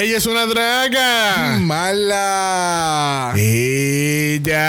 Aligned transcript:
Ella 0.00 0.18
es 0.18 0.26
una 0.26 0.46
draga. 0.46 1.58
Mala. 1.58 3.32
Ella. 3.36 4.60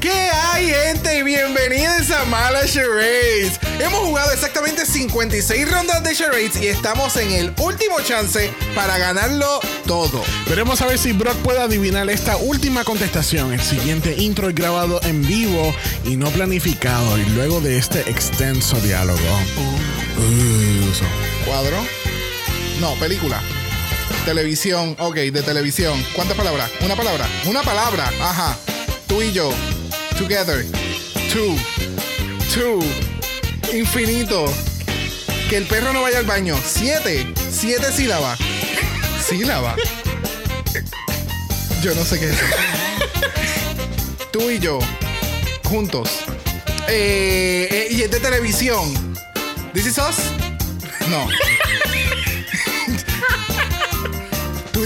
¿Qué 0.00 0.12
hay, 0.12 0.66
gente? 0.66 1.22
Bienvenidos 1.22 2.10
a 2.10 2.26
Mala 2.26 2.66
Charades. 2.66 3.58
Hemos 3.80 4.00
jugado 4.00 4.30
exactamente 4.30 4.84
56 4.84 5.72
rondas 5.72 6.04
de 6.04 6.14
Charades 6.14 6.60
y 6.60 6.66
estamos 6.66 7.16
en 7.16 7.30
el 7.30 7.54
último 7.58 8.02
chance 8.02 8.50
para 8.74 8.98
ganarlo 8.98 9.60
todo. 9.86 10.22
Veremos 10.46 10.82
a 10.82 10.86
ver 10.88 10.98
si 10.98 11.12
Brock 11.14 11.36
puede 11.36 11.60
adivinar 11.60 12.10
esta 12.10 12.36
última 12.36 12.84
contestación. 12.84 13.54
El 13.54 13.62
siguiente 13.62 14.14
intro 14.18 14.50
es 14.50 14.54
grabado 14.54 15.00
en 15.04 15.26
vivo 15.26 15.74
y 16.04 16.16
no 16.16 16.28
planificado. 16.28 17.16
Y 17.16 17.24
luego 17.30 17.62
de 17.62 17.78
este 17.78 18.00
extenso 18.10 18.78
diálogo. 18.82 19.18
Uh, 20.18 21.46
¿Cuadro? 21.46 21.82
No, 22.78 22.94
película. 22.96 23.40
Televisión, 24.28 24.94
ok, 24.98 25.14
de 25.14 25.42
televisión. 25.42 26.04
¿Cuántas 26.14 26.36
palabras? 26.36 26.70
Una 26.82 26.94
palabra. 26.94 27.26
Una 27.46 27.62
palabra. 27.62 28.12
Ajá. 28.20 28.58
Tú 29.06 29.22
y 29.22 29.32
yo. 29.32 29.50
Together. 30.18 30.66
Two. 31.32 31.56
Two. 32.52 32.84
Infinito. 33.72 34.44
Que 35.48 35.56
el 35.56 35.64
perro 35.64 35.94
no 35.94 36.02
vaya 36.02 36.18
al 36.18 36.26
baño. 36.26 36.58
Siete. 36.62 37.26
Siete 37.50 37.90
sílabas. 37.90 38.38
Sílaba. 39.26 39.74
Yo 41.80 41.94
no 41.94 42.04
sé 42.04 42.20
qué 42.20 42.28
es. 42.28 42.38
Tú 44.30 44.50
y 44.50 44.58
yo. 44.58 44.78
Juntos. 45.64 46.10
Eh, 46.86 47.66
eh, 47.70 47.88
y 47.92 48.02
es 48.02 48.10
de 48.10 48.20
televisión. 48.20 48.92
¿This 49.72 49.86
is 49.86 49.96
us? 49.96 50.16
No. 51.08 51.26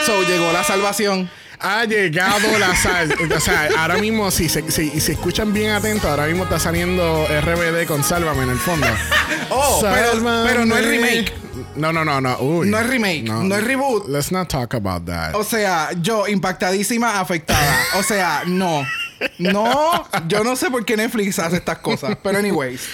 So 0.06 0.24
llegó 0.24 0.52
la 0.52 0.64
salvación. 0.64 1.30
Ha 1.60 1.86
llegado 1.86 2.56
la 2.60 2.76
sal. 2.76 3.12
o 3.36 3.40
sea, 3.40 3.68
ahora 3.80 3.98
mismo, 3.98 4.30
si 4.30 4.48
se, 4.48 4.70
si, 4.70 5.00
si 5.00 5.14
escuchan 5.14 5.52
bien 5.54 5.72
atentos, 5.72 6.06
ahora 6.06 6.28
mismo 6.28 6.44
está 6.44 6.60
saliendo 6.60 7.26
RBD 7.26 7.88
con 7.88 8.04
Sálvame 8.04 8.44
en 8.44 8.52
el 8.52 8.60
fondo. 8.60 8.86
Oh, 9.50 9.80
pero, 9.82 10.12
pero 10.46 10.66
no 10.66 10.78
es 10.78 10.86
remake. 10.86 11.32
No, 11.76 11.94
no, 11.94 12.04
no, 12.04 12.20
no. 12.20 12.38
Uy. 12.40 12.70
No 12.70 12.78
es 12.78 12.86
remake, 12.88 13.24
no 13.24 13.56
es 13.56 13.64
reboot. 13.64 14.10
Let's 14.10 14.30
not 14.30 14.50
talk 14.50 14.76
about 14.76 15.06
that. 15.06 15.34
O 15.36 15.44
sea, 15.44 15.92
yo 16.02 16.28
impactadísima, 16.28 17.22
afectada. 17.22 17.78
O 17.98 18.04
sea, 18.04 18.44
no. 18.46 18.86
No, 19.40 20.08
yo 20.28 20.44
no 20.44 20.56
sé 20.56 20.70
por 20.70 20.84
qué 20.86 20.98
Netflix 20.98 21.40
hace 21.40 21.58
estas 21.58 21.80
cosas. 21.80 22.18
Pero 22.24 22.40
anyways. 22.40 22.88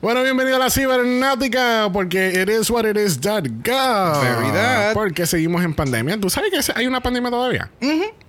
Bueno, 0.00 0.22
bienvenido 0.22 0.56
a 0.56 0.58
la 0.58 0.70
cibernáutica, 0.70 1.88
porque 1.92 2.42
it 2.42 2.48
is 2.48 2.68
what 2.70 2.84
it 2.84 2.96
is 2.96 3.20
that. 3.20 3.44
Very 3.44 4.52
that. 4.52 4.94
Porque 4.94 5.26
seguimos 5.26 5.64
en 5.64 5.74
pandemia. 5.74 6.18
¿Tú 6.20 6.28
sabes 6.30 6.50
que 6.50 6.72
hay 6.74 6.86
una 6.86 7.00
pandemia 7.00 7.30
todavía? 7.30 7.70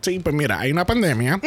Sí, 0.01 0.19
pues 0.19 0.35
mira, 0.35 0.59
hay 0.59 0.71
una 0.71 0.85
pandemia 0.85 1.39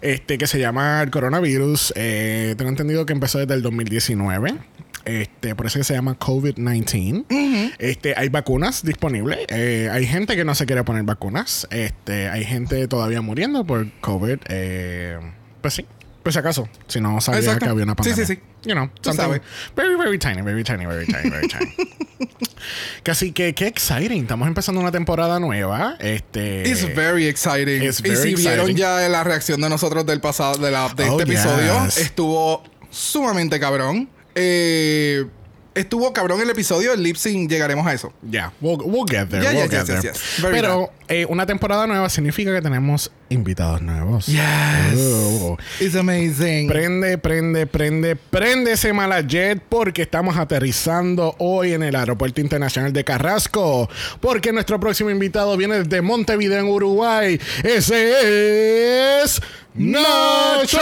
este, 0.00 0.38
que 0.38 0.46
se 0.46 0.58
llama 0.58 1.02
el 1.02 1.10
coronavirus. 1.10 1.92
Eh, 1.96 2.54
tengo 2.56 2.70
entendido 2.70 3.06
que 3.06 3.12
empezó 3.12 3.38
desde 3.38 3.54
el 3.54 3.62
2019. 3.62 4.54
Este, 5.04 5.54
por 5.54 5.66
eso 5.66 5.78
que 5.78 5.84
se 5.84 5.94
llama 5.94 6.18
COVID-19. 6.18 7.74
este, 7.78 8.14
hay 8.16 8.28
vacunas 8.28 8.82
disponibles. 8.82 9.38
Eh, 9.48 9.88
hay 9.90 10.06
gente 10.06 10.36
que 10.36 10.44
no 10.44 10.54
se 10.54 10.66
quiere 10.66 10.84
poner 10.84 11.04
vacunas. 11.04 11.66
Este, 11.70 12.28
hay 12.28 12.44
gente 12.44 12.88
todavía 12.88 13.22
muriendo 13.22 13.64
por 13.64 13.90
COVID. 14.00 14.38
Eh, 14.48 15.18
pues 15.60 15.74
sí. 15.74 15.86
Pues 16.22 16.34
si 16.34 16.40
acaso, 16.40 16.68
si 16.88 17.00
no 17.00 17.20
sabía 17.20 17.40
Exacto. 17.40 17.64
que 17.66 17.70
había 17.70 17.84
una 17.84 17.92
Sí, 17.92 17.96
pandemia. 18.10 18.26
sí, 18.26 18.34
sí. 18.34 18.40
You 18.68 18.74
know, 18.74 18.88
Tú 19.00 19.10
something 19.10 19.22
sabes. 19.22 19.40
Very, 19.76 19.94
very 19.96 20.18
tiny, 20.18 20.42
very 20.42 20.62
tiny, 20.64 20.84
very 20.84 21.06
tiny, 21.06 21.30
very 21.30 21.48
tiny. 21.48 21.74
Casi 23.02 23.32
que 23.32 23.54
qué 23.54 23.66
exciting. 23.66 24.22
Estamos 24.22 24.46
empezando 24.48 24.80
una 24.80 24.90
temporada 24.92 25.38
nueva. 25.40 25.96
Este. 26.00 26.68
It's 26.68 26.94
very 26.94 27.26
exciting. 27.28 27.82
It's 27.82 28.00
y 28.00 28.10
very 28.10 28.16
si 28.16 28.34
vieron 28.34 28.70
exciting. 28.70 28.76
ya 28.76 29.08
la 29.08 29.24
reacción 29.24 29.60
de 29.60 29.68
nosotros 29.70 30.04
del 30.06 30.20
pasado, 30.20 30.58
de, 30.58 30.70
la, 30.70 30.88
de 30.90 31.08
Oh, 31.08 31.18
este 31.20 31.32
episodio, 31.32 31.84
estuvo 31.96 32.62
sumamente 32.90 33.58
cabrón. 33.60 34.08
Eh, 34.34 35.24
estuvo 35.78 36.12
cabrón 36.12 36.40
el 36.40 36.50
episodio, 36.50 36.92
el 36.92 37.02
lip 37.02 37.16
sync, 37.16 37.50
llegaremos 37.50 37.86
a 37.86 37.92
eso. 37.92 38.12
Yeah, 38.28 38.52
we'll, 38.60 38.78
we'll 38.84 39.06
get 39.06 39.28
there. 39.28 39.42
Yeah, 39.42 39.52
we'll 39.52 39.70
yes, 39.70 39.86
get 39.86 39.86
yes, 39.86 40.02
there. 40.02 40.12
yes, 40.12 40.38
Pero 40.42 40.92
eh, 41.08 41.26
una 41.28 41.46
temporada 41.46 41.86
nueva 41.86 42.08
significa 42.10 42.52
que 42.52 42.60
tenemos 42.60 43.10
invitados 43.30 43.80
nuevos. 43.82 44.26
Yes. 44.26 44.42
Oh. 44.96 45.56
It's 45.80 45.94
amazing. 45.94 46.68
Prende, 46.68 47.18
prende, 47.18 47.66
prende, 47.66 48.16
prende 48.16 48.72
ese 48.72 48.92
malajet 48.92 49.62
porque 49.68 50.02
estamos 50.02 50.36
aterrizando 50.36 51.34
hoy 51.38 51.72
en 51.72 51.82
el 51.82 51.96
Aeropuerto 51.96 52.40
Internacional 52.40 52.92
de 52.92 53.04
Carrasco. 53.04 53.88
Porque 54.20 54.52
nuestro 54.52 54.78
próximo 54.80 55.10
invitado 55.10 55.56
viene 55.56 55.82
desde 55.82 56.02
Montevideo, 56.02 56.60
en 56.60 56.66
Uruguay. 56.66 57.40
Ese 57.62 59.22
es 59.22 59.40
Nacho. 59.74 60.78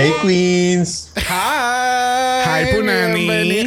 Hey 0.00 0.12
Queens, 0.22 1.10
Hi. 1.16 2.44
Hi, 2.46 2.72
Punani. 2.72 3.66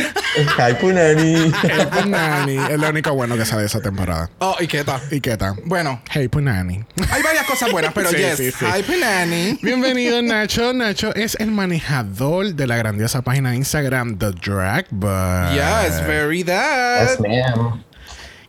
hi 0.57 0.73
Punani. 0.79 1.51
Hey, 1.61 1.85
Punani. 1.91 2.57
Es 2.71 2.79
lo 2.79 2.89
único 2.89 3.13
bueno 3.13 3.35
que 3.35 3.43
sale 3.45 3.63
de 3.63 3.67
esa 3.67 3.81
temporada. 3.81 4.29
Oh, 4.39 4.55
¿y 4.61 4.67
qué 4.67 4.85
tal? 4.85 5.01
¿Y 5.11 5.19
qué 5.19 5.35
tal? 5.35 5.55
Bueno, 5.65 6.01
Hey, 6.09 6.29
Punani. 6.29 6.85
hay 7.11 7.21
varias 7.21 7.45
cosas 7.45 7.69
buenas, 7.69 7.91
pero 7.93 8.09
Sí, 8.11 8.15
yes. 8.15 8.37
sí, 8.37 8.51
sí. 8.51 8.65
Hi, 8.65 8.81
Punani. 8.81 9.59
Bienvenido, 9.61 10.21
Nacho. 10.23 10.71
Nacho 10.71 11.13
es 11.15 11.35
el 11.35 11.51
manejador 11.51 12.53
de 12.55 12.65
la 12.65 12.77
grandiosa 12.77 13.23
página 13.23 13.49
de 13.51 13.57
Instagram, 13.57 14.17
The 14.17 14.31
Drag 14.31 14.85
Bus. 14.89 15.53
Yes, 15.53 16.07
very 16.07 16.45
that. 16.45 17.09
Yes, 17.09 17.19
ma'am. 17.19 17.83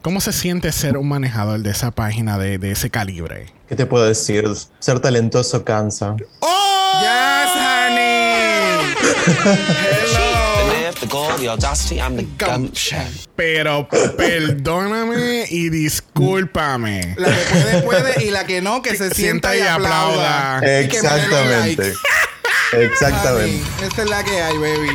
¿Cómo 0.02 0.20
se 0.20 0.32
siente 0.32 0.70
ser 0.70 0.96
un 0.96 1.08
manejador 1.08 1.58
de 1.60 1.70
esa 1.70 1.90
página 1.90 2.38
de, 2.38 2.58
de 2.58 2.70
ese 2.70 2.90
calibre? 2.90 3.46
¿Qué 3.68 3.74
te 3.74 3.86
puedo 3.86 4.04
decir? 4.04 4.44
Ser 4.78 5.00
talentoso 5.00 5.64
cansa. 5.64 6.14
Yes, 6.16 6.28
honey. 6.40 7.31
Pero 13.36 13.88
perdóname 14.16 15.46
y 15.48 15.68
discúlpame. 15.68 17.14
La 17.16 17.28
que 17.28 17.44
puede, 17.44 17.82
puede 17.82 18.24
y 18.24 18.30
la 18.30 18.46
que 18.46 18.60
no, 18.60 18.82
que 18.82 18.96
se 18.96 19.10
sienta 19.10 19.56
y 19.56 19.62
aplauda. 19.62 20.60
Y 20.62 20.66
Exactamente. 20.66 21.94
Exactamente. 22.72 23.62
Esta 23.84 24.02
es 24.02 24.10
la 24.10 24.24
que 24.24 24.42
hay, 24.42 24.56
baby. 24.56 24.90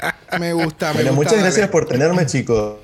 Me 0.38 0.52
gusta, 0.52 0.88
me 0.88 1.02
Bueno, 1.02 1.10
gusta. 1.10 1.12
muchas 1.16 1.32
dale. 1.32 1.42
gracias 1.44 1.68
por 1.70 1.86
tenerme, 1.86 2.26
chicos. 2.26 2.76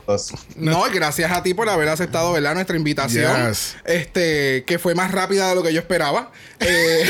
No, 0.56 0.82
gracias 0.92 1.30
a 1.30 1.42
ti 1.42 1.52
por 1.54 1.68
haber 1.68 1.88
aceptado, 1.88 2.32
¿verdad? 2.32 2.54
Nuestra 2.54 2.76
invitación. 2.76 3.48
Yes. 3.48 3.76
Este, 3.84 4.64
que 4.66 4.78
fue 4.78 4.94
más 4.94 5.12
rápida 5.12 5.48
de 5.50 5.54
lo 5.54 5.62
que 5.62 5.72
yo 5.72 5.80
esperaba. 5.80 6.32
Eh, 6.60 7.06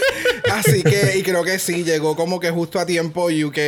así 0.52 0.82
que, 0.82 1.16
y 1.18 1.22
creo 1.22 1.42
que 1.44 1.58
sí, 1.58 1.84
llegó 1.84 2.14
como 2.16 2.38
que 2.40 2.50
justo 2.50 2.78
a 2.78 2.86
tiempo 2.86 3.26
UK. 3.26 3.58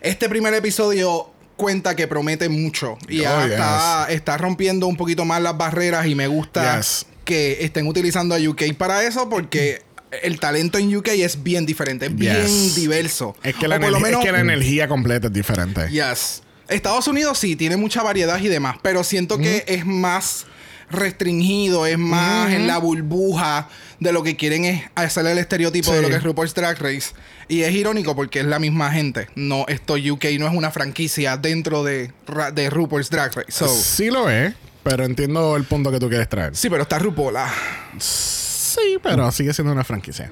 Este 0.00 0.28
primer 0.28 0.54
episodio 0.54 1.30
cuenta 1.56 1.94
que 1.94 2.08
promete 2.08 2.48
mucho. 2.48 2.96
Y 3.08 3.18
ya 3.20 3.38
Oh, 3.38 3.42
está, 3.46 4.06
está 4.10 4.36
rompiendo 4.38 4.86
un 4.86 4.96
poquito 4.96 5.24
más 5.24 5.40
las 5.42 5.56
barreras 5.56 6.06
y 6.06 6.14
me 6.14 6.26
gusta 6.26 6.78
Yes. 6.78 7.06
que 7.24 7.58
estén 7.64 7.86
utilizando 7.86 8.34
a 8.34 8.38
UK 8.38 8.74
para 8.76 9.02
eso 9.04 9.28
porque 9.28 9.82
el 10.22 10.40
talento 10.40 10.78
en 10.78 10.94
UK 10.96 11.08
es 11.08 11.42
bien 11.42 11.66
diferente, 11.66 12.06
es 12.06 12.14
bien 12.16 12.74
diverso. 12.74 13.36
Es 13.42 13.54
que, 13.54 13.68
la 13.68 13.76
O 13.76 13.80
por 13.80 13.90
lo 13.90 13.96
energía, 13.98 14.08
menos- 14.10 14.20
es 14.20 14.26
que 14.26 14.32
la 14.32 14.40
energía 14.40 14.88
completa 14.88 15.26
es 15.28 15.32
diferente. 15.32 15.88
Yes. 15.90 16.42
Estados 16.68 17.06
Unidos 17.08 17.38
sí, 17.38 17.56
tiene 17.56 17.76
mucha 17.76 18.02
variedad 18.02 18.40
y 18.40 18.48
demás, 18.48 18.76
pero 18.82 19.02
siento 19.04 19.38
que 19.38 19.64
es 19.66 19.84
más 19.86 20.46
restringido, 20.90 21.86
es 21.86 21.98
más 21.98 22.52
en 22.52 22.66
la 22.66 22.78
burbuja 22.78 23.68
de 24.00 24.12
lo 24.12 24.22
que 24.22 24.36
quieren 24.36 24.64
es 24.64 24.82
hacer 24.94 25.26
el 25.26 25.38
estereotipo 25.38 25.92
de 25.92 26.02
lo 26.02 26.08
que 26.08 26.16
es 26.16 26.22
RuPaul's 26.22 26.54
Drag 26.54 26.78
Race. 26.80 27.10
Y 27.48 27.62
es 27.62 27.72
irónico 27.74 28.14
porque 28.16 28.40
es 28.40 28.46
la 28.46 28.58
misma 28.58 28.90
gente. 28.92 29.28
No, 29.34 29.64
esto 29.68 29.94
UK 29.94 30.24
no 30.38 30.46
es 30.48 30.54
una 30.54 30.70
franquicia 30.70 31.36
dentro 31.36 31.82
de, 31.84 32.12
RuPaul's 32.26 33.10
Drag 33.10 33.34
Race. 33.34 33.50
So, 33.52 33.68
Sí 33.68 34.10
lo 34.10 34.28
es, 34.30 34.54
pero 34.82 35.04
entiendo 35.04 35.56
el 35.56 35.64
punto 35.64 35.90
que 35.90 35.98
tú 35.98 36.08
quieres 36.08 36.28
traer. 36.28 36.54
sí, 36.56 36.68
pero 36.70 36.82
está 36.82 36.98
RuPaul. 36.98 37.36
ah. 37.36 37.52
Sí, 37.98 38.49
pero 39.02 39.30
sigue 39.32 39.52
siendo 39.52 39.72
una 39.72 39.84
franquicia. 39.84 40.30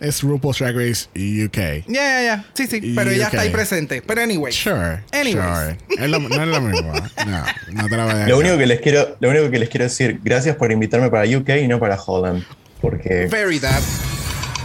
Es 0.00 0.22
RuPaul's 0.22 0.58
Drag 0.58 0.74
Race 0.74 1.08
UK. 1.14 1.84
Ya, 1.86 2.02
ya, 2.02 2.22
ya. 2.22 2.44
Sí, 2.54 2.66
sí. 2.66 2.80
Pero 2.96 3.10
ella 3.10 3.26
UK. 3.26 3.32
está 3.34 3.42
ahí 3.42 3.50
presente. 3.50 4.00
Pero 4.00 4.22
anyway. 4.22 4.50
Sure. 4.50 5.02
Anyways. 5.12 5.76
Sure. 5.88 6.04
Es 6.04 6.10
lo- 6.10 6.20
no 6.20 6.42
es 6.42 6.48
lo 6.48 6.60
mismo. 6.62 6.92
No, 7.26 7.44
no 7.82 7.88
te 7.88 7.96
la 7.98 8.04
voy 8.06 8.14
a 8.14 8.26
Lo 8.28 8.38
único 8.38 8.56
que 8.56 8.66
les 8.66 8.80
quiero, 8.80 9.16
lo 9.20 9.28
único 9.28 9.50
que 9.50 9.58
les 9.58 9.68
quiero 9.68 9.84
decir, 9.84 10.18
gracias 10.24 10.56
por 10.56 10.72
invitarme 10.72 11.10
para 11.10 11.24
UK 11.24 11.50
y 11.62 11.68
no 11.68 11.78
para 11.78 12.00
Holland. 12.00 12.44
Porque 12.80 13.26
Very 13.26 13.60
that. 13.60 13.82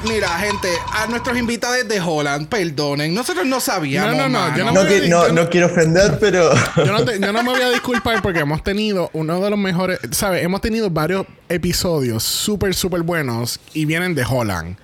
Mira, 0.07 0.29
gente, 0.39 0.69
a 0.93 1.07
nuestros 1.07 1.37
invitados 1.37 1.87
de 1.87 1.99
Holland, 1.99 2.47
perdonen, 2.47 3.13
nosotros 3.13 3.45
no 3.45 3.59
sabíamos. 3.59 4.15
No, 4.15 4.29
no, 4.29 4.49
no, 4.49 4.57
yo 4.57 4.65
no, 4.65 4.83
me- 4.83 4.87
que- 4.87 5.07
no, 5.09 5.27
yo- 5.27 5.33
no 5.33 5.49
quiero 5.49 5.67
ofender, 5.67 6.17
pero 6.19 6.51
Yo 6.77 6.85
no, 6.85 7.03
te- 7.03 7.19
yo 7.19 7.31
no 7.33 7.43
me 7.43 7.49
voy 7.51 7.61
a 7.61 7.69
disculpar 7.71 8.21
porque 8.21 8.39
hemos 8.39 8.63
tenido 8.63 9.09
uno 9.13 9.39
de 9.41 9.49
los 9.49 9.57
mejores, 9.59 9.99
¿sabes? 10.11 10.43
Hemos 10.43 10.61
tenido 10.61 10.89
varios 10.89 11.25
episodios 11.49 12.23
súper, 12.23 12.75
súper 12.75 13.01
buenos 13.01 13.59
y 13.73 13.85
vienen 13.85 14.13
de 14.15 14.23
Holland. 14.23 14.77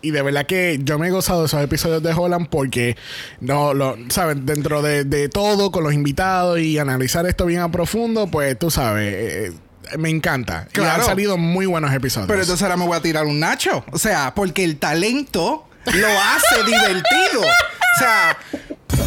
Y 0.00 0.12
de 0.12 0.22
verdad 0.22 0.46
que 0.46 0.78
yo 0.84 0.96
me 0.98 1.08
he 1.08 1.10
gozado 1.10 1.40
de 1.40 1.46
esos 1.46 1.60
episodios 1.60 2.02
de 2.04 2.12
Holland 2.12 2.46
porque, 2.48 2.96
no, 3.40 3.74
lo, 3.74 3.96
¿sabes? 4.10 4.36
Dentro 4.46 4.80
de, 4.80 5.02
de 5.02 5.28
todo, 5.28 5.72
con 5.72 5.82
los 5.82 5.92
invitados 5.92 6.60
y 6.60 6.78
analizar 6.78 7.26
esto 7.26 7.44
bien 7.46 7.60
a 7.62 7.72
profundo, 7.72 8.28
pues 8.28 8.56
tú 8.56 8.70
sabes, 8.70 9.12
eh, 9.12 9.52
me 9.98 10.10
encanta. 10.10 10.68
Y 10.74 10.80
han 10.80 11.04
salido 11.04 11.36
muy 11.36 11.66
buenos 11.66 11.92
episodios. 11.92 12.28
Pero 12.28 12.40
entonces 12.40 12.62
ahora 12.62 12.76
me 12.76 12.86
voy 12.86 12.96
a 12.96 13.02
tirar 13.02 13.24
un 13.24 13.40
nacho. 13.40 13.84
O 13.90 13.98
sea, 13.98 14.34
porque 14.34 14.64
el 14.64 14.78
talento 14.78 15.68
lo 15.86 16.08
hace 16.08 16.64
divertido. 16.66 17.40
O 17.40 17.98
sea, 17.98 18.36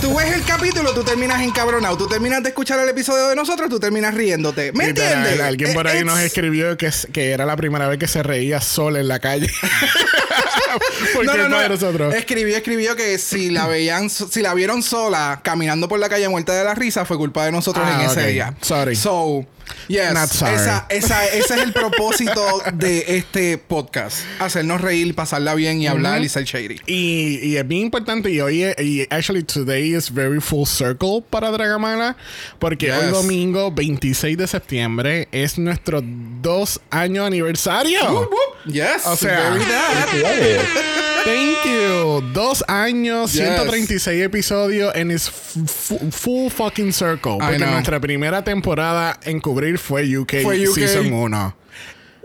tú 0.01 0.16
ves 0.16 0.33
el 0.33 0.44
capítulo, 0.44 0.94
tú 0.94 1.04
terminas 1.04 1.42
encabronado. 1.42 1.98
Tú 1.98 2.07
terminas 2.07 2.44
de 2.44 2.50
escuchar 2.50 2.80
el 2.80 2.89
episodio 2.89 3.28
de 3.28 3.36
nosotros, 3.36 3.69
tú 3.69 3.80
terminas 3.80 4.13
riéndote. 4.13 4.72
¿Me 4.74 4.86
entiendes? 4.86 5.39
Alguien 5.39 5.74
por 5.74 5.88
ahí 5.88 6.04
nos 6.04 6.19
escribió 6.19 6.78
que, 6.78 6.92
que 7.13 7.31
era 7.31 7.45
la 7.45 7.56
primera 7.56 7.88
vez 7.88 8.00
que 8.00 8.07
se 8.07 8.24
reía 8.24 8.62
sola 8.62 9.00
en 9.00 9.07
la 9.07 9.19
calle. 9.19 9.50
Porque 11.13 11.27
No, 11.27 11.38
no, 11.38 11.43
es 11.43 11.49
no. 11.49 11.55
para 11.55 11.69
nosotros. 11.69 12.13
Escribió, 12.15 12.55
escribió 12.55 12.95
que 12.95 13.17
si 13.17 13.49
la 13.49 13.67
veían, 13.67 14.09
si 14.09 14.41
la 14.41 14.53
vieron 14.53 14.81
sola 14.83 15.41
caminando 15.43 15.88
por 15.88 15.99
la 15.99 16.09
calle 16.09 16.27
muerta 16.29 16.53
de 16.53 16.63
la 16.63 16.75
risa, 16.75 17.05
fue 17.05 17.17
culpa 17.17 17.45
de 17.45 17.51
nosotros 17.51 17.85
Ah, 17.88 18.03
en 18.03 18.09
ese 18.09 18.27
día. 18.27 18.55
Sorry. 18.61 18.95
So, 18.95 19.45
yes, 19.88 20.13
Not 20.13 20.29
sorry. 20.29 20.55
Esa, 20.55 20.85
esa- 20.89 21.25
ese 21.27 21.53
es 21.55 21.61
el 21.61 21.73
propósito 21.73 22.43
de 22.73 23.17
este 23.17 23.57
podcast. 23.57 24.19
Hacernos 24.39 24.81
reír, 24.81 25.13
pasarla 25.15 25.53
bien 25.55 25.81
y 25.81 25.88
hablar 25.88 26.21
y 26.21 26.29
ser 26.29 26.43
shady. 26.45 26.79
Y, 26.85 27.39
y 27.43 27.57
es 27.57 27.67
bien 27.67 27.83
importante 27.83 28.29
y 28.31 28.39
hoy 28.41 28.63
y 28.79 29.01
actually 29.09 29.43
today 29.43 29.95
is 29.95 30.11
very 30.13 30.39
full 30.39 30.65
circle 30.67 31.23
para 31.29 31.51
Dragamala 31.51 32.15
porque 32.59 32.91
hoy 32.91 33.11
domingo 33.11 33.71
26 33.71 34.38
de 34.38 34.47
septiembre 34.47 35.27
es 35.31 35.57
nuestro 35.57 36.01
dos 36.03 36.79
año 36.89 37.25
aniversario. 37.25 38.29
Yes, 38.66 39.06
O 39.06 39.16
sea. 39.16 39.58
Thank 41.25 41.66
you. 41.66 42.22
Dos 42.34 42.63
años, 42.68 43.34
Yes. 43.34 43.44
136 43.44 44.24
episodios 44.24 44.96
en 44.96 45.12
is 45.12 45.30
fu- 45.30 46.00
full 46.12 46.50
fucking 46.50 46.92
circle. 46.94 47.38
Porque 47.40 47.60
nuestra 47.60 48.00
primera 48.00 48.44
temporada 48.44 49.19
en 49.24 49.40
cubrir 49.40 49.78
fue 49.78 50.18
UK, 50.18 50.42
Fue 50.44 50.68
UK. 50.68 50.75
Season 50.75 51.12
1. 51.13 51.56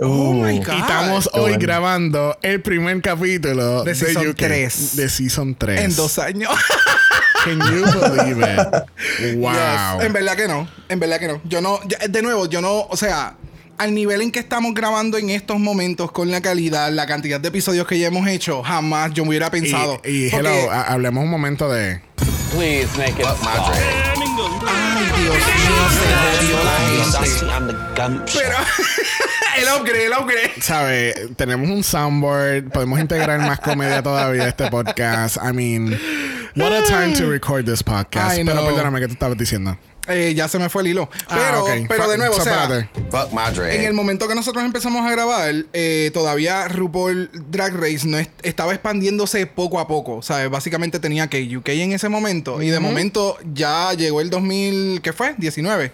Oh 0.00 0.32
my 0.34 0.58
God. 0.58 0.74
Y 0.74 0.80
estamos 0.80 1.24
Qué 1.32 1.38
hoy 1.40 1.50
bueno. 1.52 1.58
grabando 1.58 2.38
el 2.42 2.60
primer 2.60 3.00
capítulo 3.00 3.82
De 3.84 3.94
Season 3.94 4.28
UK, 4.28 4.36
3. 4.36 4.96
De 4.96 5.08
Season 5.08 5.54
3. 5.54 5.80
En 5.80 5.96
dos 5.96 6.18
años. 6.18 6.50
Can 7.44 7.58
you 7.60 7.84
believe 8.00 8.40
it? 8.42 9.36
Wow. 9.36 9.52
Yes. 9.52 10.04
En 10.06 10.12
verdad 10.12 10.36
que 10.36 10.48
no. 10.48 10.68
En 10.88 10.98
verdad 11.00 11.18
que 11.20 11.28
no. 11.28 11.40
Yo 11.44 11.60
no. 11.60 11.80
De 12.08 12.22
nuevo, 12.22 12.46
yo 12.46 12.60
no. 12.60 12.86
O 12.88 12.96
sea. 12.96 13.36
Al 13.78 13.94
nivel 13.94 14.22
en 14.22 14.32
que 14.32 14.38
estamos 14.38 14.72
grabando 14.74 15.18
en 15.18 15.28
estos 15.28 15.58
momentos, 15.58 16.10
con 16.10 16.30
la 16.30 16.40
calidad, 16.40 16.90
la 16.92 17.06
cantidad 17.06 17.38
de 17.40 17.48
episodios 17.48 17.86
que 17.86 17.98
ya 17.98 18.06
hemos 18.06 18.26
hecho, 18.26 18.62
jamás 18.62 19.12
yo 19.12 19.24
me 19.24 19.30
hubiera 19.30 19.50
pensado. 19.50 20.00
Y, 20.04 20.26
y 20.26 20.30
Porque- 20.30 20.48
hello, 20.48 20.70
ha- 20.70 20.84
hablemos 20.84 21.22
un 21.24 21.30
momento 21.30 21.68
de. 21.70 22.00
Please 22.54 22.88
make 22.96 23.20
it. 23.20 23.26
Ay, 24.66 25.04
Dios 25.22 25.38
mío. 25.58 25.66
Pero. 28.34 28.56
el 29.58 29.80
upgrade, 29.80 30.06
el 30.06 30.12
upgrade. 30.12 30.52
¿Sabes? 30.60 31.14
Tenemos 31.36 31.68
un 31.68 31.82
soundboard. 31.84 32.70
Podemos 32.70 32.98
integrar 32.98 33.38
más 33.40 33.60
comedia 33.60 34.02
todavía 34.02 34.44
a 34.44 34.48
este 34.48 34.70
podcast. 34.70 35.36
I 35.36 35.52
mean, 35.52 35.98
what 36.56 36.72
a 36.72 36.82
time 36.84 37.14
to 37.18 37.28
record 37.30 37.66
this 37.66 37.82
podcast. 37.82 38.36
Pero 38.36 38.64
perdóname, 38.64 39.00
¿qué 39.00 39.06
tú 39.08 39.12
estabas 39.14 39.36
diciendo? 39.36 39.76
Eh, 40.08 40.34
ya 40.36 40.48
se 40.48 40.58
me 40.58 40.68
fue 40.68 40.82
el 40.82 40.88
hilo. 40.88 41.08
Pero, 41.28 41.66
Ah, 41.66 41.74
pero 41.88 42.02
Fa- 42.04 42.08
de 42.10 42.18
nuevo, 42.18 42.36
o 42.36 42.40
sea. 42.40 42.68
Fuck. 43.10 43.32
En 43.74 43.82
el 43.84 43.92
momento 43.94 44.28
que 44.28 44.34
nosotros 44.34 44.64
empezamos 44.64 45.04
a 45.06 45.10
grabar, 45.10 45.54
eh, 45.72 46.10
todavía 46.14 46.68
RuPaul 46.68 47.30
Drag 47.50 47.74
Race 47.74 48.00
no 48.06 48.18
es- 48.18 48.28
estaba 48.42 48.72
expandiéndose 48.72 49.46
poco 49.46 49.80
a 49.80 49.88
poco. 49.88 50.22
¿Sabes? 50.22 50.48
Básicamente 50.50 51.00
tenía 51.00 51.28
que 51.28 51.56
UK 51.56 51.68
en 51.70 51.92
ese 51.92 52.08
momento. 52.08 52.62
Y 52.62 52.68
de 52.70 52.78
momento 52.80 53.36
ya 53.52 53.92
llegó 53.94 54.20
el 54.20 54.30
2000, 54.30 55.00
¿qué 55.02 55.12
fue? 55.12 55.34
19. 55.38 55.92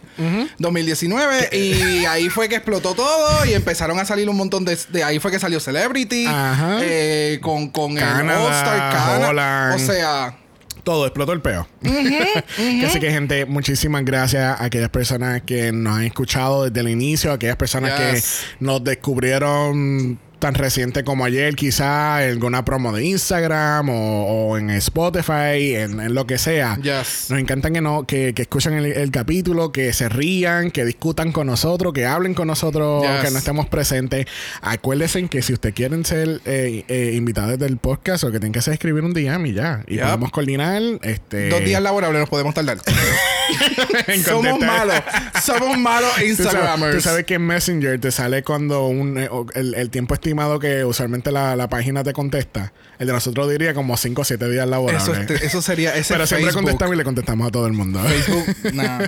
2019. 0.59 1.49
Y 1.57 2.05
ahí 2.05 2.29
fue 2.29 2.49
que 2.49 2.57
explotó 2.57 2.95
todo 2.95 3.45
y 3.47 3.55
empezaron 3.55 3.99
a 3.99 4.05
salir 4.05 4.29
un 4.29 4.37
montón 4.37 4.65
de... 4.65 4.79
de 4.91 5.05
ahí 5.05 5.19
fue 5.19 5.31
que 5.31 5.39
salió 5.39 5.61
Celebrity. 5.61 6.27
Ajá. 6.27 6.79
eh, 6.83 7.39
con, 7.43 7.69
con 7.71 7.93
el 7.93 7.99
Canadá, 8.05 8.41
All-Star 8.41 8.93
Canada. 8.93 9.75
O 9.75 9.79
sea... 9.79 10.39
Todo 10.83 11.07
explotó 11.07 11.33
el 11.33 11.41
peo. 11.41 11.67
Así 12.87 12.99
que, 13.01 13.11
gente, 13.11 13.47
muchísimas 13.47 14.05
gracias 14.05 14.61
a 14.61 14.65
aquellas 14.65 14.91
personas 14.91 15.43
que 15.43 15.71
nos 15.73 15.97
han 15.97 16.05
escuchado 16.05 16.65
desde 16.65 16.81
el 16.81 16.89
inicio, 16.89 17.31
a 17.31 17.35
aquellas 17.35 17.57
personas 17.57 17.93
Yes. 18.15 18.45
que 18.59 18.65
nos 18.65 18.83
descubrieron 18.83 20.19
tan 20.43 20.55
reciente 20.55 21.05
como 21.05 21.25
ayer, 21.25 21.55
quizá 21.55 22.25
en 22.25 22.33
alguna 22.33 22.65
promo 22.65 22.93
de 22.93 23.05
Instagram 23.05 23.89
o, 23.89 24.25
o 24.51 24.59
en 24.59 24.71
Spotify, 24.71 25.77
en, 25.77 26.01
en 26.01 26.15
lo 26.15 26.27
que 26.27 26.37
sea. 26.37 26.77
Yes. 26.83 27.27
Nos 27.31 27.39
encanta 27.39 27.71
que, 27.71 27.81
no, 27.81 28.05
que, 28.09 28.35
que 28.35 28.43
escuchen 28.43 28.73
el, 28.75 28.87
el 28.87 29.11
capítulo, 29.13 29.71
que 29.71 29.93
se 29.93 30.09
rían, 30.09 30.73
que 30.73 30.85
discutan 30.85 31.31
con 31.31 31.47
nosotros, 31.47 31.93
que 31.93 32.07
hablen 32.07 32.35
con 32.35 32.49
nosotros, 32.49 33.05
Yes. 33.05 33.25
que 33.25 33.31
no 33.31 33.39
estemos 33.39 33.67
presentes. 33.69 34.27
Acuérdense 34.63 35.29
que 35.29 35.43
si 35.43 35.53
ustedes 35.53 35.75
quieren 35.77 36.05
ser 36.05 36.41
eh, 36.45 36.85
eh, 36.89 37.13
invitados 37.15 37.57
del 37.61 37.77
podcast, 37.77 38.25
lo 38.25 38.33
que 38.33 38.41
tienen 38.41 38.53
que 38.53 38.59
hacer 38.59 38.73
es 38.73 38.79
escribir 38.79 39.05
un 39.05 39.15
DM 39.15 39.47
y 39.47 39.53
ya. 39.53 39.85
Y 39.87 39.95
Yep. 39.95 40.05
podemos 40.07 40.31
coordinar. 40.33 40.83
Este, 41.03 41.51
Dos 41.51 41.61
días 41.65 41.81
laborables 41.81 42.19
nos 42.21 42.29
podemos 42.29 42.53
tardar. 42.53 42.79
Somos 44.25 44.59
malos. 44.59 44.97
Somos 45.43 45.79
malos 45.79 46.11
Tú 46.11 46.21
sabes, 46.21 46.29
Instagramers. 46.31 46.95
tú 46.97 47.01
sabes 47.01 47.25
que 47.27 47.35
en 47.35 47.43
Messenger 47.47 48.01
te 48.01 48.11
sale 48.11 48.43
cuando 48.43 48.87
un, 48.87 49.19
eh, 49.19 49.29
el, 49.55 49.75
el 49.75 49.91
tiempo 49.91 50.15
estimado 50.33 50.59
que 50.59 50.83
usualmente 50.85 51.31
la, 51.31 51.55
la 51.57 51.69
página 51.69 52.03
te 52.03 52.13
contesta. 52.15 52.73
El 52.99 53.07
de 53.07 53.13
nosotros 53.13 53.51
diría 53.51 53.75
como 53.75 53.97
5 53.97 54.23
o 54.23 54.25
7 54.25 54.49
días 54.49 54.67
laborables. 54.67 55.03
Eso, 55.03 55.35
es- 55.35 55.43
eso 55.43 55.61
sería. 55.61 55.95
Ese 55.97 56.15
Pero 56.15 56.27
siempre 56.27 56.47
Facebook. 56.47 56.63
contestamos 56.65 56.95
y 56.95 56.99
le 56.99 57.05
contestamos 57.05 57.49
a 57.49 57.51
todo 57.51 57.67
el 57.67 57.73
mundo. 57.75 58.01
Facebook, 58.03 58.57
nah. 58.75 59.01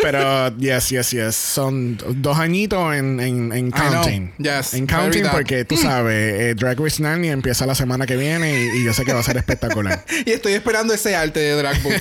Pero, 0.00 0.56
yes, 0.56 0.88
yes, 0.88 1.10
yes. 1.10 1.36
Son 1.36 1.98
dos 2.22 2.38
añitos 2.38 2.94
en, 2.94 3.20
en, 3.20 3.70
counting. 3.70 4.32
Yes, 4.38 4.72
En 4.74 4.86
counting 4.86 5.26
porque 5.30 5.64
tú 5.66 5.76
sabes, 5.76 6.40
eh, 6.40 6.54
Drag 6.54 6.78
Race 6.80 7.02
Nanny 7.02 7.28
empieza 7.28 7.66
la 7.66 7.74
semana 7.74 8.06
que 8.06 8.16
viene 8.16 8.58
y, 8.74 8.78
y 8.80 8.84
yo 8.84 8.94
sé 8.94 9.04
que 9.04 9.12
va 9.12 9.20
a 9.20 9.24
ser 9.24 9.36
espectacular. 9.36 10.04
Y 10.24 10.30
estoy 10.32 10.54
esperando 10.54 10.94
ese 10.94 11.14
arte 11.14 11.40
de 11.40 11.52
Drag 11.56 11.82
Book. 11.82 11.92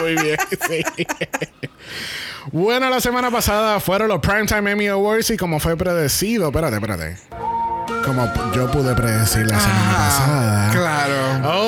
Muy 0.00 0.14
bien, 0.22 0.36
sí. 0.68 0.84
Bueno, 2.50 2.90
la 2.90 3.00
semana 3.00 3.30
pasada 3.30 3.78
fueron 3.78 4.08
los 4.08 4.18
Primetime 4.20 4.72
Emmy 4.72 4.88
Awards 4.88 5.30
y 5.30 5.36
como 5.36 5.60
fue 5.60 5.76
predecido, 5.76 6.46
espérate, 6.48 6.76
espérate. 6.76 7.16
Como 8.04 8.30
yo 8.54 8.70
pude 8.70 8.94
predecir 8.94 9.46
la 9.46 9.58
semana 9.60 9.92
pasada. 9.96 10.70
claro. 10.72 11.22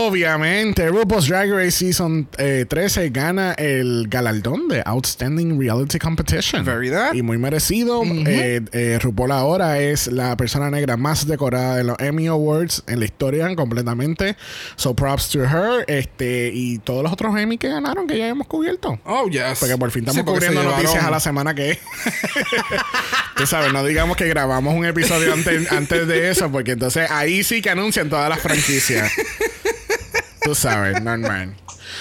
Obviamente, 0.06 0.88
RuPaul's 0.88 1.26
Drag 1.26 1.50
Race 1.50 1.70
Season 1.72 2.28
eh, 2.38 2.66
13 2.68 3.10
gana 3.10 3.52
el 3.54 4.06
galardón 4.08 4.68
de 4.68 4.82
Outstanding 4.84 5.58
Reality 5.58 5.98
Competition. 5.98 6.64
Very 6.64 6.90
that. 6.90 7.14
Y 7.14 7.22
muy 7.22 7.38
merecido. 7.38 8.02
Eh, 8.04 8.60
eh, 8.72 8.98
RuPaul 9.00 9.32
ahora 9.32 9.78
es 9.78 10.06
la 10.08 10.36
persona 10.36 10.70
negra 10.70 10.96
más 10.96 11.26
decorada 11.26 11.76
de 11.76 11.84
los 11.84 11.98
Emmy 11.98 12.26
Awards 12.26 12.84
en 12.86 12.98
la 13.00 13.04
historia 13.06 13.54
completamente. 13.56 14.36
So 14.76 14.94
props 14.94 15.30
to 15.30 15.40
her. 15.44 15.84
Este, 15.88 16.50
y 16.52 16.78
todos 16.78 17.02
los 17.02 17.12
otros 17.12 17.36
Emmy 17.38 17.58
que 17.58 17.68
ganaron 17.68 18.06
que 18.06 18.18
ya 18.18 18.28
hemos 18.28 18.46
cubierto. 18.46 18.98
Oh, 19.04 19.28
yes. 19.28 19.58
Porque 19.60 19.76
por 19.78 19.90
fin 19.90 20.02
estamos 20.06 20.20
Sí, 20.20 20.24
cubriendo 20.24 20.62
noticias 20.62 21.02
a 21.04 21.10
la 21.10 21.20
semana 21.20 21.54
que 21.54 21.72
es. 21.72 21.78
Tú 23.36 23.46
sabes, 23.46 23.72
no 23.72 23.84
digamos 23.84 24.16
que 24.16 24.28
grabamos 24.28 24.74
un 24.74 24.84
episodio 24.84 25.32
antes, 25.32 25.70
antes 25.72 26.06
de 26.06 26.23
eso, 26.30 26.50
porque 26.50 26.72
entonces 26.72 27.10
ahí 27.10 27.44
sí 27.44 27.62
que 27.62 27.70
anuncian 27.70 28.08
todas 28.08 28.28
las 28.28 28.40
franquicias. 28.40 29.10
Tú 30.42 30.54
sabes, 30.54 31.00
normal. 31.02 31.54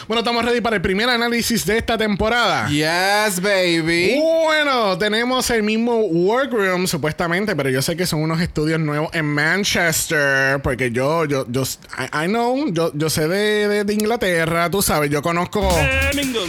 Bueno, 0.08 0.20
estamos 0.20 0.44
ready 0.44 0.60
para 0.60 0.76
el 0.76 0.82
primer 0.82 1.10
análisis 1.10 1.66
de 1.66 1.78
esta 1.78 1.98
temporada. 1.98 2.68
Yes, 2.68 3.40
baby. 3.42 4.20
Bueno, 4.20 4.98
tenemos 4.98 5.50
el 5.50 5.64
mismo 5.64 5.96
workroom 6.02 6.88
supuestamente, 6.88 7.56
pero 7.56 7.70
yo 7.70 7.82
sé 7.82 7.96
que 7.96 8.06
son 8.06 8.22
unos 8.22 8.42
estudios 8.42 8.82
nuevos 8.82 9.10
en 9.14 9.26
Manchester, 9.26 10.62
porque 10.62 10.92
yo, 10.92 11.24
yo, 11.24 11.46
yo, 11.50 11.64
I, 11.98 12.26
I 12.26 12.28
know, 12.28 12.70
yo, 12.74 12.92
yo 12.94 13.10
sé 13.10 13.30
de, 13.30 13.68
de- 13.70 13.84
de 13.86 13.94
Inglaterra, 13.94 14.70
tú 14.70 14.82
sabes, 14.82 15.10
yo 15.10 15.22
conozco 15.22 15.70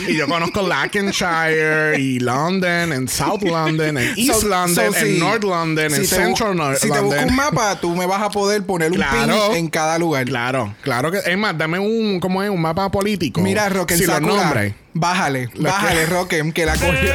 y 0.09 0.17
yo 0.17 0.27
conozco 0.27 0.67
Lancashire 0.67 1.97
y 2.01 2.19
London, 2.19 2.93
en 2.93 3.09
South 3.09 3.43
London, 3.43 3.99
en 3.99 4.15
East 4.17 4.41
So- 4.41 4.49
London, 4.49 4.75
so 4.93 4.99
en 4.99 5.07
si- 5.15 5.19
North 5.21 5.45
London, 5.45 5.91
si 5.91 5.97
en 6.01 6.07
Central 6.07 6.55
bu- 6.55 6.57
Nor- 6.57 6.77
Si 6.77 6.91
te 6.91 6.99
busco 6.99 7.15
London. 7.15 7.29
un 7.31 7.37
mapa, 7.37 7.79
tú 7.81 7.95
me 7.95 8.05
vas 8.07 8.21
a 8.23 8.31
poder 8.31 8.65
poner 8.65 8.91
un 8.91 8.97
Claro. 8.97 9.49
pin 9.51 9.57
en 9.59 9.69
cada 9.69 9.97
lugar. 9.99 10.25
Claro, 10.25 10.75
claro 10.83 11.13
que 11.13 11.19
es 11.19 11.39
más, 11.39 11.57
dame 11.57 11.79
un, 11.79 12.19
¿cómo 12.19 12.43
es? 12.43 12.51
Un 12.51 12.61
mapa 12.61 12.91
político. 12.91 13.44
Mira, 13.45 13.69
Roque 13.69 13.97
si 13.97 14.05
Sakura. 14.05 14.73
Bájale, 14.93 15.49
Lo 15.55 15.71
bájale, 15.71 16.01
que- 16.01 16.07
Roque, 16.07 16.53
que 16.55 16.67
la 16.67 16.75
cogió. 16.75 17.15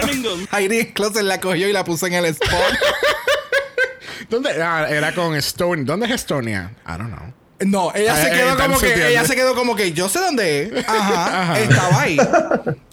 Irene 0.59 0.93
Closet 0.93 1.23
la 1.23 1.39
cogió 1.39 1.67
y 1.67 1.73
la 1.73 1.83
puso 1.83 2.07
en 2.07 2.13
el 2.13 2.25
spot. 2.25 2.49
¿Dónde? 4.29 4.61
Ah, 4.61 4.85
era 4.89 5.13
con 5.13 5.35
Estonia. 5.35 5.85
¿Dónde 5.85 6.05
es 6.05 6.11
Estonia? 6.13 6.71
I 6.85 6.91
don't 6.97 7.07
know. 7.13 7.33
No, 7.61 7.91
ella 7.93 8.15
se 8.15 8.27
Ah, 8.27 8.31
quedó 8.31 8.49
en 8.51 8.55
como 8.57 8.79
que 8.79 9.07
ella 9.09 9.25
se 9.25 9.35
quedó 9.35 9.53
como 9.55 9.75
que 9.75 9.91
yo 9.91 10.07
sé 10.07 10.19
dónde 10.19 10.63
es. 10.63 10.71
Ajá, 10.87 11.59
estaba 11.59 12.01
ahí. 12.01 12.17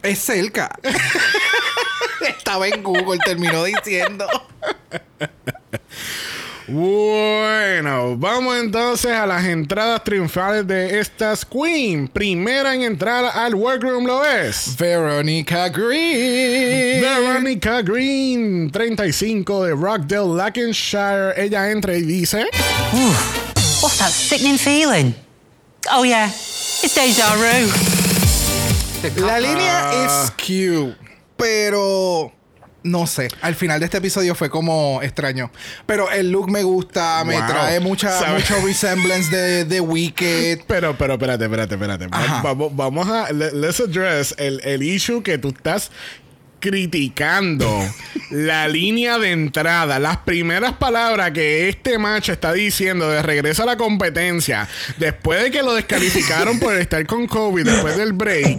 Es 0.02 0.18
cerca. 0.18 0.70
estaba 2.20 2.66
en 2.66 2.82
Google, 2.82 3.18
terminó 3.24 3.62
diciendo. 3.64 4.26
Bueno, 6.68 8.16
vamos 8.16 8.56
entonces 8.56 9.12
a 9.12 9.24
las 9.24 9.44
entradas 9.44 10.02
triunfales 10.02 10.66
de 10.66 10.98
estas 10.98 11.44
Queen. 11.44 12.08
Primera 12.08 12.74
en 12.74 12.82
entrar 12.82 13.24
al 13.24 13.54
workroom 13.54 14.04
lo 14.04 14.24
es. 14.24 14.76
Veronica 14.76 15.68
Green. 15.68 17.00
Veronica 17.00 17.82
Green, 17.82 18.68
35 18.72 19.64
de 19.64 19.74
Rockdale, 19.74 20.34
Lancashire. 20.34 21.34
Ella 21.36 21.70
entra 21.70 21.94
y 21.94 22.02
dice: 22.02 22.46
What's 23.80 23.98
that 23.98 24.10
sickening 24.10 24.58
feeling? 24.58 25.14
Oh, 25.92 26.04
yeah, 26.04 26.26
it's 26.26 26.96
deja 26.96 27.36
vu. 27.36 27.70
La 29.24 29.38
línea 29.38 30.04
es 30.04 30.32
cute, 30.32 30.96
pero 31.36 32.32
no 32.86 33.06
sé. 33.06 33.28
Al 33.42 33.54
final 33.54 33.78
de 33.80 33.86
este 33.86 33.98
episodio 33.98 34.34
fue 34.34 34.48
como 34.50 35.00
extraño. 35.02 35.50
Pero 35.86 36.10
el 36.10 36.30
look 36.30 36.50
me 36.50 36.62
gusta, 36.62 37.22
me 37.24 37.36
Wow. 37.38 37.46
trae 37.46 37.80
mucha, 37.80 38.10
¿Sabes? 38.18 38.48
mucho 38.50 38.64
resemblance 38.66 39.34
de, 39.34 39.64
de 39.64 39.80
Wicked. 39.80 40.60
Pero, 40.66 40.96
pero, 40.96 41.14
espérate, 41.14 41.44
espérate, 41.44 41.74
espérate. 41.74 42.06
Vamos, 42.42 42.74
vamos 42.74 43.08
a. 43.08 43.32
le- 43.32 43.52
Let's 43.52 43.80
address 43.80 44.34
el, 44.38 44.60
el 44.64 44.82
issue 44.82 45.22
que 45.22 45.38
tú 45.38 45.48
estás 45.48 45.90
criticando. 46.66 47.88
la 48.30 48.66
línea 48.66 49.18
de 49.18 49.30
entrada. 49.30 50.00
Las 50.00 50.16
primeras 50.18 50.72
palabras 50.72 51.30
que 51.30 51.68
este 51.68 51.96
macho 51.96 52.32
está 52.32 52.52
diciendo 52.52 53.08
de 53.08 53.22
regreso 53.22 53.62
a 53.62 53.66
la 53.66 53.76
competencia. 53.76 54.68
Después 54.98 55.44
de 55.44 55.52
que 55.52 55.62
lo 55.62 55.74
descalificaron 55.74 56.58
por 56.58 56.76
estar 56.76 57.06
con 57.06 57.28
COVID, 57.28 57.64
después 57.64 57.96
del 57.96 58.14
break. 58.14 58.58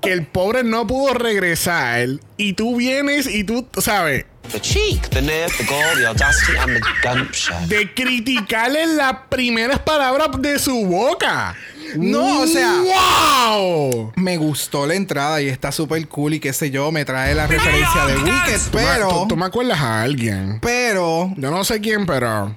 Que 0.00 0.12
el 0.12 0.26
pobre 0.26 0.62
no 0.62 0.86
pudo 0.86 1.14
regresar. 1.14 2.06
Y 2.36 2.52
tú 2.52 2.76
vienes 2.76 3.26
y 3.26 3.42
tú, 3.42 3.66
sabes. 3.78 4.26
The 4.52 4.60
cheek, 4.60 5.08
the 5.10 5.20
nerve, 5.20 5.52
the 5.58 5.64
gall, 5.64 5.96
the 5.96 6.06
audacity, 6.06 6.56
and 6.56 6.76
the 6.76 6.80
gumption. 7.02 7.68
De 7.68 7.92
criticarle 7.92 8.86
las 8.86 9.14
primeras 9.28 9.80
palabras 9.80 10.30
de 10.38 10.60
su 10.60 10.86
boca. 10.86 11.56
No, 11.96 12.40
o 12.42 12.46
sea- 12.46 12.82
¡Wow! 12.82 14.12
Me 14.16 14.36
gustó 14.36 14.86
la 14.86 14.94
entrada 14.94 15.40
y 15.40 15.48
está 15.48 15.72
súper 15.72 16.06
cool 16.08 16.34
y 16.34 16.40
qué 16.40 16.52
sé 16.52 16.70
yo, 16.70 16.90
me 16.92 17.04
trae 17.04 17.34
la 17.34 17.46
referencia 17.46 18.06
de 18.06 18.16
Wicked, 18.16 18.60
pero... 18.72 19.08
tú, 19.08 19.28
tú 19.28 19.36
me 19.36 19.46
acuerdas 19.46 19.80
a 19.80 20.02
alguien. 20.02 20.58
Pero... 20.60 21.32
Yo 21.36 21.50
no 21.50 21.64
sé 21.64 21.80
quién, 21.80 22.06
pero. 22.06 22.54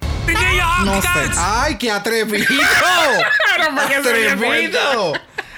No 0.86 1.02
sé. 1.02 1.08
¡Ay, 1.38 1.76
qué 1.76 1.92
atrevido! 1.92 2.46
¡Atrevido! 4.00 5.14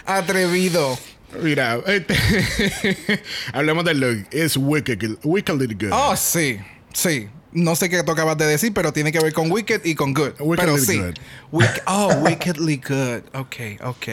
Atrevido. 0.06 0.98
Mira, 1.42 1.80
este, 1.88 2.16
hablemos 3.54 3.84
del 3.86 4.00
look. 4.00 4.28
Es 4.32 4.56
wicked, 4.58 5.18
wickedly 5.24 5.74
good. 5.74 5.92
Oh, 5.92 6.16
sí. 6.16 6.60
Sí. 6.94 7.28
No 7.54 7.76
sé 7.76 7.90
qué 7.90 8.02
tú 8.04 8.12
acabas 8.12 8.38
de 8.38 8.46
decir, 8.46 8.74
pero 8.74 8.92
tiene 8.94 9.12
que 9.12 9.20
ver 9.20 9.32
con 9.34 9.52
Wicked 9.52 9.82
y 9.86 9.96
con 9.96 10.14
Good. 10.14 10.34
Wickedly 10.40 10.56
pero 10.58 10.78
sí. 10.78 10.98
good. 11.00 11.14
Wick- 11.52 11.84
oh, 11.88 12.14
Wickedly 12.22 12.78
Good. 12.78 13.24
Ok, 13.40 13.56
ok. 13.84 14.08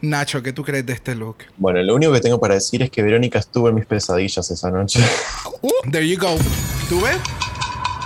Nacho, 0.00 0.42
¿qué 0.42 0.52
tú 0.52 0.62
crees 0.64 0.84
de 0.86 0.92
este 0.92 1.14
look? 1.14 1.38
Bueno, 1.56 1.82
lo 1.82 1.94
único 1.94 2.12
que 2.12 2.20
tengo 2.20 2.38
para 2.38 2.54
decir 2.54 2.82
es 2.82 2.90
que 2.90 3.02
Verónica 3.02 3.38
estuvo 3.38 3.68
en 3.68 3.74
mis 3.76 3.86
pesadillas 3.86 4.50
esa 4.50 4.70
noche. 4.70 5.00
There 5.90 6.06
you 6.08 6.18
go. 6.18 6.36
¿Tú 6.88 7.00
ves? 7.00 7.16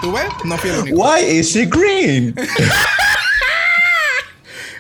¿Tú 0.00 0.12
ves? 0.12 0.24
No 0.44 0.56
fui 0.58 0.70
el 0.70 0.78
único. 0.80 0.96
Why 0.96 1.20
is 1.24 1.48
she 1.52 1.66
green? 1.66 2.34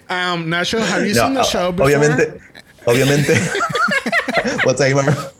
Um, 0.08 0.48
Nacho, 0.48 0.78
have 0.80 1.06
you 1.08 1.14
No, 1.14 1.22
seen 1.24 1.34
the 1.34 1.44
show 1.44 1.72
before? 1.72 1.86
obviamente, 1.94 2.34
obviamente. 2.84 3.34
What's 4.64 4.78
that? 4.80 5.32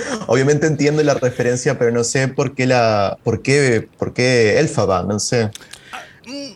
Obviamente 0.26 0.66
entiendo 0.66 1.02
la 1.02 1.14
referencia, 1.14 1.78
pero 1.78 1.90
no 1.90 2.04
sé 2.04 2.28
por 2.28 2.54
qué 2.54 2.66
la, 2.66 3.18
por 3.22 3.42
qué, 3.42 3.88
por 3.98 4.12
qué 4.14 4.58
Elfaba, 4.58 5.02
no 5.02 5.18
sé, 5.18 5.50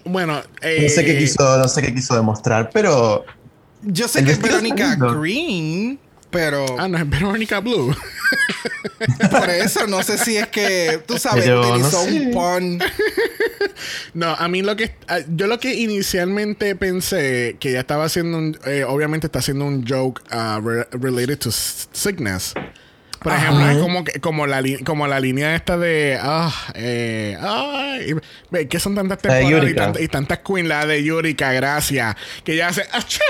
Bueno, 0.05 0.41
eh, 0.63 0.81
no 0.83 0.89
sé 0.89 1.05
qué 1.05 1.19
quiso, 1.19 1.59
no 1.59 1.69
sé 1.69 1.83
qué 1.83 1.95
quiso 1.95 2.15
demostrar, 2.15 2.71
pero 2.73 3.25
Yo 3.83 4.09
sé 4.09 4.25
que 4.25 4.33
es 4.33 4.41
Verónica. 4.43 4.97
Green, 4.97 5.99
pero 6.31 6.65
Ah, 6.79 6.89
no, 6.89 6.99
es 6.99 7.09
Veronica 7.09 7.61
Blue. 7.61 7.95
por 9.31 9.49
eso 9.51 9.87
no 9.87 10.03
sé 10.03 10.19
si 10.19 10.37
es 10.37 10.49
que, 10.49 11.01
tú 11.07 11.19
sabes, 11.19 11.47
no 11.47 11.61
utilizó 11.61 12.03
sé. 12.05 12.11
un 12.11 12.31
pun. 12.33 12.79
No, 14.15 14.29
a 14.35 14.49
mí 14.49 14.63
lo 14.63 14.77
que 14.77 14.95
ah, 15.09 15.21
yo 15.35 15.47
lo 15.47 15.59
que 15.59 15.75
inicialmente 15.75 16.75
pensé 16.77 17.57
que 17.61 17.71
ella 17.71 17.81
estaba 17.81 18.05
haciendo 18.05 18.37
un, 18.39 18.59
eh, 18.67 18.85
obviamente 18.87 19.27
está 19.27 19.39
haciendo 19.39 19.65
un 19.65 19.87
joke 19.87 20.21
ah, 20.31 20.61
re- 20.63 20.87
related 20.93 21.39
to 21.39 21.51
sickness. 21.51 22.53
Por 23.23 23.33
ejemplo, 23.35 23.69
es 23.71 23.79
como 23.79 24.03
que, 24.05 24.19
como 24.21 24.47
la 24.47 24.63
como 24.85 25.07
la 25.07 25.21
línea 25.21 25.55
esta 25.55 25.77
de 25.77 26.19
ah 26.21 26.53
eh, 26.75 27.37
ve, 28.51 28.67
que 28.67 28.81
son 28.81 28.95
tantas 28.95 29.19
temporadas 29.19 29.47
y, 29.47 29.53
Yurika. 29.53 29.93
tant- 29.93 30.01
y 30.03 30.09
tantas 30.09 30.39
queen 30.39 30.69
la 30.69 30.87
de 30.87 31.05
Yurika, 31.05 31.53
gracias, 31.53 32.17
que 32.45 32.55
ella 32.55 32.69
hace 32.69 32.83
"Achá, 32.93 33.21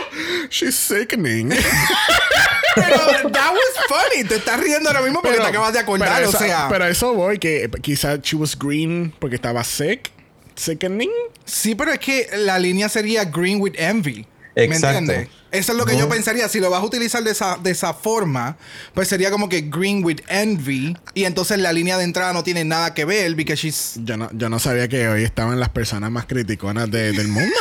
she's 0.48 0.76
sickening. 0.76 1.50
Pero 2.76 3.30
that 3.32 3.52
was 3.52 3.84
funny. 3.88 4.24
Te 4.24 4.36
estás 4.36 4.60
riendo 4.60 4.88
ahora 4.88 5.02
mismo 5.02 5.20
porque 5.22 5.38
te 5.38 5.46
acabas 5.46 5.72
de 5.72 5.80
acordar, 5.80 6.18
pero 6.18 6.28
o 6.28 6.32
sea. 6.32 6.68
Pero 6.70 6.86
eso 6.86 7.14
voy, 7.14 7.38
que 7.38 7.68
quizás 7.82 8.20
she 8.22 8.36
was 8.36 8.56
green 8.56 9.12
porque 9.18 9.34
estaba 9.36 9.64
sick. 9.64 10.10
Sickening. 10.54 11.10
Sí, 11.44 11.74
pero 11.74 11.90
es 11.92 11.98
que 11.98 12.28
la 12.36 12.58
línea 12.60 12.88
sería 12.88 13.24
green 13.24 13.60
with 13.60 13.72
envy. 13.76 14.24
¿Me 14.56 14.64
Exacto. 14.64 14.98
entiendes? 14.98 15.28
Eso 15.52 15.72
es 15.72 15.78
lo 15.78 15.84
que 15.84 15.96
yo 15.96 16.08
pensaría. 16.08 16.48
Si 16.48 16.60
lo 16.60 16.70
vas 16.70 16.80
a 16.80 16.84
utilizar 16.84 17.22
de 17.24 17.32
esa, 17.32 17.56
de 17.56 17.70
esa 17.72 17.92
forma, 17.94 18.56
pues 18.94 19.08
sería 19.08 19.30
como 19.32 19.48
que 19.48 19.62
green 19.62 20.04
with 20.04 20.20
envy. 20.28 20.96
Y 21.14 21.24
entonces 21.24 21.58
la 21.58 21.72
línea 21.72 21.96
de 21.98 22.04
entrada 22.04 22.32
no 22.32 22.44
tiene 22.44 22.64
nada 22.64 22.94
que 22.94 23.04
ver 23.04 23.34
because 23.34 23.60
she's. 23.60 23.94
Yo 24.04 24.16
no, 24.16 24.28
yo 24.32 24.48
no 24.48 24.58
sabía 24.60 24.86
que 24.88 25.08
hoy 25.08 25.24
estaban 25.24 25.58
las 25.58 25.68
personas 25.70 26.10
más 26.10 26.26
criticonas 26.26 26.90
de- 26.90 27.12
del 27.12 27.28
mundo. 27.28 27.56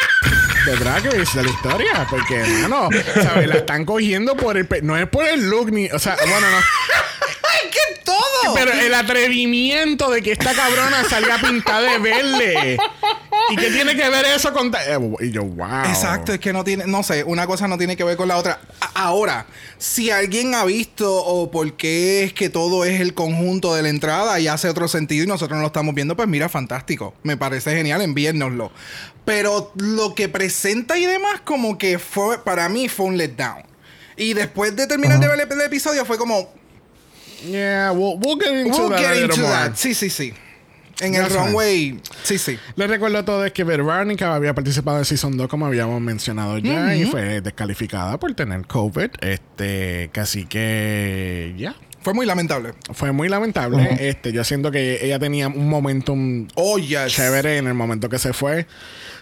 de 0.66 0.76
Drag 0.76 1.04
Race, 1.04 1.36
de 1.38 1.44
la 1.44 1.50
historia. 1.50 2.06
Porque, 2.08 2.38
mano, 2.62 2.88
¿sabes? 3.22 3.48
La 3.48 3.56
están 3.56 3.84
cogiendo 3.84 4.36
por 4.36 4.56
el... 4.56 4.66
pe- 4.66 4.82
No 4.82 4.96
es 4.96 5.06
por 5.08 5.26
el 5.26 5.48
look 5.50 5.70
ni... 5.72 5.86
O 5.90 5.98
sea, 5.98 6.16
bueno, 6.26 6.50
no. 6.50 6.58
Pero 8.54 8.72
el 8.72 8.94
atrevimiento 8.94 10.10
de 10.10 10.22
que 10.22 10.32
esta 10.32 10.54
cabrona 10.54 11.04
salía 11.08 11.38
pintada 11.38 11.92
de 11.92 11.98
verde. 11.98 12.78
¿Y 13.50 13.56
qué 13.56 13.70
tiene 13.70 13.94
que 13.96 14.08
ver 14.08 14.24
eso 14.26 14.52
con... 14.52 14.72
eh, 14.74 14.98
y 15.20 15.30
yo, 15.30 15.44
wow. 15.44 15.84
Exacto, 15.84 16.32
es 16.32 16.40
que 16.40 16.52
no 16.52 16.64
tiene, 16.64 16.84
no 16.86 17.02
sé, 17.02 17.22
una 17.24 17.46
cosa 17.46 17.68
no 17.68 17.78
tiene 17.78 17.96
que 17.96 18.02
ver 18.04 18.16
con 18.16 18.28
la 18.28 18.36
otra. 18.38 18.60
A- 18.80 19.04
ahora, 19.04 19.46
si 19.78 20.10
alguien 20.10 20.54
ha 20.54 20.64
visto 20.64 21.14
o 21.14 21.50
por 21.50 21.74
qué 21.74 22.24
es 22.24 22.32
que 22.32 22.48
todo 22.48 22.84
es 22.84 23.00
el 23.00 23.14
conjunto 23.14 23.74
de 23.74 23.82
la 23.82 23.88
entrada 23.88 24.40
y 24.40 24.48
hace 24.48 24.68
otro 24.68 24.88
sentido 24.88 25.24
y 25.24 25.26
nosotros 25.28 25.56
no 25.56 25.60
lo 25.62 25.68
estamos 25.68 25.94
viendo, 25.94 26.16
pues 26.16 26.28
mira, 26.28 26.48
fantástico. 26.48 27.14
Me 27.22 27.36
parece 27.36 27.74
genial, 27.76 28.02
enviárnoslo. 28.02 28.72
Pero 29.24 29.72
lo 29.76 30.14
que 30.14 30.28
presenta 30.28 30.98
y 30.98 31.06
demás, 31.06 31.40
como 31.44 31.78
que 31.78 31.98
fue, 31.98 32.42
para 32.42 32.68
mí 32.68 32.88
fue 32.88 33.06
un 33.06 33.16
letdown. 33.16 33.62
Y 34.16 34.32
después 34.34 34.74
de 34.74 34.86
terminar 34.86 35.20
de 35.20 35.28
ver 35.28 35.40
el, 35.40 35.52
el 35.52 35.60
episodio, 35.60 36.04
fue 36.04 36.16
como, 36.16 36.48
Yeah, 37.44 37.90
we'll, 37.92 38.18
we'll 38.18 38.36
get 38.36 38.52
into 38.52 38.78
we'll 38.78 38.88
that 38.90 39.00
get 39.00 39.22
into 39.22 39.42
that. 39.42 39.76
Sí, 39.76 39.94
sí, 39.94 40.10
sí. 40.10 40.32
En 41.00 41.12
Ya 41.12 41.26
el 41.26 41.30
runway, 41.30 42.00
sí, 42.22 42.38
sí. 42.38 42.58
Les 42.74 42.88
recuerdo 42.88 43.18
a 43.18 43.24
todos 43.24 43.52
que 43.52 43.64
Veronica 43.64 44.34
había 44.34 44.54
participado 44.54 44.98
en 44.98 45.04
Season 45.04 45.36
2, 45.36 45.46
como 45.46 45.66
habíamos 45.66 46.00
mencionado 46.00 46.56
ya, 46.56 46.96
y 46.96 47.04
fue 47.04 47.42
descalificada 47.42 48.18
por 48.18 48.32
tener 48.34 48.66
COVID. 48.66 49.10
Este, 49.20 50.08
casi 50.12 50.46
que 50.46 51.54
ya. 51.58 51.76
Fue 52.06 52.14
muy 52.14 52.24
lamentable. 52.24 52.72
Fue 52.92 53.10
muy 53.10 53.28
lamentable. 53.28 53.96
Este, 53.98 54.30
yo 54.30 54.44
siento 54.44 54.70
que 54.70 55.04
ella 55.04 55.18
tenía 55.18 55.48
un 55.48 55.68
momentum 55.68 56.46
Oh, 56.54 56.78
yes. 56.78 57.12
chévere 57.12 57.58
en 57.58 57.66
el 57.66 57.74
momento 57.74 58.08
que 58.08 58.20
se 58.20 58.32
fue. 58.32 58.68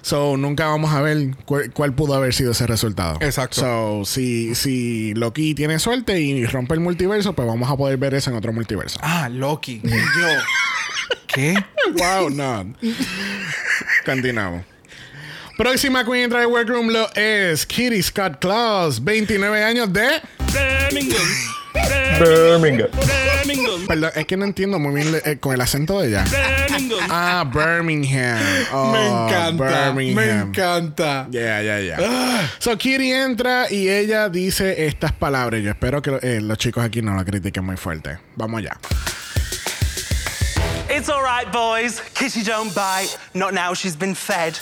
So, 0.02 0.36
nunca 0.36 0.66
vamos 0.66 0.92
a 0.92 1.00
ver 1.00 1.34
cuál, 1.46 1.72
cuál 1.72 1.94
pudo 1.94 2.12
haber 2.12 2.34
sido 2.34 2.52
ese 2.52 2.66
resultado. 2.66 3.16
Exacto. 3.22 3.58
So, 3.62 4.04
si, 4.04 4.54
si 4.54 5.14
Loki 5.14 5.54
tiene 5.54 5.78
suerte 5.78 6.20
y 6.20 6.44
rompe 6.44 6.74
el 6.74 6.80
multiverso, 6.80 7.32
pues 7.32 7.48
vamos 7.48 7.70
a 7.70 7.76
poder 7.78 7.96
ver 7.96 8.12
eso 8.12 8.28
en 8.28 8.36
otro 8.36 8.52
multiverso. 8.52 8.98
Ah, 9.02 9.30
Loki. 9.30 9.80
Yo. 9.82 10.28
¿Qué? 11.28 11.54
wow, 11.98 12.28
no. 12.28 12.70
Continuamos. 14.04 14.62
Próxima 15.56 16.04
Queen 16.04 16.28
Drive 16.28 16.48
Workroom 16.48 16.88
lo 16.88 17.10
es 17.14 17.64
Kitty 17.64 18.02
Scott 18.02 18.40
Claus, 18.40 19.02
29 19.02 19.64
años 19.64 19.90
de. 19.90 20.20
Birmingham. 20.54 21.26
Birmingham. 22.20 22.88
Birmingham. 22.92 23.86
Perdón, 23.86 24.10
es 24.14 24.26
que 24.26 24.36
no 24.36 24.44
entiendo 24.44 24.78
muy 24.78 24.94
bien 25.02 25.20
eh, 25.24 25.36
con 25.38 25.52
el 25.52 25.60
acento 25.60 26.00
de 26.00 26.08
ella. 26.08 26.24
Birmingham. 26.24 27.08
Ah, 27.10 27.44
Birmingham. 27.52 28.38
Oh, 28.72 28.92
me 28.92 29.06
encanta. 29.06 29.92
Me 29.92 30.04
Birmingham. 30.04 30.48
encanta. 30.48 31.26
Ya, 31.30 31.60
ya, 31.62 31.80
ya. 31.80 32.50
So, 32.58 32.76
Kitty 32.78 33.12
entra 33.12 33.66
y 33.70 33.88
ella 33.88 34.28
dice 34.28 34.86
estas 34.86 35.12
palabras. 35.12 35.60
Yo 35.62 35.70
espero 35.70 36.00
que 36.00 36.18
eh, 36.22 36.40
los 36.40 36.56
chicos 36.58 36.84
aquí 36.84 37.02
no 37.02 37.14
la 37.14 37.24
critiquen 37.24 37.64
muy 37.64 37.76
fuerte. 37.76 38.18
Vamos 38.36 38.58
allá. 38.60 38.78
It's 40.88 41.08
all 41.08 41.22
right, 41.22 41.50
boys. 41.52 42.00
Kitty 42.14 42.42
don't 42.44 42.72
bite. 42.74 43.16
Not 43.34 43.52
now 43.52 43.74
she's 43.74 43.96
been 43.96 44.14
fed. 44.14 44.56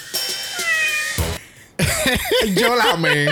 Yo 2.56 2.74
la 2.74 2.92
amé. 2.94 3.26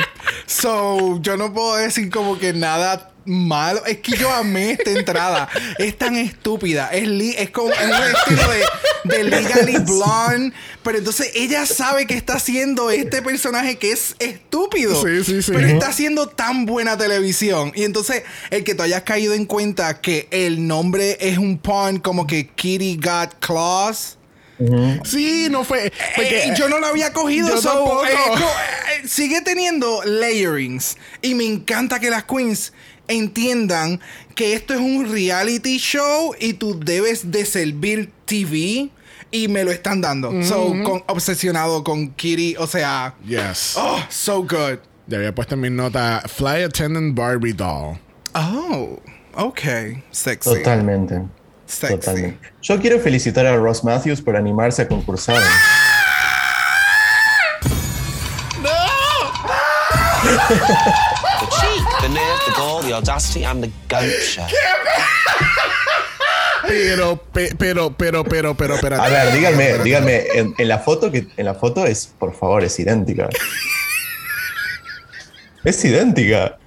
So, 0.46 1.20
yo 1.22 1.36
no 1.36 1.52
puedo 1.52 1.76
decir 1.76 2.10
como 2.10 2.38
que 2.38 2.52
nada 2.52 3.06
malo. 3.24 3.84
Es 3.86 3.98
que 3.98 4.16
yo 4.16 4.30
amé 4.32 4.72
esta 4.72 4.90
entrada. 4.90 5.48
Es 5.78 5.96
tan 5.96 6.16
estúpida. 6.16 6.88
Es, 6.92 7.06
li- 7.06 7.34
es 7.38 7.50
como 7.50 7.72
es 7.72 7.78
un 7.84 7.92
estilo 7.92 8.42
de, 8.50 9.16
de 9.16 9.24
Legally 9.24 9.78
Blonde. 9.78 10.52
Pero 10.82 10.98
entonces 10.98 11.30
ella 11.34 11.66
sabe 11.66 12.06
que 12.06 12.14
está 12.14 12.34
haciendo 12.34 12.90
este 12.90 13.22
personaje 13.22 13.76
que 13.78 13.92
es 13.92 14.16
estúpido. 14.18 15.00
Sí, 15.04 15.22
sí, 15.24 15.42
sí. 15.42 15.52
Pero 15.54 15.66
está 15.68 15.88
haciendo 15.88 16.26
tan 16.28 16.64
buena 16.66 16.96
televisión. 16.96 17.72
Y 17.74 17.84
entonces, 17.84 18.22
el 18.50 18.64
que 18.64 18.74
tú 18.74 18.82
hayas 18.82 19.02
caído 19.02 19.34
en 19.34 19.44
cuenta 19.44 20.00
que 20.00 20.26
el 20.30 20.66
nombre 20.66 21.18
es 21.20 21.36
un 21.38 21.58
pun 21.58 21.98
como 21.98 22.26
que 22.26 22.48
Kitty 22.48 22.96
Got 23.02 23.34
Claws. 23.40 24.16
Sí, 25.04 25.48
no 25.50 25.64
fue. 25.64 25.92
porque- 26.16 26.44
Eh, 26.44 26.54
yo 26.56 26.68
no 26.68 26.78
lo 26.78 26.86
había 26.86 27.12
cogido. 27.12 27.48
Yo 27.48 27.60
so, 27.60 27.68
tampoco. 27.70 28.04
eh, 28.04 28.10
eh, 29.02 29.08
sigue 29.08 29.40
teniendo 29.40 30.02
layerings. 30.04 30.96
Y 31.22 31.34
me 31.34 31.44
encanta 31.46 31.98
que 32.00 32.10
las 32.10 32.24
queens 32.24 32.72
entiendan 33.08 34.00
que 34.34 34.54
esto 34.54 34.74
es 34.74 34.80
un 34.80 35.10
reality 35.10 35.78
show 35.78 36.34
y 36.38 36.54
tú 36.54 36.78
debes 36.78 37.30
de 37.30 37.44
servir 37.44 38.10
TV. 38.24 38.90
Y 39.32 39.46
me 39.46 39.62
lo 39.62 39.70
están 39.70 40.00
dando. 40.00 40.42
So, 40.42 40.74
con- 40.84 41.04
obsesionado 41.06 41.84
con 41.84 42.08
Kitty. 42.14 42.56
O 42.58 42.66
sea, 42.66 43.14
Yes. 43.24 43.74
oh, 43.76 44.00
so 44.08 44.42
good. 44.42 44.78
Ya 45.06 45.18
había 45.18 45.32
puesto 45.34 45.54
en 45.54 45.60
mi 45.60 45.70
nota 45.70 46.22
Fly 46.26 46.62
Attendant 46.64 47.16
Barbie 47.16 47.52
Doll. 47.52 47.96
Oh, 48.34 48.98
ok. 49.34 49.60
Sexy. 50.10 50.50
Totalmente. 50.50 51.22
Sexy. 51.70 51.94
Totalmente. 51.94 52.48
Yo 52.62 52.78
quiero 52.80 52.98
felicitar 53.00 53.46
a 53.46 53.56
Ross 53.56 53.84
Matthews 53.84 54.20
por 54.20 54.36
animarse 54.36 54.82
a 54.82 54.88
concursar. 54.88 55.40
The 60.20 61.46
cheek, 61.60 61.84
the 62.02 62.08
nerve, 62.08 62.40
the 62.46 62.52
gall, 62.56 62.82
the 62.82 62.92
audacity, 62.92 63.44
and 63.44 63.62
the 63.62 63.70
gumption. 63.88 64.44
Pero, 66.66 67.16
pe- 67.32 67.54
pero, 67.58 67.90
pero, 67.96 68.22
pero, 68.24 68.54
pero, 68.54 68.74
espérate. 68.74 69.02
A 69.02 69.08
ver, 69.08 69.32
díganme, 69.32 69.78
díganme, 69.78 70.22
en, 70.34 70.54
en 70.58 70.68
la 70.68 70.78
foto 70.78 71.10
que 71.10 71.26
en 71.36 71.44
la 71.46 71.54
foto 71.54 71.86
es, 71.86 72.06
por 72.18 72.34
favor, 72.36 72.62
es 72.62 72.78
idéntica. 72.78 73.28
Es 75.64 75.84
idéntica. 75.84 76.58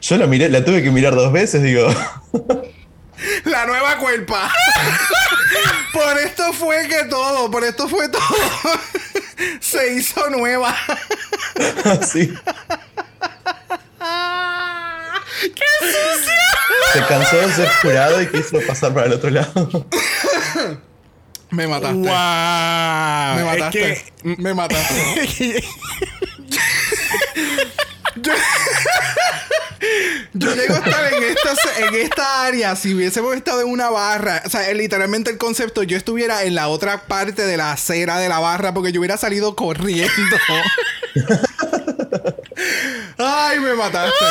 Yo 0.00 0.16
la 0.16 0.26
miré, 0.26 0.48
la 0.48 0.64
tuve 0.64 0.82
que 0.82 0.90
mirar 0.90 1.14
dos 1.14 1.32
veces, 1.32 1.62
digo. 1.62 1.88
La 3.44 3.66
nueva 3.66 3.96
cuerpa. 3.98 4.50
por 5.92 6.18
esto 6.18 6.52
fue 6.52 6.86
que 6.88 7.04
todo, 7.04 7.50
por 7.50 7.64
esto 7.64 7.88
fue 7.88 8.08
todo. 8.08 8.22
Se 9.60 9.94
hizo 9.94 10.28
nueva. 10.30 10.74
Así. 11.84 12.32
Se 16.92 17.00
cansó 17.06 17.36
de 17.36 17.52
ser 17.54 17.68
jurado 17.82 18.22
y 18.22 18.26
quiso 18.28 18.60
pasar 18.66 18.92
para 18.94 19.06
el 19.06 19.12
otro 19.12 19.30
lado. 19.30 19.86
Me 21.50 21.66
mataste. 21.66 21.94
¡Wow! 21.94 23.34
Me 23.34 23.40
Es 23.40 23.46
mataste. 23.46 24.04
que- 24.22 24.36
Me 24.36 24.54
mataste. 24.54 25.64
yo, 28.16 28.32
yo 30.34 30.54
llego 30.54 30.74
a 30.74 30.78
estar 30.78 31.12
en 31.14 31.22
esta, 31.24 31.54
en 31.86 31.94
esta 31.94 32.44
área 32.44 32.76
si 32.76 32.94
hubiésemos 32.94 33.34
estado 33.36 33.60
en 33.62 33.68
una 33.68 33.90
barra. 33.90 34.42
O 34.46 34.50
sea, 34.50 34.72
literalmente 34.74 35.30
el 35.30 35.38
concepto, 35.38 35.82
yo 35.82 35.96
estuviera 35.96 36.44
en 36.44 36.54
la 36.54 36.68
otra 36.68 37.02
parte 37.02 37.44
de 37.46 37.56
la 37.56 37.72
acera 37.72 38.18
de 38.18 38.28
la 38.28 38.38
barra 38.38 38.72
porque 38.74 38.92
yo 38.92 39.00
hubiera 39.00 39.16
salido 39.16 39.56
corriendo. 39.56 40.12
Ay, 43.18 43.60
me 43.60 43.74
mataste. 43.74 44.24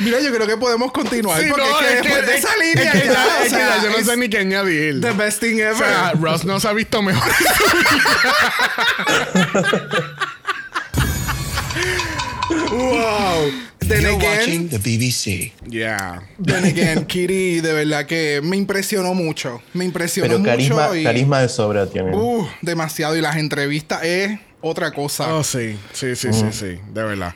Mira, 0.00 0.20
yo 0.20 0.30
creo 0.34 0.46
que 0.46 0.56
podemos 0.58 0.92
continuar 0.92 1.40
Sí, 1.42 1.48
porque 1.48 1.64
no, 1.66 1.80
es 1.80 1.86
que 1.86 1.92
es 1.94 2.02
después 2.02 2.26
de 2.26 2.34
es- 2.36 2.44
esa 2.44 2.52
es 2.54 2.60
línea 2.66 2.92
que 2.92 2.98
ya, 2.98 3.04
ya- 3.14 3.40
o 3.44 3.48
sea, 3.48 3.82
yo 3.82 3.90
no 3.90 4.04
sé 4.04 4.16
ni 4.18 4.28
qué 4.28 4.38
añadir. 4.38 5.00
The 5.00 5.12
best 5.12 5.40
thing 5.40 5.58
ever. 5.58 5.72
O 5.72 5.76
sea, 5.78 6.12
Ross 6.20 6.44
no 6.44 6.60
se 6.60 6.68
ha 6.68 6.72
visto 6.74 7.00
mejor. 7.02 7.32
wow. 12.50 13.50
Then 13.80 14.02
You're 14.02 14.16
again, 14.16 14.38
watching 14.38 14.68
the 14.68 14.78
BBC. 14.78 15.52
yeah. 15.68 16.20
then 16.40 16.64
again, 16.64 17.04
Kitty 17.06 17.60
de 17.60 17.72
verdad 17.72 18.06
que 18.06 18.40
me 18.42 18.56
impresionó 18.56 19.14
mucho. 19.14 19.62
Me 19.74 19.84
impresionó 19.84 20.26
Pero 20.28 20.38
mucho 20.40 20.50
carisma, 20.50 20.96
y 20.98 21.04
carisma 21.04 21.40
de 21.40 21.48
sobra 21.48 21.86
tiene. 21.86 22.14
uh, 22.16 22.46
demasiado 22.62 23.16
y 23.16 23.20
las 23.20 23.36
entrevistas 23.36 24.02
es 24.02 24.38
otra 24.60 24.90
cosa. 24.92 25.32
Oh, 25.34 25.44
sí. 25.44 25.78
Sí, 25.92 26.16
sí, 26.16 26.32
sí, 26.32 26.46
sí. 26.50 26.80
De 26.92 27.02
verdad. 27.04 27.34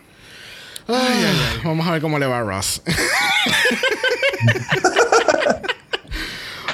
Ay, 0.88 0.96
ay, 0.99 1.25
ay. 1.25 1.61
Vamos 1.62 1.87
a 1.87 1.92
ver 1.92 2.01
cómo 2.01 2.18
le 2.18 2.27
va 2.27 2.38
a 2.38 2.42
Ross. 2.42 2.83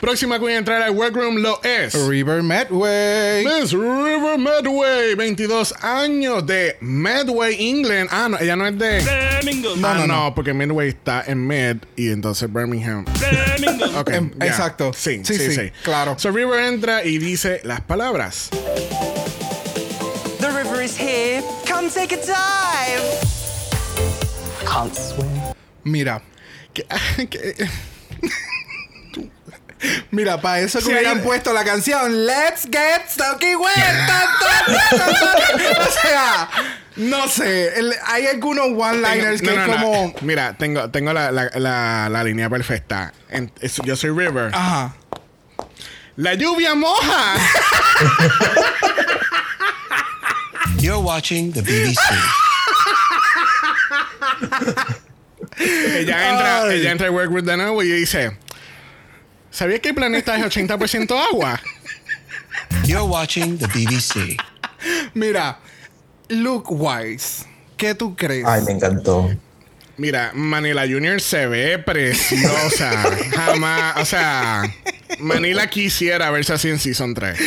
Próxima 0.07 0.39
queen 0.39 0.55
a 0.55 0.59
entrar 0.59 0.83
al 0.83 0.93
workroom 0.93 1.39
lo 1.39 1.61
es. 1.65 1.93
River 2.09 2.41
Medway. 2.41 3.45
Miss 3.45 3.73
River 3.73 4.39
Medway, 4.39 5.17
22 5.17 5.75
años 5.83 6.47
de 6.47 6.77
Medway, 6.81 7.57
England. 7.59 8.09
Ah, 8.13 8.29
no, 8.29 8.39
ella 8.39 8.55
no 8.55 8.69
es 8.69 8.79
de. 8.79 9.03
Birmingham. 9.43 9.85
ah, 9.85 9.95
no, 9.95 10.07
no, 10.07 10.15
no. 10.27 10.35
porque 10.37 10.55
Medway 10.55 10.91
está 10.91 11.25
en 11.27 11.45
Med 11.45 11.79
y 11.97 12.13
entonces 12.13 12.49
Birmingham. 12.53 13.05
Birmingham. 13.59 13.97
Ok, 13.97 14.11
Em, 14.11 14.31
ya. 14.39 14.47
exacto. 14.47 14.93
Sí, 14.95 15.23
Sí, 15.25 15.35
sí, 15.35 15.51
sí, 15.51 15.57
sí, 15.57 15.73
claro. 15.83 16.15
So 16.21 16.31
River 16.31 16.61
entra 16.67 17.05
y 17.05 17.19
dice 17.19 17.61
las 17.65 17.81
palabras. 17.81 18.51
The 20.39 20.51
river 20.53 20.85
is 20.85 20.97
here. 20.97 21.43
Come 21.69 21.91
take 21.91 22.15
a 22.15 22.19
dive. 22.19 23.03
Can't 24.65 24.95
swim. 24.95 25.27
Mira. 25.83 26.23
Mira, 30.11 30.41
para 30.41 30.61
eso 30.61 30.79
que 30.79 30.85
Sí, 30.87 30.91
hubieran 30.93 31.21
puesto 31.23 31.53
la 31.53 31.65
canción 31.65 32.25
Let's 32.27 32.63
Get 32.71 33.03
Stucky. 33.11 33.55
O 33.57 33.69
sea, 36.03 36.49
no 36.97 37.29
sé. 37.29 37.79
el- 37.79 37.95
hay 38.07 38.27
algunos 38.27 38.67
one-liners 38.77 39.41
que 39.43 39.51
no, 39.55 39.63
es 39.65 39.69
como. 39.69 40.15
Mira, 40.23 40.55
tengo, 40.57 40.91
tengo 40.91 41.13
la, 41.13 41.31
la, 41.31 41.51
la, 41.55 42.09
la 42.11 42.25
línea 42.25 42.49
perfecta. 42.51 43.13
En- 43.29 43.53
es- 43.61 43.81
yo 43.85 43.95
soy 43.97 44.11
River. 44.11 44.51
Ajá. 44.55 44.95
La 46.17 46.35
lluvia 46.35 46.75
moja. 46.75 47.35
You're 50.79 50.99
watching 51.03 51.53
the 51.53 51.63
BBC. 51.63 51.99
ella 55.59 56.31
entra, 56.31 56.63
Ay. 56.65 56.81
ella 56.81 56.91
entra 56.93 57.07
al 57.09 57.13
workroom 57.15 57.45
de 57.45 57.57
nuevo 57.57 57.83
y 57.83 57.91
dice: 57.91 58.37
¿Sabías 59.57 59.81
que 59.81 59.89
el 59.89 59.95
planeta 59.95 60.37
es 60.37 60.45
80% 60.45 61.19
agua? 61.33 61.59
You're 62.85 63.07
watching 63.07 63.57
the 63.57 63.67
BBC. 63.69 64.37
Mira, 65.15 65.59
look 66.29 66.67
wise. 66.69 67.47
¿Qué 67.79 67.95
tú 67.95 68.15
crees? 68.15 68.45
Ay, 68.47 68.61
me 68.65 68.73
encantó. 68.73 69.31
Mira, 69.97 70.33
Manila 70.35 70.83
Junior 70.83 71.23
se 71.23 71.47
ve 71.47 71.79
preciosa. 71.79 72.91
Jamás, 73.35 73.97
o 73.97 74.05
sea, 74.05 74.63
Manila 75.21 75.71
quisiera 75.71 76.31
verse 76.31 76.53
así 76.53 76.69
en 76.69 76.79
Season 76.79 77.15
3. 77.15 77.39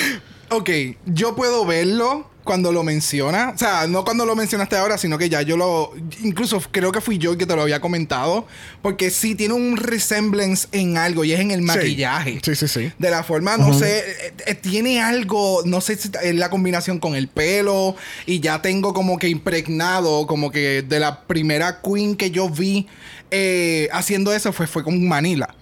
Ok, 0.49 0.69
yo 1.05 1.35
puedo 1.35 1.63
verlo 1.67 2.27
cuando 2.49 2.71
lo 2.71 2.81
menciona. 2.81 3.51
O 3.53 3.57
sea, 3.59 3.85
no 3.85 4.03
cuando 4.03 4.25
lo 4.25 4.35
mencionaste 4.35 4.75
ahora, 4.75 4.97
sino 4.97 5.19
que 5.19 5.29
ya 5.29 5.43
yo 5.43 5.55
lo. 5.55 5.93
Incluso 6.23 6.59
creo 6.71 6.91
que 6.91 6.99
fui 6.99 7.19
yo 7.19 7.33
el 7.33 7.37
que 7.37 7.45
te 7.45 7.55
lo 7.55 7.61
había 7.61 7.79
comentado. 7.79 8.47
Porque 8.81 9.11
sí 9.11 9.35
tiene 9.35 9.53
un 9.53 9.77
resemblance 9.77 10.67
en 10.71 10.97
algo 10.97 11.23
y 11.23 11.31
es 11.31 11.41
en 11.41 11.51
el 11.51 11.61
maquillaje. 11.61 12.39
Sí, 12.43 12.55
sí, 12.55 12.67
sí. 12.67 12.91
De 12.97 13.11
la 13.11 13.23
forma, 13.23 13.55
no 13.57 13.71
sé, 13.71 13.99
eh, 13.99 14.33
eh, 14.47 14.55
tiene 14.55 14.99
algo, 14.99 15.61
no 15.63 15.79
sé 15.79 15.95
si 15.95 16.09
es 16.23 16.33
la 16.33 16.49
combinación 16.49 16.97
con 16.97 17.13
el 17.13 17.27
pelo 17.27 17.95
y 18.25 18.39
ya 18.39 18.63
tengo 18.63 18.95
como 18.95 19.19
que 19.19 19.29
impregnado, 19.29 20.25
como 20.25 20.49
que 20.49 20.81
de 20.81 20.99
la 20.99 21.21
primera 21.27 21.81
queen 21.83 22.15
que 22.15 22.31
yo 22.31 22.49
vi 22.49 22.87
eh, 23.29 23.89
haciendo 23.91 24.33
eso 24.33 24.51
fue, 24.53 24.65
fue 24.65 24.83
con 24.83 25.07
Manila. 25.07 25.53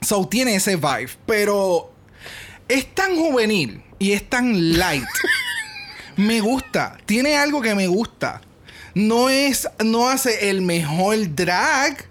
So 0.00 0.26
tiene 0.26 0.54
ese 0.54 0.76
vibe, 0.76 1.10
pero 1.26 1.92
es 2.66 2.94
tan 2.94 3.14
juvenil 3.14 3.82
y 3.98 4.12
es 4.12 4.26
tan 4.26 4.78
light. 4.78 5.04
me 6.18 6.40
gusta, 6.40 6.98
tiene 7.06 7.36
algo 7.36 7.62
que 7.62 7.74
me 7.74 7.86
gusta. 7.86 8.42
No 8.94 9.30
es, 9.30 9.68
no 9.84 10.08
hace 10.08 10.50
el 10.50 10.60
mejor 10.60 11.16
drag 11.34 12.06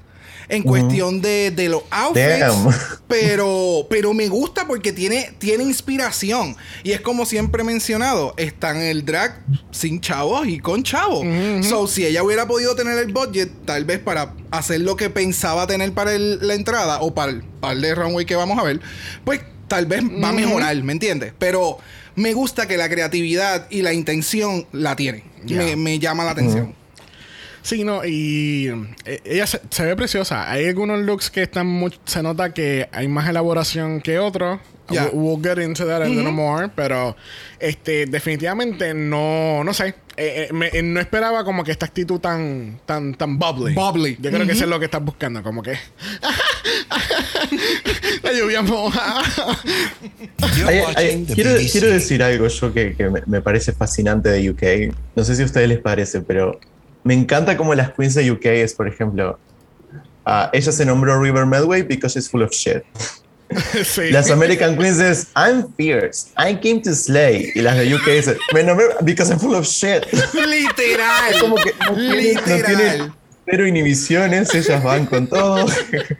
en 0.49 0.63
cuestión 0.63 1.21
de, 1.21 1.51
de 1.51 1.67
los 1.67 1.83
outfits, 1.91 2.39
Damn. 2.39 2.73
pero, 3.09 3.85
pero 3.89 4.13
me 4.13 4.29
gusta 4.29 4.65
porque 4.65 4.93
tiene, 4.93 5.33
tiene 5.39 5.63
inspiración. 5.65 6.55
Y 6.83 6.93
es 6.93 7.01
como 7.01 7.25
siempre 7.25 7.63
he 7.63 7.65
mencionado, 7.65 8.33
está 8.37 8.71
en 8.71 8.77
el 8.83 9.03
drag 9.03 9.43
sin 9.71 9.99
chavos 9.99 10.47
y 10.47 10.59
con 10.59 10.83
chavos. 10.83 11.25
So, 11.67 11.85
si 11.87 12.05
ella 12.05 12.23
hubiera 12.23 12.47
podido 12.47 12.75
tener 12.75 12.97
el 12.97 13.11
budget, 13.11 13.51
tal 13.65 13.83
vez 13.83 13.99
para 13.99 14.33
hacer 14.51 14.79
lo 14.81 14.95
que 14.95 15.09
pensaba 15.09 15.67
tener 15.67 15.91
para 15.93 16.13
el- 16.13 16.39
la 16.47 16.53
entrada 16.53 17.01
o 17.01 17.13
para 17.13 17.33
el 17.33 17.43
par 17.43 17.75
de 17.75 17.93
runway 17.93 18.25
que 18.25 18.37
vamos 18.37 18.57
a 18.57 18.63
ver, 18.63 18.79
pues 19.25 19.41
tal 19.67 19.85
vez 19.85 20.01
va 20.01 20.29
a 20.29 20.33
mejorar, 20.33 20.81
¿me 20.81 20.93
entiendes? 20.93 21.33
Pero 21.37 21.77
me 22.17 22.33
gusta 22.33 22.67
que 22.67 22.75
la 22.75 22.89
creatividad 22.89 23.67
y 23.69 23.81
la 23.81 23.93
intención 23.93 24.67
la 24.73 24.95
tiene. 24.97 25.23
Ya. 25.45 25.57
Me, 25.59 25.75
me 25.77 25.99
llama 25.99 26.25
la 26.25 26.31
atención. 26.31 26.75
Sí, 27.61 27.83
no, 27.83 28.05
y 28.05 28.67
eh, 29.05 29.21
ella 29.25 29.45
se, 29.47 29.59
se 29.69 29.83
ve 29.85 29.95
preciosa. 29.95 30.49
Hay 30.51 30.65
algunos 30.67 30.99
looks 31.01 31.29
que 31.29 31.43
están 31.43 31.67
much- 31.67 31.99
se 32.05 32.21
nota 32.23 32.53
que 32.53 32.87
hay 32.91 33.07
más 33.07 33.29
elaboración 33.29 34.01
que 34.01 34.19
otros. 34.19 34.59
We'll 35.11 35.41
get 35.43 35.61
into 35.61 35.85
that 35.85 36.01
a 36.01 36.05
little 36.07 36.31
more, 36.31 36.69
pero 36.73 37.17
este 37.59 38.05
definitivamente 38.05 38.93
no, 38.93 39.63
no 39.65 39.73
sé. 39.73 39.95
Eh, 40.19 40.47
eh, 40.49 40.53
me- 40.53 40.69
eh, 40.73 40.81
no 40.81 40.99
esperaba 40.99 41.43
como 41.43 41.63
que 41.63 41.69
esta 41.71 41.85
actitud 41.85 42.19
tan, 42.19 42.79
tan, 42.87 43.13
tan 43.13 43.37
bubbly. 43.37 43.75
Bubbly. 43.75 44.17
Yo 44.19 44.31
creo 44.31 44.47
que 44.47 44.53
eso 44.53 44.63
es 44.63 44.69
lo 44.69 44.79
que 44.79 44.85
estás 44.85 45.03
buscando, 45.05 45.43
como 45.43 45.61
que 45.61 45.73
la 48.23 48.33
lluvia 48.33 48.61
moja. 48.63 49.21
Quiero, 51.35 51.51
quiero 51.71 51.87
decir 51.89 52.23
algo 52.23 52.47
yo 52.47 52.73
que, 52.73 52.95
que 52.95 53.09
me, 53.09 53.21
me 53.25 53.41
parece 53.41 53.73
fascinante 53.73 54.29
de 54.29 54.49
UK. 54.49 54.93
No 55.15 55.23
sé 55.23 55.35
si 55.35 55.43
a 55.43 55.45
ustedes 55.45 55.69
les 55.69 55.79
parece, 55.79 56.21
pero 56.21 56.59
me 57.03 57.13
encanta 57.13 57.55
como 57.57 57.73
las 57.75 57.91
queens 57.93 58.15
de 58.15 58.29
UK 58.31 58.45
es, 58.47 58.73
por 58.73 58.87
ejemplo, 58.87 59.39
ah, 60.25 60.49
ella 60.53 60.71
se 60.71 60.85
nombró 60.85 61.21
River 61.21 61.45
Medway 61.45 61.83
because 61.83 62.17
she's 62.17 62.29
full 62.29 62.41
of 62.41 62.51
shit. 62.51 62.83
sí. 63.85 64.09
Las 64.11 64.29
American 64.31 64.77
Queens 64.77 64.99
es 64.99 65.27
I'm 65.35 65.73
fierce, 65.75 66.27
I 66.37 66.55
came 66.55 66.81
to 66.81 66.93
slay. 66.93 67.51
Y 67.55 67.61
las 67.61 67.77
de 67.77 67.93
UK 67.95 68.07
es 68.09 68.29
me 68.53 68.63
nombré 68.63 68.87
because 69.01 69.31
I'm 69.31 69.39
full 69.39 69.55
of 69.55 69.65
shit. 69.65 70.03
Literal. 70.33 71.39
Como 71.39 71.55
que 71.55 71.73
no 71.79 71.95
tienen, 71.95 72.35
no 72.35 72.41
Literal. 72.45 72.65
tienen 72.65 73.13
cero 73.49 73.65
inhibiciones, 73.65 74.53
ellas 74.53 74.83
van 74.83 75.05
con 75.05 75.27
todo. 75.27 75.65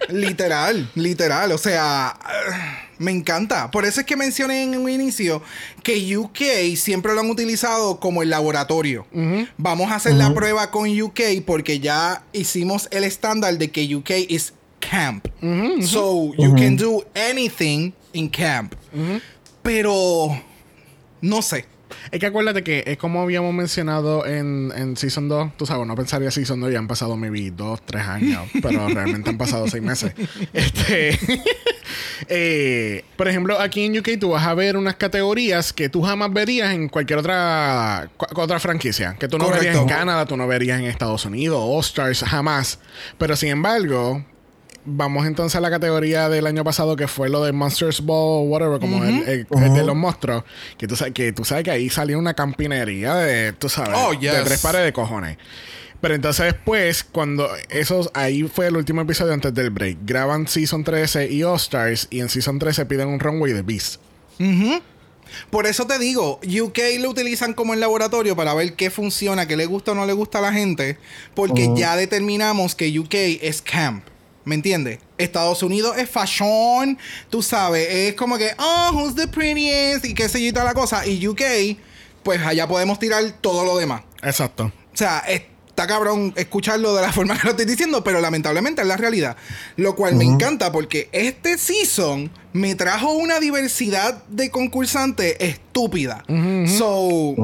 Literal, 0.10 0.90
literal. 0.96 1.52
O 1.52 1.58
sea, 1.58 2.18
me 3.00 3.12
encanta. 3.12 3.70
Por 3.70 3.86
eso 3.86 4.00
es 4.00 4.06
que 4.06 4.16
mencioné 4.16 4.64
en 4.64 4.78
un 4.78 4.90
inicio 4.90 5.42
que 5.84 6.18
UK 6.18 6.76
siempre 6.78 7.14
lo 7.14 7.20
han 7.20 7.30
utilizado 7.30 8.00
como 8.00 8.24
el 8.24 8.30
laboratorio. 8.30 9.06
Vamos 9.58 9.92
a 9.92 9.96
hacer 9.96 10.14
la 10.14 10.34
prueba 10.34 10.72
con 10.72 10.90
UK 11.02 11.20
porque 11.46 11.80
ya 11.80 12.24
hicimos 12.32 12.88
el 12.92 13.04
estándar 13.04 13.58
de 13.58 13.72
que 13.72 13.94
UK 13.96 14.12
es 14.30 14.54
camp. 14.90 15.28
So, 15.82 16.34
you 16.38 16.54
can 16.56 16.76
do 16.78 17.04
anything 17.16 17.92
in 18.14 18.30
camp. 18.30 18.74
Pero, 19.62 20.42
no 21.22 21.42
sé. 21.42 21.66
Es 22.12 22.20
que 22.20 22.26
acuérdate 22.26 22.64
que 22.64 22.84
es 22.86 22.98
como 22.98 23.22
habíamos 23.22 23.54
mencionado 23.54 24.26
en, 24.26 24.72
en 24.76 24.96
Season 24.98 25.28
2. 25.28 25.58
Tú 25.58 25.66
sabes, 25.66 25.86
no 25.88 25.96
pensaría 25.96 26.30
Season 26.32 26.60
2 26.60 26.72
ya 26.72 26.80
han 26.80 26.88
pasado 26.88 27.16
maybe 27.18 27.52
2, 27.52 27.82
3 27.86 28.08
años, 28.08 28.44
pero 28.62 28.88
realmente 28.90 29.30
han 29.30 29.38
pasado 29.38 29.68
6 29.68 29.84
meses. 29.84 30.14
Este, 30.54 31.18
eh, 32.30 33.04
por 33.16 33.28
ejemplo, 33.28 33.60
aquí 33.60 33.86
en 33.86 33.98
UK 33.98 34.20
tú 34.20 34.30
vas 34.30 34.46
a 34.46 34.54
ver 34.54 34.78
unas 34.78 34.96
categorías 34.96 35.74
que 35.74 35.90
tú 35.90 36.02
jamás 36.02 36.32
verías 36.32 36.74
en 36.74 36.88
cualquier 36.90 37.20
otra, 37.20 38.10
cu- 38.18 38.40
otra 38.42 38.60
franquicia. 38.60 39.16
Que 39.20 39.28
tú 39.28 39.38
no 39.38 39.46
Correcto. 39.46 39.66
verías 39.66 39.82
en 39.82 39.88
Canadá, 39.90 40.26
tú 40.26 40.38
no 40.38 40.48
verías 40.48 40.80
en 40.80 40.86
Estados 40.86 41.26
Unidos, 41.26 41.60
All 41.62 41.82
Stars, 41.82 42.24
jamás. 42.24 42.80
Pero 43.18 43.36
sin 43.36 43.50
embargo, 43.50 44.24
Vamos 44.90 45.28
entonces 45.28 45.56
a 45.58 45.60
la 45.60 45.70
categoría 45.70 46.30
del 46.30 46.48
año 46.48 46.64
pasado 46.64 46.96
que 46.96 47.10
fue 47.10 47.28
lo 47.30 47.44
de 47.44 47.52
Monsters 47.52 48.00
Ball, 48.02 48.48
whatever, 48.48 48.80
como 48.80 49.04
el, 49.04 49.16
el- 49.28 49.48
el 49.64 49.74
de 49.74 49.84
los 49.84 49.96
monstruos. 49.98 50.46
Que 50.78 50.88
tú, 50.88 50.96
sabes, 50.96 51.14
que 51.14 51.34
tú 51.34 51.44
sabes 51.44 51.66
que 51.66 51.72
ahí 51.72 51.90
salió 51.90 52.18
una 52.18 52.34
campinería 52.34 53.16
de, 53.16 53.52
tú 53.52 53.68
sabes, 53.68 53.92
Oh, 53.96 54.12
de 54.12 54.20
yes. 54.20 54.44
tres 54.46 54.62
pares 54.62 54.84
de 54.86 54.94
cojones. 54.94 55.38
Pero 56.00 56.14
entonces 56.16 56.46
después, 56.54 57.04
cuando 57.04 57.50
esos, 57.70 58.10
ahí 58.14 58.44
fue 58.44 58.68
el 58.68 58.78
último 58.78 59.02
episodio 59.02 59.34
antes 59.34 59.54
del 59.54 59.72
break. 59.72 59.98
Graban 60.06 60.48
Season 60.48 60.84
13 60.86 61.32
y 61.32 61.44
All 61.44 61.58
Stars 61.58 62.08
y 62.10 62.22
en 62.22 62.30
Season 62.30 62.58
13 62.58 62.86
piden 62.86 63.10
un 63.10 63.20
runway 63.20 63.52
de 63.52 63.64
Beast. 63.64 64.00
Por 65.50 65.66
eso 65.68 65.86
te 65.86 66.00
digo, 66.00 66.40
UK 66.44 66.80
lo 67.00 67.10
utilizan 67.10 67.54
como 67.54 67.74
el 67.74 67.80
laboratorio 67.82 68.36
para 68.36 68.54
ver 68.54 68.74
qué 68.76 68.90
funciona, 68.90 69.48
qué 69.48 69.58
le 69.58 69.66
gusta 69.66 69.92
o 69.92 69.96
no 69.96 70.06
le 70.06 70.14
gusta 70.14 70.38
a 70.40 70.42
la 70.42 70.54
gente, 70.54 70.98
porque 71.36 71.70
ya 71.76 71.96
determinamos 71.98 72.76
que 72.76 72.98
UK 72.98 73.14
es 73.42 73.62
camp. 73.62 74.06
¿Me 74.48 74.56
entiendes? 74.56 75.00
Estados 75.18 75.62
Unidos 75.62 75.98
es 75.98 76.10
fashion, 76.10 76.98
tú 77.30 77.44
sabes, 77.44 77.86
es 77.90 78.14
como 78.14 78.38
que, 78.38 78.52
oh, 78.58 78.92
who's 78.94 79.14
the 79.14 79.28
prettiest 79.28 80.06
y 80.06 80.14
qué 80.14 80.30
sé 80.30 80.42
yo 80.42 80.48
y 80.48 80.52
toda 80.54 80.64
la 80.64 80.74
cosa. 80.74 81.06
Y 81.06 81.28
UK, 81.28 81.42
pues 82.24 82.42
allá 82.42 82.66
podemos 82.66 82.98
tirar 82.98 83.30
todo 83.42 83.66
lo 83.66 83.78
demás. 83.78 84.04
Exacto. 84.24 84.72
O 84.94 84.98
sea, 84.98 85.20
está 85.28 85.86
cabrón 85.86 86.34
escucharlo 86.38 86.96
de 86.96 87.02
la 87.02 87.12
forma 87.14 87.38
que 87.38 87.44
lo 87.44 87.50
estoy 87.50 87.66
diciendo, 87.66 88.06
pero 88.06 88.22
lamentablemente 88.22 88.82
es 88.82 88.88
la 88.88 88.96
realidad. 88.96 89.36
Lo 89.76 89.98
cual 89.98 90.16
me 90.16 90.24
encanta 90.24 90.72
porque 90.72 91.10
este 91.12 91.58
season 91.58 92.32
me 92.54 92.76
trajo 92.76 93.12
una 93.12 93.42
diversidad 93.42 94.24
de 94.30 94.50
concursantes 94.50 95.36
estúpida. 95.42 96.24
So, 96.78 97.36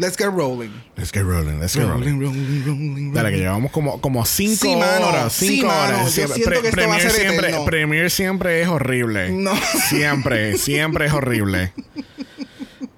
let's 0.00 0.16
get 0.16 0.30
rolling. 0.32 0.72
Let's 0.96 1.12
get 1.12 1.22
rolling, 1.24 1.60
let's 1.60 1.74
get 1.74 1.84
rolling. 1.86 2.18
rolling, 2.20 2.64
rolling, 2.66 3.12
Dale, 3.12 3.30
que 3.30 3.36
llevamos 3.38 3.70
como, 3.70 4.00
como 4.00 4.24
cinco 4.26 4.56
Sí, 4.62 4.74
mano. 4.76 5.06
horas. 5.08 5.32
Sí, 5.32 5.48
Cinco 5.48 5.66
mano. 5.68 5.80
horas. 5.98 6.04
Yo 6.06 6.26
Siempre- 6.26 6.34
siento 6.36 6.62
que 6.62 6.68
esto 6.68 6.88
va 6.88 6.96
a 6.96 7.00
ser 7.00 7.10
siempre, 7.12 7.48
eterno. 7.48 7.64
Premier 7.66 8.10
siempre 8.10 8.62
es 8.62 8.68
horrible. 8.68 9.30
No. 9.30 9.52
Siempre, 9.88 10.56
siempre 10.58 11.06
es 11.06 11.12
horrible. 11.12 11.72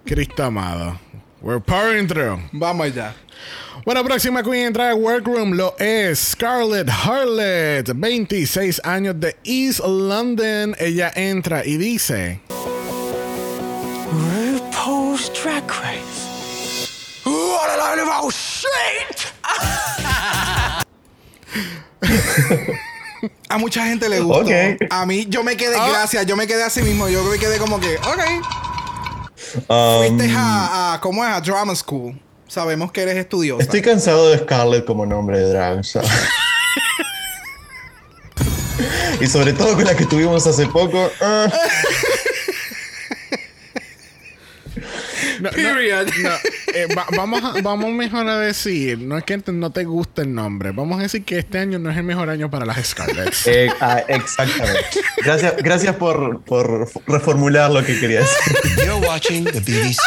Cristo 0.06 0.44
amado. 0.44 0.98
We're 1.40 1.60
powering 1.60 2.06
through. 2.06 2.38
Vamos 2.52 2.86
allá. 2.86 3.14
Bueno, 3.84 4.04
próxima 4.04 4.44
queen 4.44 4.66
en 4.68 4.72
Drag 4.72 4.96
Workroom 4.96 5.54
lo 5.54 5.74
es 5.80 6.18
Scarlett 6.20 6.88
Harlett, 6.88 7.90
26 7.96 8.80
años 8.84 9.18
de 9.18 9.34
East 9.42 9.80
London. 9.80 10.76
Ella 10.78 11.10
entra 11.16 11.66
y 11.66 11.78
dice: 11.78 12.40
RuPaul's 14.12 15.32
Drag 15.42 15.64
Race. 15.68 16.21
A 17.92 17.94
load 17.94 18.08
of 18.08 18.22
old 18.24 18.32
shit! 18.32 19.32
A 23.50 23.58
mucha 23.58 23.84
gente 23.84 24.08
le 24.08 24.20
gustó. 24.20 24.40
Ok. 24.44 24.50
A 24.90 25.04
mí, 25.04 25.26
yo 25.28 25.44
me 25.44 25.56
quedé, 25.58 25.76
Ah. 25.78 25.88
gracias, 25.90 26.24
yo 26.24 26.34
me 26.36 26.46
quedé 26.46 26.62
así 26.64 26.80
mismo. 26.80 27.08
Yo 27.08 27.22
me 27.24 27.38
quedé 27.38 27.58
como 27.58 27.78
que, 27.78 27.96
ok. 27.96 28.18
Um, 29.68 29.98
Fuiste 30.16 30.32
a, 30.34 30.94
a, 30.94 31.00
¿cómo 31.00 31.22
es? 31.22 31.30
A 31.30 31.40
Drama 31.42 31.74
School. 31.76 32.18
Sabemos 32.48 32.90
que 32.92 33.02
eres 33.02 33.16
estudiosa. 33.16 33.62
Estoy 33.62 33.82
cansado 33.82 34.30
de 34.30 34.38
Scarlett 34.38 34.86
como 34.86 35.04
nombre 35.04 35.38
de 35.38 35.50
drag. 35.50 35.82
y 39.20 39.26
sobre 39.26 39.52
todo 39.52 39.74
con 39.74 39.84
la 39.84 39.94
que 39.94 40.06
tuvimos 40.06 40.46
hace 40.46 40.66
poco. 40.66 41.10
ah. 41.20 41.46
No, 45.42 45.50
Period. 45.50 46.06
no, 46.22 46.30
eh, 46.74 46.86
va- 46.96 47.06
vamos, 47.16 47.42
a- 47.42 47.60
vamos 47.62 47.90
mejor 47.90 48.28
a 48.28 48.38
decir, 48.38 48.98
no 48.98 49.18
es 49.18 49.24
que 49.24 49.38
te- 49.38 49.50
no 49.52 49.70
te 49.72 49.84
guste 49.84 50.22
el 50.22 50.32
nombre, 50.34 50.70
vamos 50.70 51.00
a 51.00 51.02
decir 51.02 51.24
que 51.24 51.38
este 51.38 51.58
año 51.58 51.78
no 51.80 51.90
es 51.90 51.96
el 51.96 52.04
mejor 52.04 52.30
año 52.30 52.48
para 52.50 52.64
las 52.64 52.84
Scarletts. 52.86 53.46
Eh, 53.48 53.68
ah, 53.80 54.02
exactamente. 54.08 54.80
Gracias, 55.24 55.54
gracias 55.58 55.96
por, 55.96 56.42
por 56.42 56.88
reformular 57.06 57.70
lo 57.70 57.84
que 57.84 57.98
quería 57.98 58.20
decir. 58.20 58.56
You're 58.86 59.06
watching 59.06 59.44
the 59.44 59.60
BBC. 59.60 59.98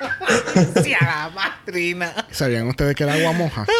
¿Sabían 2.30 2.68
ustedes 2.68 2.94
que 2.94 3.04
era 3.04 3.14
agua 3.14 3.32
moja? 3.32 3.66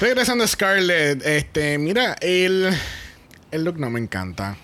Regresando 0.00 0.44
a 0.44 0.46
Scarlett, 0.46 1.24
este, 1.26 1.76
mira, 1.78 2.16
el, 2.20 2.70
el 3.50 3.64
look 3.64 3.78
no 3.78 3.90
me 3.90 3.98
encanta. 4.00 4.56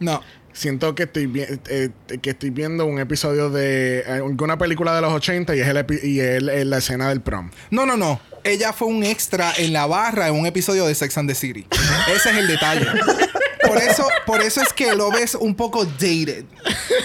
No. 0.00 0.22
Siento 0.52 0.94
que 0.94 1.04
estoy, 1.04 1.26
vi- 1.26 1.44
eh, 1.68 1.90
que 2.20 2.30
estoy 2.30 2.50
viendo 2.50 2.86
un 2.86 2.98
episodio 2.98 3.50
de 3.50 4.00
eh, 4.00 4.04
alguna 4.24 4.58
película 4.58 4.94
de 4.94 5.00
los 5.02 5.12
80 5.12 5.54
y 5.56 5.60
es, 5.60 5.68
el 5.68 5.76
epi- 5.78 6.02
y 6.02 6.20
es, 6.20 6.42
es 6.42 6.66
la 6.66 6.78
escena 6.78 7.08
del 7.08 7.20
prom. 7.20 7.50
No, 7.70 7.86
no, 7.86 7.96
no. 7.96 8.20
Ella 8.44 8.72
fue 8.72 8.88
un 8.88 9.04
extra 9.04 9.52
en 9.56 9.72
la 9.72 9.86
barra 9.86 10.28
en 10.28 10.34
un 10.34 10.46
episodio 10.46 10.84
de 10.86 10.94
Sex 10.94 11.16
and 11.18 11.28
the 11.28 11.34
City. 11.34 11.66
Ese 12.14 12.30
es 12.30 12.36
el 12.36 12.46
detalle. 12.48 12.86
Por 13.64 13.78
eso, 13.78 14.06
por 14.26 14.40
eso 14.42 14.60
es 14.60 14.72
que 14.72 14.92
lo 14.96 15.10
ves 15.12 15.36
un 15.36 15.54
poco 15.54 15.84
dated. 15.84 16.44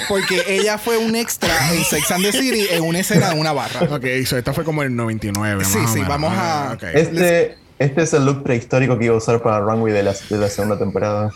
Porque 0.10 0.44
ella 0.48 0.78
fue 0.80 0.98
un 0.98 1.16
extra 1.16 1.50
en 1.74 1.84
Sex 1.84 2.10
and 2.12 2.24
the 2.26 2.32
City 2.32 2.66
en 2.72 2.84
una 2.84 3.00
escena 3.00 3.30
de 3.30 3.40
una 3.40 3.54
barra. 3.54 3.82
Ok, 3.96 4.06
so 4.26 4.36
esta 4.38 4.52
fue 4.54 4.64
como 4.64 4.82
el 4.82 4.96
99. 4.96 5.64
Sí, 5.64 5.78
más 5.78 5.86
o 5.86 5.94
sí, 5.94 5.94
menos. 6.00 6.10
vamos 6.10 6.34
a-. 6.36 6.76
Este, 6.94 7.56
este 7.78 8.02
es 8.02 8.14
el 8.14 8.26
look 8.26 8.42
prehistórico 8.44 8.98
que 8.98 9.06
iba 9.06 9.14
a 9.14 9.18
usar 9.20 9.40
para 9.44 9.60
Runway 9.60 9.94
de 9.94 10.02
la, 10.04 10.14
de 10.30 10.38
la 10.38 10.50
segunda 10.50 10.80
temporada. 10.80 11.32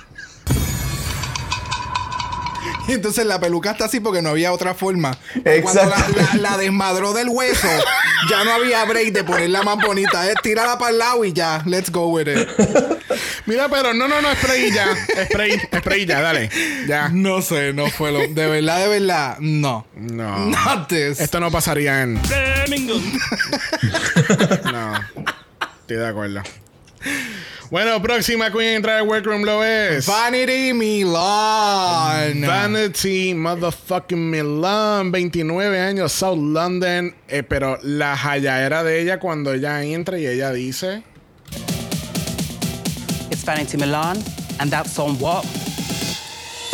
Y 2.88 2.94
entonces 2.94 3.26
la 3.26 3.40
peluca 3.40 3.72
está 3.72 3.86
así 3.86 4.00
porque 4.00 4.22
no 4.22 4.30
había 4.30 4.52
otra 4.52 4.74
forma. 4.74 5.16
Exacto. 5.46 5.62
Cuando 5.64 5.86
la, 5.90 6.10
la- 6.34 6.50
la 6.52 6.58
desmadró 6.58 7.14
del 7.14 7.30
hueso, 7.30 7.68
ya 8.30 8.44
no 8.44 8.54
había 8.54 8.84
break 8.86 9.14
de 9.14 9.24
ponerla 9.24 9.62
más 9.64 9.78
bonita. 9.86 10.28
Es 10.30 10.36
tírala 10.42 10.78
para 10.78 10.92
el 10.92 10.98
lado 10.98 11.24
y 11.24 11.32
ya. 11.32 11.62
Let's 11.66 11.92
go 11.92 12.08
with 12.08 12.28
it. 12.28 12.48
Mira, 13.46 13.70
pero 13.70 13.94
no, 13.94 14.08
no, 14.08 14.22
no, 14.22 14.34
spray 14.36 14.72
ya. 14.72 14.88
Spray, 15.26 15.60
spray 15.78 16.06
ya, 16.06 16.22
dale. 16.22 16.50
Ya. 16.88 17.10
No 17.10 17.42
sé, 17.42 17.72
no 17.74 17.88
fue 17.90 18.12
lo. 18.12 18.20
De 18.28 18.48
verdad, 18.48 18.80
de 18.80 18.88
verdad, 19.00 19.38
no. 19.40 19.86
No. 19.96 20.46
Not 20.48 20.88
this. 20.88 21.20
Esto 21.20 21.40
no 21.40 21.52
pasaría 21.52 22.02
en. 22.02 22.20
No. 24.72 24.94
Estoy 25.82 25.98
de 25.98 26.08
acuerdo. 26.08 26.42
Bueno, 27.72 28.02
próxima 28.02 28.52
queen 28.52 28.76
entra 28.76 28.98
al 28.98 29.08
workroom 29.08 29.44
lo 29.44 29.64
es. 29.64 30.06
Vanity 30.06 30.74
Milan. 30.74 32.42
Vanity 32.42 33.34
Motherfucking 33.34 34.30
Milan, 34.30 35.10
29 35.10 35.80
años, 35.80 36.12
South 36.12 36.38
London. 36.38 37.16
Eh, 37.30 37.44
pero 37.44 37.80
la 37.82 38.20
era 38.66 38.84
de 38.84 39.02
ella 39.02 39.22
cuando 39.22 39.54
ella 39.54 39.82
entra 39.84 40.20
y 40.20 40.28
ella 40.28 40.52
dice: 40.52 41.04
It's 43.30 43.46
Vanity 43.46 43.78
Milan, 43.78 44.22
and 44.60 44.70
that's 44.70 45.00
on 45.00 45.16
what? 45.22 45.46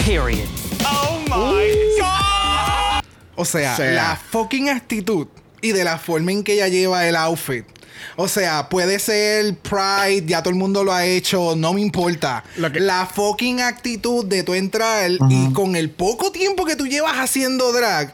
Period. 0.03 0.49
Oh 0.83 1.19
my 1.29 2.01
god! 2.01 3.03
O 3.36 3.45
sea, 3.45 3.75
sea. 3.75 3.91
la 3.91 4.15
fucking 4.15 4.69
actitud 4.69 5.27
y 5.62 5.73
de 5.73 5.83
la 5.83 5.99
forma 5.99 6.31
en 6.31 6.43
que 6.43 6.53
ella 6.53 6.69
lleva 6.69 7.07
el 7.07 7.15
outfit. 7.15 7.76
O 8.15 8.27
sea, 8.27 8.69
puede 8.69 8.99
ser 8.99 9.55
Pride, 9.55 10.23
ya 10.25 10.41
todo 10.41 10.49
el 10.51 10.55
mundo 10.60 10.83
lo 10.83 10.93
ha 10.93 11.05
hecho, 11.05 11.55
no 11.55 11.73
me 11.73 11.81
importa. 11.81 12.43
Que- 12.71 12.79
La 12.79 13.05
fucking 13.05 13.62
actitud 13.62 14.25
de 14.25 14.43
tu 14.43 14.53
entrar 14.53 15.10
y 15.29 15.53
con 15.53 15.75
el 15.75 15.89
poco 15.89 16.31
tiempo 16.31 16.65
que 16.65 16.75
tú 16.75 16.88
llevas 16.88 17.17
haciendo 17.17 17.71
drag, 17.71 18.13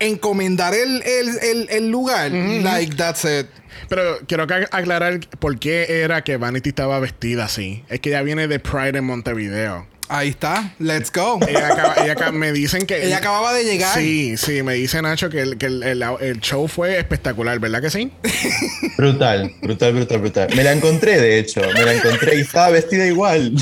encomendar 0.00 0.74
el, 0.74 1.02
el, 1.02 1.28
el- 1.42 1.66
el 1.70 1.88
lugar. 1.90 2.30
Like, 2.30 2.94
that's 2.96 3.24
it. 3.24 3.46
Pero 3.88 4.18
quiero 4.26 4.44
aclarar 4.44 5.20
por 5.38 5.58
qué 5.58 6.02
era 6.02 6.22
que 6.24 6.36
Vanity 6.36 6.70
estaba 6.70 6.98
vestida 7.00 7.44
así. 7.44 7.84
Es 7.88 8.00
que 8.00 8.10
ella 8.10 8.22
viene 8.22 8.48
de 8.48 8.58
Pride 8.58 8.98
en 8.98 9.04
Montevideo. 9.04 9.86
Ahí 10.10 10.30
está, 10.30 10.72
let's 10.78 11.12
go. 11.12 11.38
Ella, 11.48 11.68
acaba- 11.68 11.94
ella 12.02 12.12
acaba- 12.12 12.32
me 12.32 12.50
dicen 12.52 12.86
que. 12.86 13.04
Ella 13.06 13.18
acababa 13.18 13.52
de 13.52 13.64
llegar. 13.64 13.94
Sí, 13.98 14.36
sí, 14.38 14.62
me 14.62 14.74
dice 14.74 15.02
Nacho 15.02 15.28
que, 15.28 15.40
el, 15.42 15.58
que 15.58 15.66
el, 15.66 15.82
el- 15.82 16.02
el 16.20 16.40
show 16.40 16.66
fue 16.66 16.98
espectacular, 16.98 17.58
¿verdad 17.58 17.82
que 17.82 17.90
sí? 17.90 18.10
Brutal, 18.96 19.52
brutal, 19.60 19.92
brutal, 19.92 20.18
brutal. 20.18 20.48
Me 20.56 20.64
la 20.64 20.72
encontré, 20.72 21.20
de 21.20 21.38
hecho. 21.38 21.60
Me 21.74 21.84
la 21.84 21.92
encontré 21.94 22.36
y 22.36 22.40
estaba 22.40 22.70
vestida 22.70 23.06
igual. 23.06 23.52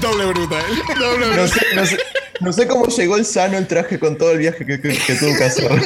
Doble 0.00 0.26
brutal. 0.26 0.64
Doble 0.98 1.36
No 1.36 1.46
sé, 1.48 1.60
no 1.74 1.86
sé, 1.86 1.98
no 2.40 2.52
sé 2.52 2.66
cómo 2.66 2.86
llegó 2.86 3.16
el 3.16 3.24
sano 3.26 3.58
el 3.58 3.66
traje 3.66 3.98
con 3.98 4.16
todo 4.16 4.32
el 4.32 4.38
viaje 4.38 4.64
que, 4.64 4.80
que- 4.80 4.96
que 4.96 5.14
tuvo 5.14 5.36
que 5.36 5.44
hacer. 5.44 5.70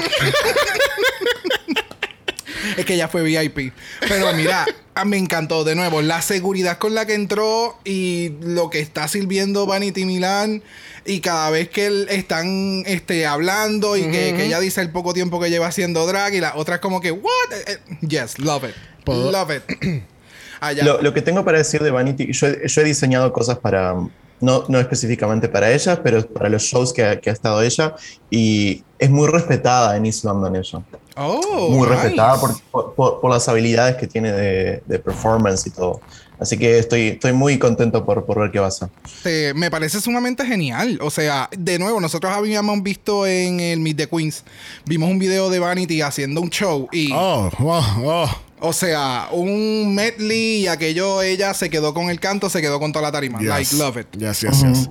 Es 2.77 2.85
que 2.85 2.95
ella 2.95 3.09
fue 3.09 3.23
VIP. 3.23 3.73
Pero 4.09 4.33
mira, 4.35 4.65
ah, 4.95 5.05
me 5.05 5.17
encantó 5.17 5.65
de 5.65 5.75
nuevo 5.75 6.03
la 6.03 6.23
seguridad 6.23 6.79
con 6.79 6.95
la 6.95 7.07
que 7.07 7.15
entró 7.15 7.79
y 7.85 8.33
lo 8.41 8.71
que 8.71 8.81
está 8.81 9.09
sirviendo 9.09 9.67
Vanity 9.67 10.05
Milan. 10.05 10.63
Y 11.05 11.21
cada 11.21 11.51
vez 11.51 11.69
que 11.69 11.87
él- 11.87 12.07
están 12.11 12.83
este, 12.87 13.27
hablando 13.27 13.97
y 13.97 14.03
que, 14.03 14.35
que 14.37 14.47
ella 14.47 14.59
dice 14.61 14.81
el 14.81 14.91
poco 14.91 15.15
tiempo 15.15 15.41
que 15.41 15.51
lleva 15.51 15.69
haciendo 15.69 16.05
drag 16.07 16.35
y 16.35 16.41
la 16.41 16.57
otra 16.57 16.77
es 16.77 16.81
como 16.81 17.01
que, 17.01 17.13
¿what? 17.13 17.53
Eh, 17.53 17.65
eh, 17.69 17.79
yes, 18.09 18.39
love 18.41 18.65
it. 18.65 18.75
¿Puedo- 19.05 19.31
Love 19.31 19.51
it. 19.57 20.03
Allá. 20.61 20.83
Lo, 20.85 21.03
lo 21.03 21.15
que 21.15 21.23
tengo 21.23 21.45
para 21.45 21.59
decir 21.59 21.81
de 21.83 21.91
Vanity, 21.91 22.33
yo, 22.33 22.49
yo 22.65 22.81
he 22.81 22.85
diseñado 22.85 23.33
cosas 23.33 23.59
para, 23.59 23.95
no, 24.41 24.65
no 24.69 24.79
específicamente 24.81 25.49
para 25.49 25.73
ella, 25.73 26.03
pero 26.03 26.27
para 26.27 26.49
los 26.49 26.63
shows 26.63 26.93
que 26.93 27.05
ha, 27.05 27.21
que 27.21 27.31
ha 27.31 27.33
estado 27.33 27.63
ella, 27.63 27.95
y 28.31 28.83
es 28.99 29.11
muy 29.11 29.29
respetada 29.29 29.97
en 29.97 30.07
East 30.07 30.25
London 30.25 30.57
ella. 30.57 30.83
Oh, 31.17 31.69
muy 31.71 31.89
nice. 31.89 32.03
respetada 32.03 32.41
por, 32.71 32.95
por- 32.95 33.31
las 33.31 33.49
habilidades 33.49 33.97
que 33.97 34.07
tiene 34.07 34.33
de, 34.33 34.83
de 34.87 34.99
performance 34.99 35.67
y 35.67 35.71
todo. 35.71 36.01
Así 36.39 36.59
que 36.59 36.79
estoy, 36.79 37.09
estoy 37.09 37.33
muy 37.33 37.59
contento 37.59 38.05
por, 38.05 38.27
por 38.27 38.39
ver 38.39 38.51
qué 38.51 38.59
va 38.59 38.67
a 38.67 38.69
hacer. 38.69 38.91
Este, 39.07 39.55
me 39.55 39.71
parece 39.71 40.03
sumamente 40.03 40.45
genial. 40.45 40.99
O 41.01 41.09
sea, 41.11 41.49
de 41.57 41.79
nuevo, 41.79 41.99
nosotros 41.99 42.31
habíamos 42.31 42.83
visto 42.83 43.27
en 43.27 43.59
el 43.61 43.81
Meet 43.81 43.97
the 43.97 44.07
Queens, 44.09 44.45
vimos 44.85 45.09
un 45.11 45.19
video 45.19 45.49
de 45.49 45.59
Vanity 45.59 46.03
haciendo 46.03 46.43
un 46.43 46.51
show 46.51 46.89
y, 46.93 47.11
Oh, 47.15 47.49
oh, 47.61 47.97
oh. 48.05 48.31
O 48.61 48.73
sea, 48.73 49.29
un 49.33 49.95
medley 49.95 50.63
y 50.63 50.67
aquello, 50.67 51.21
ella 51.23 51.53
se 51.55 51.69
quedó 51.71 51.93
con 51.93 52.09
el 52.11 52.19
canto, 52.21 52.49
se 52.49 52.61
quedó 52.63 52.81
con 52.81 52.93
toda 52.93 53.03
la 53.03 53.13
tarima. 53.13 53.39
Yes. 53.39 53.49
Like, 53.49 53.77
love 53.77 53.97
it. 53.99 54.07
Yes, 54.19 54.41
yes, 54.41 54.63
yes. 54.63 54.89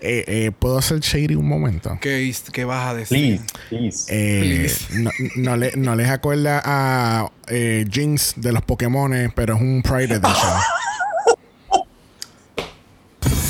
Eh, 0.00 0.24
eh, 0.26 0.52
¿Puedo 0.58 0.78
hacer 0.78 1.00
shady 1.00 1.34
un 1.34 1.48
momento? 1.48 1.96
¿Qué, 2.00 2.34
qué 2.52 2.64
vas 2.64 2.88
a 2.88 2.94
decir? 2.94 3.40
Please, 3.70 3.70
please. 3.70 4.04
Eh, 4.08 4.68
Please. 4.68 5.00
no, 5.00 5.10
no, 5.36 5.56
le- 5.56 5.72
no 5.76 5.96
les 5.96 6.08
acuerda 6.10 6.60
a 6.64 7.30
eh, 7.48 7.86
Jinx 7.90 8.34
de 8.36 8.52
los 8.52 8.62
Pokémon, 8.62 9.32
pero 9.34 9.54
es 9.56 9.60
un 9.60 9.82
Pride 9.82 10.14
Edition. 10.16 10.52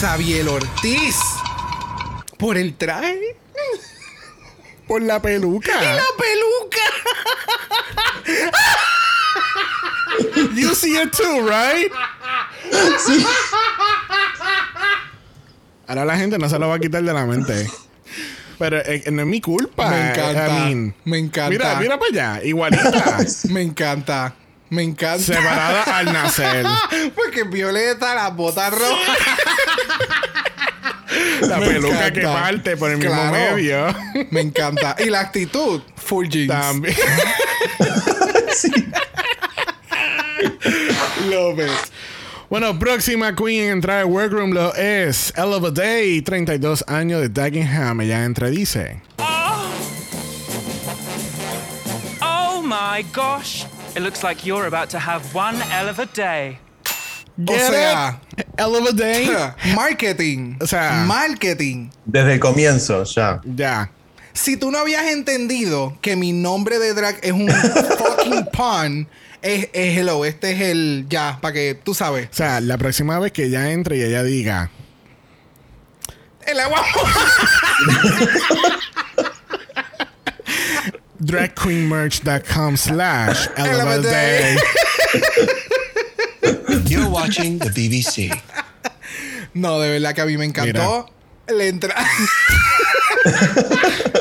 Xavier 0.01 0.49
Ortiz. 0.49 1.17
Por 2.39 2.57
el 2.59 2.75
traje. 2.75 3.37
Por 4.87 5.03
la 5.03 5.21
peluca. 5.21 5.73
La 5.83 6.03
peluca. 6.17 6.77
You 10.55 10.75
see 10.75 10.97
it 10.97 11.13
too, 11.13 11.47
right? 11.47 11.91
Ahora 15.87 16.05
la 16.05 16.17
gente 16.17 16.39
no 16.39 16.49
se 16.49 16.59
lo 16.59 16.69
va 16.69 16.77
a 16.77 16.79
quitar 16.79 17.03
de 17.03 17.13
la 17.13 17.25
mente. 17.27 17.69
Pero 18.59 18.79
eh, 18.79 19.05
no 19.13 19.23
es 19.23 19.29
mi 19.29 19.41
culpa. 19.41 19.91
Me 19.91 20.11
encanta. 20.11 20.47
I 20.47 20.51
mean, 20.51 20.95
Me 21.05 21.19
encanta. 21.19 21.51
Mira, 21.51 21.75
mira 21.77 21.99
para 21.99 22.11
allá. 22.11 22.45
Igualita. 22.45 23.19
Me 23.51 23.63
encanta. 23.63 24.35
Me 24.71 24.83
encanta. 24.83 25.23
separada 25.23 25.83
al 25.83 26.07
nacer. 26.13 26.67
Porque 27.15 27.45
Violeta, 27.45 28.15
las 28.15 28.35
botas 28.35 28.73
rojas. 28.73 29.19
La 31.43 31.59
Me 31.59 31.67
peluca 31.67 32.13
que 32.13 32.23
parte 32.23 32.77
por 32.77 32.91
el 32.91 32.99
mismo 32.99 33.31
medio. 33.31 33.95
Me 34.31 34.41
encanta. 34.41 34.97
Y 34.99 35.11
la 35.11 35.21
actitud, 35.21 35.83
full 35.97 36.27
jeans. 36.27 36.49
También. 36.49 36.97
It. 41.37 41.71
Bueno, 42.49 42.79
próxima 42.79 43.35
queen 43.35 43.65
en 43.65 43.71
entrar 43.73 43.99
al 44.01 44.07
workroom 44.07 44.53
lo 44.53 44.73
es 44.75 45.33
Ella 45.37 45.57
of 45.57 45.65
a 45.65 45.71
Day, 45.71 46.23
32 46.23 46.85
años 46.87 47.21
de 47.21 47.29
Dagenham. 47.29 48.01
Ella 48.01 48.25
entra 48.25 48.49
y 48.49 48.57
dice: 48.57 49.03
Oh 52.23 52.63
my 52.63 53.03
gosh! 53.13 53.65
It 53.97 54.03
looks 54.03 54.23
like 54.23 54.45
you're 54.47 54.67
about 54.67 54.91
to 54.91 54.99
have 54.99 55.35
one 55.35 55.57
hell 55.57 55.89
of 55.89 55.99
a 55.99 56.07
day. 56.07 56.59
Get 57.45 57.61
sea- 57.71 58.19
it? 58.39 58.47
Ella 58.59 58.79
of 58.79 58.87
a 58.89 58.93
Day. 58.93 59.27
Marketing. 59.75 60.57
O 60.61 60.67
sea- 60.67 61.05
marketing. 61.07 61.91
Desde 62.07 62.35
el 62.35 62.41
comienzo, 62.41 63.05
ya. 63.05 63.41
Ya. 63.45 63.91
Si 64.33 64.57
tú 64.57 64.71
no 64.71 64.79
habías 64.79 65.07
entendido 65.07 65.97
que 66.03 66.15
mi 66.17 66.33
nombre 66.33 66.79
de 66.79 66.93
drag 66.95 67.19
es 67.23 67.33
un 67.33 67.49
fucking 67.99 68.45
pun, 68.53 69.09
es, 69.47 69.69
es 69.73 69.99
hello. 69.99 70.25
Este 70.25 70.53
es 70.53 70.61
el 70.61 71.07
ya, 71.09 71.39
para 71.41 71.55
que 71.55 71.75
tú 71.75 71.95
sabes. 71.95 72.29
O 72.31 72.35
sea, 72.35 72.61
la 72.61 72.77
próxima 72.79 73.19
vez 73.19 73.33
que 73.33 73.45
ella 73.45 73.71
entre 73.71 73.97
y 73.97 74.03
ella 74.03 74.23
diga: 74.23 74.71
El 76.47 76.61
agua. 76.61 76.85
dragqueenmerch.com 81.19 82.77
slash 82.77 83.49
Day. 83.57 84.57
You're 86.87 87.09
watching 87.09 87.59
the 87.59 87.71
BBC. 87.71 88.31
No, 89.55 89.81
de 89.81 89.91
verdad 89.91 90.15
que 90.15 90.21
a 90.21 90.27
mí 90.27 90.37
me 90.37 90.45
encantó. 90.45 91.11
Le 91.49 91.69
entra. 91.69 91.95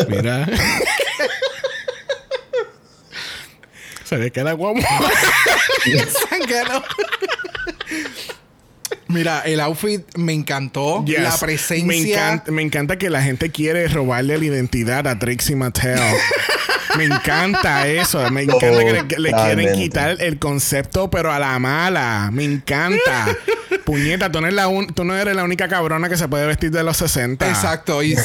Mira. 0.07 0.47
Se 4.15 4.21
le 4.21 4.32
queda 4.32 4.54
guapo. 4.54 4.80
Zángano. 6.30 6.82
Mira, 9.07 9.41
el 9.41 9.59
outfit 9.59 10.01
me 10.17 10.33
encantó. 10.33 11.03
Yes. 11.05 11.21
La 11.21 11.37
presencia. 11.37 11.85
Me 11.85 11.97
encanta, 11.97 12.51
me 12.51 12.61
encanta 12.61 12.97
que 12.97 13.09
la 13.09 13.21
gente 13.21 13.51
quiere 13.51 13.87
robarle 13.87 14.37
la 14.37 14.45
identidad 14.45 15.07
a 15.07 15.19
Trixie 15.19 15.55
Mattel. 15.55 15.99
me 16.97 17.03
encanta 17.05 17.87
eso. 17.87 18.29
Me 18.31 18.43
encanta 18.43 18.79
que 18.79 18.93
le, 18.93 19.07
que 19.07 19.19
le 19.19 19.31
quieren 19.31 19.73
quitar 19.75 20.17
el 20.19 20.39
concepto, 20.39 21.09
pero 21.09 21.31
a 21.31 21.37
la 21.39 21.57
mala. 21.59 22.29
Me 22.33 22.43
encanta. 22.45 23.27
Puñeta, 23.83 24.31
tú 24.31 24.41
no, 24.41 24.47
eres 24.47 24.55
la 24.55 24.67
un- 24.67 24.87
tú 24.87 25.03
no 25.03 25.15
eres 25.15 25.35
la 25.35 25.43
única 25.43 25.67
cabrona 25.67 26.09
que 26.09 26.17
se 26.17 26.27
puede 26.27 26.47
vestir 26.47 26.71
de 26.71 26.83
los 26.83 26.97
60. 26.97 27.47
Exacto. 27.47 28.01
Y, 28.01 28.13
y, 28.13 28.15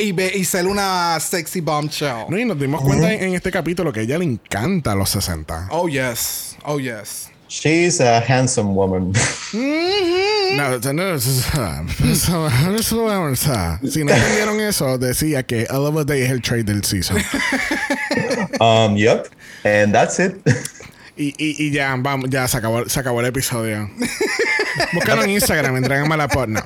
y, 0.00 0.20
y- 0.20 0.38
y 0.40 0.44
ser 0.44 0.66
una 0.66 1.20
sexy 1.20 1.60
bombshell. 1.60 2.24
No, 2.28 2.36
y 2.36 2.44
nos 2.44 2.58
dimos 2.58 2.80
cuenta 2.82 3.12
en, 3.12 3.22
en 3.22 3.34
este 3.34 3.52
capítulo 3.52 3.92
que 3.92 4.00
a 4.00 4.02
ella 4.02 4.18
le 4.18 4.24
encanta 4.24 4.96
los 4.96 5.10
60. 5.10 5.68
Oh, 5.70 5.88
yes. 5.88 6.56
Oh, 6.64 6.80
yes. 6.80 7.30
She's 7.48 8.00
a 8.00 8.20
handsome 8.20 8.74
woman. 8.74 9.12
No, 9.52 10.78
no, 10.78 10.92
no, 10.92 11.18
si 11.18 11.30
no 14.04 14.12
entendieron 14.12 14.60
eso, 14.60 14.98
decía 14.98 15.42
que 15.42 15.66
All 15.70 15.86
of 15.86 15.96
a 15.96 16.04
Day 16.04 16.22
es 16.22 16.30
el 16.30 16.42
trade 16.42 16.64
del 16.64 16.84
season. 16.84 17.16
um, 18.60 18.96
yep. 18.96 19.28
And 19.64 19.94
that's 19.94 20.18
it. 20.18 20.36
Y, 21.16 21.34
y, 21.38 21.66
y 21.66 21.70
ya, 21.70 21.96
vamos, 21.98 22.28
ya 22.30 22.46
se 22.46 22.58
acabó, 22.58 22.88
se 22.88 23.00
acabó 23.00 23.20
el 23.20 23.26
episodio. 23.26 23.90
Búscalo 24.92 25.24
en 25.24 25.30
Instagram, 25.30 25.76
entréganme 25.76 26.14
a 26.14 26.18
la 26.18 26.28
pod. 26.28 26.48
No. 26.48 26.62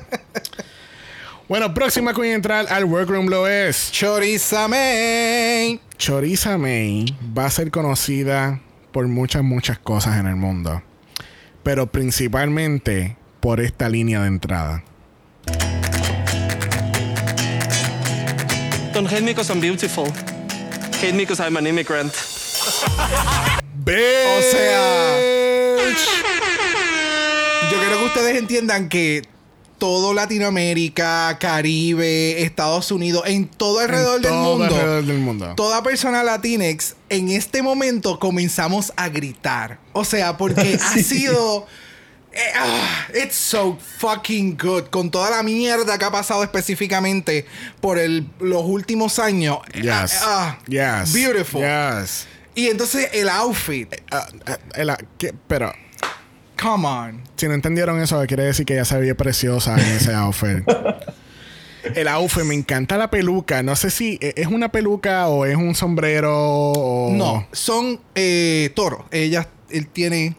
Bueno, 1.49 1.73
próxima 1.73 2.13
queen 2.13 2.31
a 2.31 2.35
entrar 2.35 2.67
al 2.69 2.85
workroom 2.85 3.27
lo 3.27 3.47
es 3.47 3.91
Chorizame. 3.91 5.79
Choriza 5.97 6.57
May. 6.57 7.05
Va 7.37 7.45
a 7.45 7.51
ser 7.51 7.69
conocida 7.71 8.59
por 8.93 9.07
muchas, 9.09 9.43
muchas 9.43 9.77
cosas 9.79 10.17
en 10.17 10.27
el 10.27 10.37
mundo. 10.37 10.81
Pero 11.63 11.87
principalmente 11.87 13.17
por 13.41 13.59
esta 13.59 13.89
línea 13.89 14.21
de 14.21 14.27
entrada. 14.27 14.83
Don't 18.93 19.11
hate 19.11 19.21
me 19.23 19.31
because 19.31 19.51
I'm 19.51 19.59
beautiful. 19.59 20.05
Hate 21.01 21.13
me 21.13 21.25
because 21.25 21.41
I'm 21.41 21.57
an 21.57 21.67
immigrant. 21.67 22.13
O 23.85 24.41
sea, 24.41 25.17
yo 27.69 27.77
quiero 27.79 27.97
que 27.99 28.05
ustedes 28.05 28.37
entiendan 28.37 28.87
que 28.87 29.23
todo 29.83 30.13
Latinoamérica, 30.13 31.37
Caribe, 31.41 32.41
Estados 32.41 32.89
Unidos, 32.89 33.23
en 33.25 33.49
todo 33.49 33.79
alrededor 33.79 34.21
del 34.21 34.31
todo 34.31 34.57
mundo, 34.57 34.63
alrededor 34.75 35.03
del 35.03 35.17
mundo. 35.17 35.53
toda 35.57 35.83
persona 35.83 36.23
latinex, 36.23 36.95
en 37.09 37.27
este 37.27 37.61
momento 37.61 38.17
comenzamos 38.17 38.93
a 38.95 39.09
gritar. 39.09 39.79
O 39.91 40.05
sea, 40.05 40.37
porque 40.37 40.79
ha 40.81 40.93
sido. 40.99 41.67
eh, 42.31 42.39
ah, 42.55 43.07
it's 43.25 43.35
so 43.35 43.77
fucking 43.97 44.55
good. 44.57 44.85
Con 44.85 45.11
toda 45.11 45.29
la 45.29 45.43
mierda 45.43 45.97
que 45.99 46.05
ha 46.05 46.11
pasado 46.11 46.43
específicamente 46.43 47.45
por 47.81 47.99
el- 47.99 48.25
los 48.39 48.63
últimos 48.63 49.19
años. 49.19 49.57
Yes. 49.73 50.13
Ah, 50.21 50.59
yes. 50.65 51.11
Beautiful. 51.11 51.61
Yes. 51.61 52.25
Y 52.55 52.67
entonces 52.69 53.09
el 53.11 53.27
outfit. 53.27 53.93
El- 54.75 54.89
ah, 54.91 54.97
¿qué? 55.17 55.33
pero 55.45 55.73
Come 56.63 56.87
on. 56.87 57.21
si 57.35 57.47
no 57.47 57.53
entendieron 57.53 58.01
eso, 58.01 58.23
quiere 58.25 58.43
decir 58.43 58.65
que 58.65 58.73
ella 58.73 58.85
se 58.85 58.97
veía 58.97 59.15
preciosa 59.15 59.73
en 59.75 59.85
ese 59.97 60.13
outfit. 60.15 60.63
El 61.95 62.07
outfit, 62.07 62.43
me 62.43 62.55
encanta 62.55 62.97
la 62.97 63.09
peluca. 63.09 63.61
No 63.61 63.75
sé 63.75 63.89
si 63.89 64.17
eh, 64.21 64.33
es 64.37 64.47
una 64.47 64.69
peluca 64.69 65.27
o 65.27 65.45
es 65.45 65.57
un 65.57 65.75
sombrero 65.75 66.31
o... 66.33 67.11
No, 67.13 67.45
son 67.51 67.99
eh, 68.15 68.71
toros. 68.75 69.01
Ella, 69.11 69.49
él 69.69 69.87
tiene 69.87 70.35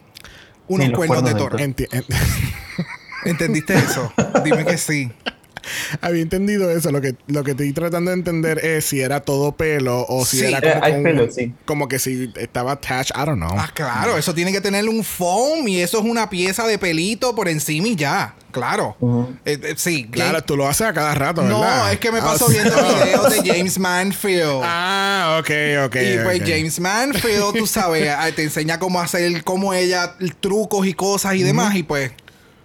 unos 0.67 0.89
cuernos 0.93 1.23
de 1.23 1.35
toro. 1.35 1.57
de 1.57 1.69
Enti- 1.69 1.87
en- 1.91 2.03
¿Entendiste 3.25 3.75
eso? 3.75 4.11
Dime 4.43 4.65
que 4.65 4.77
sí. 4.79 5.11
Había 6.01 6.21
entendido 6.21 6.69
eso. 6.71 6.91
Lo 6.91 7.01
que, 7.01 7.15
lo 7.27 7.43
que 7.43 7.51
estoy 7.51 7.71
tratando 7.73 8.11
de 8.11 8.17
entender 8.17 8.59
es 8.63 8.85
si 8.85 9.01
era 9.01 9.21
todo 9.21 9.51
pelo 9.53 10.05
o 10.07 10.25
si 10.25 10.39
Sí. 10.39 10.45
era 10.45 10.59
Eh, 10.59 10.73
como, 10.73 10.83
hay 10.85 10.93
con- 10.93 11.03
pelo, 11.03 11.31
sí. 11.31 11.53
como 11.65 11.87
que 11.87 11.99
si 11.99 12.31
estaba 12.37 12.73
attached. 12.73 13.15
I 13.15 13.25
don't 13.25 13.37
know. 13.37 13.49
Ah, 13.57 13.69
claro, 13.73 14.17
eso 14.17 14.33
tiene 14.33 14.51
que 14.51 14.61
tener 14.61 14.87
un 14.87 15.03
foam 15.03 15.67
y 15.67 15.81
eso 15.81 15.99
es 15.99 16.05
una 16.05 16.29
pieza 16.29 16.65
de 16.67 16.77
pelito 16.77 17.35
por 17.35 17.47
encima 17.47 17.87
y 17.87 17.95
ya. 17.95 18.35
Claro. 18.51 18.95
Eh, 19.43 19.59
eh, 19.61 19.73
sí. 19.75 20.07
Claro, 20.09 20.41
tú 20.41 20.55
lo 20.55 20.65
haces 20.67 20.87
a 20.87 20.93
cada 20.93 21.13
rato, 21.13 21.41
¿verdad? 21.43 21.83
No, 21.83 21.89
es 21.89 21.99
que 21.99 22.09
me 22.09 22.19
Ah, 22.19 22.23
paso 22.23 22.47
viendo 22.47 22.71
videos 23.03 23.29
de 23.43 23.51
James 23.53 23.77
Manfield. 23.77 24.61
Ah, 24.63 25.37
ok, 25.41 25.49
ok. 25.87 25.95
y 25.97 26.17
pues. 26.23 26.39
James 26.45 26.79
Manfield, 26.79 27.53
tú 27.57 27.67
sabes, 27.67 28.09
te 28.35 28.43
enseña 28.43 28.79
cómo 28.79 29.01
hacer, 29.01 29.43
cómo 29.43 29.73
ella, 29.73 30.15
trucos 30.39 30.87
y 30.87 30.93
cosas 30.93 31.35
y 31.35 31.43
demás. 31.43 31.75
Y 31.75 31.83
pues, 31.83 32.11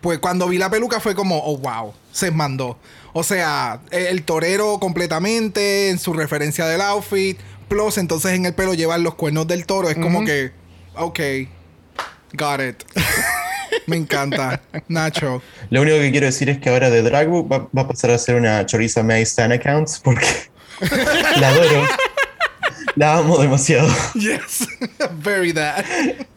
pues 0.00 0.18
cuando 0.18 0.48
vi 0.48 0.58
la 0.58 0.70
peluca 0.70 1.00
fue 1.00 1.14
como, 1.14 1.38
oh 1.44 1.58
wow, 1.58 1.92
se 2.12 2.30
mandó. 2.30 2.78
O 3.12 3.22
sea, 3.22 3.80
el 3.90 4.22
torero 4.22 4.78
completamente 4.78 5.90
en 5.90 5.98
su 5.98 6.12
referencia 6.12 6.66
del 6.66 6.80
outfit. 6.80 7.38
Plus, 7.68 7.98
entonces 7.98 8.32
en 8.32 8.46
el 8.46 8.54
pelo 8.54 8.74
llevan 8.74 9.02
los 9.02 9.14
cuernos 9.14 9.46
del 9.46 9.66
toro. 9.66 9.88
Es 9.90 9.96
como 9.96 10.24
que, 10.24 10.52
ok, 10.96 11.20
got 12.34 12.60
it. 12.60 12.82
Me 13.86 13.96
encanta. 13.96 14.60
Nacho. 14.88 15.42
Lo 15.70 15.82
único 15.82 15.98
que 15.98 16.10
quiero 16.10 16.26
decir 16.26 16.48
es 16.48 16.58
que 16.58 16.68
ahora 16.68 16.90
de 16.90 17.02
Dragbook 17.02 17.50
va, 17.50 17.68
va 17.76 17.82
a 17.82 17.88
pasar 17.88 18.10
a 18.10 18.18
ser 18.18 18.34
una 18.36 18.66
Choriza 18.66 19.02
May 19.02 19.22
Stan 19.22 19.52
Accounts 19.52 20.00
porque 20.02 20.26
la 21.40 21.48
adoro. 21.48 21.86
La 23.00 23.16
amo 23.16 23.38
demasiado. 23.38 23.88
Yes. 24.14 24.68
Very 25.24 25.54
that. 25.54 25.86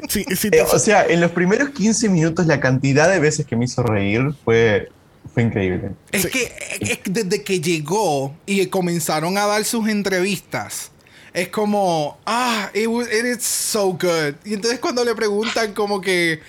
Sí, 0.08 0.24
sí, 0.34 0.48
Eh, 0.50 0.62
o 0.62 0.80
sea, 0.80 1.06
en 1.06 1.20
los 1.20 1.32
primeros 1.32 1.72
15 1.72 2.08
minutos 2.08 2.48
la 2.48 2.62
cantidad 2.62 3.10
de 3.10 3.20
veces 3.20 3.46
que 3.46 3.58
me 3.58 3.66
hizo 3.66 3.84
reír 3.84 4.34
fue, 4.46 4.90
fue 5.34 5.44
increíble. 5.44 5.92
Es 6.14 6.26
que 6.28 6.54
es 6.80 7.00
que 7.00 7.12
desde 7.12 7.44
que 7.44 7.60
llegó 7.60 8.34
y 8.46 8.66
comenzaron 8.68 9.38
a 9.38 9.46
dar 9.46 9.66
sus 9.66 9.90
entrevistas, 9.90 10.92
es 11.34 11.50
como, 11.50 12.18
ah, 12.26 12.70
it, 12.74 12.88
was, 12.88 13.08
it 13.08 13.26
is 13.26 13.44
so 13.44 13.90
good. 13.90 14.36
Y 14.46 14.54
entonces 14.54 14.80
cuando 14.80 15.04
le 15.04 15.14
preguntan 15.16 15.74
como 15.74 16.00
que, 16.00 16.40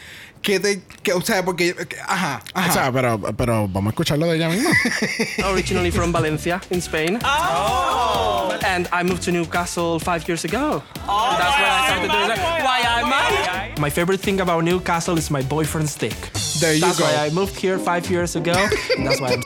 que 0.45 0.61
te, 0.61 0.83
que, 1.03 1.13
o 1.15 1.23
sea, 1.23 1.43
porque, 1.43 1.75
que- 1.75 1.97
ajá, 2.07 2.43
ajá. 2.53 2.71
O 2.71 2.73
sea, 2.73 2.93
pero, 2.93 3.19
pero 3.35 3.67
vamos 3.67 3.87
a 3.87 3.91
escucharlo 3.93 4.27
de 4.27 4.37
ella 4.37 4.51
misma. 4.51 4.71
Originally 5.51 5.91
from 5.91 6.13
Valencia, 6.13 6.61
in 6.71 6.81
Spain. 6.83 7.19
Oh! 7.25 8.53
And 8.63 8.87
I 8.93 9.03
moved 9.03 9.23
to 9.25 9.33
Newcastle 9.33 9.99
five 9.99 10.29
years 10.29 10.45
ago. 10.45 10.83
And 11.09 11.39
that's 11.39 11.57
when 11.57 11.71
I 11.71 11.87
started 11.87 12.11
doing 12.13 12.29
that. 12.29 12.39
Why 12.63 12.83
I'm 12.87 13.09
married. 13.09 13.79
My 13.81 13.89
favorite 13.91 14.21
thing 14.21 14.41
about 14.41 14.63
Newcastle 14.65 15.17
is 15.19 15.31
my 15.31 15.41
boyfriend's 15.43 15.97
dick. 15.97 16.15
There 16.61 16.75
you 16.75 16.81
That's 16.81 16.99
go. 16.99 17.05
why 17.07 17.17
I 17.27 17.31
moved 17.31 17.57
here 17.59 17.79
five 17.79 18.09
years 18.11 18.37
ago. 18.37 18.53
and 18.97 19.07
that's 19.07 19.21
why 19.21 19.33
I'm 19.33 19.43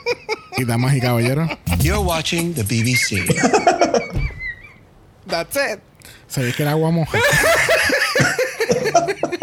Y 0.57 0.65
damas 0.65 0.93
y 0.93 0.99
caballeros, 0.99 1.49
You're 1.81 2.01
watching 2.03 2.53
the 2.53 2.63
BBC. 2.63 3.25
That's 5.25 5.55
it. 5.55 5.79
se 6.27 6.41
ve 6.43 6.51
que 6.53 6.63
el 6.65 6.69
agua 6.71 6.91
moja. 6.91 7.19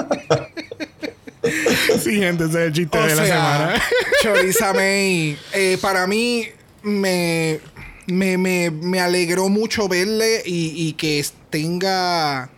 sí, 2.11 2.16
gente, 2.16 2.45
ese 2.45 2.53
es 2.61 2.66
el 2.69 2.73
chiste 2.73 2.99
O 2.99 3.03
de 3.07 3.14
la 3.14 3.27
sea, 3.27 3.35
semana. 3.35 3.83
Choriza 4.23 4.73
May, 4.73 5.38
eh, 5.53 5.79
para 5.81 6.07
mí 6.07 6.49
me, 6.83 7.61
me, 8.07 8.38
me, 8.38 8.71
me 8.71 9.01
alegró 9.01 9.49
mucho 9.49 9.88
verle 9.88 10.42
y, 10.45 10.73
y 10.88 10.92
que 10.95 11.25
tenga 11.51 12.51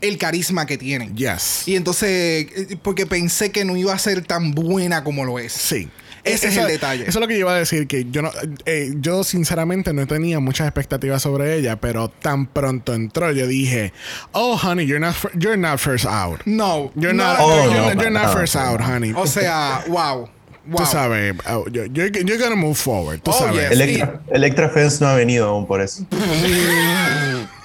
el 0.00 0.18
carisma 0.18 0.66
que 0.66 0.76
tiene. 0.76 1.10
yes. 1.14 1.62
Y 1.66 1.76
entonces, 1.76 2.08
eh, 2.10 2.76
porque 2.82 3.06
pensé 3.06 3.50
que 3.50 3.64
no 3.64 3.76
iba 3.76 3.92
a 3.94 3.98
ser 3.98 4.22
tan 4.24 4.52
buena 4.52 5.02
como 5.04 5.24
lo 5.24 5.38
es. 5.38 5.52
Sí. 5.52 5.88
Ese 6.26 6.48
es 6.48 6.56
el 6.56 6.66
detalle. 6.68 7.02
Eso 7.02 7.10
es 7.18 7.20
lo 7.20 7.26
que 7.28 7.34
yo 7.34 7.40
iba 7.40 7.54
a 7.54 7.58
decir, 7.58 7.86
que 7.86 8.04
yo 8.10 8.22
no, 8.22 8.30
eh, 8.64 8.92
yo 9.00 9.24
sinceramente 9.24 9.92
no 9.92 10.06
tenía 10.06 10.40
muchas 10.40 10.66
expectativas 10.66 11.22
sobre 11.22 11.56
ella, 11.56 11.76
pero 11.76 12.08
tan 12.08 12.46
pronto 12.46 12.94
entró, 12.94 13.32
yo 13.32 13.46
dije, 13.46 13.92
oh 14.32 14.56
honey, 14.62 14.84
you're 14.86 15.00
not, 15.00 15.14
you're 15.38 15.56
not 15.56 15.78
first 15.78 16.04
out. 16.06 16.40
No. 16.46 16.90
You're 16.96 17.14
no, 17.14 17.24
not, 17.24 17.36
Oh, 17.40 17.48
you're, 17.48 17.64
no, 17.64 17.70
not- 17.70 17.94
you're 17.94 17.96
para 17.96 18.10
not 18.10 18.32
first 18.32 18.56
out, 18.56 18.80
honey. 18.80 19.12
O 19.16 19.26
sea, 19.26 19.84
wow. 19.88 20.28
Wow. 20.68 20.78
Tú 20.78 20.86
sabes, 20.86 21.34
oh, 21.48 21.64
you're, 21.72 21.86
you're, 21.86 22.08
you're 22.24 22.38
gonna 22.38 22.56
move 22.56 22.76
forward, 22.76 23.20
tú 23.22 23.30
Oh, 23.30 23.38
sabes. 23.38 23.54
yes. 23.54 23.70
Electra, 23.70 24.20
Electra 24.32 24.68
Fence 24.68 25.00
no 25.00 25.06
ha 25.08 25.14
venido 25.14 25.46
aún 25.48 25.64
por 25.64 25.80
eso. 25.80 26.04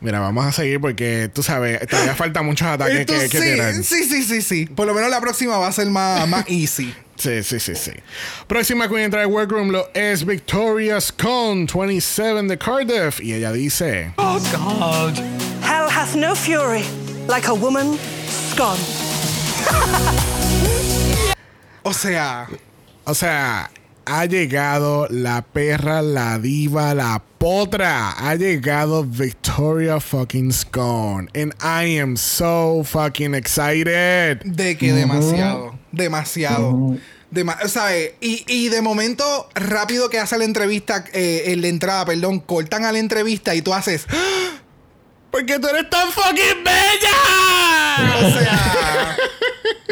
Mira, 0.00 0.18
vamos 0.20 0.46
a 0.46 0.52
seguir 0.52 0.80
porque 0.80 1.30
tú 1.32 1.42
sabes, 1.42 1.86
todavía 1.86 2.14
falta 2.14 2.42
muchos 2.42 2.66
ataques 2.66 3.00
Esto 3.00 3.12
que, 3.12 3.28
que 3.28 3.40
tirar. 3.40 3.74
sí, 3.74 3.82
sí, 3.84 4.04
sí, 4.04 4.22
sí, 4.22 4.42
sí. 4.42 4.66
Por 4.66 4.86
lo 4.86 4.94
menos 4.94 5.10
la 5.10 5.20
próxima 5.20 5.58
va 5.58 5.66
a 5.68 5.72
ser 5.72 5.88
más, 5.88 6.26
más 6.28 6.44
easy. 6.48 6.94
Sí, 7.20 7.42
sí, 7.42 7.60
sí, 7.60 7.74
sí. 7.74 7.90
Próxima 8.46 8.88
queen 8.88 9.02
entra 9.02 9.20
al 9.20 9.26
workroom 9.26 9.68
lo 9.68 9.90
es 9.92 10.24
Victoria 10.24 10.98
Scone, 11.02 11.66
27 11.70 12.44
de 12.44 12.56
Cardiff. 12.56 13.20
Y 13.20 13.34
ella 13.34 13.52
dice: 13.52 14.14
Oh, 14.16 14.38
God. 14.50 15.18
Hell 15.62 15.86
hath 15.90 16.14
no 16.16 16.34
fury 16.34 16.82
like 17.28 17.46
a 17.46 17.52
woman 17.52 17.98
scorned. 18.26 18.80
O 21.82 21.92
sea, 21.92 22.48
O 23.04 23.14
sea, 23.14 23.70
ha 24.06 24.24
llegado 24.26 25.06
la 25.10 25.42
perra, 25.42 26.02
la 26.02 26.38
diva, 26.38 26.94
la 26.94 27.22
potra. 27.38 28.10
Ha 28.12 28.34
llegado 28.34 29.04
Victoria 29.04 30.00
fucking 30.00 30.52
Scone. 30.52 31.28
And 31.34 31.52
I 31.62 31.98
am 31.98 32.16
so 32.16 32.82
fucking 32.84 33.34
excited. 33.34 34.40
De 34.44 34.76
que 34.76 34.92
demasiado. 34.92 35.78
Demasiado. 35.92 36.96
Dema- 37.30 37.68
¿sabes? 37.68 38.14
Y, 38.20 38.44
y 38.48 38.68
de 38.70 38.82
momento, 38.82 39.48
rápido 39.54 40.10
que 40.10 40.18
hace 40.18 40.36
la 40.36 40.44
entrevista, 40.44 41.04
eh, 41.12 41.44
en 41.46 41.60
la 41.62 41.68
entrada, 41.68 42.04
perdón, 42.04 42.40
cortan 42.40 42.84
a 42.84 42.92
la 42.92 42.98
entrevista 42.98 43.54
y 43.54 43.62
tú 43.62 43.72
haces. 43.72 44.06
¡Ah! 44.10 44.56
Porque 45.30 45.60
tú 45.60 45.68
eres 45.68 45.88
tan 45.88 46.10
fucking 46.10 46.64
bella. 46.64 48.26
O 48.26 48.30
sea, 48.40 49.16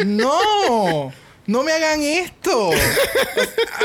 no, 0.04 1.12
no 1.48 1.64
me 1.64 1.72
hagan 1.72 2.00
esto. 2.02 2.70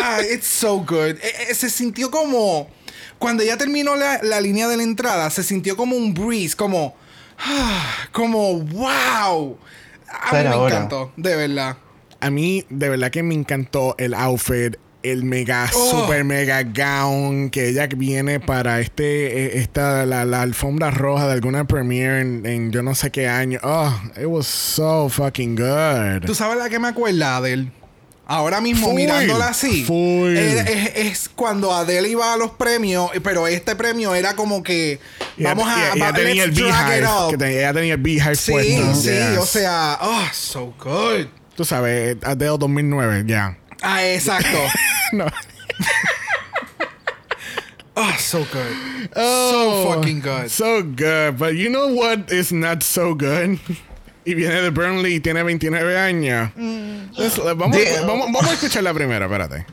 Ah, 0.05 0.20
it's 0.22 0.47
so 0.47 0.80
good. 0.80 1.18
Eh, 1.22 1.49
eh, 1.49 1.55
se 1.55 1.70
sintió 1.70 2.11
como 2.11 2.68
cuando 3.20 3.41
ya 3.43 3.55
terminó 3.57 3.95
la, 3.95 4.20
la 4.22 4.41
línea 4.41 4.68
de 4.68 4.76
la 4.76 4.84
entrada, 4.84 5.30
se 5.30 5.43
sintió 5.43 5.78
como 5.78 5.95
un 5.95 6.14
breeze, 6.14 6.55
como, 6.55 6.93
ah, 7.39 8.07
como 8.11 8.59
wow. 8.59 9.57
A 10.09 10.43
mí 10.43 10.49
me 10.49 10.66
encantó, 10.66 11.14
de 11.16 11.36
verdad. 11.36 11.78
A 12.20 12.30
mí, 12.30 12.66
de 12.70 12.89
verdad 12.89 13.11
que 13.11 13.24
me 13.24 13.34
encantó 13.34 13.95
el 13.97 14.14
outfit. 14.14 14.76
El 15.04 15.24
mega, 15.26 15.70
Oh. 15.76 15.91
super 16.01 16.24
mega 16.24 16.64
gown 16.64 17.49
que 17.49 17.68
ella 17.70 17.88
viene 17.88 18.39
para 18.39 18.80
este, 18.80 19.58
eh, 19.58 19.58
esta, 19.60 20.06
la, 20.06 20.24
la 20.24 20.41
alfombra 20.41 20.91
roja 20.91 21.28
de 21.28 21.34
alguna 21.34 21.66
premiere 21.68 22.22
en, 22.22 22.45
en 22.45 22.72
yo 22.72 22.82
no 22.84 22.95
sé 22.95 23.12
qué 23.12 23.28
año. 23.28 23.60
Oh, 23.64 23.93
it 24.18 24.26
was 24.28 24.47
so 24.47 25.10
fucking 25.10 25.56
good. 25.58 26.26
¿Tú 26.26 26.34
sabes 26.34 26.58
la 26.58 26.70
que 26.70 26.80
me 26.80 26.88
acuerda, 26.88 27.36
Adele? 27.38 27.72
Ahora 28.26 28.62
mismo 28.62 28.88
Full, 28.88 28.95
mirándola 28.95 29.49
así. 29.49 29.86
es, 29.86 30.95
es 30.95 31.30
cuando 31.30 31.74
Adele 31.74 32.08
iba 32.08 32.32
a 32.34 32.38
los 32.38 32.51
premios, 32.51 33.10
pero 33.22 33.47
este 33.49 33.76
premio 33.76 34.16
era 34.16 34.34
como 34.38 34.64
que 34.64 35.01
vamos 35.38 35.68
a 35.68 35.93
y 35.93 35.97
ella 35.97 36.14
tenía 36.14 36.43
el 36.45 36.51
beehive. 36.51 37.38
Que 37.38 37.60
ella 37.60 37.74
tenía 37.74 37.93
el 37.95 38.01
beehive 38.01 38.36
Sí, 38.36 38.51
puesto. 38.54 38.95
sí, 38.95 39.10
Yes. 39.10 39.38
o 39.38 39.45
sea, 39.45 39.97
oh, 40.01 40.24
so 40.32 40.74
good. 40.82 41.26
Tú 41.58 41.66
sabes, 41.66 42.16
Adele 42.24 42.58
2009, 42.58 43.26
ya. 43.28 43.58
Ah, 43.82 44.06
exacto. 44.08 44.58
No. 45.14 45.30
oh, 47.95 48.16
so 48.20 48.43
good. 48.51 49.09
Oh, 49.16 49.51
so 49.51 49.93
fucking 49.93 50.20
good. 50.22 50.49
So 50.49 50.82
good. 50.82 51.38
But 51.38 51.55
you 51.55 51.70
know 51.70 51.93
what 51.93 52.32
is 52.32 52.51
not 52.51 52.84
so 52.84 53.14
good? 53.14 53.59
Y 54.26 54.36
viene 54.36 54.61
de 54.61 54.72
Burnley 54.72 55.16
y 55.16 55.20
tiene 55.20 55.43
29 55.43 55.97
años. 55.97 56.53
Mm. 56.55 57.11
Let's- 57.18 57.38
uh, 57.38 57.53
vamos, 57.55 57.76
Damn. 57.78 58.07
vamos, 58.07 58.28
vamos 58.32 58.47
a 58.47 58.53
escuchar 58.53 58.82
la 58.82 58.93
primera, 58.93 59.26
espérate. 59.26 59.66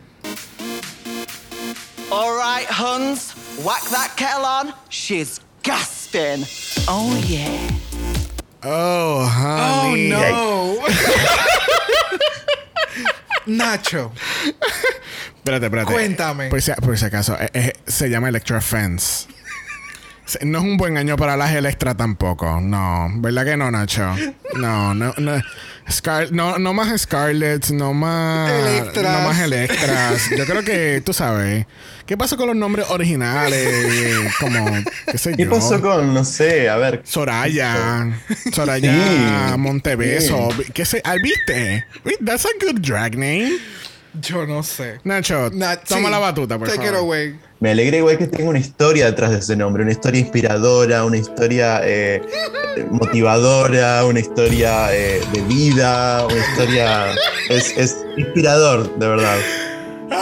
All 2.10 2.34
right, 2.36 2.66
Huns, 2.68 3.32
whack 3.64 3.80
that 3.90 4.12
kettle 4.16 4.44
on. 4.44 4.74
She's 4.88 5.38
gasping. 5.62 6.44
Oh, 6.88 7.14
yeah. 7.28 7.70
Oh, 8.64 9.22
Oh, 9.22 9.26
honey. 9.28 10.08
no. 10.08 10.84
Nacho. 13.56 14.12
Espérate, 15.36 15.66
espérate. 15.66 15.92
Cuéntame. 15.92 16.48
Por 16.48 16.62
si, 16.62 16.72
por 16.72 16.98
si 16.98 17.04
acaso, 17.04 17.36
eh, 17.40 17.50
eh, 17.52 17.72
se 17.86 18.08
llama 18.08 18.28
Electra 18.28 18.60
Fence. 18.60 19.26
No 20.42 20.58
es 20.58 20.64
un 20.64 20.76
buen 20.76 20.96
año 20.96 21.16
para 21.16 21.36
las 21.36 21.52
Electra 21.52 21.94
tampoco. 21.94 22.60
No, 22.60 23.08
¿verdad 23.16 23.44
que 23.44 23.56
no, 23.56 23.70
Nacho? 23.70 24.14
No, 24.56 24.94
no, 24.94 25.14
no. 25.18 25.42
Scar- 25.90 26.30
no, 26.30 26.58
no 26.58 26.72
más 26.72 27.00
Scarlett, 27.00 27.68
no 27.70 27.92
más. 27.94 28.50
Electras. 28.50 29.20
No 29.22 29.28
más 29.28 29.40
Electras. 29.40 30.30
Yo 30.36 30.44
creo 30.46 30.62
que, 30.62 31.02
tú 31.04 31.12
sabes. 31.12 31.66
¿Qué 32.06 32.16
pasó 32.16 32.36
con 32.36 32.46
los 32.48 32.56
nombres 32.56 32.86
originales? 32.90 33.68
Como, 34.40 34.66
qué 35.10 35.18
sé 35.18 35.34
¿Qué 35.36 35.44
yo. 35.44 35.50
pasó 35.50 35.80
con, 35.80 36.12
no 36.14 36.24
sé, 36.24 36.68
a 36.68 36.76
ver? 36.76 37.02
Soraya. 37.04 38.08
Soraya 38.52 38.92
Sí. 39.52 39.58
Montebeso. 39.58 40.48
¿Qué 40.74 40.84
sé? 40.84 41.00
ah, 41.04 41.14
¿Viste? 41.22 41.84
That's 42.24 42.44
a 42.46 42.48
good 42.64 42.80
drag 42.80 43.12
name. 43.16 43.52
Yo 44.20 44.44
no 44.46 44.62
sé. 44.62 44.98
Nacho, 45.04 45.50
Na- 45.52 45.76
toma 45.76 46.06
sí. 46.08 46.10
la 46.10 46.18
batuta, 46.18 46.58
por 46.58 46.68
Take 46.68 46.78
favor. 46.78 46.92
it 46.94 46.98
away. 46.98 47.38
Me 47.60 47.72
alegra 47.72 47.98
igual 47.98 48.16
que 48.16 48.26
tenga 48.26 48.48
una 48.48 48.58
historia 48.58 49.04
detrás 49.06 49.30
de 49.32 49.38
ese 49.38 49.54
nombre, 49.54 49.82
una 49.82 49.92
historia 49.92 50.20
inspiradora, 50.20 51.04
una 51.04 51.18
historia 51.18 51.80
eh, 51.84 52.22
motivadora, 52.90 54.04
una 54.06 54.18
historia 54.20 54.94
eh, 54.96 55.20
de 55.32 55.40
vida, 55.42 56.24
una 56.26 56.38
historia... 56.38 57.14
Es, 57.50 57.76
es 57.76 57.96
inspirador, 58.16 58.98
de 58.98 59.06
verdad. 59.08 59.36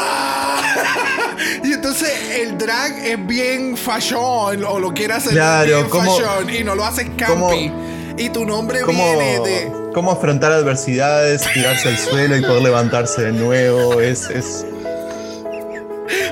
Y 1.62 1.72
entonces 1.72 2.10
el 2.40 2.56
drag 2.58 2.98
es 3.04 3.26
bien 3.26 3.76
fashion 3.76 4.64
o 4.64 4.78
lo 4.80 4.92
quiere 4.92 5.14
hacer 5.14 5.32
Claro, 5.32 5.66
bien 5.66 5.88
¿cómo- 5.88 6.16
fashion 6.16 6.50
y 6.54 6.64
no 6.64 6.74
lo 6.74 6.84
haces 6.84 7.08
campi. 7.16 7.70
y 8.16 8.28
tu 8.30 8.44
nombre 8.44 8.80
Cómo, 8.80 9.02
viene 9.16 9.38
de 9.40 9.72
cómo 9.94 10.10
afrontar 10.12 10.50
adversidades, 10.52 11.42
tirarse 11.52 11.88
al 11.88 11.98
suelo 11.98 12.36
y 12.36 12.42
poder 12.42 12.62
levantarse 12.62 13.22
de 13.22 13.32
nuevo. 13.32 14.00
Es, 14.00 14.28
es 14.30 14.64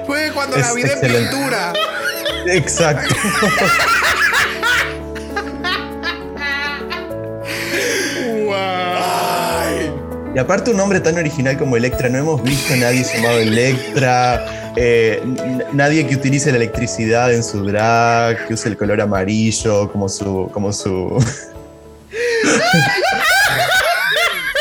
pues 0.07 0.33
cuando 0.33 0.57
Es 0.57 0.67
la 0.67 0.73
vida 0.75 0.89
excelente. 0.89 1.23
es 1.23 1.29
pintura. 1.29 1.73
exacto. 2.47 3.15
Y 10.35 10.39
aparte 10.39 10.71
un 10.71 10.77
nombre 10.77 11.01
tan 11.01 11.17
original 11.17 11.57
como 11.57 11.77
Electra, 11.79 12.11
no 12.11 12.19
hemos 12.19 12.43
visto 12.43 12.75
a 12.75 12.77
nadie 12.77 13.05
llamado 13.05 13.39
Electra, 13.39 14.73
eh, 14.77 15.23
nadie 15.73 16.07
que 16.07 16.15
utilice 16.15 16.51
la 16.51 16.59
electricidad 16.59 17.33
en 17.33 17.43
su 17.43 17.65
drag, 17.65 18.47
que 18.47 18.53
use 18.53 18.69
el 18.69 18.77
color 18.77 19.01
amarillo 19.01 19.91
como 19.91 20.11
su... 20.11 20.51
Como 20.53 20.75
su 20.75 21.17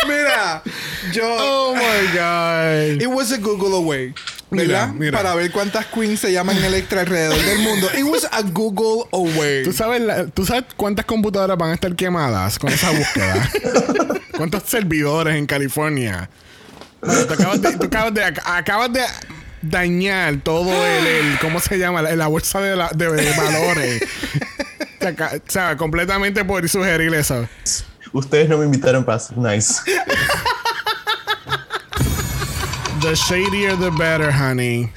Mira, 0.08 0.64
yo 1.12 1.26
Oh 1.38 1.74
my 1.76 2.08
God. 2.14 3.02
It 3.02 3.08
was 3.08 3.34
a 3.34 3.38
Google 3.38 3.76
away. 3.76 4.14
Mira. 4.52 4.94
Para 5.12 5.36
ver 5.36 5.52
cuántas 5.52 5.86
queens 5.88 6.20
se 6.20 6.32
llaman 6.32 6.56
Electra 6.64 7.02
alrededor 7.02 7.38
del 7.44 7.60
mundo. 7.60 7.90
It 7.98 8.04
was 8.04 8.28
a 8.32 8.42
Google 8.44 9.08
away. 9.12 9.64
¿Tú 9.64 9.74
sabes, 9.74 10.02
la- 10.02 10.28
¿Tú 10.28 10.46
sabes 10.46 10.66
cuántas 10.78 11.06
computadoras 11.06 11.58
van 11.58 11.72
a 11.72 11.74
estar 11.74 11.94
quemadas 11.96 12.58
con 12.60 12.72
esa 12.72 12.92
búsqueda? 12.92 13.50
¿Cuántos 14.38 14.64
servidores 14.64 15.36
en 15.36 15.46
California? 15.46 16.30
Bueno, 17.02 17.26
tú 17.26 17.34
acabas 17.34 17.62
de, 17.62 17.72
tú 17.78 17.86
acabas 17.86 18.14
de, 18.14 18.24
ac- 18.24 18.42
acabas 18.46 18.94
de 18.94 19.02
dañar 19.62 20.38
todo 20.44 20.72
el, 20.86 21.08
el- 21.08 21.40
¿cómo 21.40 21.60
se 21.60 21.78
llama? 21.78 22.02
La, 22.02 22.16
la 22.16 22.28
bolsa 22.28 22.62
de, 22.62 22.76
la- 22.76 22.92
de- 22.96 23.12
de 23.12 23.32
valores. 23.38 24.04
O 25.02 25.52
sea, 25.52 25.76
completamente 25.78 26.44
por 26.46 26.68
sugerir 26.70 27.14
eso. 27.14 27.48
Ustedes 28.12 28.48
no 28.48 28.58
me 28.58 28.66
invitaron 28.66 29.04
para 29.04 29.20
ser 29.20 29.38
nice. 29.38 29.76
The 33.06 33.16
shadier 33.16 33.76
the 33.78 33.92
better, 33.92 34.32
honey. 34.32 34.90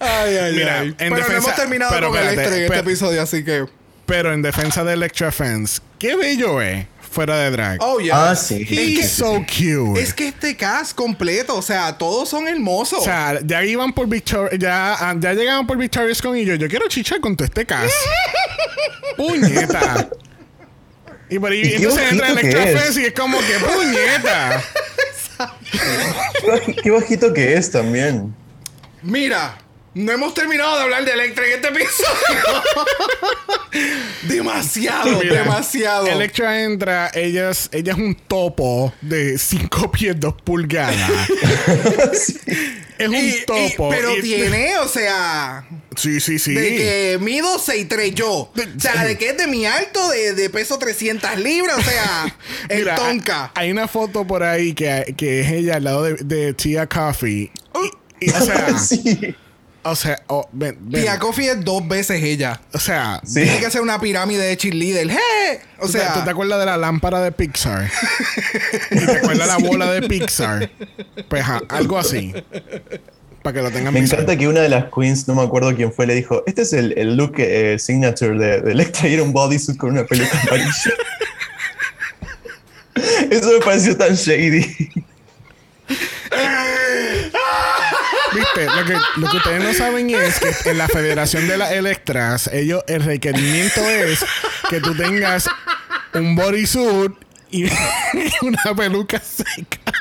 Ay, 0.00 0.36
ay, 0.36 0.52
Mira, 0.54 0.80
ay. 0.80 0.88
en 0.88 0.96
Pero 0.96 1.10
no 1.10 1.16
defensa- 1.18 1.36
hemos 1.36 1.54
terminado 1.54 1.92
pero 1.92 2.08
con 2.08 2.16
espérate, 2.18 2.34
Electra 2.42 2.56
en 2.56 2.64
este 2.64 2.78
episodio, 2.78 3.22
así 3.22 3.44
que. 3.44 3.66
Pero 4.04 4.32
en 4.32 4.42
defensa 4.42 4.82
de 4.82 4.94
Electra 4.94 5.30
Fans, 5.30 5.80
qué 6.00 6.16
bello 6.16 6.60
es 6.60 6.86
fuera 7.08 7.38
de 7.38 7.50
drag. 7.52 7.78
Oh, 7.80 8.00
yeah. 8.00 8.30
Ah, 8.30 8.34
sí. 8.34 8.66
He's 8.68 9.12
so 9.12 9.44
cute. 9.46 10.00
Es 10.00 10.12
que 10.12 10.26
este 10.28 10.56
cast 10.56 10.92
completo, 10.96 11.54
o 11.56 11.62
sea, 11.62 11.96
todos 11.96 12.28
son 12.28 12.48
hermosos. 12.48 12.98
O 13.00 13.04
sea, 13.04 13.38
ya 13.44 13.64
iban 13.64 13.92
por 13.92 14.08
Victoria, 14.08 14.58
ya, 14.58 15.14
ya 15.20 15.34
llegaban 15.34 15.68
por 15.68 15.76
Victoria's 15.76 16.20
con 16.20 16.36
y 16.36 16.44
yo, 16.44 16.56
yo 16.56 16.66
quiero 16.68 16.88
chichar 16.88 17.20
con 17.20 17.36
todo 17.36 17.44
este 17.46 17.64
cast. 17.64 17.94
puñeta. 19.16 20.08
Y 21.28 21.38
por 21.38 21.52
ahí 21.52 21.60
¿Y 21.60 21.62
qué 21.70 21.76
entonces 21.76 22.10
entra 22.10 22.34
que 22.34 22.48
es? 22.72 22.80
Fans 22.80 22.96
y 22.98 23.04
es 23.04 23.12
como 23.12 23.38
que 23.38 23.54
puñeta. 23.60 24.64
Qué 25.72 26.46
baj- 26.46 26.82
Qué 26.82 26.90
bajito 26.90 27.32
que 27.32 27.54
es 27.54 27.70
también. 27.70 28.34
Mira, 29.02 29.56
no 29.94 30.12
hemos 30.12 30.34
terminado 30.34 30.76
de 30.76 30.82
hablar 30.84 31.04
de 31.04 31.12
Electra 31.12 31.46
en 31.46 31.52
este 31.54 31.68
episodio. 31.68 32.62
demasiado, 34.22 35.18
Mira, 35.20 35.42
demasiado. 35.42 36.06
Electra 36.06 36.62
entra, 36.62 37.10
ella 37.14 37.50
es, 37.50 37.68
ella 37.72 37.92
es 37.92 37.98
un 37.98 38.14
topo 38.14 38.92
de 39.00 39.38
5 39.38 39.90
pies 39.90 40.14
2 40.18 40.34
pulgadas. 40.42 41.10
Es 43.00 43.08
un 43.08 43.14
Y- 43.14 43.18
y- 43.30 43.44
topo. 43.46 43.88
pero 43.88 44.14
Y- 44.18 44.20
tiene, 44.20 44.76
o 44.76 44.86
sea, 44.86 45.66
Sí, 45.96 46.20
sí, 46.20 46.38
sí. 46.38 46.52
de 46.52 46.76
que 46.76 47.18
mido 47.18 47.58
6'3 47.58 48.12
yo. 48.12 48.30
O 48.30 48.52
sea, 48.78 49.04
de 49.06 49.16
que 49.16 49.30
es 49.30 49.38
de 49.38 49.46
mi 49.46 49.64
alto, 49.64 50.06
de, 50.10 50.34
de 50.34 50.50
peso 50.50 50.78
300 50.78 51.38
libras. 51.38 51.78
O 51.78 51.82
sea, 51.82 52.36
el 52.68 52.80
Mira, 52.80 52.96
tonka. 52.96 53.52
Hay 53.54 53.70
una 53.70 53.88
foto 53.88 54.26
por 54.26 54.42
ahí 54.42 54.74
que, 54.74 55.14
que 55.16 55.40
es 55.40 55.50
ella 55.50 55.76
al 55.76 55.84
lado 55.84 56.02
de, 56.02 56.16
de 56.16 56.52
Tia 56.52 56.86
Coffee. 56.86 57.50
Y, 58.20 58.26
y, 58.26 58.30
o 58.32 58.40
sea, 58.42 58.78
Sí. 58.78 59.34
O 59.82 59.96
sea, 59.96 60.22
oh, 60.26 60.46
ven, 60.52 60.76
ven. 60.80 61.02
Tia 61.02 61.18
Coffee 61.18 61.50
es 61.52 61.64
dos 61.64 61.86
veces 61.88 62.22
ella. 62.22 62.60
O 62.74 62.78
sea, 62.78 63.20
Sí. 63.24 63.42
Tiene 63.42 63.58
que 63.60 63.66
hacer 63.66 63.80
una 63.80 63.98
pirámide 63.98 64.42
de 64.44 64.56
cheerleader. 64.56 65.08
¡Hey! 65.10 65.58
O 65.78 65.86
¿tú 65.86 65.92
te- 65.92 65.98
sea, 65.98 66.12
¿tú 66.14 66.24
te 66.24 66.30
acuerdas 66.30 66.60
de 66.60 66.66
la 66.66 66.76
lámpara 66.76 67.20
de 67.22 67.32
Pixar? 67.32 67.90
¿Y 68.90 68.98
te 69.06 69.12
acuerdas 69.18 69.48
la 69.48 69.56
bola 69.58 69.90
de 69.90 70.02
Pixar? 70.06 70.70
Pues 71.28 71.44
algo 71.70 71.98
así. 71.98 72.34
Para 73.42 73.54
que 73.54 73.62
lo 73.62 73.70
tengan 73.70 73.94
Me 73.94 74.00
encanta 74.00 74.36
que 74.36 74.46
una 74.48 74.60
de 74.60 74.68
las 74.68 74.84
queens, 74.94 75.26
no 75.26 75.34
me 75.34 75.42
acuerdo 75.42 75.74
quién 75.74 75.90
fue, 75.94 76.06
le 76.06 76.14
dijo, 76.14 76.42
este 76.46 76.60
es 76.60 76.74
el, 76.74 76.92
el 76.98 77.16
look 77.16 77.36
eh, 77.38 77.78
signature 77.78 78.38
de, 78.38 78.60
de 78.60 78.72
Electra 78.72 79.08
y 79.08 79.14
era 79.14 79.22
un 79.22 79.32
bodysuit 79.32 79.78
con 79.78 79.92
una 79.92 80.04
peluca 80.04 80.38
amarilla. 80.42 80.70
Eso 83.30 83.50
me 83.52 83.60
pareció 83.64 83.96
tan 83.96 84.14
shady. 84.14 84.90
Viste, 88.32 88.66
lo 88.66 88.84
que, 88.84 88.96
lo 89.16 89.30
que 89.30 89.36
ustedes 89.38 89.62
no 89.62 89.74
saben 89.74 90.10
es 90.10 90.38
que 90.38 90.70
en 90.70 90.78
la 90.78 90.88
Federación 90.88 91.48
de 91.48 91.58
las 91.58 91.72
Electras, 91.72 92.48
ellos, 92.52 92.82
el 92.86 93.02
requerimiento 93.02 93.80
es 93.80 94.24
que 94.68 94.80
tú 94.80 94.96
tengas 94.96 95.48
un 96.14 96.36
bodysuit 96.36 97.12
y 97.50 97.64
una 98.42 98.74
peluca 98.76 99.20
seca. 99.20 99.92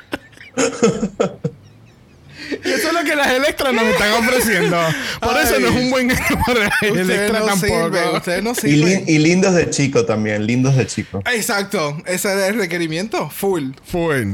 Y 2.52 2.70
eso 2.72 2.88
es 2.88 2.94
lo 2.94 3.04
que 3.04 3.16
las 3.16 3.32
Electras 3.32 3.74
nos 3.74 3.84
están 3.84 4.12
ofreciendo. 4.14 4.78
Por 5.20 5.38
eso 5.38 5.60
no 5.60 5.68
es 5.68 5.76
un 5.76 5.90
buen 5.92 6.12
año 6.12 6.42
para 6.46 6.60
las 6.62 6.74
ustedes 6.82 6.98
Electras 6.98 7.42
no 7.42 7.48
tampoco. 7.48 8.64
no 8.64 8.70
Y, 9.08 9.20
lindos 9.20 9.54
de 9.56 9.70
chico 9.70 10.06
también, 10.06 10.46
lindos 10.46 10.76
de 10.76 10.88
chico. 10.88 11.22
Exacto, 11.32 11.98
ese 12.06 12.34
es 12.34 12.50
el 12.50 12.58
requerimiento. 12.58 13.30
Full. 13.30 13.72
Full. 13.86 14.34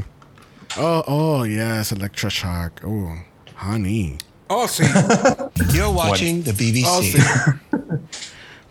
Oh, 0.77 1.03
oh, 1.07 1.45
yes, 1.45 1.91
electroshock. 1.91 2.81
Oh, 2.83 3.15
honey. 3.55 4.17
Oh, 4.49 4.67
sí. 4.67 4.83
You're 5.73 5.89
watching 5.91 6.43
the 6.43 6.53
BBC. 6.53 6.85
Oh, 6.87 7.01
sí. 7.01 7.17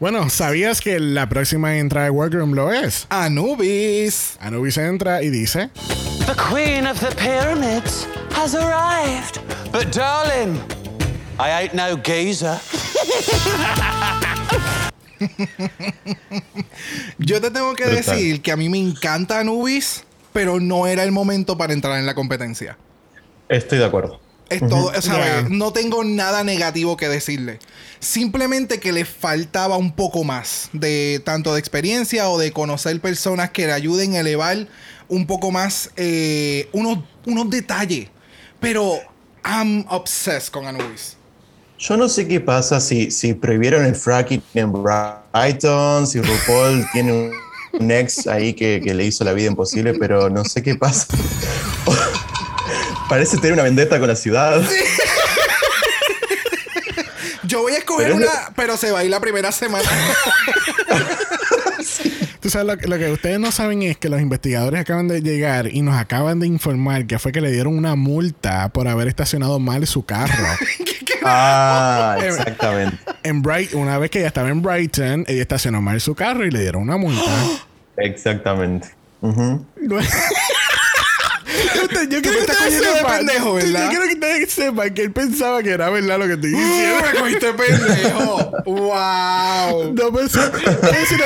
Bueno, 0.01 0.29
¿sabías 0.29 0.81
que 0.81 0.99
la 0.99 1.29
próxima 1.29 1.77
entrada 1.79 2.07
de 2.07 2.11
Workroom 2.11 2.53
lo 2.53 2.73
es? 2.73 3.07
Anubis. 3.11 4.37
Anubis 4.41 4.77
entra 4.77 5.23
y 5.23 5.31
dice... 5.31 5.71
The 6.27 6.35
Queen 6.35 6.87
of 6.87 6.99
the 7.01 7.15
Pyramids 7.15 8.07
has 8.37 8.55
arrived. 8.55 9.39
But 9.73 9.95
darling, 9.95 10.61
I 11.39 11.63
ain't 11.63 11.75
no 11.75 11.97
geezer. 11.97 12.59
Yo 17.19 17.41
te 17.41 17.51
tengo 17.51 17.75
que 17.75 17.85
Brutal. 17.87 18.05
decir 18.17 18.43
que 18.43 18.53
a 18.53 18.57
mí 18.57 18.69
me 18.69 18.79
encanta 18.79 19.41
Anubis, 19.41 20.05
pero 20.33 20.61
no 20.61 20.87
era 20.87 21.03
el 21.05 21.13
momento 21.13 21.57
para 21.57 21.73
entrar 21.73 21.99
en 21.99 22.07
la 22.07 22.15
competencia. 22.15 22.77
Estoy 23.49 23.79
de 23.79 23.85
acuerdo. 23.85 24.21
Es 24.51 24.61
todo, 24.61 24.93
o 24.97 25.03
sea, 25.03 25.15
Yeah. 25.15 25.47
no 25.49 25.73
tengo 25.73 26.05
nada 26.05 26.45
negativo 26.45 26.97
que 26.97 27.09
decirle. 27.09 27.59
Simplemente 27.99 28.79
que 28.79 28.93
le 28.93 29.05
faltaba 29.05 29.77
un 29.77 29.93
poco 29.93 30.23
más 30.23 30.69
de 30.73 31.23
tanto 31.25 31.55
de 31.55 31.61
experiencia 31.61 32.29
o 32.29 32.39
de 32.39 32.53
conocer 32.53 33.01
personas 33.01 33.51
que 33.51 33.67
le 33.67 33.73
ayuden 33.73 34.15
a 34.15 34.21
elevar 34.21 34.69
un 35.09 35.27
poco 35.27 35.51
más 35.51 35.91
eh, 35.97 36.69
unos, 36.73 36.99
unos 37.27 37.49
detalles. 37.49 38.09
Pero 38.61 38.99
I'm 39.45 39.85
obsessed 39.89 40.51
con 40.53 40.67
Anubis. 40.67 41.17
Yo 41.79 41.97
no 41.97 42.09
sé 42.09 42.29
qué 42.29 42.41
pasa 42.41 42.81
si, 42.81 43.11
si 43.11 43.35
prohibieron 43.35 43.85
el 43.85 43.95
fracking 43.95 44.43
en 44.55 44.73
Brighton, 44.73 46.07
si 46.07 46.21
RuPaul 46.21 46.87
tiene 46.93 47.13
un, 47.13 47.33
un 47.81 47.91
ex 47.91 48.27
ahí 48.27 48.55
que, 48.55 48.81
que 48.83 48.95
le 48.95 49.05
hizo 49.05 49.25
la 49.25 49.33
vida 49.33 49.49
imposible, 49.49 49.95
pero 49.95 50.31
no 50.31 50.45
sé 50.45 50.63
qué 50.63 50.77
pasa. 50.77 51.07
Parece 53.09 53.37
tener 53.37 53.53
una 53.53 53.63
vendetta 53.63 53.99
con 53.99 54.09
la 54.09 54.17
ciudad. 54.17 54.63
Yo 57.45 57.61
voy 57.61 57.73
a 57.75 57.79
escoger 57.79 58.07
Pero 58.07 58.17
una, 58.17 58.31
pero 58.57 58.77
se 58.79 58.91
va 58.91 59.01
a 59.01 59.05
ir 59.05 59.11
la 59.11 59.21
primera 59.21 59.53
semana. 59.53 59.89
Tú 62.41 62.51
sabes, 62.51 62.67
lo, 62.67 62.77
que- 62.79 62.87
lo 62.89 62.99
que 62.99 63.11
ustedes 63.11 63.39
no 63.41 63.53
saben 63.53 63.83
es 63.83 63.97
que 63.97 64.09
los 64.11 64.21
investigadores 64.21 64.81
acaban 64.81 65.09
de 65.09 65.21
llegar 65.23 65.69
y 65.73 65.81
nos 65.83 65.97
acaban 65.97 66.41
de 66.41 66.47
informar 66.47 67.07
que 67.07 67.19
fue 67.19 67.33
que 67.33 67.41
le 67.41 67.51
dieron 67.51 67.77
una 67.77 67.95
multa 67.97 68.69
por 68.71 68.87
haber 68.89 69.09
estacionado 69.09 69.59
mal 69.59 69.87
su 69.87 70.05
carro. 70.05 70.33
Ah, 71.27 72.19
exactamente. 72.23 72.99
en 73.23 73.41
Bright, 73.41 73.73
una 73.73 73.97
vez 73.97 74.11
que 74.11 74.19
ella 74.19 74.29
estaba 74.29 74.51
en 74.51 74.61
Brighton, 74.61 75.25
ella 75.27 75.41
estacionó 75.41 75.81
mal 75.81 75.99
su 76.03 76.15
carro 76.15 76.45
y 76.45 76.51
le 76.51 76.61
dieron 76.61 76.83
una 76.83 76.99
multa. 76.99 77.23
Exactamente. 77.97 78.91
Ujú. 79.23 79.65
Usted- 81.83 82.09
yo 82.09 82.23
quiero 82.23 82.39
que 82.47 82.53
de 82.71 82.71
sepan, 82.95 83.17
pendejo, 83.19 83.47
yo- 83.49 83.55
¿verdad? 83.55 83.83
Yo 83.85 83.89
quiero 83.91 84.05
que 84.07 84.15
ustedes 84.15 84.53
sepan 84.53 84.95
que 84.95 85.03
él 85.03 85.13
pensaba 85.13 85.63
que 85.63 85.71
era 85.71 85.91
verdad 85.91 86.19
lo 86.19 86.27
que 86.27 86.35
estoy 86.35 86.51
diciendo. 86.51 87.03
me 87.13 87.19
cogiste 87.21 87.53
pendejo. 87.55 88.53
Wow. 88.65 89.95
No, 89.95 90.13
pero 90.13 90.29
si, 90.29 90.37
lo 90.39 90.45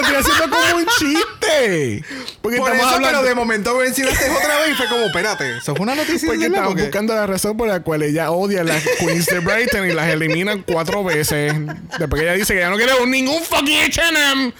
estoy 0.00 0.14
haciendo 0.16 0.50
como 0.50 0.76
un 0.76 0.86
chiste. 0.98 2.04
Porque 2.42 2.58
Por 2.58 2.70
estamos 2.70 2.86
eso, 2.86 2.94
hablando... 2.96 3.08
pero 3.18 3.22
de 3.28 3.34
momento 3.34 3.74
me 3.76 3.84
mencionaste 3.84 4.30
otra 4.30 4.58
vez 4.60 4.70
y 4.70 4.74
fue 4.74 4.86
como, 4.88 5.04
espérate, 5.06 5.56
eso 5.58 5.72
es 5.72 5.80
una 5.80 5.94
noticia 5.94 6.28
Porque 6.28 6.46
estamos 6.46 6.68
porque- 6.68 6.82
buscando 6.82 7.14
la 7.14 7.26
razón 7.26 7.56
por 7.56 7.68
la 7.68 7.80
cual 7.80 8.02
ella 8.02 8.30
odia 8.30 8.60
a 8.62 8.64
las 8.64 8.82
Queens 8.98 9.26
de 9.26 9.38
Brighton 9.40 9.88
y 9.88 9.92
las 9.92 10.08
eliminan 10.08 10.62
cuatro 10.66 11.04
veces. 11.04 11.54
Después 11.98 12.20
que 12.20 12.26
ella 12.28 12.34
dice 12.34 12.54
que 12.54 12.60
ya 12.60 12.70
no 12.70 12.76
quiere 12.76 12.92
ningún 13.06 13.42
fucking 13.42 13.78
H&M. 13.84 14.52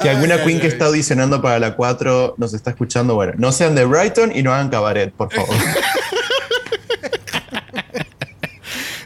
Si 0.00 0.08
alguna 0.08 0.42
queen 0.44 0.60
que 0.60 0.66
está 0.66 0.86
audicionando 0.86 1.42
para 1.42 1.58
la 1.58 1.74
4 1.76 2.34
nos 2.38 2.54
está 2.54 2.70
escuchando, 2.70 3.14
bueno, 3.14 3.34
no 3.36 3.52
sean 3.52 3.74
de 3.74 3.84
Brighton 3.84 4.32
y 4.34 4.42
no 4.42 4.52
hagan 4.54 4.70
cabaret, 4.70 5.12
por 5.12 5.30
favor. 5.32 5.54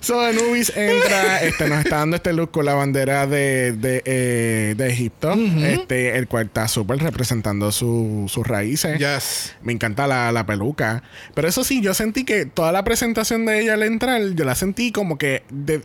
So 0.00 0.20
Anubis 0.20 0.70
entra, 0.76 1.42
este, 1.42 1.66
nos 1.66 1.78
está 1.82 1.96
dando 1.96 2.16
este 2.16 2.34
look 2.34 2.50
con 2.50 2.66
la 2.66 2.74
bandera 2.74 3.26
de, 3.26 3.72
de, 3.72 4.02
eh, 4.04 4.74
de 4.76 4.90
Egipto, 4.90 5.32
este, 5.32 6.18
el 6.18 6.28
cual 6.28 6.44
está 6.46 6.68
súper 6.68 6.98
representando 6.98 7.72
su- 7.72 8.26
sus 8.28 8.46
raíces. 8.46 8.98
Yes. 8.98 9.54
Me 9.62 9.72
encanta 9.72 10.06
la, 10.06 10.30
la 10.30 10.44
peluca. 10.44 11.02
Pero 11.34 11.48
eso 11.48 11.64
sí, 11.64 11.80
yo 11.80 11.94
sentí 11.94 12.24
que 12.24 12.44
toda 12.44 12.70
la 12.70 12.84
presentación 12.84 13.46
de 13.46 13.62
ella 13.62 13.72
al 13.74 13.82
entrar, 13.82 14.20
yo 14.34 14.44
la 14.44 14.54
sentí 14.54 14.92
como 14.92 15.16
que 15.16 15.42
de- 15.50 15.80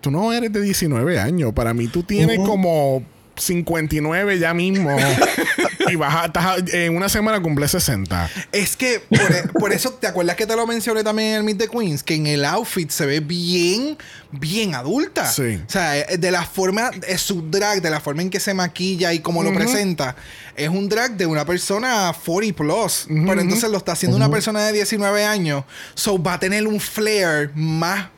tú 0.00 0.12
no 0.12 0.32
eres 0.32 0.52
de 0.52 0.60
19 0.62 1.18
años. 1.18 1.52
Para 1.52 1.74
mí 1.74 1.88
tú 1.88 2.04
tienes 2.04 2.38
como 2.38 3.02
59 3.36 4.38
ya 4.38 4.54
mismo. 4.54 4.96
y 5.90 5.96
vas 5.96 6.30
a, 6.34 6.56
en 6.72 6.96
una 6.96 7.08
semana 7.08 7.40
cumple 7.40 7.68
60. 7.68 8.30
Es 8.52 8.76
que 8.76 9.00
por, 9.00 9.32
e- 9.32 9.48
por 9.58 9.72
eso, 9.72 9.92
¿te 9.92 10.06
acuerdas 10.06 10.36
que 10.36 10.46
te 10.46 10.56
lo 10.56 10.66
mencioné 10.66 11.02
también 11.04 11.30
en 11.30 11.34
el 11.36 11.42
Meet 11.44 11.58
the 11.58 11.68
Queens? 11.68 12.02
Que 12.02 12.14
en 12.14 12.26
el 12.26 12.44
outfit 12.44 12.90
se 12.90 13.06
ve 13.06 13.20
bien, 13.20 13.96
bien 14.30 14.74
adulta. 14.74 15.30
Sí. 15.30 15.60
O 15.66 15.70
sea, 15.70 15.98
eh, 15.98 16.16
de 16.18 16.30
la 16.30 16.44
forma, 16.44 16.90
es 17.06 17.20
su 17.20 17.42
drag, 17.50 17.82
de 17.82 17.90
la 17.90 18.00
forma 18.00 18.22
en 18.22 18.30
que 18.30 18.40
se 18.40 18.54
maquilla 18.54 19.12
y 19.12 19.20
cómo 19.20 19.42
lo 19.42 19.52
presenta, 19.52 20.16
es 20.56 20.68
un 20.68 20.88
drag 20.88 21.16
de 21.16 21.26
una 21.26 21.44
persona 21.44 22.14
40 22.24 22.56
plus. 22.56 23.06
Pero 23.08 23.40
entonces 23.40 23.70
lo 23.70 23.78
está 23.78 23.92
haciendo 23.92 24.16
una 24.16 24.30
persona 24.30 24.64
de 24.66 24.72
19 24.72 25.24
años. 25.24 25.64
So 25.94 26.22
va 26.22 26.34
a 26.34 26.40
tener 26.40 26.66
un 26.66 26.80
flair 26.80 27.50
más 27.54 28.08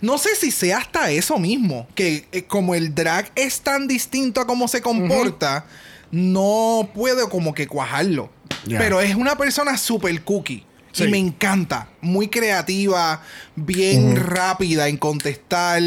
no 0.00 0.18
sé 0.18 0.34
si 0.36 0.50
sea 0.50 0.78
hasta 0.78 1.10
eso 1.10 1.38
mismo, 1.38 1.86
que 1.94 2.26
eh, 2.32 2.44
como 2.44 2.74
el 2.74 2.94
drag 2.94 3.30
es 3.34 3.60
tan 3.60 3.88
distinto 3.88 4.40
a 4.40 4.46
cómo 4.46 4.68
se 4.68 4.80
comporta, 4.82 5.66
no 6.10 6.90
puedo 6.94 7.28
como 7.28 7.54
que 7.54 7.66
cuajarlo. 7.66 8.30
Pero 8.68 9.00
es 9.00 9.14
una 9.14 9.36
persona 9.36 9.76
super 9.76 10.22
cookie. 10.22 10.64
Sí. 10.92 11.04
Y 11.04 11.08
me 11.08 11.18
encanta. 11.18 11.88
Muy 12.00 12.28
creativa, 12.28 13.22
bien 13.56 14.16
rápida 14.16 14.88
en 14.88 14.98
contestar. 14.98 15.82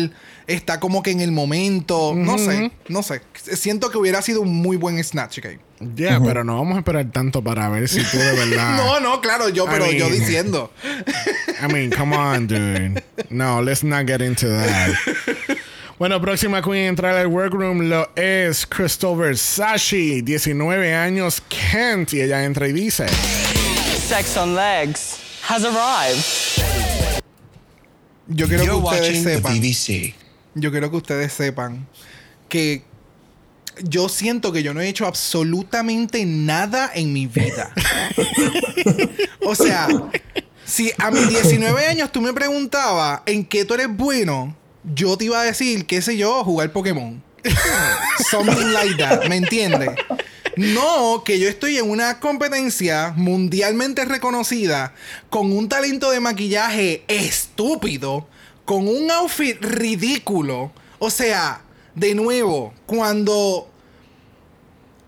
Está 0.47 0.79
como 0.79 1.01
que 1.01 1.11
en 1.11 1.21
el 1.21 1.31
momento. 1.31 2.13
No 2.15 2.37
sé, 2.37 2.71
no 2.87 3.01
sé. 3.01 3.21
Siento 3.55 3.89
que 3.89 3.97
hubiera 3.97 4.21
sido 4.21 4.41
un 4.41 4.53
muy 4.55 4.77
buen 4.77 5.03
Snatch 5.03 5.39
Game. 5.39 5.59
Ya, 5.95 6.19
pero 6.23 6.43
no 6.43 6.55
vamos 6.57 6.75
a 6.75 6.79
esperar 6.79 7.11
tanto 7.11 7.43
para 7.43 7.67
ver 7.69 7.87
si 7.89 8.01
tú 8.03 8.17
de 8.17 8.31
verdad. 8.45 8.77
No, 8.77 8.99
no, 8.99 9.21
claro, 9.21 9.49
yo, 9.49 9.65
I 9.65 9.69
pero 9.71 9.91
yo 9.91 10.07
mean- 10.07 10.19
diciendo. 10.19 10.71
I 11.67 11.73
mean, 11.73 11.89
come 11.91 12.15
on, 12.15 12.47
dude. 12.47 13.03
No, 13.29 13.61
let's 13.61 13.83
not 13.83 14.05
get 14.07 14.21
into 14.21 14.47
that. 14.47 14.91
Bueno, 15.97 16.19
próxima 16.21 16.61
queen 16.61 16.85
a 16.85 16.87
entrar 16.89 17.15
al 17.17 17.27
workroom 17.27 17.89
lo 17.89 18.09
es 18.15 18.65
Crystal 18.67 19.15
Versace, 19.17 20.21
19 20.21 20.93
años, 20.93 21.41
Kent. 21.49 22.13
Y 22.13 22.21
ella 22.21 22.43
entra 22.43 22.67
y 22.67 22.73
dice: 22.73 23.07
Sex 24.07 24.37
on 24.37 24.55
Legs 24.55 25.15
has 25.49 25.63
arrived. 25.63 26.23
Yo 28.27 28.47
quiero 28.47 28.63
que 28.63 28.67
You're 28.69 28.83
ustedes 28.83 29.01
watching 29.01 29.23
the 29.23 29.35
sepan. 29.35 29.53
BBC. 29.61 30.15
Yo 30.55 30.71
quiero 30.71 30.89
que 30.89 30.97
ustedes 30.97 31.33
sepan 31.33 31.87
que 32.49 32.83
yo 33.83 34.09
siento 34.09 34.51
que 34.51 34.63
yo 34.63 34.73
no 34.73 34.81
he 34.81 34.87
hecho 34.87 35.05
absolutamente 35.05 36.25
nada 36.25 36.91
en 36.93 37.11
mi 37.13 37.27
vida. 37.27 37.73
o 39.45 39.53
sea, 39.53 39.87
si 40.65 40.91
a 40.97 41.11
mis 41.11 41.27
19 41.27 41.85
años 41.85 42.11
tú 42.11 42.21
me 42.21 42.33
preguntabas 42.33 43.21
en 43.25 43.45
qué 43.45 43.65
tú 43.65 43.73
eres 43.73 43.87
bueno, 43.89 44.55
yo 44.93 45.17
te 45.17 45.25
iba 45.25 45.41
a 45.41 45.43
decir, 45.43 45.85
qué 45.85 46.01
sé 46.01 46.17
yo, 46.17 46.43
jugar 46.43 46.71
Pokémon. 46.71 47.21
Something 48.29 48.71
like 48.71 48.95
that, 48.95 49.27
¿me 49.27 49.35
entiendes? 49.37 49.91
No, 50.55 51.23
que 51.25 51.37
yo 51.37 51.49
estoy 51.49 51.77
en 51.77 51.89
una 51.89 52.19
competencia 52.19 53.13
mundialmente 53.15 54.05
reconocida 54.05 54.93
con 55.29 55.51
un 55.51 55.67
talento 55.67 56.11
de 56.11 56.21
maquillaje 56.21 57.03
estúpido, 57.07 58.27
con 58.65 58.87
un 58.87 59.09
outfit 59.11 59.63
ridículo. 59.63 60.71
O 60.99 61.09
sea, 61.09 61.61
de 61.93 62.15
nuevo, 62.15 62.73
cuando 62.85 63.69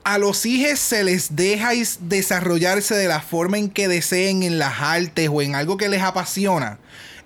a 0.04 0.18
los 0.18 0.46
hijos 0.46 0.80
se 0.80 1.04
les 1.04 1.36
deja 1.36 1.72
desarrollarse 2.00 2.96
de 2.96 3.08
la 3.08 3.20
forma 3.20 3.58
en 3.58 3.70
que 3.70 3.88
deseen 3.88 4.44
en 4.44 4.58
las 4.58 4.80
artes 4.80 5.30
o 5.32 5.42
en 5.42 5.56
algo 5.56 5.76
que 5.76 5.90
les 5.90 6.02
apasiona, 6.02 6.80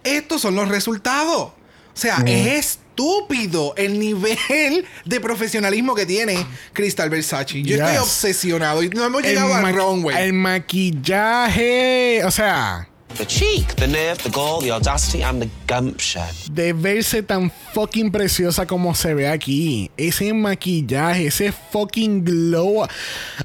estos 0.04 0.42
son 0.42 0.56
los 0.56 0.70
resultados. 0.70 1.52
O 1.94 1.98
sea, 2.02 2.24
es 2.26 2.78
estúpido 2.92 3.74
el 3.76 4.00
nivel 4.00 4.86
de 5.06 5.20
profesionalismo 5.20 5.94
que 5.94 6.06
tiene 6.06 6.46
Crystal 6.74 7.10
Versace. 7.10 7.62
Yo 7.62 7.76
estoy 7.76 7.98
obsesionado 7.98 8.82
y 8.82 8.90
no 8.90 9.06
hemos 9.06 9.22
llegado 9.22 9.54
al 9.54 9.76
runway. 9.76 10.18
el 10.24 10.34
maquillaje, 10.34 12.24
o 12.24 12.32
sea, 12.32 12.88
The 13.18 13.26
cheek, 13.26 13.76
the 13.76 13.88
nerve, 13.88 14.18
the 14.24 14.30
gall, 14.30 14.62
the 14.62 14.72
audacity, 14.72 15.22
and 15.24 15.42
the 15.44 15.50
gumption. 15.68 16.24
de 16.52 16.74
verse 16.74 17.22
tan 17.24 17.52
fucking 17.74 18.12
preciosa 18.12 18.66
como 18.66 18.96
se 18.96 19.14
ve 19.14 19.28
aquí. 19.28 19.92
Ese 19.98 20.34
maquillaje, 20.34 21.28
ese 21.28 21.52
fucking 21.52 22.24
glow. 22.24 22.88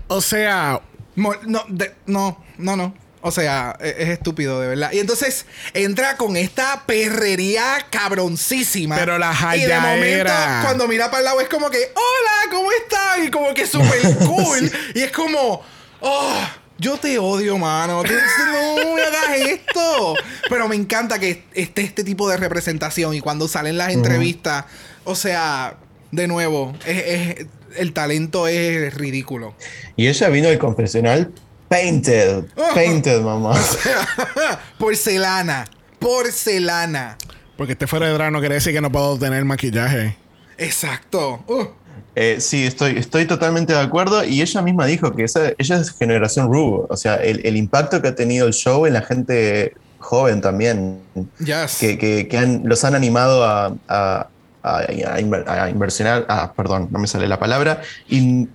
O 0.08 0.20
sea, 0.20 0.80
No, 1.16 1.32
de- 1.68 1.94
no, 2.06 2.42
no, 2.58 2.76
no. 2.76 2.94
O 3.20 3.30
sea, 3.30 3.76
e- 3.80 3.96
es, 3.98 4.08
estúpido, 4.10 4.60
de 4.60 4.68
verdad. 4.68 4.92
Y 4.92 5.00
entonces 5.00 5.46
entra 5.74 6.16
con 6.16 6.36
esta 6.36 6.84
perrería 6.86 7.84
cabroncísima. 7.90 8.96
Pero 8.96 9.18
la 9.18 9.34
Y 9.56 9.60
de 9.62 9.78
momento, 9.80 10.32
cuando 10.62 10.86
mira 10.88 11.06
para 11.10 11.18
el 11.18 11.24
lado, 11.26 11.40
es 11.40 11.48
como 11.48 11.68
que, 11.70 11.78
hola, 11.94 12.50
¿cómo 12.56 12.70
estás? 12.72 13.18
Y 13.26 13.30
como 13.30 13.52
que 13.52 13.66
súper 13.66 14.16
cool. 14.26 14.70
y 14.94 15.00
es 15.02 15.10
como, 15.12 15.60
oh, 16.00 16.40
yo 16.78 16.96
te 16.98 17.18
odio, 17.18 17.58
mano. 17.58 18.02
Tú- 18.02 18.12
no 18.12 18.94
me 18.94 19.02
hagas 19.02 19.36
esto. 19.48 20.14
Pero 20.48 20.68
me 20.68 20.76
encanta 20.76 21.18
que 21.18 21.44
esté 21.54 21.82
este 21.82 22.04
tipo 22.04 22.28
de 22.28 22.36
representación. 22.36 23.14
Y 23.14 23.20
cuando 23.20 23.48
salen 23.48 23.76
las 23.78 23.92
entrevistas, 23.92 24.64
o 25.04 25.14
sea, 25.14 25.76
de 26.12 26.26
nuevo, 26.28 26.74
es- 26.86 27.04
es- 27.06 27.46
el 27.76 27.92
talento 27.92 28.46
es 28.48 28.92
ridículo. 28.94 29.54
Y 29.96 30.06
ella 30.08 30.28
vino 30.28 30.48
al 30.48 30.58
confesional 30.58 31.32
painted. 31.68 32.44
Painted, 32.74 33.20
mamá. 33.22 33.54
Porcelana. 34.78 35.66
Porcelana. 35.98 37.16
porque 37.56 37.72
este 37.72 37.86
fuera 37.86 38.06
de 38.06 38.12
drag 38.12 38.30
no 38.32 38.40
quiere 38.40 38.56
decir 38.56 38.72
que 38.72 38.80
no 38.80 38.92
puedo 38.92 39.18
tener 39.18 39.44
maquillaje. 39.44 40.16
Exacto. 40.58 41.42
Uh, 41.48 41.66
Eh, 42.18 42.40
sí, 42.40 42.64
estoy, 42.64 42.96
estoy 42.96 43.26
totalmente 43.26 43.74
de 43.74 43.78
acuerdo. 43.80 44.24
Y 44.24 44.40
ella 44.40 44.62
misma 44.62 44.86
dijo 44.86 45.14
que 45.14 45.24
esa- 45.24 45.52
ella 45.58 45.76
es 45.76 45.90
generación 45.90 46.50
Ru. 46.50 46.86
O 46.88 46.96
sea, 46.96 47.16
el, 47.16 47.44
el 47.44 47.56
impacto 47.58 48.00
que 48.00 48.08
ha 48.08 48.14
tenido 48.14 48.46
el 48.46 48.54
show 48.54 48.86
en 48.86 48.94
la 48.94 49.02
gente 49.02 49.74
joven 49.98 50.40
también. 50.40 51.00
yes. 51.38 51.76
Que, 51.78 51.98
que- 51.98 52.26
que 52.26 52.38
han- 52.38 52.62
los 52.64 52.82
han 52.84 52.94
animado 52.94 53.44
a, 53.44 53.66
a, 53.88 54.28
a- 54.62 54.78
a 54.78 55.20
inver- 55.20 55.46
a 55.46 55.68
inversionar. 55.68 56.24
Ah, 56.28 56.52
perdón, 56.56 56.88
no 56.90 56.98
me 56.98 57.06
sale 57.06 57.28
la 57.28 57.38
palabra. 57.38 57.82
Y 58.08 58.48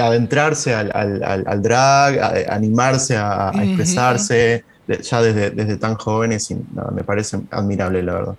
adentrarse 0.00 0.74
al, 0.74 0.90
al- 0.94 1.22
al- 1.22 1.44
al 1.46 1.62
drag, 1.62 2.18
a- 2.18 2.52
a 2.52 2.54
animarse 2.54 3.16
a, 3.16 3.52
expresarse. 3.62 4.64
Ya 4.88 5.22
desde, 5.22 5.50
desde 5.50 5.76
tan 5.76 5.94
jóvenes 5.96 6.50
y 6.50 6.56
nada, 6.74 6.90
me 6.90 7.04
parece 7.04 7.38
admirable, 7.52 8.02
la 8.02 8.12
verdad. 8.14 8.34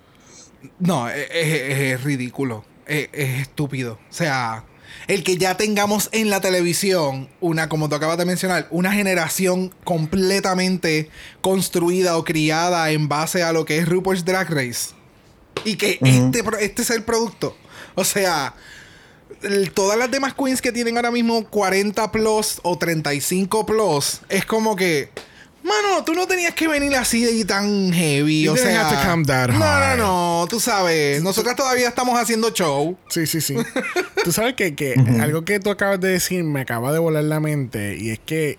No, 0.80 1.08
es, 1.08 1.28
es- 1.32 1.78
es 1.94 2.04
ridículo. 2.04 2.64
Es, 2.86 3.08
es 3.12 3.40
estúpido. 3.40 3.98
O 4.10 4.12
sea, 4.12 4.64
el 5.08 5.24
que 5.24 5.36
ya 5.36 5.56
tengamos 5.56 6.08
en 6.12 6.30
la 6.30 6.40
televisión 6.40 7.28
una, 7.40 7.68
como 7.68 7.88
tú 7.88 7.94
acabas 7.94 8.18
de 8.18 8.24
mencionar, 8.24 8.66
una 8.70 8.92
generación 8.92 9.72
completamente 9.84 11.08
construida 11.40 12.16
o 12.16 12.24
criada 12.24 12.90
en 12.90 13.08
base 13.08 13.42
a 13.42 13.52
lo 13.52 13.64
que 13.64 13.78
es 13.78 13.88
RuPaul's 13.88 14.24
Drag 14.24 14.48
Race. 14.50 14.90
Y 15.64 15.76
que 15.76 15.98
este, 16.02 16.42
este 16.60 16.82
es 16.82 16.90
el 16.90 17.02
producto. 17.04 17.56
O 17.94 18.04
sea, 18.04 18.54
el- 19.42 19.70
todas 19.72 19.98
las 19.98 20.10
demás 20.10 20.34
queens 20.34 20.62
que 20.62 20.72
tienen 20.72 20.96
ahora 20.96 21.10
mismo 21.10 21.44
40 21.48 22.10
plus 22.12 22.60
o 22.62 22.78
35 22.78 23.66
plus, 23.66 24.20
es 24.28 24.44
como 24.44 24.76
que. 24.76 25.10
Mano, 25.62 26.04
tú 26.04 26.12
no 26.14 26.26
tenías 26.26 26.54
que 26.54 26.66
venir 26.66 26.94
así 26.96 27.24
de 27.24 27.44
tan 27.44 27.92
heavy. 27.92 28.42
You 28.42 28.52
o 28.52 28.56
sea. 28.56 28.88
have 28.88 28.96
to 28.96 29.08
come 29.08 29.24
that 29.26 29.50
no, 29.50 29.64
hard. 29.64 29.98
no, 29.98 30.40
no. 30.40 30.46
Tú 30.48 30.58
sabes. 30.58 31.22
Nosotras 31.22 31.54
todavía 31.54 31.88
estamos 31.88 32.18
haciendo 32.18 32.50
show. 32.50 32.96
Sí, 33.08 33.26
sí, 33.26 33.40
sí. 33.40 33.56
Tú 34.24 34.32
sabes 34.32 34.54
que, 34.54 34.74
que 34.74 34.94
algo 35.20 35.44
que 35.44 35.60
tú 35.60 35.70
acabas 35.70 36.00
de 36.00 36.08
decir 36.08 36.44
me 36.44 36.60
acaba 36.60 36.92
de 36.92 36.98
volar 36.98 37.24
la 37.24 37.40
mente 37.40 37.96
y 37.96 38.10
es 38.10 38.20
que, 38.20 38.58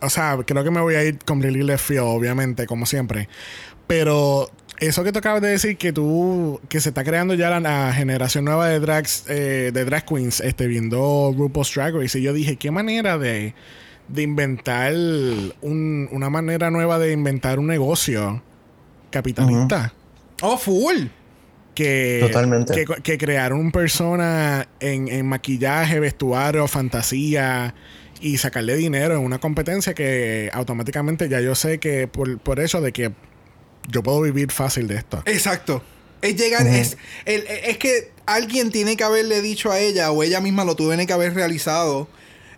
o 0.00 0.08
sea, 0.10 0.38
creo 0.46 0.62
que 0.62 0.70
me 0.70 0.80
voy 0.80 0.94
a 0.94 1.04
ir 1.04 1.18
completely 1.24 1.62
left 1.62 1.84
field, 1.84 2.06
obviamente, 2.06 2.66
como 2.66 2.86
siempre. 2.86 3.28
Pero 3.86 4.50
eso 4.80 5.04
que 5.04 5.12
tú 5.12 5.18
acabas 5.18 5.42
de 5.42 5.48
decir 5.48 5.76
que 5.76 5.92
tú, 5.92 6.60
que 6.68 6.80
se 6.80 6.88
está 6.88 7.04
creando 7.04 7.34
ya 7.34 7.50
la, 7.50 7.60
la 7.60 7.92
generación 7.92 8.44
nueva 8.44 8.68
de 8.68 8.80
drags, 8.80 9.24
eh, 9.28 9.70
de 9.72 9.84
drag 9.84 10.06
queens, 10.06 10.40
este, 10.40 10.66
viendo 10.66 11.34
RuPaul's 11.36 11.74
Drag 11.74 11.94
Race 11.94 12.18
y 12.18 12.22
yo 12.22 12.32
dije, 12.32 12.56
qué 12.56 12.70
manera 12.70 13.18
de, 13.18 13.54
de 14.12 14.22
inventar 14.22 14.92
un- 14.94 16.08
una 16.10 16.30
manera 16.30 16.70
nueva 16.70 16.98
de 16.98 17.12
inventar 17.12 17.58
un 17.58 17.66
negocio 17.68 18.42
capitalista 19.10 19.92
Oh, 20.42 20.56
full. 20.56 21.06
que, 21.74 22.18
Totalmente. 22.20 22.74
que, 22.74 23.02
que 23.02 23.18
crearon 23.18 23.58
un 23.60 23.72
persona 23.72 24.68
en, 24.80 25.08
en 25.08 25.26
maquillaje, 25.26 26.00
vestuario, 26.00 26.66
fantasía 26.66 27.74
y 28.20 28.36
sacarle 28.38 28.74
dinero 28.76 29.14
en 29.14 29.20
una 29.20 29.38
competencia 29.38 29.94
que 29.94 30.50
automáticamente 30.52 31.28
ya 31.28 31.40
yo 31.40 31.54
sé 31.54 31.78
que 31.78 32.06
por, 32.08 32.38
por 32.38 32.60
eso 32.60 32.80
de 32.80 32.92
que 32.92 33.12
yo 33.88 34.02
puedo 34.02 34.20
vivir 34.22 34.50
fácil 34.50 34.88
de 34.88 34.96
esto. 34.96 35.22
Exacto. 35.26 35.82
Es 36.22 36.36
llegar, 36.36 36.66
es, 36.66 36.98
el- 37.24 37.44
es 37.46 37.78
que 37.78 38.10
alguien 38.26 38.70
tiene 38.70 38.96
que 38.96 39.04
haberle 39.04 39.40
dicho 39.40 39.70
a 39.72 39.78
ella 39.78 40.10
o 40.10 40.22
ella 40.22 40.40
misma 40.40 40.64
lo 40.64 40.76
tiene 40.76 41.06
que 41.06 41.12
haber 41.14 41.34
realizado, 41.34 42.08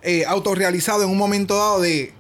eh, 0.03 0.24
autorrealizado 0.26 1.03
en 1.05 1.11
un 1.11 1.18
momento 1.18 1.57
dado 1.57 1.80
de 1.80 2.12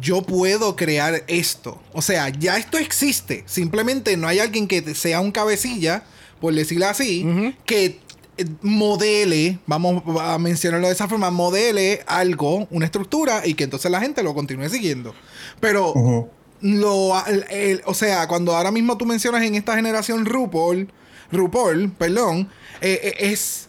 yo 0.00 0.22
puedo 0.22 0.76
crear 0.76 1.24
esto. 1.26 1.80
O 1.92 2.00
sea, 2.02 2.28
ya 2.28 2.56
esto 2.56 2.78
existe. 2.78 3.42
Simplemente 3.46 4.16
no 4.16 4.28
hay 4.28 4.38
alguien 4.38 4.68
que 4.68 4.94
sea 4.94 5.20
un 5.20 5.32
cabecilla, 5.32 6.04
por 6.40 6.54
decirlo 6.54 6.86
así, 6.86 7.24
que 7.66 7.98
eh, 8.38 8.44
modele, 8.62 9.58
vamos 9.66 10.02
a 10.20 10.38
mencionarlo 10.38 10.86
de 10.86 10.92
esa 10.94 11.08
forma, 11.08 11.30
modele 11.30 12.02
algo, 12.06 12.68
una 12.70 12.84
estructura 12.84 13.42
y 13.46 13.54
que 13.54 13.64
entonces 13.64 13.90
la 13.90 14.00
gente 14.00 14.22
lo 14.22 14.32
continúe 14.34 14.68
siguiendo. 14.68 15.12
Pero 15.60 15.92
lo, 16.60 17.26
el- 17.26 17.44
el- 17.50 17.82
o 17.86 17.94
sea, 17.94 18.28
cuando 18.28 18.54
ahora 18.56 18.70
mismo 18.70 18.96
tú 18.96 19.06
mencionas 19.06 19.42
en 19.42 19.54
esta 19.56 19.74
generación 19.74 20.24
RuPaul, 20.24 20.88
RuPaul, 21.32 21.90
perdón, 21.92 22.48
eh, 22.80 23.00
eh, 23.02 23.14
es, 23.32 23.68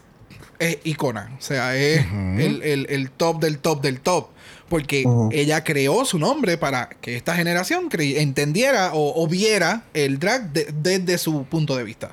es 0.62 0.78
icona. 0.86 1.32
O 1.38 1.42
sea, 1.42 1.76
es 1.76 2.06
el, 2.38 2.62
el- 2.64 2.86
el 2.90 3.12
top 3.12 3.42
del 3.42 3.58
top 3.60 3.82
del 3.82 4.00
top. 4.00 4.28
Porque 4.70 5.04
ella 5.34 5.66
creó 5.66 6.06
su 6.06 6.18
nombre 6.18 6.58
para 6.58 6.88
que 7.02 7.18
esta 7.18 7.36
generación 7.36 7.90
entendiera 7.92 8.94
o, 8.94 9.22
o 9.22 9.28
viera 9.28 9.84
el 9.94 10.18
drag 10.18 10.54
de- 10.54 10.74
desde 10.82 11.18
su 11.18 11.44
punto 11.44 11.76
de 11.76 11.84
vista. 11.84 12.10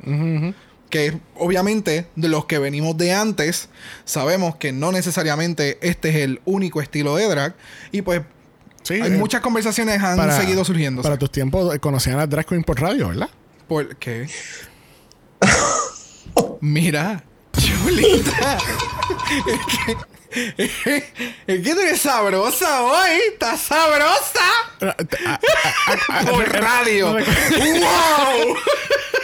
Que 0.90 1.20
obviamente 1.36 2.06
de 2.16 2.28
los 2.28 2.46
que 2.46 2.58
venimos 2.58 2.96
de 2.96 3.12
antes, 3.12 3.68
sabemos 4.04 4.56
que 4.56 4.72
no 4.72 4.90
necesariamente 4.90 5.78
este 5.82 6.08
es 6.08 6.16
el 6.16 6.40
único 6.46 6.80
estilo 6.82 7.14
de 7.14 7.28
drag. 7.28 7.54
Y 7.92 8.02
pues 8.02 8.22
Sí, 8.82 8.94
hay 8.94 9.12
eh, 9.12 9.18
muchas 9.18 9.40
conversaciones 9.42 10.02
han 10.02 10.16
para- 10.16 10.36
seguido 10.40 10.64
surgiendo. 10.64 11.02
Para 11.02 11.18
tus 11.18 11.30
tiempos 11.30 11.72
eh, 11.74 11.78
conocían 11.78 12.18
a 12.18 12.26
drag 12.26 12.46
queen 12.46 12.64
por 12.64 12.80
radio, 12.80 13.08
¿verdad? 13.08 13.28
¿Por 13.68 13.94
qué? 13.96 14.26
Mira, 16.60 17.22
chulita. 17.88 18.58
es, 19.46 19.60
que, 20.56 20.62
es 20.64 20.70
que- 20.82 21.12
es 21.46 21.62
que 21.64 21.74
tú 21.74 21.80
eres 21.80 22.00
sabrosa 22.00 22.82
hoy. 22.82 23.10
¿Estás 23.32 23.60
sabrosa? 23.60 24.44
por 26.30 26.48
radio. 26.52 27.12
¡Wow! 27.14 28.56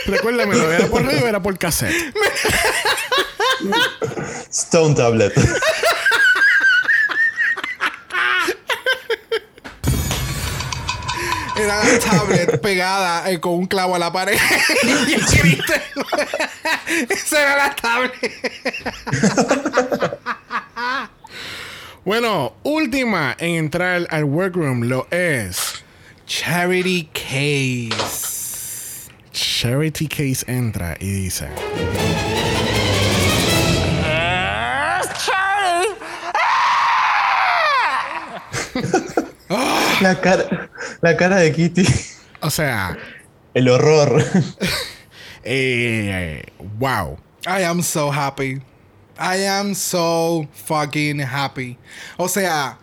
Recuérdame, 0.06 0.56
¿era 0.58 0.86
por 0.86 1.04
radio 1.04 1.24
o 1.24 1.28
era 1.28 1.42
por 1.42 1.58
cassette? 1.58 2.14
Stone 4.50 4.94
Tablet. 4.94 5.32
Era 11.56 11.84
la 11.84 11.98
tablet 11.98 12.60
pegada 12.62 13.30
eh, 13.30 13.38
con 13.38 13.54
un 13.54 13.66
clavo 13.66 13.94
a 13.94 13.98
la 13.98 14.12
pared. 14.12 14.36
y 15.08 15.14
escrito. 15.14 15.72
Esa 17.08 17.42
era 17.42 17.56
la 17.56 17.76
tablet. 17.76 18.12
Bueno, 22.04 22.54
última 22.64 23.36
en 23.38 23.56
entrar 23.56 24.06
al 24.10 24.24
workroom 24.24 24.82
lo 24.82 25.06
es 25.10 25.84
Charity 26.26 27.08
Case. 27.12 29.10
Charity 29.32 30.08
Case 30.08 30.44
entra 30.46 30.96
y 31.00 31.10
dice. 31.10 31.48
La 40.04 40.20
cara, 40.20 40.68
la 41.00 41.16
cara 41.16 41.36
de 41.36 41.50
Kitty. 41.50 41.86
O 42.42 42.50
sea, 42.50 42.98
El 43.54 43.70
horror. 43.70 44.22
eh, 45.44 46.42
wow. 46.78 47.16
I 47.46 47.62
am 47.62 47.82
so 47.82 48.12
happy. 48.12 48.60
I 49.18 49.46
am 49.46 49.74
so 49.74 50.46
fucking 50.66 51.20
happy. 51.20 51.78
O 52.18 52.28
sea, 52.28 52.78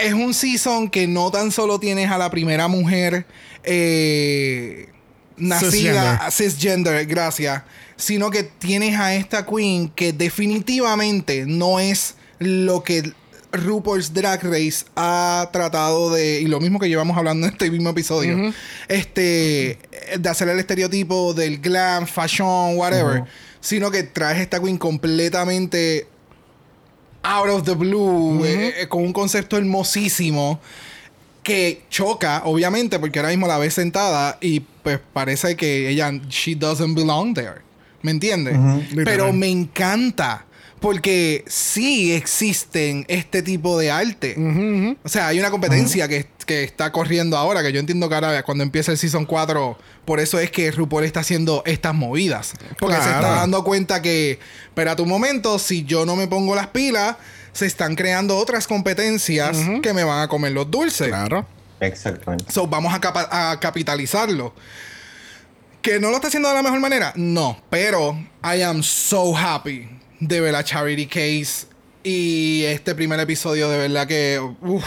es 0.00 0.14
un 0.14 0.34
season 0.34 0.90
que 0.90 1.06
no 1.06 1.30
tan 1.30 1.52
solo 1.52 1.78
tienes 1.78 2.10
a 2.10 2.18
la 2.18 2.28
primera 2.28 2.66
mujer 2.66 3.24
eh, 3.62 4.88
nacida 5.36 6.28
cisgender. 6.32 7.06
gracias, 7.06 7.62
sino 7.94 8.32
que 8.32 8.42
tienes 8.42 8.98
a 8.98 9.14
esta 9.14 9.46
queen 9.46 9.90
que 9.90 10.12
definitivamente 10.12 11.44
no 11.46 11.78
es 11.78 12.16
lo 12.40 12.82
que 12.82 13.12
RuPaul's 13.52 14.12
Drag 14.12 14.42
Race 14.42 14.84
ha 14.96 15.48
tratado 15.52 16.12
de, 16.12 16.40
y 16.40 16.46
lo 16.46 16.60
mismo 16.60 16.78
que 16.78 16.88
llevamos 16.88 17.16
hablando 17.16 17.46
en 17.46 17.52
este 17.52 17.70
mismo 17.70 17.90
episodio, 17.90 18.52
este, 18.88 19.78
de 20.18 20.28
hacer 20.28 20.48
el 20.48 20.58
estereotipo 20.58 21.34
del 21.34 21.58
glam, 21.58 22.06
fashion, 22.06 22.76
whatever, 22.76 23.24
sino 23.60 23.90
que 23.90 24.02
traes 24.02 24.40
esta 24.40 24.60
queen 24.60 24.78
completamente 24.78 26.06
out 27.22 27.48
of 27.48 27.64
the 27.64 27.74
blue, 27.74 28.44
eh, 28.44 28.82
eh, 28.82 28.88
con 28.88 29.02
un 29.02 29.12
concepto 29.12 29.56
hermosísimo 29.56 30.60
que 31.42 31.84
choca, 31.90 32.42
obviamente, 32.44 32.98
porque 32.98 33.18
ahora 33.18 33.30
mismo 33.30 33.46
la 33.46 33.58
ves 33.58 33.74
sentada 33.74 34.38
y 34.40 34.60
pues 34.82 35.00
parece 35.12 35.56
que 35.56 35.88
ella, 35.88 36.10
she 36.28 36.54
doesn't 36.54 36.94
belong 36.94 37.34
there. 37.34 37.66
¿Me 38.02 38.10
entiendes? 38.12 38.56
Pero 39.04 39.32
me 39.32 39.48
encanta. 39.48 40.45
Porque 40.80 41.44
sí 41.48 42.12
existen 42.12 43.06
este 43.08 43.42
tipo 43.42 43.78
de 43.78 43.90
arte. 43.90 44.36
O 45.02 45.08
sea, 45.08 45.28
hay 45.28 45.38
una 45.38 45.50
competencia 45.50 46.06
que, 46.06 46.26
que 46.44 46.64
está 46.64 46.92
corriendo 46.92 47.36
ahora, 47.36 47.62
que 47.62 47.72
yo 47.72 47.80
entiendo 47.80 48.08
que 48.08 48.14
ahora 48.14 48.42
cuando 48.42 48.62
empieza 48.62 48.92
el 48.92 48.98
Season 48.98 49.24
4, 49.24 49.78
por 50.04 50.20
eso 50.20 50.38
es 50.38 50.50
que 50.50 50.70
RuPaul 50.70 51.04
está 51.04 51.20
haciendo 51.20 51.62
estas 51.64 51.94
movidas. 51.94 52.52
Porque 52.78 52.96
se 52.96 53.10
está 53.10 53.36
dando 53.36 53.64
cuenta 53.64 54.02
que, 54.02 54.38
espera 54.66 54.96
tu 54.96 55.06
momento, 55.06 55.58
si 55.58 55.84
yo 55.84 56.04
no 56.04 56.14
me 56.14 56.28
pongo 56.28 56.54
las 56.54 56.68
pilas, 56.68 57.16
se 57.52 57.66
están 57.66 57.96
creando 57.96 58.36
otras 58.36 58.66
competencias 58.66 59.56
que 59.82 59.94
me 59.94 60.04
van 60.04 60.20
a 60.20 60.28
comer 60.28 60.52
los 60.52 60.70
dulces. 60.70 61.08
Claro. 61.08 61.46
Exactamente. 61.80 62.52
So, 62.52 62.66
vamos 62.66 62.92
a, 62.92 63.50
a 63.50 63.60
capitalizarlo. 63.60 64.54
¿Que 65.80 66.00
no 66.00 66.10
lo 66.10 66.16
está 66.16 66.28
haciendo 66.28 66.48
de 66.48 66.54
la 66.54 66.62
mejor 66.62 66.80
manera? 66.80 67.12
No. 67.16 67.62
Pero 67.70 68.18
I 68.42 68.62
am 68.62 68.82
so 68.82 69.34
happy 69.36 69.95
de 70.20 70.40
ver 70.40 70.54
a 70.54 70.64
Charity 70.64 71.06
Case. 71.06 71.66
Y 72.02 72.62
este 72.66 72.94
primer 72.94 73.18
episodio 73.20 73.68
de 73.68 73.78
verdad 73.78 74.06
que 74.06 74.38
uf, 74.60 74.84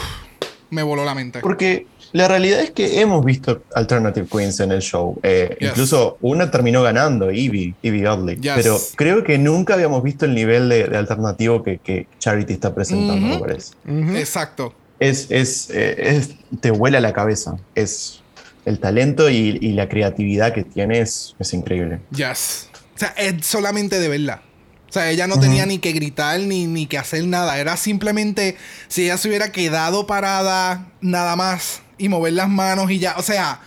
me 0.69 0.83
voló 0.83 1.03
la 1.03 1.13
mente. 1.15 1.39
Porque 1.41 1.85
la 2.13 2.27
realidad 2.27 2.61
es 2.61 2.71
que 2.71 3.01
hemos 3.01 3.25
visto 3.25 3.61
Alternative 3.75 4.25
Queens 4.31 4.59
en 4.61 4.71
el 4.71 4.81
show. 4.81 5.19
Eh, 5.23 5.57
Yes. 5.59 5.69
Incluso 5.71 6.17
una 6.21 6.49
terminó 6.49 6.81
ganando, 6.81 7.29
Evie, 7.29 7.75
Evie 7.83 8.07
Oddly. 8.07 8.37
Yes. 8.37 8.53
Pero 8.55 8.79
creo 8.95 9.23
que 9.23 9.37
nunca 9.37 9.73
habíamos 9.73 10.01
visto 10.01 10.25
el 10.25 10.33
nivel 10.33 10.69
de, 10.69 10.85
de 10.85 10.97
alternativo 10.97 11.61
que, 11.61 11.79
que 11.79 12.07
Charity 12.19 12.53
está 12.53 12.73
presentando, 12.73 13.27
me 13.27 13.37
parece. 13.39 13.73
Exacto. 14.17 14.73
Es, 14.99 15.27
es, 15.29 15.69
eh, 15.71 15.95
es- 16.17 16.29
te 16.61 16.71
vuela 16.71 16.99
la 17.01 17.11
cabeza. 17.13 17.57
Es 17.75 18.21
el 18.65 18.79
talento 18.79 19.29
y, 19.29 19.57
y 19.61 19.73
la 19.73 19.89
creatividad 19.89 20.53
que 20.53 20.63
tiene 20.63 21.01
es, 21.01 21.35
es 21.37 21.53
increíble. 21.53 21.99
Yes. 22.15 22.69
O 22.95 22.99
sea, 22.99 23.09
es 23.17 23.45
solamente 23.45 23.99
de 23.99 24.07
verla. 24.07 24.41
O 24.89 24.91
sea, 24.91 25.09
ella 25.11 25.27
no 25.27 25.39
tenía 25.39 25.65
ni 25.67 25.77
que 25.77 25.91
gritar 25.91 26.39
ni, 26.39 26.65
ni 26.65 26.87
que 26.87 26.97
hacer 26.97 27.23
nada. 27.25 27.59
Era 27.59 27.77
simplemente 27.77 28.57
si 28.87 29.03
ella 29.05 29.17
se 29.17 29.27
hubiera 29.29 29.51
quedado 29.51 30.07
parada 30.07 30.87
nada 30.99 31.35
más 31.35 31.81
y 31.97 32.09
mover 32.09 32.33
las 32.33 32.49
manos 32.49 32.89
y 32.89 32.97
ya. 32.99 33.15
O 33.17 33.21
sea, 33.21 33.61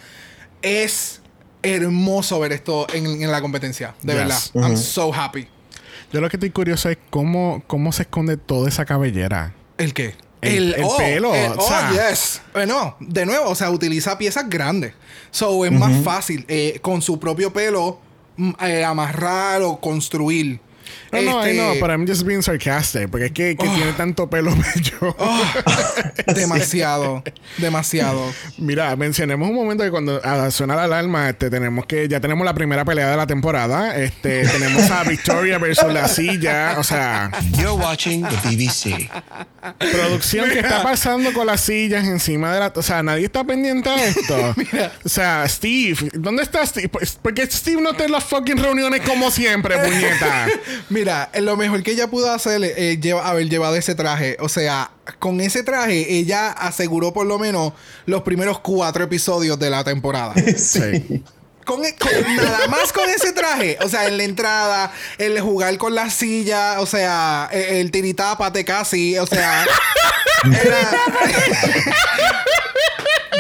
es 0.63 1.21
hermoso 1.63 2.41
ver 2.41 2.53
esto 2.53 2.87
en, 2.93 3.07
en 3.23 3.31
la 3.31 3.41
competencia. 3.41 3.95
De 4.03 4.15
Yes. 4.15 4.21
verdad. 4.53 4.69
I'm 4.69 4.77
so 4.77 5.13
happy. 5.15 5.47
Yo 6.13 6.21
lo 6.21 6.29
que 6.29 6.37
estoy 6.37 6.51
curioso 6.51 6.89
es 6.91 6.99
cómo, 7.11 7.63
cómo 7.67 7.93
se 7.93 8.03
esconde 8.03 8.37
toda 8.37 8.69
esa 8.69 8.85
cabellera. 8.85 9.55
¿El 9.79 9.95
qué? 9.95 10.15
El- 10.41 10.75
el 10.75 10.85
pelo, 10.99 11.35
el- 11.37 11.53
o 11.53 11.61
sea. 11.63 11.91
oh, 11.93 12.11
yes. 12.11 12.43
Bueno, 12.53 12.97
de 12.99 13.25
nuevo, 13.27 13.49
o 13.49 13.55
sea, 13.55 13.71
utiliza 13.71 14.19
piezas 14.19 14.49
grandes. 14.51 14.93
So, 15.31 15.65
es 15.65 15.71
más 15.71 16.03
fácil 16.03 16.45
eh, 16.49 16.81
con 16.83 17.01
su 17.01 17.21
propio 17.21 17.53
pelo 17.53 18.01
mm, 18.37 18.51
eh, 18.61 18.85
amarrar 18.85 19.63
o 19.63 19.79
construir. 19.81 20.59
No, 21.13 21.21
no, 21.23 21.47
I 21.47 21.51
Este, 21.51 21.55
know, 21.55 21.75
but 21.81 21.91
I'm 21.91 22.07
just 22.07 22.25
being 22.27 22.43
sarcastic. 22.43 23.11
Porque 23.11 23.27
es 23.27 23.33
que, 23.33 23.57
que 23.57 23.69
tiene 23.69 23.93
tanto 23.93 24.29
pelo 24.31 24.51
bello. 24.57 25.17
Demasiado, 26.35 27.23
demasiado. 27.59 28.33
Mira, 28.59 28.95
mencionemos 28.97 29.49
un 29.49 29.55
momento 29.55 29.85
que 29.85 29.91
cuando 29.91 30.21
ah, 30.25 30.51
suena 30.51 30.75
la 30.77 30.85
alarma, 30.85 31.29
este, 31.29 31.51
tenemos 31.51 31.87
que, 31.87 32.09
ya 32.09 32.21
tenemos 32.21 32.45
la 32.45 32.55
primera 32.55 32.85
pelea 32.85 33.11
de 33.11 33.17
la 33.17 33.27
temporada. 33.27 33.97
Este, 33.97 34.47
tenemos 34.49 34.91
a 34.91 35.05
Victoria 35.05 35.59
versus 35.59 35.93
la 35.93 36.09
silla. 36.09 36.77
O 36.79 36.83
sea, 36.85 37.31
You're 37.59 37.73
watching 37.73 38.23
the 38.25 38.37
BBC. 38.49 39.11
producción 39.79 40.49
que 40.51 40.61
está 40.61 40.83
pasando 40.83 41.33
con 41.33 41.47
las 41.47 41.61
sillas 41.61 42.07
encima 42.07 42.53
de 42.55 42.61
la. 42.61 42.73
O 42.75 42.83
sea, 42.83 43.03
nadie 43.03 43.27
está 43.27 43.45
pendiente 43.45 43.89
a 43.89 44.05
esto. 44.05 44.55
O 45.05 45.09
sea, 45.09 45.47
Steve, 45.49 46.11
¿dónde 46.15 46.43
está 46.43 46.65
Steve? 46.65 46.91
Porque 47.21 47.47
Steve 47.51 47.81
no 47.83 47.91
está 47.91 48.05
en 48.05 48.13
las 48.13 48.25
fucking 48.25 48.57
reuniones 48.57 49.01
como 49.03 49.31
siempre, 49.31 49.77
puñeta. 49.79 50.47
Mira, 50.91 51.31
eh, 51.33 51.41
lo 51.41 51.57
mejor 51.57 51.83
que 51.83 51.93
ella 51.93 52.09
pudo 52.09 52.31
hacer 52.33 52.63
es 52.63 53.01
lleva, 53.01 53.27
haber 53.29 53.49
llevado 53.49 53.77
ese 53.77 53.95
traje. 53.95 54.37
O 54.41 54.49
sea, 54.49 54.91
con 55.19 55.41
ese 55.41 55.63
traje 55.63 56.15
ella 56.15 56.51
aseguró 56.53 57.13
por 57.13 57.27
lo 57.27 57.39
menos 57.39 57.73
los 58.07 58.23
primeros 58.23 58.59
cuatro 58.61 59.05
episodios 59.05 59.59
de 59.59 59.71
la 59.71 59.85
temporada. 59.85 60.35
Sí. 60.59 61.23
Con, 61.65 61.85
e- 61.85 61.95
con- 61.95 62.37
nada 62.37 62.67
más 62.67 62.93
con 62.93 63.09
ese 63.09 63.33
traje. 63.33 63.79
O 63.85 63.89
sea, 63.89 64.09
en 64.09 64.17
la 64.17 64.25
entrada, 64.25 64.93
el 65.19 65.41
jugar 65.41 65.79
con 65.79 65.95
la 65.95 66.11
silla, 66.11 66.81
o 66.81 66.87
sea, 66.87 67.49
e- 67.53 67.81
el, 67.81 67.93
tiritápate 67.93 68.65
casi, 68.65 69.17
o 69.17 69.27
sea. 69.27 69.65
era- 70.45 70.91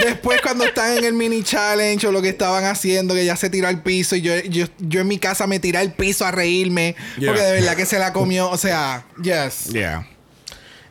Después 0.05 0.41
cuando 0.43 0.65
están 0.65 0.99
en 0.99 1.05
el 1.05 1.13
mini 1.13 1.43
challenge 1.43 2.07
o 2.07 2.13
lo 2.13 2.21
que 2.23 2.31
estaban 2.31 2.65
haciendo, 2.65 3.15
que 3.15 3.25
ya 3.25 3.37
se 3.37 3.51
tiró 3.51 3.69
al 3.69 3.83
piso 3.83 4.17
y 4.17 4.21
yo, 4.23 4.37
yo, 4.45 4.67
yo 4.79 5.01
en 5.01 5.09
mi 5.09 5.19
casa 5.19 5.47
me 5.47 5.59
tiré 5.61 5.79
al 5.79 5.93
piso 5.93 6.25
a 6.27 6.31
reírme. 6.31 6.95
Yeah. 7.19 7.29
Porque 7.29 7.43
de 7.43 7.53
verdad 7.53 7.77
que 7.77 7.87
se 7.87 7.99
la 7.99 8.13
comió. 8.13 8.51
O 8.51 8.57
sea, 8.59 9.05
yes. 9.23 9.67
Yeah. 9.73 10.07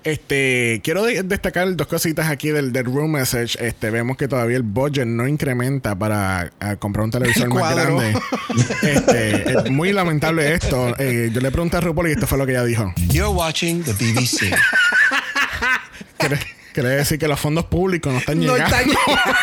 Este, 0.04 0.82
quiero 0.84 1.04
de- 1.04 1.22
destacar 1.22 1.76
dos 1.76 1.86
cositas 1.86 2.28
aquí 2.28 2.50
del, 2.50 2.72
del 2.74 2.86
room 2.86 3.12
message. 3.12 3.56
Este, 3.64 3.92
vemos 3.92 4.18
que 4.18 4.28
todavía 4.28 4.58
el 4.58 4.64
budget 4.64 5.06
no 5.06 5.28
incrementa 5.28 5.94
para 5.96 6.52
ah, 6.60 6.76
comprar 6.78 7.06
un 7.06 7.12
televisor 7.12 7.44
El 7.48 7.50
más 7.50 7.60
cuadro. 7.60 7.98
grande. 7.98 8.20
Este, 8.82 9.52
es 9.52 9.70
muy 9.72 9.92
lamentable 9.94 10.54
esto. 10.56 10.96
Eh, 10.98 11.30
yo 11.32 11.40
le 11.40 11.52
pregunté 11.52 11.78
a 11.78 11.82
RuPaul 11.82 12.10
y 12.10 12.12
esto 12.14 12.26
fue 12.26 12.38
lo 12.40 12.46
que 12.48 12.54
ella 12.54 12.64
dijo. 12.66 12.92
You're 13.10 13.28
watching 13.34 13.84
the 13.84 13.94
BBC. 13.94 14.52
Quiere, 16.74 16.90
decir 16.90 17.20
que 17.20 17.28
los 17.28 17.40
fondos 17.40 17.66
públicos 17.66 18.12
no 18.14 18.20
están 18.20 18.40
No 18.40 18.54
llegando 18.56 18.76
está 18.76 19.34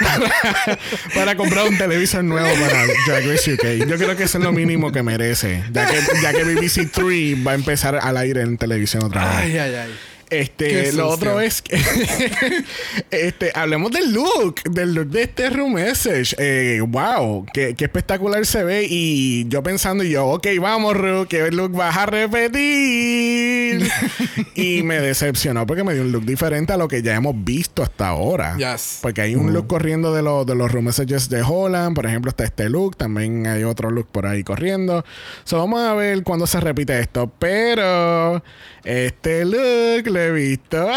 para, 0.00 0.78
para 1.14 1.36
comprar 1.36 1.68
un 1.68 1.76
televisor 1.76 2.24
nuevo 2.24 2.48
para 2.60 2.86
Drag 3.06 3.26
Race 3.26 3.52
UK. 3.54 3.88
Yo 3.88 3.96
creo 3.96 4.16
que 4.16 4.24
eso 4.24 4.38
es 4.38 4.44
lo 4.44 4.52
mínimo 4.52 4.90
que 4.92 5.02
merece, 5.02 5.64
ya 5.72 5.86
que, 5.86 6.00
ya 6.22 6.32
que 6.32 6.44
BBC 6.44 6.90
3 6.90 7.46
va 7.46 7.52
a 7.52 7.54
empezar 7.54 7.98
al 8.02 8.16
aire 8.16 8.42
en 8.42 8.56
televisión 8.56 9.04
otra 9.04 9.24
vez. 9.26 9.36
Ay, 9.36 9.58
ay, 9.58 9.74
ay. 9.74 9.98
Este, 10.30 10.92
lo 10.92 11.08
otro 11.08 11.40
es 11.40 11.62
que 11.62 11.78
este, 13.10 13.50
hablemos 13.54 13.90
del 13.90 14.12
look, 14.12 14.62
del 14.64 14.94
look 14.94 15.08
de 15.08 15.22
este 15.22 15.48
room 15.50 15.74
message. 15.74 16.34
Eh, 16.38 16.80
wow, 16.86 17.46
qué, 17.52 17.74
qué 17.74 17.84
espectacular 17.84 18.44
se 18.44 18.62
ve. 18.62 18.86
Y 18.88 19.48
yo 19.48 19.62
pensando, 19.62 20.04
y 20.04 20.10
yo, 20.10 20.26
ok, 20.26 20.46
vamos, 20.60 20.96
Ru, 20.96 21.26
¿qué 21.26 21.50
look 21.50 21.72
vas 21.72 21.96
a 21.96 22.06
repetir? 22.06 23.88
y 24.54 24.82
me 24.82 25.00
decepcionó 25.00 25.66
porque 25.66 25.84
me 25.84 25.94
dio 25.94 26.02
un 26.02 26.12
look 26.12 26.24
diferente 26.24 26.72
a 26.72 26.76
lo 26.76 26.88
que 26.88 27.02
ya 27.02 27.14
hemos 27.14 27.34
visto 27.44 27.82
hasta 27.82 28.08
ahora. 28.08 28.56
Yes. 28.56 28.98
Porque 29.00 29.22
hay 29.22 29.34
un 29.34 29.52
look 29.52 29.66
corriendo 29.66 30.12
de, 30.12 30.22
los 30.22 30.46
de 30.46 30.54
los 30.54 30.70
room 30.70 30.86
messages 30.86 31.28
de 31.28 31.42
Holland, 31.42 31.94
por 31.94 32.06
ejemplo, 32.06 32.30
está 32.30 32.44
este 32.44 32.68
look, 32.68 32.96
también 32.96 33.46
hay 33.46 33.64
otro 33.64 33.90
look 33.90 34.08
por 34.10 34.26
ahí 34.26 34.44
corriendo. 34.44 35.04
So, 35.44 35.58
vamos 35.58 35.80
a 35.80 35.94
ver 35.94 36.22
cuándo 36.22 36.46
se 36.46 36.60
repite 36.60 36.98
esto. 36.98 37.32
Pero 37.38 38.42
este 38.88 39.44
look 39.44 40.06
lo 40.06 40.18
he 40.20 40.32
visto 40.32 40.88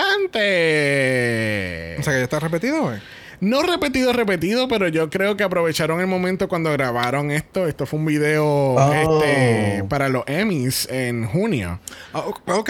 antes. 0.81 1.99
O 1.99 2.03
sea, 2.03 2.13
que 2.13 2.19
ya 2.19 2.23
está 2.23 2.39
repetido, 2.39 2.81
güey. 2.83 2.99
No 3.39 3.63
repetido, 3.63 4.13
repetido, 4.13 4.67
pero 4.67 4.87
yo 4.87 5.09
creo 5.09 5.35
que 5.35 5.43
aprovecharon 5.43 5.99
el 5.99 6.07
momento 6.07 6.47
cuando 6.47 6.71
grabaron 6.71 7.31
esto. 7.31 7.67
Esto 7.67 7.85
fue 7.87 7.99
un 7.99 8.05
video 8.05 8.45
Oh. 8.45 9.23
este, 9.23 9.83
para 9.89 10.09
los 10.09 10.23
Emmys 10.27 10.87
en 10.91 11.25
junio. 11.25 11.79
Ah, 12.13 12.19
o- 12.27 12.53
ok. 12.59 12.69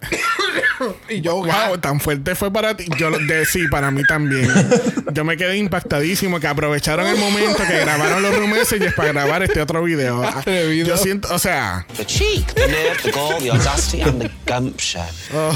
y 1.08 1.20
yo, 1.20 1.36
Wow, 1.36 1.78
tan 1.80 1.98
fuerte 2.00 2.34
fue 2.34 2.52
para 2.52 2.76
ti. 2.76 2.86
Yo 2.98 3.10
lo- 3.10 3.18
de, 3.18 3.44
sí, 3.44 3.66
para 3.68 3.90
mí 3.90 4.02
también. 4.04 4.48
Yo 5.12 5.24
me 5.24 5.36
quedé 5.36 5.56
impactadísimo 5.56 6.38
que 6.40 6.46
aprovecharon 6.46 7.06
el 7.06 7.16
momento 7.16 7.62
que 7.66 7.78
grabaron 7.80 8.22
los 8.22 8.36
room 8.36 8.50
messages 8.52 8.92
para 8.94 9.12
grabar 9.12 9.42
este 9.42 9.60
otro 9.60 9.82
video. 9.82 10.22
Atrevido. 10.28 10.86
Yo 10.88 10.96
siento, 10.96 11.34
o 11.34 11.38
sea, 11.38 11.86
The 11.96 12.04
cheek, 12.06 12.52
the 12.54 12.66
nerve, 12.68 12.96
the 13.02 13.10
gall, 13.10 13.38
the 13.42 13.50
audacity, 13.50 14.02
and 14.02 14.20
the 14.22 14.30
gumption. 14.46 15.04
oh, 15.34 15.52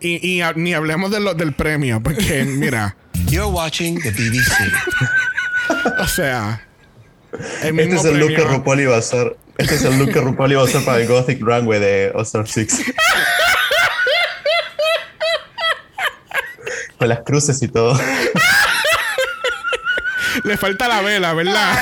Y, 0.00 0.26
y 0.36 0.40
a- 0.42 0.52
ni 0.54 0.72
hablemos 0.74 1.10
de 1.10 1.20
lo- 1.20 1.34
del 1.34 1.52
premio, 1.54 2.02
porque 2.02 2.44
mira, 2.44 2.96
You're 3.28 3.50
watching 3.50 4.00
the 4.00 4.10
BBC. 4.10 4.52
o 5.98 6.06
sea, 6.08 6.66
el 7.62 7.78
Este 7.78 7.96
es 7.96 8.04
el 8.04 8.18
look 8.18 8.28
que 8.30 8.34
premio. 8.36 8.52
RuPaul 8.58 8.80
iba 8.80 8.96
a 8.96 8.98
hacer. 8.98 9.36
Este 9.56 9.74
es 9.76 9.84
el 9.84 9.98
look 9.98 10.12
que 10.12 10.20
RuPaul 10.20 10.52
iba 10.52 10.62
a 10.62 10.64
hacer 10.64 10.84
para 10.84 11.00
el 11.00 11.06
Gothic 11.06 11.40
Runway 11.40 11.78
de 11.80 12.12
All 12.14 12.22
Star 12.22 12.46
6. 12.48 12.82
Con 17.04 17.10
las 17.10 17.20
cruces 17.20 17.60
y 17.60 17.68
todo. 17.68 18.00
Le 20.44 20.56
falta 20.56 20.88
la 20.88 21.02
vela, 21.02 21.34
¿verdad? 21.34 21.78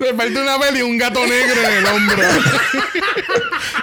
Le 0.00 0.14
falta 0.14 0.40
una 0.40 0.58
vela 0.58 0.78
y 0.78 0.82
un 0.82 0.98
gato 0.98 1.24
negro 1.24 1.62
en 1.62 1.70
el 1.76 1.86
hombro. 1.86 2.22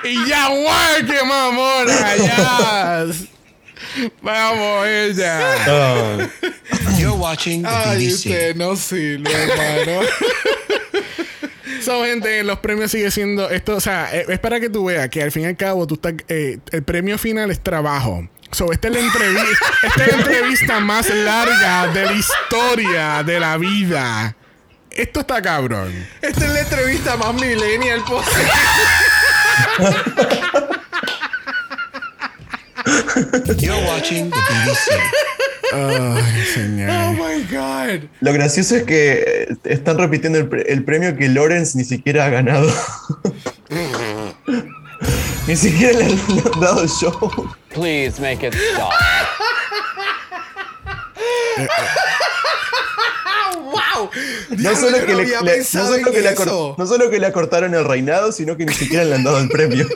y 0.03 0.27
ya, 0.27 0.49
guay, 0.49 1.05
qué 1.05 1.23
mamona, 1.23 2.15
ya. 2.17 3.05
Vamos, 4.21 4.85
ella. 4.85 5.39
Ah, 5.65 6.17
You're 6.97 7.15
watching 7.17 7.63
the 7.63 7.69
Ay, 7.69 7.99
BBC. 8.07 8.15
usted 8.15 8.55
no 8.57 8.75
sirve, 8.75 9.31
hermano. 9.31 10.01
So, 11.81 12.03
gente, 12.03 12.43
los 12.43 12.59
premios 12.59 12.91
sigue 12.91 13.11
siendo 13.11 13.49
esto, 13.49 13.75
o 13.75 13.79
sea, 13.79 14.11
es 14.13 14.39
para 14.39 14.59
que 14.59 14.69
tú 14.69 14.85
veas 14.85 15.09
que 15.09 15.21
al 15.21 15.31
fin 15.31 15.43
y 15.43 15.45
al 15.45 15.57
cabo 15.57 15.87
tú 15.87 15.95
estás, 15.95 16.13
eh, 16.27 16.59
el 16.71 16.83
premio 16.83 17.17
final 17.17 17.51
es 17.51 17.61
trabajo. 17.61 18.27
So, 18.51 18.71
esta 18.71 18.87
es 18.87 18.93
la 18.93 18.99
entrevista, 19.01 19.65
esta 19.83 20.05
es 20.05 20.11
la 20.11 20.17
entrevista 20.17 20.79
más 20.79 21.09
larga 21.09 21.87
de 21.87 22.05
la 22.05 22.13
historia 22.13 23.23
de 23.23 23.39
la 23.39 23.57
vida. 23.57 24.35
Esto 24.89 25.19
está 25.19 25.41
cabrón. 25.41 25.93
Esta 26.21 26.45
es 26.45 26.51
la 26.51 26.61
entrevista 26.61 27.17
más 27.17 27.33
millennial 27.35 28.03
posible. 28.03 28.51
You're 33.59 33.85
watching 33.85 34.29
the 34.31 34.37
BBC. 34.37 35.26
Ay, 35.73 36.43
señor. 36.53 36.89
Oh 36.89 37.11
my 37.13 37.43
God. 37.51 38.07
Lo 38.21 38.33
gracioso 38.33 38.75
es 38.77 38.83
que 38.83 39.47
eh, 39.49 39.55
están 39.65 39.97
repitiendo 39.97 40.37
el, 40.39 40.47
pre- 40.47 40.71
el 40.71 40.83
premio 40.83 41.15
que 41.17 41.27
Lawrence 41.29 41.77
ni 41.77 41.83
siquiera 41.83 42.25
ha 42.25 42.29
ganado. 42.29 42.71
ni 45.47 45.55
siquiera 45.55 45.97
le 45.99 46.05
han 46.05 46.19
dado 46.59 46.83
el 46.83 46.89
show. 46.89 47.49
Please 47.73 48.19
make 48.21 48.45
it 48.45 48.53
stop. 48.53 48.91
¡Wow! 53.55 54.09
No 54.57 54.75
solo, 54.75 54.97
que 55.05 55.11
no 55.13 55.17
le, 55.19 55.25
le- 55.25 55.57
no, 55.57 55.63
solo 55.63 56.11
que 56.11 56.21
le 56.21 56.35
no 56.77 56.85
solo 56.87 57.09
que 57.09 57.19
le 57.19 57.25
acortaron 57.27 57.73
el 57.73 57.83
reinado, 57.83 58.31
sino 58.31 58.55
que 58.55 58.65
ni 58.65 58.73
siquiera 58.73 59.03
le 59.03 59.15
han 59.15 59.23
dado 59.23 59.39
el 59.39 59.49
premio. 59.49 59.87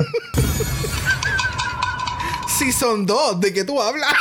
Season 2.57 3.05
2, 3.05 3.39
¿de 3.39 3.53
qué 3.53 3.63
tú 3.63 3.81
hablas? 3.81 4.11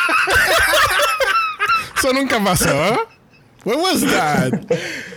Eso 2.00 2.12
nunca 2.14 2.40
pasó. 2.42 2.98
What 3.64 3.76
was 3.78 4.00
that? 4.00 4.52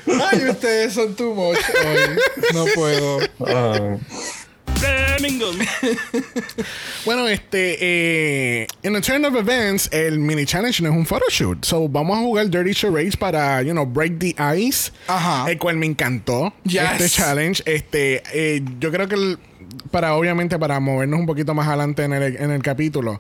Ay, 0.05 0.49
ustedes 0.49 0.93
son 0.93 1.15
too 1.15 1.33
much 1.33 1.57
hoy. 1.57 2.17
No 2.53 2.65
puedo. 2.75 3.19
Ah. 3.39 3.97
Bueno, 7.05 7.27
este, 7.29 7.77
eh, 7.79 8.67
en 8.83 8.93
the 8.93 9.01
turn 9.01 9.23
of 9.23 9.35
events, 9.35 9.87
el 9.93 10.19
mini 10.19 10.45
challenge 10.45 10.81
no 10.81 10.89
es 10.89 10.95
un 10.95 11.05
photoshoot. 11.05 11.63
So, 11.63 11.87
vamos 11.87 12.17
a 12.17 12.21
jugar 12.21 12.49
Dirty 12.49 12.73
Charades 12.73 13.15
para, 13.15 13.61
you 13.61 13.71
know, 13.71 13.85
break 13.85 14.19
the 14.19 14.35
ice. 14.57 14.91
Ajá. 15.07 15.49
El 15.49 15.57
cual 15.57 15.77
me 15.77 15.85
encantó. 15.85 16.53
Yes. 16.65 16.83
Este 16.99 17.09
challenge. 17.09 17.63
Este, 17.65 18.21
eh, 18.33 18.61
yo 18.79 18.91
creo 18.91 19.07
que 19.07 19.15
el- 19.15 19.39
para, 19.91 20.15
obviamente, 20.15 20.57
para 20.59 20.79
movernos 20.79 21.19
un 21.19 21.25
poquito 21.25 21.53
más 21.53 21.67
adelante 21.67 22.03
en 22.03 22.13
el, 22.13 22.35
en 22.37 22.51
el 22.51 22.61
capítulo, 22.61 23.19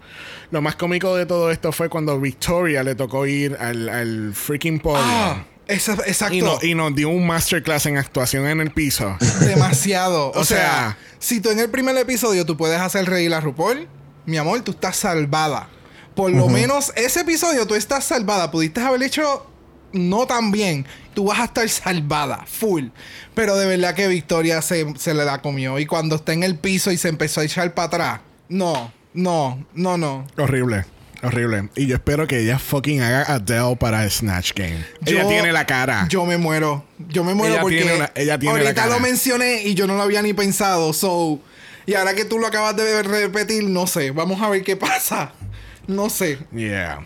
lo 0.51 0.61
más 0.61 0.75
cómico 0.75 1.15
de 1.15 1.25
todo 1.25 1.51
esto 1.51 1.71
fue 1.71 1.89
cuando 1.89 2.19
Victoria 2.19 2.83
le 2.83 2.95
tocó 2.95 3.25
ir 3.25 3.55
al, 3.59 3.89
al 3.89 4.33
freaking 4.33 4.79
podio. 4.79 5.01
Ah, 5.05 5.43
esa- 5.67 5.93
exacto. 6.05 6.35
y, 6.35 6.41
no- 6.41 6.59
y 6.61 6.75
nos 6.75 6.95
dio 6.95 7.09
un 7.09 7.25
masterclass 7.27 7.85
en 7.85 7.97
actuación 7.97 8.45
en 8.47 8.59
el 8.61 8.71
piso. 8.71 9.15
Demasiado. 9.41 10.27
O, 10.31 10.39
O 10.41 10.45
sea, 10.45 10.57
sea- 10.57 10.97
si 11.19 11.39
tú 11.39 11.49
en 11.49 11.59
el 11.59 11.69
primer 11.69 11.95
episodio 11.97 12.45
tú 12.45 12.57
puedes 12.57 12.79
hacer 12.79 13.05
reír 13.05 13.33
a 13.33 13.39
RuPaul, 13.41 13.87
mi 14.25 14.37
amor, 14.37 14.61
tú 14.61 14.71
estás 14.71 14.95
salvada. 14.97 15.67
Por 16.15 16.31
lo 16.31 16.47
menos 16.47 16.93
ese 16.95 17.21
episodio 17.21 17.65
tú 17.65 17.73
estás 17.75 18.03
salvada. 18.05 18.51
Pudiste 18.51 18.79
haber 18.81 19.01
hecho 19.03 19.47
no 19.93 20.25
tan 20.27 20.51
bien. 20.51 20.85
Tú 21.13 21.25
vas 21.25 21.39
a 21.39 21.43
estar 21.45 21.67
salvada, 21.69 22.43
full. 22.47 22.85
Pero 23.35 23.55
de 23.57 23.65
verdad 23.65 23.93
que 23.95 24.07
Victoria 24.07 24.61
se, 24.61 24.85
se 24.97 25.13
le 25.13 25.25
la 25.25 25.41
comió. 25.41 25.79
Y 25.79 25.85
cuando 25.85 26.15
está 26.15 26.33
en 26.33 26.43
el 26.43 26.57
piso 26.57 26.91
y 26.91 26.97
se 26.97 27.09
empezó 27.09 27.41
a 27.41 27.43
echar 27.45 27.73
para 27.73 27.87
atrás. 27.87 28.19
No, 28.49 28.91
no, 29.13 29.65
no, 29.73 29.97
no. 29.97 30.25
Horrible. 30.37 30.85
Horrible. 31.21 31.69
Y 31.75 31.85
yo 31.87 31.95
espero 31.95 32.27
que 32.27 32.39
ella 32.39 32.59
fucking 32.59 33.01
haga 33.01 33.21
Adele 33.33 33.77
para 33.77 34.09
Snatch 34.09 34.51
Game. 34.55 34.83
ella 35.05 35.21
Yo- 35.23 35.27
tiene 35.29 35.53
la 35.53 35.65
cara. 35.65 36.05
Yo 36.09 36.25
me 36.25 36.37
muero. 36.37 36.83
Yo 37.07 37.23
me 37.23 37.33
muero 37.33 37.53
Ella 37.53 37.61
porque 37.61 37.77
tiene 37.77 37.95
una- 37.95 38.11
ella 38.15 38.37
tiene 38.37 38.55
la 38.55 38.61
ahorita 38.65 38.81
cara. 38.83 38.93
lo 38.95 38.99
mencioné 38.99 39.63
y 39.63 39.73
yo 39.73 39.87
no 39.87 39.95
lo 39.95 40.01
había 40.01 40.21
ni 40.21 40.33
pensado. 40.33 40.91
So, 40.91 41.39
y 41.85 41.93
ahora 41.93 42.13
que 42.13 42.25
tú 42.25 42.39
lo 42.39 42.47
acabas 42.47 42.75
de 42.75 43.03
repetir, 43.03 43.63
no 43.63 43.87
sé. 43.87 44.11
Vamos 44.11 44.41
a 44.41 44.49
ver 44.49 44.63
qué 44.63 44.75
pasa. 44.75 45.31
No 45.87 46.09
sé. 46.09 46.39
Yeah. 46.53 47.05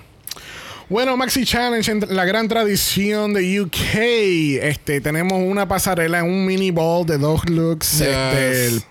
Bueno, 0.90 1.18
Maxi 1.18 1.44
Challenge, 1.44 1.92
en 1.92 2.16
la 2.16 2.24
gran 2.24 2.48
tradición 2.48 3.34
de 3.34 3.60
UK. 3.62 4.62
Este, 4.64 5.02
tenemos 5.02 5.40
una 5.44 5.68
pasarela, 5.68 6.24
un 6.24 6.46
mini 6.46 6.72
ball 6.72 7.06
de 7.06 7.18
dos 7.18 7.50
looks. 7.50 8.00
Yes. 8.00 8.08
Este, 8.08 8.66
el- 8.68 8.84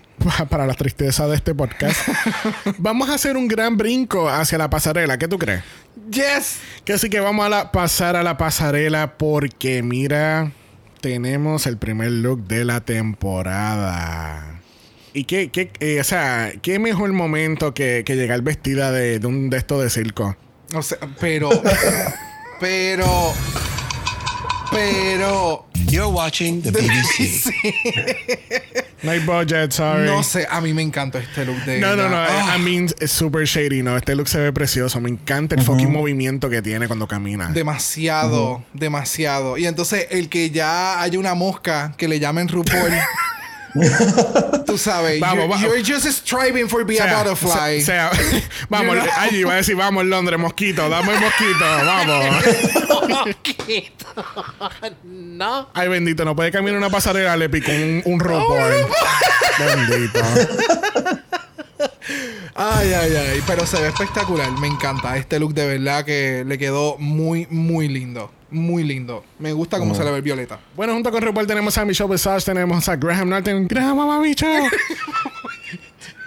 para 0.49 0.65
la 0.67 0.73
tristeza 0.73 1.27
de 1.27 1.35
este 1.35 1.55
podcast. 1.55 1.95
vamos 2.79 3.09
a 3.09 3.13
hacer 3.15 3.37
un 3.37 3.47
gran 3.47 3.77
brinco 3.77 4.29
hacia 4.29 4.57
la 4.57 4.69
pasarela. 4.69 5.17
¿Qué 5.17 5.27
tú 5.27 5.37
crees? 5.39 5.63
Yes. 6.11 6.57
Que 6.85 6.93
así 6.93 7.09
que 7.09 7.19
vamos 7.19 7.45
a 7.45 7.49
la- 7.49 7.71
pasar 7.71 8.15
a 8.15 8.21
la 8.23 8.37
pasarela 8.37 9.17
porque 9.17 9.81
mira, 9.81 10.51
tenemos 11.01 11.65
el 11.65 11.77
primer 11.77 12.11
look 12.11 12.45
de 12.47 12.63
la 12.65 12.81
temporada. 12.81 14.59
Y 15.13 15.23
qué, 15.23 15.49
qué 15.49 15.71
eh, 15.79 15.99
o 15.99 16.03
sea, 16.03 16.51
qué 16.61 16.77
mejor 16.77 17.11
momento 17.13 17.73
que, 17.73 18.03
que 18.05 18.15
llegar 18.15 18.41
vestida 18.41 18.91
de, 18.91 19.17
de 19.19 19.25
un 19.27 19.49
de 19.49 19.57
estos 19.57 19.81
de 19.81 19.89
circo. 19.89 20.35
O 20.73 20.81
sea, 20.81 20.97
pero. 21.19 21.49
pero. 22.59 23.33
Pero. 24.71 25.65
You're 25.89 26.09
watching 26.11 26.61
the 26.61 26.71
BBC. 26.71 27.27
Sí. 27.37 27.73
No 29.03 29.11
hay 29.11 29.19
budget, 29.19 29.71
sorry. 29.71 30.07
No 30.07 30.23
sé, 30.23 30.47
a 30.49 30.59
mí 30.59 30.73
me 30.73 30.81
encanta 30.81 31.19
este 31.19 31.45
look 31.45 31.63
de. 31.65 31.79
No, 31.79 31.95
no, 31.95 32.09
no. 32.09 32.23
ella. 32.23 32.53
Ah, 32.53 32.57
I 32.57 32.61
mean, 32.61 32.87
es 32.99 33.11
super 33.11 33.45
shady, 33.45 33.83
¿no? 33.83 33.95
Este 33.95 34.15
look 34.15 34.27
se 34.27 34.39
ve 34.39 34.51
precioso. 34.51 34.99
Me 34.99 35.09
encanta 35.09 35.55
el 35.55 35.61
fucking 35.61 35.91
movimiento 35.91 36.49
que 36.49 36.61
tiene 36.61 36.87
cuando 36.87 37.07
camina. 37.07 37.49
Demasiado, 37.49 38.63
demasiado. 38.73 39.57
Y 39.57 39.67
entonces, 39.67 40.07
el 40.09 40.29
que 40.29 40.49
ya 40.49 40.99
haya 40.99 41.19
una 41.19 41.35
mosca 41.35 41.93
que 41.95 42.07
le 42.07 42.19
llamen 42.19 42.47
RuPaul. 42.47 42.91
tú 44.65 44.77
sabes, 44.77 45.19
Vamos, 45.21 45.37
you're, 45.37 45.47
vamos. 45.47 45.61
you're 45.61 45.81
just 45.83 46.05
striving 46.07 46.67
for 46.67 46.83
be 46.85 46.97
a 46.99 47.05
butterfly. 47.05 47.79
o 47.81 47.85
sea, 47.85 48.11
vamos, 48.69 48.95
You 48.95 49.01
know? 49.01 49.11
allí 49.17 49.37
iba 49.39 49.53
a 49.53 49.57
decir, 49.57 49.75
vamos 49.75 50.05
Londres, 50.05 50.39
mosquito, 50.39 50.87
dame 50.89 51.13
el 51.13 51.19
mosquito, 51.19 51.59
vamos. 51.59 52.45
no. 55.03 55.69
Ay, 55.73 55.87
bendito, 55.87 56.25
no 56.25 56.35
puede 56.35 56.51
caminar 56.51 56.77
una 56.77 56.89
pasarela, 56.89 57.35
le 57.37 57.49
picó 57.49 57.71
un, 57.71 58.01
un 58.05 58.19
RuPaul. 58.19 58.87
bendito. 59.59 60.19
Ay, 62.55 62.93
ay, 62.93 63.15
ay. 63.15 63.43
Pero 63.45 63.65
se 63.65 63.81
ve 63.81 63.89
espectacular. 63.89 64.51
Me 64.59 64.67
encanta. 64.67 65.15
Este 65.17 65.39
look 65.39 65.53
de 65.53 65.67
verdad 65.67 66.03
que 66.05 66.43
le 66.45 66.57
quedó 66.57 66.97
muy, 66.97 67.47
muy 67.49 67.87
lindo. 67.87 68.31
Muy 68.49 68.83
lindo. 68.83 69.23
Me 69.39 69.51
gusta 69.53 69.77
cómo 69.77 69.93
se 69.93 70.03
le 70.03 70.11
ve 70.11 70.17
el 70.17 70.21
violeta. 70.23 70.59
Bueno, 70.75 70.93
junto 70.93 71.11
con 71.11 71.21
RuPaul 71.21 71.45
tenemos 71.47 71.77
a 71.77 71.83
Michelle 71.85 72.09
Visage, 72.09 72.45
tenemos 72.45 72.87
a 72.87 72.95
Graham 72.95 73.29
Norton. 73.29 73.67
Graham, 73.67 73.97
mamá, 73.97 74.19
Michelle. 74.19 74.69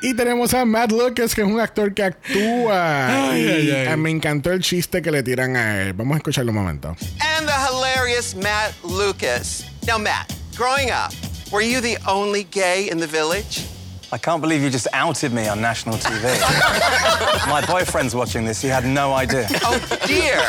Y 0.02 0.14
tenemos 0.14 0.54
a 0.54 0.64
Matt 0.64 0.92
Lucas, 0.92 1.34
que 1.34 1.42
es 1.42 1.46
un 1.46 1.60
actor 1.60 1.92
que 1.92 2.02
actúa. 2.02 3.32
Ay, 3.32 3.42
Y, 3.42 3.70
ay, 3.70 3.86
ay. 3.88 3.96
me 3.98 4.08
encantó 4.08 4.50
el 4.50 4.60
chiste 4.62 5.02
que 5.02 5.10
le 5.10 5.22
tiran 5.22 5.56
a 5.56 5.82
él. 5.82 5.92
Vamos 5.92 6.14
a 6.14 6.16
escucharlo 6.16 6.52
un 6.52 6.56
momento. 6.56 6.96
And 7.20 7.46
the 7.46 7.52
hilarious 7.52 8.34
Matt 8.34 8.72
Lucas. 8.82 9.62
Now, 9.86 9.98
Matt, 9.98 10.32
growing 10.56 10.88
up, 10.90 11.12
were 11.52 11.60
you 11.62 11.82
the 11.82 11.98
only 12.08 12.44
gay 12.50 12.88
in 12.90 12.98
the 12.98 13.06
village? 13.06 13.66
I 14.12 14.18
can't 14.18 14.40
believe 14.40 14.60
you 14.62 14.70
just 14.70 14.88
outed 14.92 15.32
me 15.32 15.46
on 15.48 15.60
national 15.60 15.96
TV. 15.96 16.22
My 17.48 17.64
boyfriend's 17.66 18.14
watching 18.14 18.44
this. 18.44 18.60
He 18.60 18.68
had 18.68 18.84
no 18.84 19.12
idea. 19.12 19.46
Oh, 19.64 19.78
dear. 20.06 20.40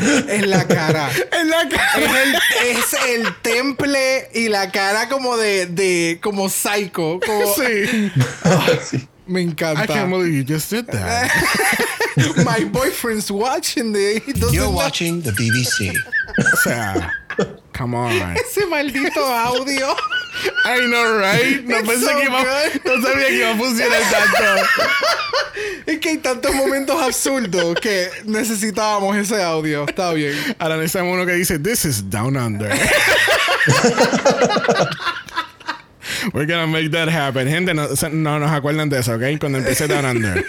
Es 0.00 0.46
la 0.46 0.64
cara. 0.64 1.10
En 1.32 1.48
la 1.50 1.68
cara. 1.68 1.96
es, 1.96 2.14
el, 2.14 2.34
es 2.62 2.94
el 3.26 3.34
temple 3.42 4.28
y 4.34 4.48
la 4.48 4.70
cara 4.70 5.08
como 5.08 5.36
de, 5.36 5.66
de 5.66 6.18
como 6.22 6.48
psycho. 6.48 7.18
Como, 7.24 7.54
Sí. 7.54 9.08
Me 9.26 9.42
encanta. 9.42 9.80
I 9.82 9.84
encanta. 9.84 9.94
can't 9.94 10.10
believe 10.10 10.32
you 10.34 10.42
just 10.44 10.70
did 10.70 10.86
that. 10.86 11.30
My 12.44 12.64
boyfriend's 12.64 13.30
watching 13.30 13.92
the. 13.92 14.22
You're 14.52 14.64
know- 14.66 14.70
watching 14.70 15.20
the 15.20 15.32
BBC. 15.32 15.94
o 16.38 16.56
sea, 16.62 17.12
come 17.78 17.94
on. 17.94 18.10
Ese 18.36 18.66
maldito 18.66 19.22
audio. 19.22 19.94
I 20.64 20.80
know, 20.90 21.16
right? 21.16 21.64
No 21.64 21.78
It's 21.78 21.88
pensé 21.88 22.06
so 22.06 22.18
que 22.18 22.24
iba, 22.26 22.42
no 22.84 23.02
sabía 23.02 23.28
que 23.28 23.38
iba 23.38 23.50
a 23.50 23.56
funcionar 23.56 24.02
tanto. 24.10 24.68
Es 25.86 25.98
que 26.00 26.10
hay 26.10 26.18
tantos 26.18 26.54
momentos 26.54 27.00
absurdos 27.00 27.74
que 27.80 28.08
necesitábamos 28.24 29.16
ese 29.16 29.42
audio. 29.42 29.86
Está 29.88 30.12
bien. 30.12 30.34
Ahora 30.58 30.76
necesitamos 30.76 31.14
uno 31.14 31.24
que 31.26 31.32
dice, 31.32 31.58
This 31.58 31.84
is 31.84 32.02
down 32.10 32.36
under. 32.36 32.70
We're 36.34 36.46
gonna 36.46 36.66
make 36.66 36.90
that 36.90 37.08
happen. 37.08 37.48
Gente, 37.48 37.72
no 37.74 38.38
nos 38.38 38.50
acuerdan 38.50 38.88
de 38.90 38.98
eso, 38.98 39.14
¿ok? 39.14 39.38
Cuando 39.40 39.58
empiece 39.58 39.88
down 39.88 40.04
under. 40.04 40.44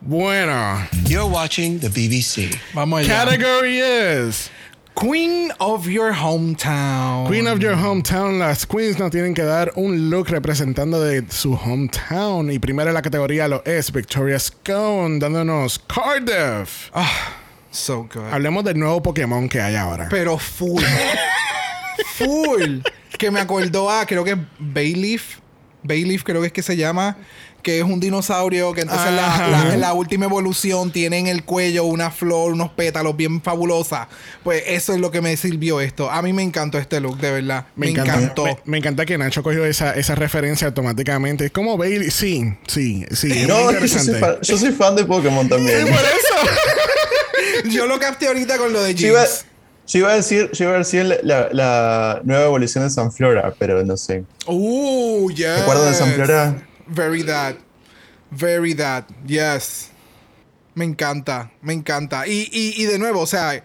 Bueno, 0.00 0.84
You're 1.06 1.30
watching 1.30 1.78
the 1.78 1.88
BBC. 1.88 2.50
Vamos 2.74 3.00
allá. 3.02 3.24
category 3.24 3.78
is 3.78 4.50
Queen 4.94 5.50
of 5.58 5.88
your 5.88 6.12
hometown. 6.12 7.26
Queen 7.26 7.46
of 7.46 7.60
your 7.60 7.74
hometown. 7.74 8.38
Las 8.38 8.66
queens 8.66 8.98
nos 8.98 9.10
tienen 9.10 9.34
que 9.34 9.42
dar 9.42 9.72
un 9.76 10.10
look 10.10 10.28
representando 10.28 11.00
de 11.00 11.24
su 11.30 11.54
hometown. 11.54 12.50
Y 12.50 12.58
primero 12.58 12.90
en 12.90 12.94
la 12.94 13.02
categoría 13.02 13.48
lo 13.48 13.64
es 13.64 13.90
Victoria 13.90 14.38
Scone, 14.38 15.18
dándonos 15.18 15.78
Cardiff. 15.80 16.90
So 17.70 18.06
good. 18.12 18.30
Hablemos 18.30 18.64
del 18.64 18.78
nuevo 18.78 19.02
Pokémon 19.02 19.48
que 19.48 19.60
hay 19.60 19.76
ahora. 19.76 20.08
Pero 20.10 20.36
full. 20.38 20.82
full. 22.14 22.80
Que 23.18 23.30
me 23.30 23.40
acordó 23.40 23.90
a, 23.90 24.04
creo 24.06 24.24
que 24.24 24.32
es 24.32 24.38
Bayleaf. 24.58 25.38
Bayleaf 25.82 26.22
creo 26.22 26.42
que 26.42 26.48
es 26.48 26.52
que 26.52 26.62
se 26.62 26.76
llama. 26.76 27.16
Que 27.62 27.78
es 27.78 27.84
un 27.84 28.00
dinosaurio 28.00 28.72
que 28.72 28.80
entonces 28.80 29.12
la, 29.12 29.26
Ajá. 29.26 29.48
la- 29.48 29.76
la 29.76 29.92
última 29.94 30.24
evolución 30.24 30.90
tiene 30.90 31.18
en 31.18 31.28
el 31.28 31.44
cuello 31.44 31.84
una 31.84 32.10
flor, 32.10 32.52
unos 32.52 32.70
pétalos 32.72 33.16
bien 33.16 33.40
fabulosas. 33.40 34.08
Pues 34.42 34.64
eso 34.66 34.92
es 34.94 35.00
lo 35.00 35.10
que 35.12 35.20
me 35.20 35.36
sirvió 35.36 35.80
esto. 35.80 36.10
A 36.10 36.22
mí 36.22 36.32
me 36.32 36.42
encantó 36.42 36.78
este 36.78 36.98
look, 37.00 37.18
de 37.18 37.30
verdad. 37.30 37.66
Me, 37.76 37.88
encanta- 37.90 38.14
encantó. 38.16 38.44
Me, 38.44 38.58
me 38.64 38.78
encanta 38.78 39.06
que 39.06 39.16
Nacho 39.16 39.42
cogió 39.44 39.64
esa, 39.64 39.92
esa 39.94 40.14
referencia 40.16 40.66
automáticamente. 40.66 41.44
Es 41.46 41.52
como 41.52 41.76
Bailey. 41.78 42.10
Sí, 42.10 42.52
sí, 42.66 43.06
sí. 43.12 43.30
es 43.30 43.46
No, 43.48 43.64
muy 43.64 43.74
es 43.74 43.80
que 43.80 43.88
yo 43.88 43.98
soy, 44.00 44.14
fan, 44.20 44.36
yo 44.42 44.58
soy 44.58 44.72
fan 44.72 44.96
de 44.96 45.04
Pokémon 45.04 45.48
también. 45.48 45.82
Por 45.82 45.92
eso. 45.92 46.50
Yo 47.70 47.86
lo 47.86 47.98
capté 47.98 48.26
ahorita 48.26 48.58
con 48.58 48.72
lo 48.72 48.82
de 48.82 48.94
Jinx. 48.94 49.44
yo 49.86 49.98
iba 50.00 50.10
a 50.12 50.16
decir, 50.16 50.50
yo 50.52 50.64
iba 50.66 50.74
a 50.74 50.78
decir 50.78 51.04
la, 51.04 51.16
la- 51.22 51.48
la 51.52 52.20
nueva 52.24 52.44
evolución 52.44 52.84
de 52.84 52.90
Sanflora, 52.90 53.54
pero 53.58 53.84
no 53.84 53.96
sé. 53.96 54.24
Uh, 54.46 55.30
yes. 55.30 55.38
¿Te 55.56 55.60
acuerdas 55.62 55.90
de 55.90 55.94
Sanflora? 55.94 56.66
Very 56.86 57.22
that. 57.24 57.56
Very 58.30 58.74
that. 58.74 59.04
Yes. 59.26 59.90
Me 60.74 60.84
encanta. 60.84 61.50
Me 61.60 61.72
encanta. 61.74 62.26
Y, 62.26 62.48
y, 62.50 62.82
y 62.82 62.86
de 62.86 62.98
nuevo, 62.98 63.20
o 63.20 63.26
sea, 63.26 63.62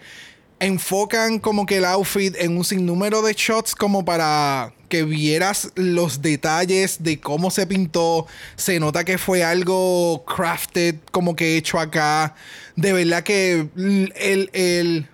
enfocan 0.59 1.39
como 1.39 1.65
que 1.65 1.77
el 1.77 1.85
outfit 1.85 2.35
en 2.37 2.57
un 2.57 2.63
sinnúmero 2.65 3.21
de 3.21 3.33
shots 3.33 3.75
como 3.75 4.03
para 4.03 4.73
que 4.89 5.03
vieras 5.03 5.71
los 5.75 6.21
detalles 6.21 7.03
de 7.03 7.19
cómo 7.19 7.51
se 7.51 7.67
pintó. 7.67 8.25
Se 8.55 8.79
nota 8.79 9.03
que 9.03 9.17
fue 9.17 9.43
algo 9.43 10.25
crafted, 10.25 10.95
como 11.11 11.35
que 11.35 11.57
hecho 11.57 11.79
acá. 11.79 12.35
De 12.75 12.93
verdad 12.93 13.23
que 13.23 13.67
el, 13.75 14.51
el- 14.53 15.07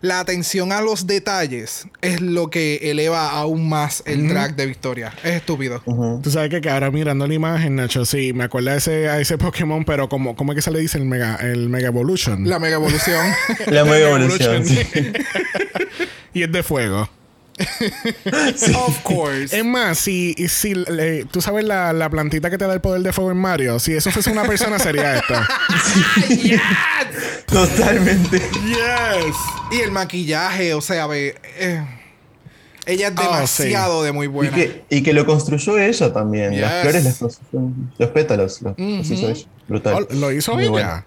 la 0.00 0.20
atención 0.20 0.72
a 0.72 0.80
los 0.80 1.06
detalles 1.06 1.86
es 2.00 2.20
lo 2.20 2.50
que 2.50 2.90
eleva 2.90 3.30
aún 3.30 3.68
más 3.68 4.02
el 4.06 4.28
drag 4.28 4.56
de 4.56 4.66
Victoria. 4.66 5.12
Es 5.22 5.34
estúpido. 5.34 5.82
Tú 6.22 6.30
sabes 6.30 6.50
que, 6.50 6.60
que 6.60 6.70
ahora 6.70 6.90
mirando 6.90 7.26
la 7.26 7.34
imagen, 7.34 7.76
Nacho, 7.76 8.04
sí, 8.04 8.32
me 8.32 8.44
acuerdo 8.44 8.70
a 8.70 8.76
ese, 8.76 9.08
a 9.08 9.20
ese 9.20 9.38
Pokémon, 9.38 9.84
pero 9.84 10.08
como, 10.08 10.36
¿cómo 10.36 10.52
es 10.52 10.56
que 10.56 10.62
se 10.62 10.70
le 10.70 10.80
dice 10.80 10.98
el 10.98 11.04
Mega, 11.04 11.36
el 11.36 11.68
Mega 11.68 11.88
Evolution? 11.88 12.48
La 12.48 12.58
mega 12.58 12.76
evolución. 12.76 13.26
La 13.66 13.84
Mega 13.86 14.08
Evolución. 14.08 14.64
sí. 14.64 14.78
y 16.34 16.42
es 16.42 16.52
de 16.52 16.62
fuego. 16.62 17.08
of 18.86 18.98
course. 19.02 19.56
Es 19.56 19.64
más, 19.64 19.98
si, 19.98 20.34
si 20.48 20.74
le- 20.74 21.24
tú 21.24 21.40
sabes 21.40 21.64
la, 21.64 21.92
la 21.92 22.10
plantita 22.10 22.50
que 22.50 22.58
te 22.58 22.66
da 22.66 22.74
el 22.74 22.80
poder 22.80 23.02
de 23.02 23.12
fuego 23.12 23.30
en 23.30 23.38
Mario, 23.38 23.78
si 23.78 23.94
eso 23.94 24.10
fuese 24.10 24.30
una 24.30 24.44
persona 24.44 24.78
sería 24.78 25.16
esto. 25.16 25.34
Totalmente. 27.46 28.38
yes. 28.66 29.36
Y 29.70 29.80
el 29.80 29.90
maquillaje, 29.90 30.74
o 30.74 30.80
sea, 30.80 31.06
ve, 31.06 31.34
eh, 31.58 31.84
ella 32.86 33.08
es 33.08 33.14
Oh, 33.16 33.22
demasiado 33.22 34.02
de 34.02 34.12
muy 34.12 34.26
Y 34.26 34.28
buena. 34.28 34.54
que, 34.54 34.84
y 34.90 35.02
que 35.02 35.12
lo 35.12 35.24
construyó 35.26 35.78
ella 35.78 36.12
también. 36.12 36.52
Yes. 36.52 36.60
Las 36.60 36.82
flores 36.82 37.04
las 37.04 37.18
construyó. 37.18 37.68
Los 37.98 38.10
pétalos 38.10 38.62
los, 38.62 38.78
los 38.78 39.10
hizo 39.10 39.28
ella. 39.28 39.46
Brutal. 39.68 39.94
Oh, 40.10 40.14
¿Lo 40.14 40.32
hizo 40.32 40.54
Muy 40.54 40.64
ella? 40.64 40.70
bueno. 40.70 41.04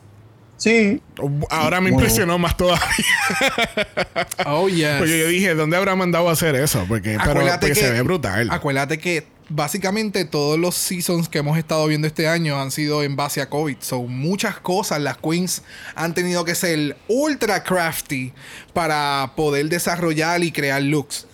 Sí. 0.59 1.01
Ahora 1.49 1.79
me 1.81 1.89
impresionó 1.89 2.37
más 2.37 2.55
todavía. 2.55 2.85
Oh, 4.45 4.67
yes. 4.69 4.97
Porque 4.97 5.19
yo 5.19 5.27
dije, 5.27 5.55
¿dónde 5.55 5.77
habrá 5.77 5.95
mandado 5.95 6.29
a 6.29 6.33
hacer 6.33 6.55
eso? 6.55 6.85
Porque, 6.87 7.17
pero, 7.23 7.41
porque 7.41 7.67
que- 7.73 7.75
se 7.75 7.91
ve 7.91 8.01
brutal. 8.01 8.49
Acuérdate 8.51 8.97
que 8.99 9.25
básicamente 9.49 10.25
todos 10.25 10.59
los 10.59 10.75
seasons 10.75 11.29
que 11.29 11.39
hemos 11.39 11.57
estado 11.57 11.85
viendo 11.87 12.07
este 12.07 12.27
año 12.27 12.59
han 12.59 12.71
sido 12.71 13.03
en 13.03 13.15
base 13.15 13.41
a 13.41 13.49
COVID. 13.49 13.77
Son 13.79 14.11
muchas 14.11 14.59
cosas. 14.59 14.99
Las 15.01 15.17
queens 15.17 15.63
han 15.95 16.13
tenido 16.13 16.43
que 16.45 16.55
ser 16.55 16.97
ultra 17.07 17.63
crafty 17.63 18.33
para 18.73 19.31
poder 19.35 19.69
desarrollar 19.69 20.43
y 20.43 20.51
crear 20.51 20.81
looks. 20.81 21.25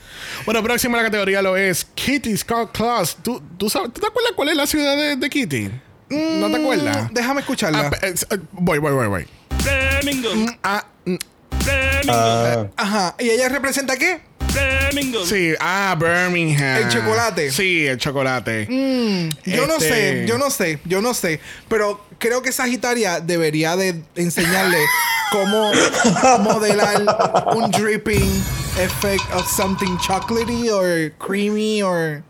Bueno, 0.46 0.64
próxima 0.64 0.98
la 0.98 1.04
categoría 1.04 1.42
lo 1.42 1.58
es 1.58 1.86
Kitty 1.96 2.38
Scott 2.38 2.72
Claus. 2.74 3.18
¿Tú, 3.22 3.42
tú, 3.58 3.70
sabes, 3.70 3.92
¿Tú 3.94 4.02
te 4.02 4.08
acuerdas 4.08 4.32
cuál 4.36 4.50
es 4.50 4.56
la 4.56 4.68
ciudad 4.68 4.96
de, 4.96 5.16
de 5.16 5.30
Kitty? 5.30 5.72
¿No 6.10 6.50
te 6.52 6.58
acuerdas? 6.58 7.12
Mm, 7.12 7.14
Déjame 7.14 7.40
escucharla. 7.42 7.90
Ah, 7.94 7.98
eh, 8.04 8.14
voy, 8.52 8.80
voy, 8.80 8.94
voy, 8.94 9.08
voy. 9.08 9.28
Birmingham. 9.64 10.58
Ah, 10.64 10.86
mm, 11.06 11.16
Ah, 12.08 12.68
Ajá. 12.78 13.16
¿Y 13.20 13.30
ella 13.30 13.50
representa 13.50 13.98
qué? 13.98 14.22
Birmingham. 14.54 15.26
sí, 15.26 15.54
ah, 15.60 15.96
Birmingham. 16.00 16.84
El 16.84 16.90
chocolate. 16.90 17.52
Sí, 17.52 17.86
el 17.88 17.98
chocolate. 17.98 18.68
Yo 19.46 19.66
no 19.68 19.74
Este- 19.78 19.90
sé, 19.90 20.26
yo 20.28 20.38
no 20.38 20.50
sé, 20.50 20.80
yo 20.86 21.02
no 21.02 21.14
sé. 21.14 21.40
Pero 21.68 22.06
creo 22.20 22.42
que 22.42 22.52
Sagitaria 22.52 23.20
debería 23.20 23.76
de 23.76 24.02
enseñarle 24.16 24.78
cómo 25.32 25.72
modelar 26.42 27.02
un 27.56 27.72
dripping 27.72 28.44
effect 28.80 29.24
of 29.34 29.46
something 29.52 29.98
chocolatey 29.98 30.70
or 30.70 31.12
creamy 31.18 31.82
or... 31.82 32.22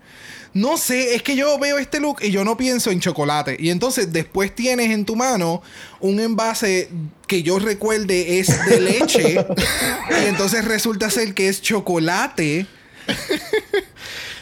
No 0.55 0.77
sé, 0.77 1.15
es 1.15 1.21
que 1.21 1.35
yo 1.35 1.59
veo 1.59 1.77
este 1.77 1.99
look 1.99 2.19
y 2.21 2.31
yo 2.31 2.45
no 2.45 2.55
pienso 2.55 2.89
en 2.89 3.01
chocolate. 3.01 3.57
Y 3.59 3.71
entonces 3.71 4.13
después 4.13 4.55
tienes 4.55 4.89
en 4.89 5.03
tu 5.03 5.17
mano 5.17 5.61
un 5.99 6.17
envase 6.21 6.87
que 7.27 7.43
yo 7.43 7.59
recuerde 7.59 8.39
es 8.39 8.65
de 8.65 8.79
leche. 8.79 9.33
y 10.11 10.25
entonces 10.27 10.63
resulta 10.63 11.09
ser 11.09 11.33
que 11.33 11.49
es 11.49 11.61
chocolate. 11.61 12.67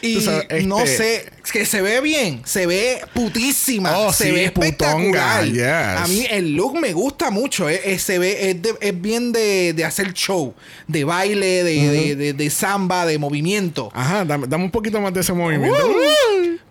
Y 0.08 0.66
no 0.66 0.80
este- 0.80 0.96
sé, 0.96 1.30
que 1.52 1.64
se 1.66 1.80
ve 1.82 2.00
bien, 2.00 2.42
se 2.44 2.66
ve 2.66 3.00
putísima, 3.14 3.98
Oh, 3.98 4.12
se 4.12 4.24
sí, 4.24 4.30
ve 4.32 4.44
espectacular. 4.46 5.44
yes. 5.46 5.62
A 5.64 6.06
mí 6.08 6.26
el 6.30 6.54
look 6.54 6.78
me 6.78 6.92
gusta 6.92 7.30
mucho, 7.30 7.68
eh, 7.68 7.80
eh, 7.84 7.98
se 7.98 8.18
ve, 8.18 8.50
es, 8.50 8.62
de- 8.62 8.74
es 8.80 9.00
bien 9.00 9.32
de, 9.32 9.72
de 9.72 9.84
hacer 9.84 10.12
show, 10.12 10.54
de 10.86 11.04
baile, 11.04 11.62
de, 11.64 11.88
de- 11.90 12.16
de- 12.16 12.32
de 12.32 12.50
samba, 12.50 13.06
de 13.06 13.18
movimiento. 13.18 13.90
Ajá, 13.94 14.24
dame, 14.24 14.46
dame 14.46 14.64
un 14.64 14.70
poquito 14.70 15.00
más 15.00 15.12
de 15.14 15.20
ese 15.20 15.32
movimiento. 15.32 15.76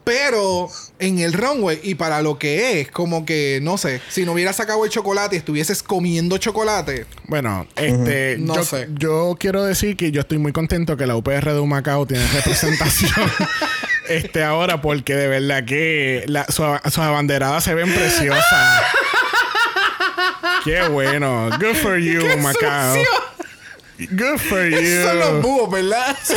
Pero 0.03 0.69
en 0.99 1.19
el 1.19 1.31
runway 1.31 1.79
y 1.81 1.95
para 1.95 2.21
lo 2.21 2.37
que 2.37 2.81
es, 2.81 2.91
como 2.91 3.25
que, 3.25 3.59
no 3.61 3.77
sé, 3.77 4.01
si 4.09 4.25
no 4.25 4.33
hubieras 4.33 4.57
sacado 4.57 4.83
el 4.83 4.91
chocolate 4.91 5.35
y 5.35 5.39
estuvieses 5.39 5.81
comiendo 5.81 6.37
chocolate, 6.37 7.05
Bueno, 7.27 7.65
este, 7.77 8.35
No 8.37 8.55
yo, 8.55 8.63
sé. 8.65 8.87
yo 8.99 9.35
quiero 9.39 9.63
decir 9.63 9.95
que 9.95 10.11
yo 10.11 10.19
estoy 10.21 10.39
muy 10.39 10.51
contento 10.51 10.97
que 10.97 11.05
la 11.07 11.15
UPR 11.15 11.53
de 11.53 11.59
Humacao 11.59 12.05
tiene 12.05 12.27
representación 12.27 13.11
este 14.09 14.43
ahora 14.43 14.81
porque 14.81 15.15
de 15.15 15.27
verdad 15.29 15.63
que 15.63 16.25
la, 16.27 16.45
su- 16.47 16.63
sus 16.83 16.97
abanderadas 16.97 17.63
se 17.63 17.73
ven 17.73 17.89
preciosas. 17.93 18.81
Qué 20.65 20.81
bueno. 20.89 21.49
Good 21.59 21.75
for 21.81 21.97
you, 21.97 22.21
¡Qué 22.21 22.35
Macao. 22.37 22.95
sucio! 22.95 23.09
Good 24.11 24.37
for 24.49 24.59
Esos 24.59 25.05
son 25.09 25.19
los 25.19 25.29
you. 25.31 25.41
búhos, 25.41 25.71
¿verdad? 25.71 26.17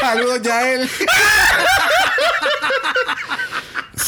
Saludos, 0.00 0.42
Yael. 0.42 0.88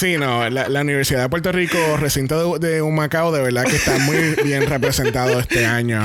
Sí, 0.03 0.16
no, 0.18 0.50
la, 0.50 0.68
la 0.68 0.80
Universidad 0.80 1.22
de 1.22 1.28
Puerto 1.28 1.53
Rico, 1.53 1.78
recinto 1.96 2.59
de, 2.59 2.68
de 2.70 2.82
Humacao, 2.82 3.30
de 3.30 3.40
verdad 3.40 3.62
que 3.62 3.76
está 3.76 3.96
muy 3.98 4.16
bien 4.42 4.66
representado 4.68 5.38
este 5.38 5.64
año. 5.64 6.03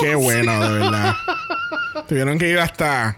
Qué 0.00 0.14
bueno, 0.14 0.62
de 0.62 0.78
verdad. 0.78 1.16
Tuvieron 2.08 2.38
que 2.38 2.48
ir 2.50 2.60
hasta 2.60 3.16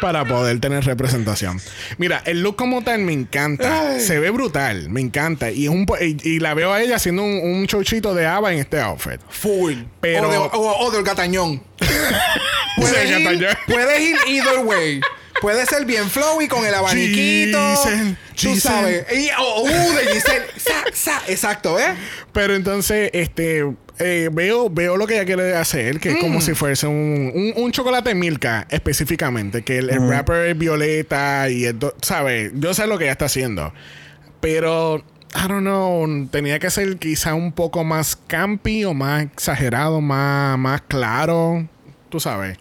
para 0.00 0.24
poder 0.24 0.60
tener 0.60 0.82
representación. 0.84 1.60
Mira, 1.98 2.22
el 2.24 2.40
look 2.42 2.56
como 2.56 2.82
tal 2.82 3.00
me 3.00 3.12
encanta. 3.12 4.00
Se 4.00 4.18
ve 4.18 4.30
brutal, 4.30 4.88
me 4.88 5.02
encanta. 5.02 5.50
Y, 5.50 5.64
es 5.64 5.70
un, 5.70 5.84
y, 6.00 6.16
y 6.26 6.40
la 6.40 6.54
veo 6.54 6.72
a 6.72 6.80
ella 6.80 6.96
haciendo 6.96 7.22
un, 7.22 7.38
un 7.38 7.66
de 8.14 8.26
Ava 8.26 8.50
en 8.50 8.60
este 8.60 8.80
outfit. 8.80 9.20
Full. 9.28 9.74
Pero- 10.00 10.28
O, 10.28 10.32
de- 10.32 10.38
o- 10.38 10.78
o 10.86 10.90
del 10.90 11.04
gatañón. 11.04 11.62
puedes, 12.78 13.10
ir, 13.10 13.18
gatañón. 13.24 13.54
puedes 13.66 14.00
ir 14.00 14.16
either 14.26 14.58
way. 14.64 15.02
Puede 15.40 15.66
ser 15.66 15.84
bien 15.84 16.08
flowy 16.08 16.48
con 16.48 16.64
el 16.64 16.74
abaniquito. 16.74 17.58
Giselle, 17.76 18.16
tú 18.30 18.34
Giselle. 18.34 18.60
sabes. 18.60 19.06
Y, 19.12 19.28
oh, 19.38 19.62
uh, 19.62 19.68
de 19.94 20.06
Giselle. 20.14 20.46
Sa, 20.56 20.84
sa. 20.92 21.22
Exacto, 21.28 21.78
¿eh? 21.78 21.94
Pero 22.32 22.54
entonces, 22.54 23.10
este, 23.12 23.64
eh, 23.98 24.30
veo, 24.32 24.70
veo 24.70 24.96
lo 24.96 25.06
que 25.06 25.14
ella 25.14 25.24
quiere 25.24 25.54
hacer, 25.56 26.00
que 26.00 26.12
es 26.12 26.16
como 26.18 26.38
Mm. 26.38 26.42
si 26.42 26.54
fuese 26.54 26.86
un, 26.86 27.30
un, 27.34 27.52
un 27.62 27.72
chocolate 27.72 28.14
Milka 28.14 28.66
específicamente, 28.70 29.62
que 29.62 29.78
el, 29.78 29.90
el 29.90 30.00
Mm. 30.00 30.08
wrapper 30.08 30.46
es 30.46 30.58
violeta 30.58 31.48
y 31.50 31.64
el 31.66 31.78
¿sabes? 32.00 32.52
Yo 32.54 32.72
sé 32.72 32.86
lo 32.86 32.96
que 32.96 33.04
ella 33.04 33.12
está 33.12 33.26
haciendo. 33.26 33.74
Pero, 34.40 35.04
I 35.34 35.48
don't 35.48 35.60
know, 35.62 36.28
tenía 36.30 36.58
que 36.58 36.70
ser 36.70 36.96
quizá 36.98 37.34
un 37.34 37.52
poco 37.52 37.82
más 37.84 38.16
campy 38.28 38.84
o 38.84 38.94
más 38.94 39.24
exagerado, 39.24 40.00
más, 40.00 40.56
más 40.58 40.80
claro. 40.82 41.68
Tú 42.08 42.20
sabes. 42.20 42.56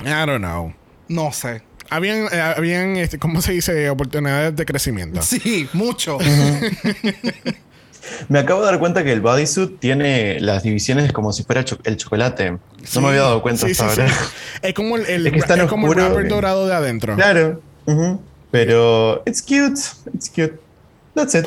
I 0.00 0.26
don't 0.26 0.38
know. 0.38 0.74
No 1.08 1.32
sé. 1.32 1.62
Habían, 1.90 2.26
eh, 2.32 2.40
habían 2.40 2.96
este, 2.96 3.18
¿cómo 3.18 3.42
se 3.42 3.52
dice? 3.52 3.90
Oportunidades 3.90 4.56
de 4.56 4.64
crecimiento. 4.64 5.20
Sí, 5.22 5.68
mucho. 5.74 6.18
Me 8.28 8.38
acabo 8.38 8.60
de 8.60 8.66
dar 8.66 8.78
cuenta 8.78 9.02
que 9.02 9.12
el 9.12 9.20
bodysuit 9.22 9.80
tiene 9.80 10.38
las 10.40 10.62
divisiones 10.62 11.10
como 11.12 11.32
si 11.32 11.42
fuera 11.42 11.64
cho- 11.64 11.78
el 11.84 11.96
chocolate. 11.96 12.50
No 12.94 13.00
me 13.00 13.08
había 13.08 13.22
dado 13.22 13.40
cuenta 13.42 13.64
Sí, 13.66 13.72
hasta 13.72 13.94
sí, 13.94 14.00
ahora. 14.02 14.12
sí. 14.12 14.24
Es 14.62 14.74
como 14.74 14.96
el, 14.96 15.06
el- 15.06 15.26
Es 15.26 15.32
que 15.32 15.38
es 15.38 15.50
es 15.50 15.62
como 15.66 15.90
el 15.92 15.98
oscuro 15.98 16.22
que- 16.22 16.28
dorado 16.28 16.66
de 16.66 16.74
adentro. 16.74 17.14
Claro. 17.16 17.62
Pero 18.50 19.22
it's 19.26 19.40
cute. 19.42 19.80
It's 20.14 20.28
cute. 20.28 20.54
That's 21.14 21.34
it. 21.34 21.46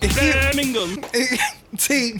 Sí. 1.78 2.14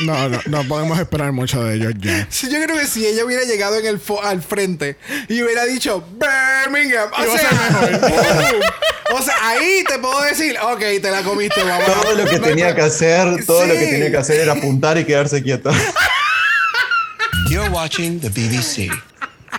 No, 0.00 0.28
no, 0.28 0.40
no 0.46 0.64
podemos 0.64 0.98
esperar 0.98 1.32
mucho 1.32 1.62
de 1.64 1.76
ellos 1.76 1.94
ya. 1.98 2.26
Sí, 2.30 2.48
Yo 2.50 2.62
creo 2.62 2.76
que 2.78 2.86
si 2.86 3.06
ella 3.06 3.24
hubiera 3.24 3.44
llegado 3.44 3.78
en 3.78 3.86
el 3.86 4.00
fo- 4.02 4.22
al 4.22 4.42
frente 4.42 4.96
y 5.28 5.42
hubiera 5.42 5.64
dicho 5.64 6.04
Birmingham, 6.12 7.10
o 7.18 7.24
Iba 7.24 7.38
sea, 7.38 7.50
o 9.14 9.22
sea, 9.22 9.34
ahí 9.48 9.84
te 9.86 9.98
puedo 9.98 10.20
decir, 10.22 10.56
ok, 10.62 10.80
te 11.02 11.10
la 11.10 11.22
comiste, 11.22 11.62
mamá. 11.64 11.84
Todo 11.84 12.14
lo 12.14 12.24
que 12.26 12.38
tenía 12.38 12.74
que 12.74 12.82
hacer, 12.82 13.44
todo 13.46 13.66
lo 13.66 13.74
que 13.74 13.86
tenía 13.86 14.10
que 14.10 14.16
hacer 14.16 14.40
era 14.40 14.52
apuntar 14.52 14.96
y 14.98 15.04
quedarse 15.04 15.42
quieto. 15.42 15.70
You're 17.50 17.70
watching 17.70 18.20
the 18.20 18.28
BBC. 18.28 18.90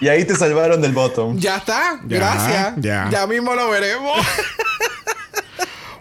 Y 0.01 0.09
ahí 0.09 0.25
te 0.25 0.35
salvaron 0.35 0.81
del 0.81 0.91
bottom. 0.91 1.39
Ya 1.39 1.57
está, 1.57 1.99
Ya, 2.07 2.17
gracias. 2.17 2.73
ya. 2.77 3.07
Ya 3.11 3.25
mismo 3.27 3.55
lo 3.55 3.69
veremos. 3.69 4.19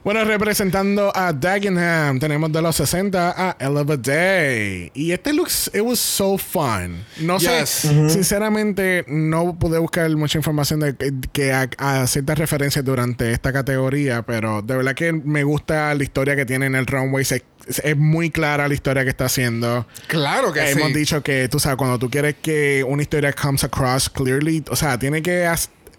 Bueno, 0.07 0.25
representando 0.25 1.11
a 1.17 1.33
Dagenham, 1.33 2.21
tenemos 2.21 2.53
de 2.53 2.63
los 2.63 2.77
60 2.77 3.35
a 3.37 3.57
Hell 3.59 3.77
of 3.77 3.91
a 3.91 3.97
Day. 3.97 4.93
Y 4.95 5.11
este 5.11 5.33
looks, 5.33 5.69
it 5.75 5.81
was 5.81 5.99
so 5.99 6.39
fun. 6.39 7.05
No 7.19 7.39
Yes. 7.39 7.69
sé, 7.71 8.11
sinceramente, 8.11 9.05
no 9.09 9.59
pude 9.59 9.81
buscar 9.81 10.09
mucha 10.15 10.39
información 10.39 10.79
de 10.79 10.95
que, 10.95 11.13
que 11.33 11.53
a, 11.53 11.69
a 11.79 12.07
ciertas 12.07 12.39
referencias 12.39 12.85
durante 12.85 13.33
esta 13.33 13.53
categoría, 13.53 14.23
pero 14.23 14.63
de 14.63 14.77
verdad 14.77 14.95
que 14.95 15.13
me 15.13 15.43
gusta 15.43 15.93
la 15.93 16.05
historia 16.05 16.37
que 16.37 16.47
tiene 16.47 16.67
en 16.67 16.77
el 16.77 16.87
runway. 16.87 17.25
Se- 17.25 17.43
es 17.83 17.97
muy 17.97 18.31
clara 18.31 18.69
la 18.69 18.75
historia 18.75 19.03
que 19.03 19.11
está 19.11 19.25
haciendo. 19.25 19.89
Claro 20.07 20.53
que 20.53 20.71
Hemos 20.71 20.87
sí. 20.87 20.95
dicho 20.95 21.21
que, 21.25 21.49
tú 21.49 21.59
sabes, 21.59 21.79
cuando 21.79 21.99
tú 21.99 22.09
quieres 22.09 22.37
que 22.41 22.85
una 22.87 23.03
historia 23.03 23.33
comes 23.33 23.65
across 23.65 24.09
clearly, 24.09 24.63
o 24.71 24.77
sea, 24.77 24.97
tiene 25.01 25.21
que... 25.21 25.51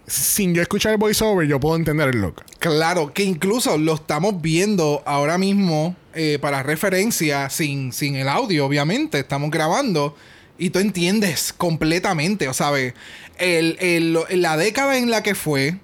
sin 0.08 0.54
yo 0.54 0.62
escuchar 0.62 0.92
el 0.92 0.98
voiceover, 0.98 1.46
yo 1.46 1.60
puedo 1.60 1.76
entender 1.76 2.08
el 2.08 2.20
look. 2.20 2.42
Claro, 2.58 3.12
que 3.12 3.22
incluso 3.22 3.78
lo 3.78 3.94
estamos 3.94 4.40
viendo 4.42 5.02
ahora 5.06 5.38
mismo 5.38 5.94
eh, 6.14 6.38
para 6.40 6.62
referencia, 6.62 7.48
sin, 7.50 7.92
sin 7.92 8.16
el 8.16 8.28
audio, 8.28 8.66
obviamente. 8.66 9.18
Estamos 9.20 9.50
grabando 9.50 10.16
y 10.58 10.70
tú 10.70 10.78
entiendes 10.80 11.52
completamente, 11.52 12.48
o 12.48 12.52
sabes, 12.54 12.94
el, 13.38 13.76
el- 13.80 14.18
la 14.42 14.56
década 14.56 14.98
en 14.98 15.10
la 15.10 15.22
que 15.22 15.34
fue. 15.34 15.76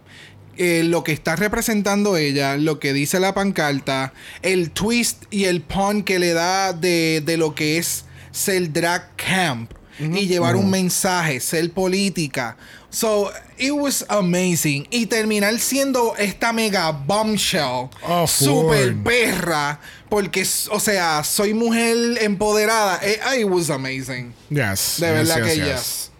eh, 0.56 0.82
lo 0.84 1.02
que 1.02 1.10
está 1.12 1.34
representando 1.36 2.16
ella, 2.16 2.56
lo 2.56 2.78
que 2.78 2.92
dice 2.92 3.18
la 3.18 3.34
pancarta, 3.34 4.12
el 4.42 4.70
twist 4.70 5.24
y 5.30 5.44
el 5.46 5.60
pun 5.62 6.02
que 6.04 6.20
le 6.20 6.32
da 6.32 6.72
de, 6.72 7.22
de 7.26 7.36
lo 7.36 7.56
que 7.56 7.76
es 7.78 8.04
ser 8.30 8.72
drag 8.72 9.16
camp 9.16 9.72
y 9.98 10.26
llevar 10.26 10.56
un 10.56 10.70
mensaje, 10.70 11.40
ser 11.40 11.70
política. 11.72 12.56
So, 12.90 13.32
it 13.58 13.72
was 13.72 14.04
amazing. 14.08 14.86
Y 14.90 15.06
terminar 15.06 15.58
siendo 15.58 16.14
esta 16.16 16.52
mega 16.52 16.92
bombshell, 16.92 17.88
Oh, 18.06 18.26
super 18.26 18.94
perra, 19.02 19.80
porque, 20.08 20.46
o 20.70 20.78
sea, 20.78 21.24
soy 21.24 21.54
mujer 21.54 21.96
empoderada. 22.20 23.00
Eh, 23.02 23.40
It 23.40 23.46
was 23.46 23.70
amazing. 23.70 24.32
Yes. 24.48 24.96
De 25.00 25.06
yes, 25.06 25.28
verdad 25.28 25.36
yes, 25.36 25.44
que 25.44 25.56
yes. 25.56 25.66
yes. 25.66 26.10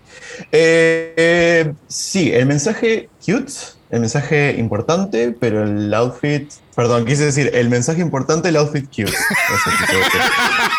Eh, 0.50 1.14
eh, 1.16 1.72
sí, 1.86 2.32
el 2.32 2.46
mensaje 2.46 3.08
cute, 3.24 3.52
el 3.90 4.00
mensaje 4.00 4.56
importante, 4.58 5.30
pero 5.38 5.62
el 5.62 5.94
outfit. 5.94 6.50
Perdón, 6.74 7.04
quise 7.04 7.26
decir 7.26 7.52
el 7.54 7.68
mensaje 7.68 8.00
importante, 8.00 8.48
el 8.48 8.56
outfit 8.56 8.86
cute. 8.86 9.04
Eso. 9.12 9.70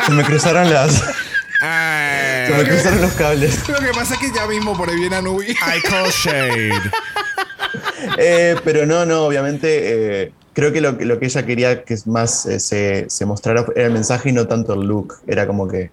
Se 0.08 0.12
me 0.12 0.26
cruzaron 0.26 0.74
las. 0.74 1.02
Se 2.48 2.54
me 2.58 2.64
cruzaron 2.70 3.02
los 3.02 3.12
cables. 3.14 3.68
Lo 3.70 3.80
que 3.80 3.92
pasa 3.94 4.14
es 4.16 4.20
que 4.20 4.32
ya 4.34 4.46
mismo 4.48 4.76
por 4.78 4.90
ahí 4.90 4.96
viene 4.98 5.16
Anubi. 5.16 5.52
I 5.52 5.82
call 5.88 6.10
shade. 6.12 6.72
Eh, 8.18 8.56
pero 8.64 8.86
no, 8.86 9.06
no, 9.06 9.24
obviamente. 9.26 10.24
eh, 10.24 10.32
creo 10.54 10.72
que 10.72 10.80
lo, 10.82 10.98
que 10.98 11.06
lo 11.06 11.20
que 11.20 11.26
ella 11.26 11.46
quería 11.46 11.84
que 11.84 11.94
es 11.94 12.08
más 12.08 12.46
eh, 12.46 12.60
se, 12.60 13.06
se 13.10 13.26
mostrara 13.26 13.66
era 13.76 13.88
el 13.88 13.94
mensaje 13.94 14.30
y 14.30 14.32
no 14.32 14.48
tanto 14.48 14.74
el 14.74 14.82
look. 14.88 15.16
Era 15.28 15.48
como 15.48 15.68
que 15.68 15.92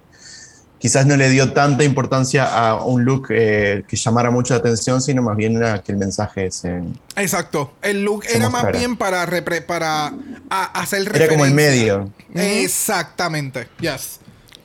quizás 0.78 1.06
no 1.06 1.16
le 1.16 1.28
dio 1.30 1.52
tanta 1.52 1.84
importancia 1.84 2.44
a 2.44 2.84
un 2.84 3.04
look 3.04 3.28
eh, 3.30 3.84
que 3.88 3.96
llamara 3.96 4.30
mucho 4.30 4.54
la 4.54 4.58
atención, 4.60 5.00
sino 5.00 5.22
más 5.22 5.36
bien 5.36 5.56
era 5.56 5.82
que 5.82 5.92
el 5.92 5.98
mensaje 5.98 6.50
se. 6.50 6.80
Exacto. 7.16 7.72
El 7.82 8.02
look 8.04 8.24
era 8.32 8.48
más 8.50 8.70
bien 8.72 8.96
para, 8.96 9.26
repre- 9.26 9.64
para 9.64 10.12
a- 10.50 10.80
hacer 10.80 11.10
Era 11.14 11.28
como 11.28 11.44
el 11.44 11.54
medio. 11.54 12.10
Exactamente. 12.34 13.68
Yes. 13.80 14.18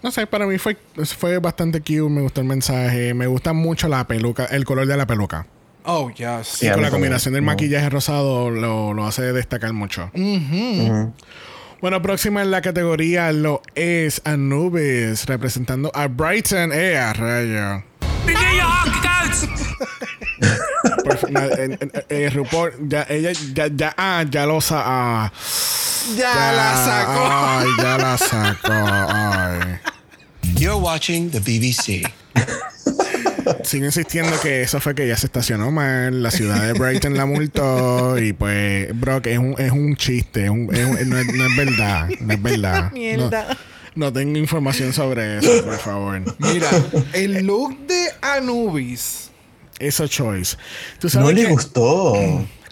No 0.08 0.12
sé, 0.12 0.26
para 0.26 0.48
mí 0.48 0.58
fue, 0.58 0.78
fue 1.18 1.38
bastante 1.40 1.82
cute. 1.82 2.10
Me 2.10 2.22
gustó 2.22 2.40
el 2.40 2.48
mensaje. 2.48 3.14
Me 3.14 3.28
gusta 3.28 3.52
mucho 3.52 3.90
la 3.90 4.08
peluca, 4.08 4.46
el 4.46 4.64
color 4.64 4.88
de 4.88 4.96
la 4.96 5.06
peluca. 5.06 5.46
Oh, 5.84 6.10
yes. 6.12 6.64
y 6.64 6.70
con 6.70 6.82
la 6.82 6.90
combinación 6.90 7.34
del 7.34 7.44
maquillaje 7.44 7.90
rosado 7.90 8.50
lo, 8.50 8.94
lo 8.94 9.06
hace 9.06 9.34
destacar 9.34 9.74
mucho. 9.74 10.10
Bueno, 11.82 12.02
próxima 12.02 12.42
en 12.42 12.52
la 12.52 12.62
categoría 12.62 13.34
lo 13.34 13.62
es 13.76 14.22
Anubis, 14.24 15.26
representando 15.26 15.92
a 15.94 16.08
Brighton. 16.08 16.72
¡Eh, 16.72 16.98
a 16.98 17.12
rayo! 17.12 17.84
Eh, 21.30 21.78
eh, 22.10 22.30
RuPaul, 22.30 22.74
ya, 22.88 23.06
ella, 23.10 23.32
ya, 23.54 23.68
ya, 23.68 23.94
ah, 23.98 24.24
ya 24.30 24.46
lo 24.46 24.62
sa 24.62 24.84
ah, 24.86 25.32
Ya, 26.16 26.52
la 26.52 26.76
sacó. 26.76 27.28
Ay, 27.30 27.68
ya 27.78 27.98
la 27.98 28.18
sacó. 28.18 28.74
Ay. 28.74 29.97
You're 30.58 30.76
watching 30.80 31.30
the 31.30 31.40
BBC. 31.40 32.04
Sigo 33.64 33.86
insistiendo 33.86 34.40
que 34.42 34.62
eso 34.62 34.80
fue 34.80 34.96
que 34.96 35.06
ella 35.06 35.18
se 35.18 35.26
estacionó 35.28 35.72
mal, 35.72 36.24
la 36.24 36.32
ciudad 36.32 36.62
de 36.66 36.74
Brighton 36.74 37.16
la 37.16 37.26
multó 37.26 38.18
y 38.18 38.34
pues, 38.34 38.98
bro, 39.00 39.22
que 39.22 39.34
es 39.34 39.40
un, 39.40 39.56
es 39.58 39.72
un 39.72 39.96
chiste, 39.96 40.46
es 40.46 40.50
un- 40.50 40.74
es 40.74 40.86
un- 40.86 41.10
no, 41.10 41.18
es, 41.18 41.28
no 41.34 41.46
es 41.46 41.56
verdad, 41.56 42.10
no 42.22 42.34
es 42.34 42.42
verdad. 42.42 42.92
Mierda. 42.94 43.58
No, 43.96 44.08
no 44.08 44.14
tengo 44.14 44.38
información 44.38 44.94
sobre 44.94 45.38
eso, 45.40 45.64
por 45.66 45.78
favor. 45.80 46.22
Mira, 46.40 46.70
el 47.14 47.46
look 47.46 47.78
de 47.88 48.08
Anubis. 48.22 49.30
Eso 49.80 50.08
choice. 50.08 50.58
¿Tú 51.00 51.08
No 51.16 51.32
le 51.32 51.44
que- 51.44 51.50
gustó. 51.52 52.16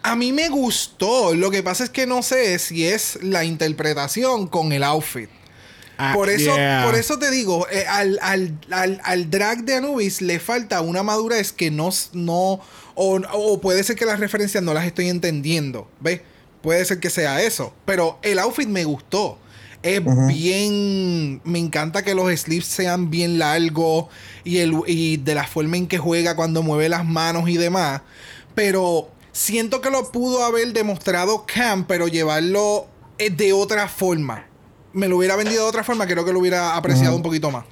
A 0.04 0.16
mí 0.16 0.32
me 0.32 0.50
gustó. 0.50 1.34
Lo 1.34 1.50
que 1.52 1.64
pasa 1.64 1.84
es 1.84 1.90
que 1.90 2.06
no 2.06 2.22
sé 2.24 2.58
si 2.60 2.86
es 2.86 3.20
la 3.24 3.44
interpretación 3.44 4.48
con 4.48 4.72
el 4.72 4.84
outfit. 4.84 5.30
Ah, 5.98 6.12
Por 6.14 6.30
eso, 6.30 6.54
yeah. 6.56 6.84
por 6.86 6.96
eso 6.96 7.18
te 7.20 7.32
digo, 7.32 7.68
eh, 7.72 7.86
al, 7.88 8.20
al- 8.22 8.58
al- 8.72 9.00
al 9.04 9.30
drag 9.30 9.64
de 9.64 9.76
Anubis 9.76 10.22
le 10.22 10.40
falta 10.40 10.82
una 10.82 11.04
madurez 11.04 11.52
que 11.54 11.72
no, 11.72 11.90
no 12.14 12.60
o, 12.96 13.22
o 13.34 13.62
puede 13.62 13.84
ser 13.84 13.96
que 13.96 14.06
las 14.06 14.20
referencias 14.20 14.62
no 14.64 14.74
las 14.74 14.86
estoy 14.86 15.08
entendiendo, 15.10 15.88
¿ves? 16.02 16.22
Puede 16.62 16.84
ser 16.86 17.00
que 17.00 17.10
sea 17.10 17.42
eso, 17.42 17.74
pero 17.86 18.20
el 18.24 18.40
outfit 18.40 18.68
me 18.68 18.84
gustó. 18.84 19.38
Es 19.84 20.02
bien, 20.28 21.42
me 21.44 21.60
encanta 21.60 22.04
que 22.04 22.16
los 22.16 22.34
sleeves 22.40 22.66
sean 22.66 23.10
bien 23.12 23.38
largos 23.38 24.08
y, 24.44 24.58
el, 24.58 24.74
y 24.88 25.18
de 25.18 25.36
la 25.36 25.46
forma 25.46 25.78
en 25.78 25.88
que 25.88 25.98
juega 26.00 26.36
cuando 26.36 26.64
mueve 26.64 26.90
las 26.90 27.06
manos 27.06 27.48
y 27.50 27.58
demás, 27.58 28.02
pero 28.56 29.10
siento 29.32 29.82
que 29.82 29.92
lo 29.92 30.12
pudo 30.12 30.44
haber 30.44 30.74
demostrado 30.74 31.46
Cam, 31.46 31.86
pero 31.86 32.08
llevarlo 32.08 32.88
eh, 33.20 33.30
de 33.30 33.54
otra 33.54 33.88
forma 33.88 34.48
me 34.96 35.08
lo 35.08 35.18
hubiera 35.18 35.36
vendido 35.36 35.62
de 35.64 35.70
otra 35.70 35.84
forma, 35.84 36.08
creo 36.08 36.26
que 36.26 36.34
lo 36.34 36.40
hubiera 36.40 36.76
apreciado 36.76 37.16
un 37.16 37.22
poquito 37.22 37.52
más. 37.52 37.66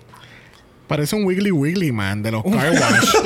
Parece 0.88 1.16
un 1.16 1.26
Wiggly 1.26 1.52
Wiggly 1.52 1.92
Man 1.92 2.22
de 2.22 2.32
los 2.32 2.44
Car 2.44 2.72
Wash. 2.72 3.16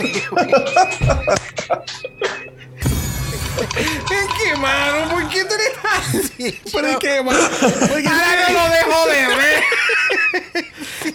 Es 3.57 4.27
que, 4.37 4.55
mano, 4.57 5.09
¿por 5.09 5.27
qué 5.29 5.43
tú 5.43 5.53
eres 5.53 5.71
así? 5.83 6.59
¿Pero 6.71 6.87
es 6.87 6.97
que, 6.97 7.23
mano? 7.23 7.39
Porque 7.59 8.07
Ahora 8.07 8.51
lo 8.51 8.69
dejo 8.69 9.07
de 9.07 9.27
ver. 9.37 9.63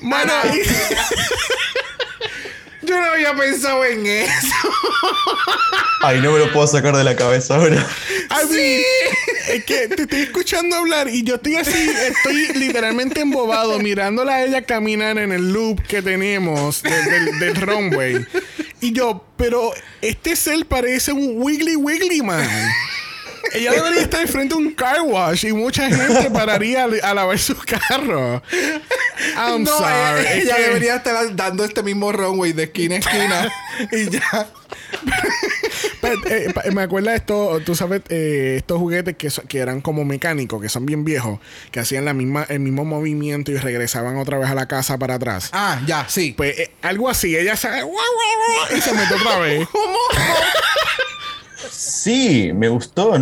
Mano, 0.03 0.33
Yo 2.93 3.01
no 3.01 3.07
había 3.07 3.35
pensado 3.35 3.83
en 3.87 4.07
eso. 4.07 4.71
Ay, 6.03 6.21
no 6.21 6.33
me 6.33 6.41
lo 6.41 6.53
puedo 6.53 6.67
sacar 6.67 6.95
de 6.95 7.05
la 7.05 7.17
cabeza 7.17 7.57
ahora. 7.57 7.87
I 8.31 8.53
mean, 8.53 8.83
es 9.49 9.65
que 9.65 9.89
te 9.89 10.03
estoy 10.03 10.21
escuchando 10.21 10.77
hablar 10.77 11.09
y 11.09 11.23
yo 11.23 11.37
estoy 11.37 11.57
así, 11.57 11.89
estoy 11.89 12.49
literalmente 12.59 13.21
embobado 13.23 13.79
mirándola 13.79 14.35
a 14.35 14.45
ella 14.45 14.61
caminar 14.61 15.17
en 15.17 15.33
el 15.33 15.55
loop 15.55 15.81
que 15.87 16.03
tenemos 16.03 16.83
del, 16.83 17.05
del, 17.05 17.39
del 17.39 17.57
runway. 17.57 18.27
Y 18.83 18.93
yo, 18.93 19.25
pero 19.39 19.73
este 20.03 20.37
ser 20.37 20.67
parece 20.67 21.13
un 21.13 21.41
Wiggly 21.41 21.77
Wiggly 21.77 22.21
Man. 22.21 22.47
Ella 23.55 23.73
debería 23.73 24.03
estar 24.03 24.27
frente 24.29 24.55
a 24.55 24.59
un 24.59 24.73
car 24.73 25.01
wash 25.03 25.45
y 25.47 25.53
mucha 25.53 25.89
gente 25.89 26.31
pararía 26.31 26.85
a, 26.85 27.15
lavar 27.15 27.39
su 27.39 27.57
carro. 27.57 28.43
I'm 29.37 29.65
no, 29.65 29.71
sorry. 29.79 30.27
ella, 30.33 30.57
debería 30.59 30.97
estar 30.97 31.35
dando 31.37 31.65
este 31.65 31.83
mismo 31.83 32.13
runway 32.13 32.53
de 32.53 32.65
esquina 32.65 32.97
a 32.97 32.99
esquina 32.99 33.53
y 33.93 34.11
ya. 34.11 34.47
Pero, 36.01 36.15
eh, 36.27 36.53
me 36.73 36.83
acuerdo 36.83 37.11
de 37.11 37.17
esto, 37.17 37.61
tú 37.65 37.75
sabes, 37.75 38.03
eh, 38.09 38.55
estos 38.59 38.79
juguetes 38.79 39.17
que, 39.17 39.31
so- 39.31 39.43
que 39.43 39.59
eran 39.59 39.81
como 39.81 40.05
mecánicos, 40.05 40.61
que 40.61 40.69
son 40.69 40.85
bien 40.87 41.05
viejos, 41.05 41.39
que 41.71 41.81
hacían 41.81 42.05
la 42.05 42.13
misma, 42.13 42.45
el 42.49 42.61
mismo 42.61 42.85
movimiento 42.85 43.53
y 43.53 43.57
regresaban 43.57 44.17
otra 44.17 44.39
vez 44.39 44.49
a 44.51 44.55
la 44.55 44.67
casa 44.67 44.99
para 44.99 45.15
atrás. 45.15 45.51
Ah, 45.53 45.81
ya, 45.87 46.07
sí. 46.09 46.35
Pues 46.37 46.59
eh, 46.59 46.71
algo 46.83 47.09
así, 47.09 47.37
ella 47.37 47.57
se 47.57 47.69
y 48.77 48.81
se 48.81 48.93
metió 48.95 49.17
otra 49.17 49.39
vez. 49.39 49.69
Sí, 51.71 52.53
me 52.55 52.69
gustó. 52.69 53.13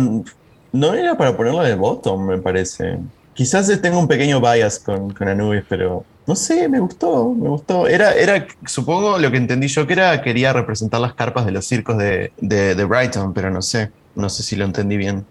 No 0.71 0.93
era 0.93 1.17
para 1.17 1.35
ponerla 1.35 1.63
de 1.63 1.75
bottom, 1.75 2.27
me 2.27 2.37
parece. 2.37 2.97
Quizás 3.33 3.71
tengo 3.81 3.99
un 3.99 4.07
pequeño 4.07 4.39
bias 4.41 4.79
con, 4.79 5.13
con 5.13 5.27
Anubis, 5.27 5.63
pero 5.67 6.05
no 6.27 6.35
sé, 6.35 6.69
me 6.69 6.79
gustó, 6.79 7.33
me 7.33 7.49
gustó. 7.49 7.87
Era, 7.87 8.13
era, 8.13 8.47
supongo 8.65 9.17
lo 9.17 9.31
que 9.31 9.37
entendí 9.37 9.67
yo 9.67 9.87
que 9.87 9.93
era, 9.93 10.21
quería 10.21 10.53
representar 10.53 11.01
las 11.01 11.13
carpas 11.13 11.45
de 11.45 11.51
los 11.51 11.65
circos 11.65 11.97
de, 11.97 12.31
de, 12.39 12.75
de 12.75 12.83
Brighton, 12.85 13.33
pero 13.33 13.49
no 13.49 13.61
sé, 13.61 13.91
no 14.15 14.29
sé 14.29 14.43
si 14.43 14.55
lo 14.55 14.65
entendí 14.65 14.97
bien. 14.97 15.25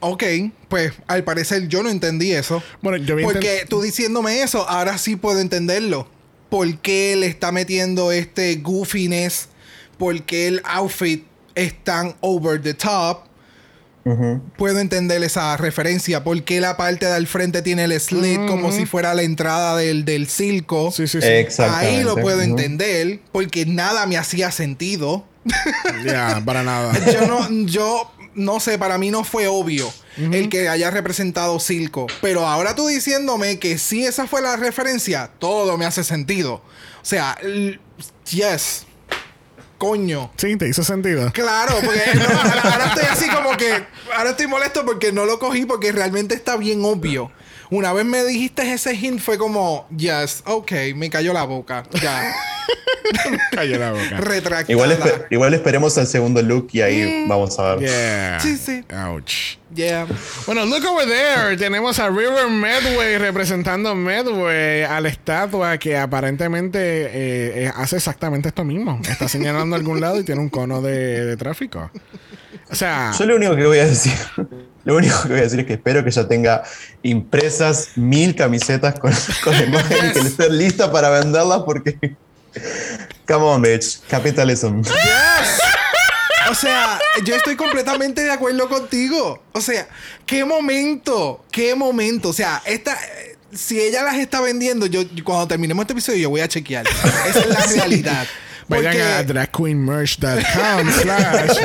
Ok, 0.00 0.24
pues 0.68 0.92
al 1.06 1.24
parecer 1.24 1.68
yo 1.68 1.82
no 1.82 1.88
entendí 1.88 2.32
eso. 2.32 2.62
Bueno, 2.82 2.98
yo 2.98 3.16
vi 3.16 3.24
Porque 3.24 3.64
tú 3.68 3.80
diciéndome 3.80 4.42
eso, 4.42 4.68
ahora 4.68 4.98
sí 4.98 5.16
puedo 5.16 5.40
entenderlo. 5.40 6.08
¿Por 6.50 6.78
qué 6.78 7.16
le 7.16 7.26
está 7.26 7.52
metiendo 7.52 8.12
este 8.12 8.56
goofiness? 8.56 9.48
¿Por 9.98 10.22
qué 10.22 10.48
el 10.48 10.62
outfit 10.64 11.24
es 11.56 11.82
tan 11.82 12.14
over 12.20 12.62
the 12.62 12.74
top? 12.74 13.24
Puedo 14.56 14.78
entender 14.78 15.20
esa 15.24 15.56
referencia. 15.56 16.22
¿Por 16.22 16.44
qué 16.44 16.60
la 16.60 16.76
parte 16.76 17.06
del 17.06 17.26
frente 17.26 17.60
tiene 17.62 17.84
el 17.84 18.00
slit 18.00 18.46
como 18.46 18.70
si 18.70 18.86
fuera 18.86 19.14
la 19.14 19.22
entrada 19.22 19.76
del, 19.76 20.04
del 20.04 20.28
circo? 20.28 20.92
Sí, 20.92 21.08
sí, 21.08 21.20
sí. 21.20 21.26
Exactamente. 21.26 21.96
Ahí 21.96 22.04
lo 22.04 22.14
puedo 22.14 22.40
entender. 22.40 23.18
Porque 23.32 23.66
nada 23.66 24.06
me 24.06 24.16
hacía 24.16 24.52
sentido. 24.52 25.24
Ya, 26.04 26.40
para 26.44 26.62
nada. 26.62 26.92
Yo 27.12 27.26
no, 27.26 27.66
yo 27.66 28.12
no 28.34 28.60
sé, 28.60 28.78
para 28.78 28.98
mí 28.98 29.10
no 29.10 29.24
fue 29.24 29.48
obvio 29.48 29.92
el 30.16 30.48
que 30.48 30.68
haya 30.68 30.90
representado 30.90 31.58
circo. 31.58 32.06
Pero 32.20 32.46
ahora 32.46 32.74
tú 32.74 32.86
diciéndome 32.86 33.58
que 33.58 33.78
sí 33.78 34.04
esa 34.04 34.26
fue 34.26 34.40
la 34.40 34.56
referencia, 34.56 35.30
todo 35.38 35.76
me 35.76 35.84
hace 35.84 36.04
sentido. 36.04 36.54
O 36.54 37.04
sea, 37.04 37.36
yes. 38.30 38.85
Coño. 39.78 40.30
Sí, 40.36 40.56
te 40.56 40.68
hizo 40.68 40.82
sentido. 40.82 41.30
Claro, 41.32 41.74
porque 41.84 42.14
no, 42.14 42.24
ahora, 42.24 42.60
ahora 42.62 42.86
estoy 42.86 43.04
así 43.10 43.28
como 43.28 43.56
que. 43.56 43.84
Ahora 44.16 44.30
estoy 44.30 44.46
molesto 44.46 44.84
porque 44.86 45.12
no 45.12 45.26
lo 45.26 45.38
cogí 45.38 45.66
porque 45.66 45.92
realmente 45.92 46.34
está 46.34 46.56
bien 46.56 46.84
obvio. 46.84 47.30
Una 47.70 47.92
vez 47.92 48.04
me 48.04 48.22
dijiste 48.24 48.72
ese 48.72 48.94
hint, 48.94 49.20
fue 49.20 49.38
como, 49.38 49.86
yes, 49.96 50.42
ok, 50.46 50.72
me 50.94 51.10
cayó 51.10 51.32
la 51.32 51.44
boca. 51.44 51.84
Ya. 52.02 52.32
Cayó 53.52 53.78
la 53.78 53.92
boca. 53.92 54.16
Retractada. 54.18 54.72
Igual, 54.72 54.90
espe- 54.98 55.26
igual 55.30 55.54
esperemos 55.54 55.96
al 55.96 56.08
segundo 56.08 56.42
look 56.42 56.68
y 56.72 56.80
ahí 56.80 57.24
vamos 57.28 57.56
a 57.58 57.76
ver. 57.76 57.88
Yeah. 57.88 58.40
Sí, 58.40 58.56
sí. 58.56 58.84
Ouch. 58.92 59.58
Yeah. 59.74 60.06
Bueno, 60.46 60.66
look 60.66 60.84
over 60.84 61.06
there. 61.06 61.56
Tenemos 61.56 62.00
a 62.00 62.08
River 62.08 62.48
Medway 62.48 63.18
representando 63.18 63.94
Medway 63.94 64.82
a 64.82 65.00
la 65.00 65.08
estatua 65.08 65.78
que 65.78 65.96
aparentemente 65.96 66.78
eh, 66.80 67.64
eh, 67.66 67.72
hace 67.76 67.96
exactamente 67.96 68.48
esto 68.48 68.64
mismo. 68.64 69.00
Está 69.08 69.28
señalando 69.28 69.76
a 69.76 69.78
algún 69.78 70.00
lado 70.00 70.18
y 70.18 70.24
tiene 70.24 70.40
un 70.40 70.48
cono 70.48 70.82
de, 70.82 71.24
de 71.26 71.36
tráfico. 71.36 71.90
O 72.70 72.74
sea, 72.74 73.12
Yo 73.16 73.24
lo 73.26 73.36
único 73.36 73.54
que 73.54 73.66
voy 73.66 73.78
a 73.78 73.86
decir, 73.86 74.14
lo 74.86 74.96
único 74.96 75.20
que 75.22 75.28
voy 75.28 75.38
a 75.38 75.42
decir 75.42 75.58
es 75.58 75.66
que 75.66 75.72
espero 75.74 76.04
que 76.04 76.12
ya 76.12 76.28
tenga 76.28 76.62
impresas 77.02 77.88
mil 77.96 78.36
camisetas 78.36 78.98
con, 79.00 79.12
con 79.42 79.52
la 79.52 79.64
imagen 79.64 80.10
y 80.10 80.12
que 80.12 80.20
esté 80.20 80.48
lista 80.48 80.90
para 80.92 81.10
venderlas 81.10 81.62
porque. 81.66 81.98
Come 83.26 83.44
on, 83.44 83.62
bitch. 83.62 84.00
Capitalism. 84.08 84.82
Yes. 84.82 84.92
O 86.48 86.54
sea, 86.54 87.00
yo 87.24 87.34
estoy 87.34 87.56
completamente 87.56 88.22
de 88.22 88.30
acuerdo 88.30 88.68
contigo. 88.68 89.42
O 89.50 89.60
sea, 89.60 89.88
qué 90.24 90.44
momento, 90.44 91.44
qué 91.50 91.74
momento. 91.74 92.28
O 92.28 92.32
sea, 92.32 92.62
esta, 92.64 92.96
si 93.52 93.80
ella 93.80 94.04
las 94.04 94.14
está 94.14 94.40
vendiendo, 94.40 94.86
yo 94.86 95.02
yo 95.02 95.24
cuando 95.24 95.48
terminemos 95.48 95.82
este 95.82 95.94
episodio, 95.94 96.18
yo 96.20 96.30
voy 96.30 96.42
a 96.42 96.48
chequear. 96.48 96.86
Esa 97.28 97.40
es 97.40 97.48
la 97.48 97.66
realidad. 97.74 98.24
Vayan 98.68 99.00
a 99.00 99.22
dragqueenmerch.com 99.22 100.90
slash 101.02 101.58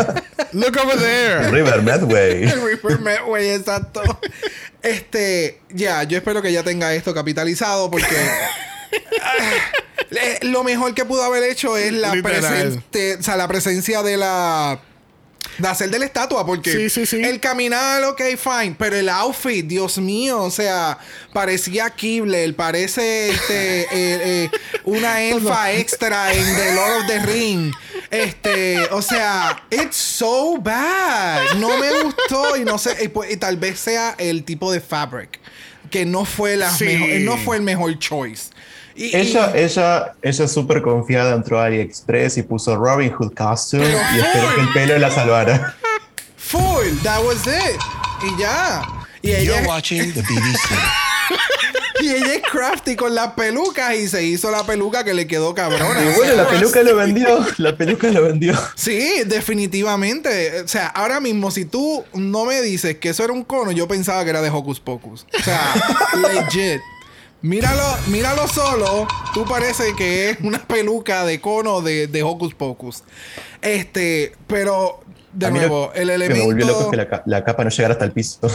look 0.53 0.78
over 0.78 0.98
there. 0.99 1.49
River 1.52 1.82
Medway. 1.82 2.45
Reaper 2.65 2.99
Medway, 2.99 3.49
exacto. 3.56 4.02
Este, 4.82 5.60
ya, 5.69 6.03
yo 6.03 6.18
espero 6.18 6.41
que 6.41 6.52
ya 6.52 6.64
tenga 6.64 6.94
esto 6.94 7.14
capitalizado 7.14 7.90
porque 7.91 8.15
ah, 9.22 9.36
le- 10.10 10.40
lo 10.49 10.64
mejor 10.64 10.94
que 10.94 11.06
pudo 11.06 11.23
haber 11.23 11.44
hecho 11.44 11.78
es 11.78 11.94
la, 11.94 12.11
presente- 12.14 13.18
o 13.19 13.23
sea, 13.23 13.36
la 13.38 13.48
presencia 13.48 14.02
de 14.03 14.18
la 14.18 14.80
de 15.62 15.68
hacer 15.68 15.90
de 15.90 16.00
la 16.00 16.06
estatua 16.06 16.46
porque 16.46 16.72
Sí, 16.72 16.90
sí, 16.90 17.06
sí. 17.06 17.22
el 17.24 17.40
caminar 17.40 18.04
ok 18.06 18.22
fine 18.38 18.76
pero 18.78 18.96
el 18.96 19.10
outfit 19.10 19.66
Dios 19.66 19.98
mío 19.98 20.42
o 20.42 20.52
sea 20.52 20.98
parecía 21.34 21.90
Kibble 21.92 22.54
parece 22.54 23.30
este, 23.30 23.82
eh, 23.82 23.88
eh, 23.92 24.50
una 24.86 25.22
elfa 25.22 25.72
extra 25.74 26.34
en 26.34 26.44
The 26.56 26.74
Lord 26.76 26.92
of 27.02 27.08
the 27.08 27.20
Ring 27.20 27.74
este 28.10 28.86
o 28.92 29.02
sea 29.02 29.64
it's 29.70 29.96
so 29.98 30.58
bad 30.60 31.54
no 31.58 31.78
me 31.78 31.90
gustó 32.04 32.58
y 32.58 32.64
no 32.66 32.78
sé 32.78 32.96
y, 33.04 33.08
pues- 33.08 33.32
y 33.32 33.38
tal 33.38 33.58
vez 33.58 33.80
sea 33.80 34.16
el 34.18 34.44
tipo 34.44 34.72
de 34.72 34.82
fabric 34.82 35.40
que 35.90 36.06
no 36.06 36.26
fue 36.26 36.56
la 36.58 36.70
Sí. 36.76 36.86
mejor 36.86 37.10
no 37.22 37.38
fue 37.38 37.58
el 37.58 37.64
mejor 37.64 37.98
choice 38.00 38.50
Y- 38.96 39.16
Ella, 39.16 39.52
y- 39.56 39.60
ella, 39.60 40.14
ella 40.22 40.48
súper 40.48 40.82
confiada 40.82 41.34
entró 41.36 41.60
a 41.60 41.66
AliExpress 41.66 42.38
y 42.38 42.44
puso 42.44 42.76
Robin 42.76 43.12
Hood 43.14 43.34
costume 43.34 43.86
y 44.16 44.20
esperó 44.20 44.56
que 44.56 44.62
el 44.62 44.70
pelo 44.74 44.98
la 45.00 45.10
salvara. 45.12 45.76
Full, 46.38 46.98
that 47.04 47.24
was 47.24 47.46
it. 47.48 47.80
Y 48.24 48.40
ya. 48.40 48.82
Y 49.22 49.32
ella, 49.32 49.44
You're 49.56 49.68
watching 49.68 50.14
the 50.14 50.22
BBC. 50.22 50.60
y 52.02 52.10
ella 52.10 52.34
es 52.34 52.42
crafty 52.42 52.96
con 52.96 53.14
las 53.14 53.34
pelucas 53.34 53.94
y 53.96 54.08
se 54.08 54.24
hizo 54.24 54.50
la 54.52 54.64
peluca 54.66 55.04
que 55.04 55.14
le 55.14 55.28
quedó 55.28 55.54
cabrona. 55.54 56.02
Y 56.04 56.16
bueno, 56.18 56.34
la 56.36 56.48
peluca 56.50 56.82
lo 56.84 56.96
vendió. 56.96 57.46
La 57.58 57.78
peluca 57.78 58.08
lo 58.10 58.24
vendió. 58.24 58.60
Sí, 58.76 59.22
definitivamente. 59.28 60.62
O 60.62 60.68
sea, 60.68 60.88
ahora 60.88 61.20
mismo, 61.20 61.52
si 61.52 61.66
tú 61.66 62.04
no 62.14 62.46
me 62.46 62.62
dices 62.62 62.98
que 62.98 63.10
eso 63.10 63.24
era 63.24 63.34
un 63.34 63.44
cono, 63.44 63.72
yo 63.72 63.88
pensaba 63.88 64.24
que 64.24 64.32
era 64.32 64.42
de 64.42 64.50
Hocus 64.50 64.80
Pocus. 64.80 65.26
O 65.40 65.44
sea, 65.44 65.74
legit. 66.34 66.82
Míralo, 67.42 67.84
míralo 68.08 68.48
solo. 68.48 69.08
Tú 69.34 69.46
parece 69.46 69.96
que 69.96 70.30
es 70.30 70.38
una 70.42 70.60
peluca 70.60 71.26
de 71.26 71.42
cono 71.42 71.82
de, 71.82 72.08
de 72.08 72.24
Hocus 72.24 72.54
Pocus. 72.54 73.04
Este, 73.62 74.34
pero 74.48 75.00
de 75.34 75.48
A 75.48 75.50
nuevo, 75.50 75.92
lo 75.94 76.02
el 76.02 76.10
elemento. 76.12 76.40
me 76.40 76.46
volvió 76.46 76.66
loco 76.68 76.92
que 76.92 76.98
la, 76.98 77.24
la 77.26 77.44
capa 77.44 77.64
no 77.64 77.70
llegara 77.70 77.94
hasta 77.94 78.06
el 78.06 78.12
piso. 78.12 78.40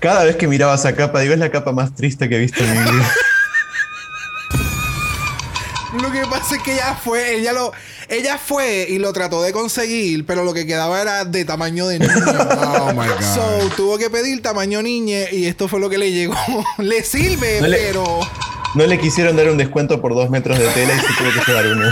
Cada 0.00 0.24
vez 0.24 0.36
que 0.36 0.48
miraba 0.48 0.74
esa 0.74 0.94
capa, 0.94 1.20
digo, 1.20 1.34
es 1.34 1.38
la 1.40 1.50
capa 1.50 1.72
más 1.72 1.94
triste 1.94 2.28
que 2.28 2.36
he 2.36 2.40
visto 2.40 2.62
en 2.64 2.70
mi 2.72 2.78
vida. 2.90 3.12
Lo 6.42 6.48
que 6.48 6.54
pasa 6.54 6.56
es 6.56 6.62
que 6.64 6.72
ella 6.74 6.94
fue, 6.96 7.34
ella 7.36 7.52
lo, 7.52 7.72
ella 8.08 8.36
fue 8.36 8.86
y 8.88 8.98
lo 8.98 9.12
trató 9.12 9.42
de 9.42 9.52
conseguir, 9.52 10.26
pero 10.26 10.42
lo 10.42 10.52
que 10.52 10.66
quedaba 10.66 11.00
era 11.00 11.24
de 11.24 11.44
tamaño 11.44 11.86
de 11.86 12.00
niño. 12.00 12.12
Oh 12.82 12.92
my 12.92 13.06
God. 13.06 13.20
So 13.34 13.70
tuvo 13.76 13.96
que 13.96 14.10
pedir 14.10 14.42
tamaño 14.42 14.82
niñe 14.82 15.28
y 15.30 15.46
esto 15.46 15.68
fue 15.68 15.78
lo 15.78 15.88
que 15.88 15.98
le 15.98 16.10
llegó. 16.10 16.34
le 16.78 17.04
sirve, 17.04 17.60
No 17.60 17.68
le- 17.68 17.76
pero 17.78 18.20
No 18.74 18.86
le 18.86 18.98
quisieron 18.98 19.36
dar 19.36 19.48
un 19.50 19.56
descuento 19.56 20.00
por 20.00 20.14
dos 20.14 20.30
metros 20.30 20.58
de 20.58 20.66
tela 20.68 20.94
y 20.94 20.98
se 21.00 21.06
tuvo 21.16 21.30
que 21.32 21.50
llevar 21.52 21.66
uno. 21.68 21.90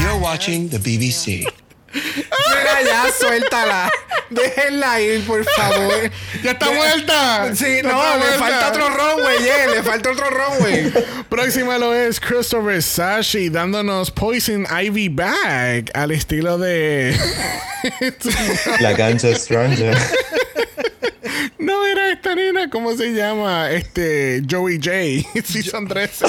You're 0.00 0.18
watching 0.20 0.68
the 0.70 0.78
BBC. 0.78 1.44
Mira, 1.92 2.82
ya 2.84 3.06
suéltala. 3.18 3.90
Déjenla 4.30 5.00
ir, 5.00 5.26
por 5.26 5.42
favor. 5.44 6.10
¡Ya 6.42 6.50
está 6.50 6.70
muerta! 6.70 7.54
Sí, 7.54 7.76
¡Ya 7.76 7.82
no, 7.84 8.02
está 8.02 8.16
le 8.16 8.18
muerta! 8.18 8.38
falta 8.38 8.68
otro 8.68 8.88
runway, 8.90 9.38
yeah, 9.42 9.66
le 9.68 9.82
falta 9.82 10.10
otro 10.10 10.26
runway. 10.28 10.92
Próxima 11.30 11.78
lo 11.78 11.94
es 11.94 12.20
Christopher 12.20 12.82
Sashi 12.82 13.48
dándonos 13.48 14.10
Poison 14.10 14.66
Ivy 14.70 15.08
Bag 15.08 15.90
al 15.94 16.10
estilo 16.10 16.58
de. 16.58 17.16
La 18.80 18.94
cancha 18.96 19.34
Stranger. 19.34 19.96
No 21.58 21.86
era 21.86 22.12
esta 22.12 22.34
nena, 22.34 22.68
¿cómo 22.70 22.94
se 22.96 23.12
llama? 23.12 23.70
Este 23.70 24.42
Joey 24.48 24.76
J. 24.82 25.28
Season 25.44 25.86
13. 25.86 26.24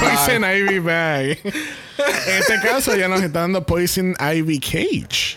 Poison 0.00 0.44
Ivy 0.44 0.78
Bag. 0.78 1.38
En 1.44 2.38
este 2.40 2.60
caso 2.62 2.96
ya 2.96 3.08
nos 3.08 3.22
está 3.22 3.40
dando 3.40 3.64
Poison 3.64 4.14
Ivy 4.18 4.58
Cage. 4.60 5.36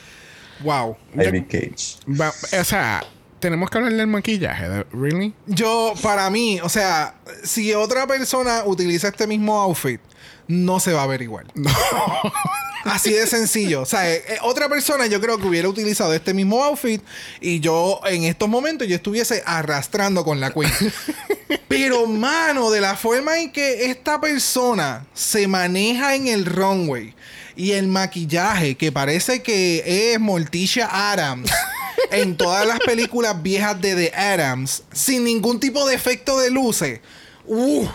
Wow. 0.61 0.97
Ivy 1.15 1.43
Cage. 1.43 1.97
Va- 2.07 2.33
o 2.59 2.63
sea, 2.63 3.03
tenemos 3.39 3.69
que 3.69 3.77
hablar 3.77 3.93
del 3.93 4.07
maquillaje. 4.07 4.69
de- 4.69 4.85
¿Really? 4.93 5.33
Yo, 5.47 5.93
para 6.01 6.29
mí, 6.29 6.59
o 6.61 6.69
sea, 6.69 7.15
si 7.43 7.73
otra 7.73 8.07
persona 8.07 8.63
utiliza 8.65 9.09
este 9.09 9.27
mismo 9.27 9.59
outfit, 9.61 9.99
no 10.47 10.79
se 10.79 10.93
va 10.93 11.03
a 11.03 11.07
ver 11.07 11.21
igual. 11.21 11.45
Así 12.83 13.13
de 13.13 13.25
sencillo. 13.27 13.81
O 13.81 13.85
sea, 13.85 14.11
eh, 14.11 14.23
eh, 14.27 14.37
otra 14.41 14.67
persona 14.67 15.05
yo 15.07 15.21
creo 15.21 15.37
que 15.37 15.47
hubiera 15.47 15.69
utilizado 15.69 16.13
este 16.13 16.33
mismo 16.33 16.63
outfit 16.63 17.01
y 17.39 17.59
yo 17.59 18.01
en 18.05 18.23
estos 18.23 18.49
momentos 18.49 18.87
yo 18.87 18.95
estuviese 18.95 19.41
arrastrando 19.45 20.23
con 20.23 20.39
la 20.39 20.51
queen. 20.51 20.71
Pero, 21.67 22.05
mano, 22.07 22.71
de 22.71 22.81
la 22.81 22.95
forma 22.95 23.39
en 23.39 23.51
que 23.51 23.85
esta 23.85 24.19
persona 24.19 25.05
se 25.13 25.47
maneja 25.47 26.15
en 26.15 26.27
el 26.27 26.45
runway 26.45 27.15
y 27.55 27.71
el 27.71 27.87
maquillaje, 27.87 28.75
que 28.75 28.91
parece 28.91 29.41
que 29.41 30.11
es 30.13 30.19
Morticia 30.19 31.11
Adams 31.11 31.51
en 32.11 32.35
todas 32.35 32.67
las 32.67 32.79
películas 32.79 33.41
viejas 33.41 33.79
de 33.79 33.95
The 33.95 34.15
Adams, 34.15 34.83
sin 34.91 35.23
ningún 35.23 35.59
tipo 35.59 35.87
de 35.87 35.95
efecto 35.95 36.39
de 36.39 36.49
luces. 36.49 36.99
Uh, 37.45 37.87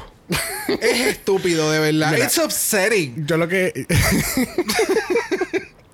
es 0.80 1.06
estúpido, 1.06 1.70
de 1.70 1.78
verdad. 1.78 2.12
Mira. 2.12 2.24
It's 2.24 2.38
upsetting. 2.38 3.26
Yo 3.26 3.36
lo 3.36 3.48
que. 3.48 3.86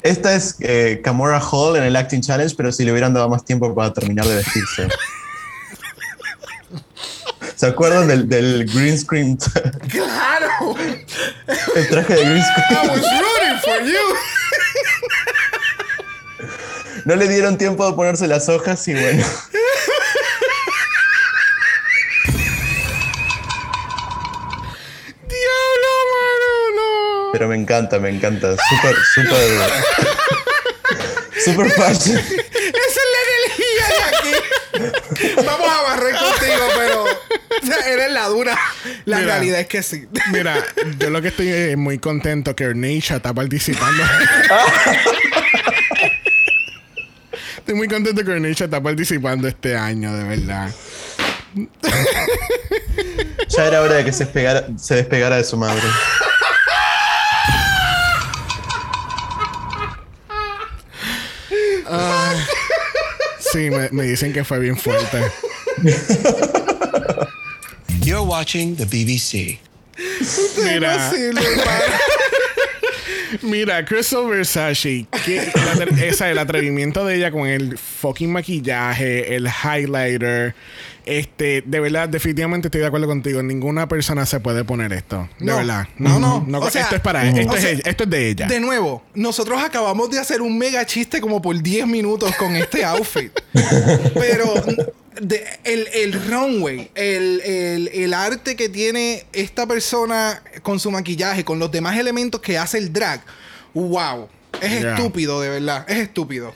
Esta 0.03 0.35
es 0.35 0.57
eh, 0.61 1.01
Camora 1.03 1.41
Hall 1.41 1.77
en 1.77 1.85
el 1.85 1.97
Acting 1.97 2.21
Challenge, 2.21 2.55
pero 2.57 2.71
si 2.71 2.85
le 2.85 2.93
hubieran 2.93 3.15
dado 3.15 3.29
más 3.31 3.43
tiempo 3.45 3.75
para 3.75 3.93
terminar 3.93 4.27
de 4.27 4.37
vestirse. 4.37 4.89
¿Se 7.57 7.67
acuerdan 7.67 8.07
del, 8.09 8.29
del 8.29 8.67
green 8.67 8.99
screen? 8.99 9.37
¡Claro! 9.89 10.77
el 11.77 11.89
traje 11.89 12.15
de 12.15 12.21
green 12.21 12.37
I 12.37 12.43
screen. 12.43 12.91
was 12.91 13.01
rooting 13.01 13.59
for 13.63 13.81
you. 13.87 14.17
No 17.07 17.17
le 17.17 17.29
dieron 17.29 17.57
tiempo 17.57 17.87
de 17.89 17.95
ponerse 17.95 18.27
las 18.27 18.49
hojas 18.49 18.87
y 18.89 18.95
bueno. 18.95 19.25
Encanta, 27.65 27.99
me 27.99 28.11
encanta. 28.11 28.55
Súper, 28.69 28.97
súper. 29.15 29.71
Súper 31.45 31.71
fashion. 31.73 32.19
Esa 32.19 33.01
es 33.01 33.09
la 33.15 33.21
energía 33.31 33.87
de 33.89 34.03
aquí. 34.17 34.33
Vamos 35.45 35.69
a 35.69 35.83
barrer 35.83 36.15
contigo, 36.15 36.69
pero 36.77 37.05
o 37.05 37.67
sea, 37.67 37.93
eres 37.93 38.13
la 38.13 38.27
dura. 38.29 38.59
La 39.05 39.19
Mira. 39.19 39.35
realidad 39.35 39.61
es 39.61 39.67
que 39.67 39.83
sí. 39.83 40.07
Mira, 40.33 40.57
yo 40.99 41.11
lo 41.11 41.21
que 41.23 41.29
estoy 41.29 41.49
eh, 41.49 41.77
muy 41.77 41.99
contento 41.99 42.55
que 42.55 42.65
Erneisha 42.65 43.17
está 43.17 43.35
participando. 43.35 44.03
estoy 47.59 47.75
muy 47.75 47.89
contento 47.89 48.25
que 48.25 48.31
Erneisha 48.31 48.67
está 48.67 48.83
participando 48.83 49.49
este 49.49 49.77
año, 49.77 50.15
de 50.15 50.25
verdad. 50.25 50.71
Ya 53.49 53.67
era 53.67 53.83
hora 53.83 53.95
de 53.95 54.05
que 54.05 54.13
se 54.13 54.25
despegara, 54.25 54.67
se 54.77 54.97
despegara 54.97 55.37
de 55.37 55.45
su 55.45 55.57
madre. 55.57 55.83
Sí, 63.55 63.71
me, 63.71 63.89
me 63.93 64.03
dicen 64.03 64.33
que 64.33 64.43
fue 64.43 64.59
bien 64.59 64.77
fuerte. 64.77 65.23
You're 68.03 68.27
watching 68.27 68.75
the 68.75 68.85
BBC. 68.85 69.61
Mira, 70.65 71.13
mira, 73.43 73.85
Crystal 73.85 74.27
Versace, 74.29 75.07
que 75.25 75.53
esa, 76.03 76.33
el 76.33 76.39
atrevimiento 76.39 77.07
de 77.07 77.15
ella 77.15 77.31
con 77.31 77.47
el 77.47 77.79
fucking 77.79 78.33
maquillaje, 78.33 79.37
el 79.37 79.47
highlighter. 79.47 80.57
Este, 81.07 81.63
de 81.67 81.81
verdad, 81.81 82.09
definitivamente 82.09 82.69
estoy 82.69 82.81
de 82.81 82.87
acuerdo 82.87 83.07
contigo. 83.07 83.43
Ninguna 83.43 83.87
persona 83.89 84.25
se 84.27 84.41
puede 84.41 84.65
poner 84.65 84.93
esto. 84.93 85.29
De 85.39 85.47
No. 85.47 85.57
verdad. 85.57 85.87
No, 85.99 86.19
no. 86.19 86.59
O 86.61 86.71
sea, 86.71 86.83
esto 86.83 86.97
es 86.97 87.03
para 87.03 87.23
ujú. 87.29 87.39
esto, 87.39 87.53
o 87.53 87.57
es 87.57 87.61
sea, 87.63 87.71
ella- 87.71 87.83
esto 87.85 88.05
es 88.05 88.11
de 88.11 88.29
ella. 88.31 88.47
De 88.47 88.61
nuevo, 88.61 89.03
nosotros 89.15 89.63
acabamos 89.63 90.11
de 90.11 90.19
hacer 90.19 90.41
un 90.41 90.57
mega 90.57 90.85
chiste 90.87 91.21
como 91.21 91.43
por 91.43 91.61
10 91.63 91.87
minutos 91.87 92.35
con 92.37 92.57
este 92.57 92.85
outfit. 92.85 93.33
Pero 94.15 94.55
de- 95.21 95.45
el, 95.65 95.89
el 95.93 96.13
runway, 96.31 96.91
el, 96.95 97.41
el- 97.45 97.89
el 97.93 98.15
arte 98.15 98.57
que 98.57 98.69
tiene 98.69 99.27
esta 99.33 99.67
persona 99.67 100.43
con 100.63 100.81
su 100.81 100.91
maquillaje, 100.91 101.45
con 101.45 101.59
los 101.59 101.71
demás 101.71 101.99
elementos 101.99 102.41
que 102.41 102.57
hace 102.59 102.79
el 102.79 102.93
drag, 102.93 103.21
wow. 103.75 104.29
Es 104.61 104.81
Yeah. 104.81 104.95
estúpido, 104.95 105.41
de 105.41 105.49
verdad. 105.51 105.85
Es 105.89 105.99
estúpido. 105.99 106.55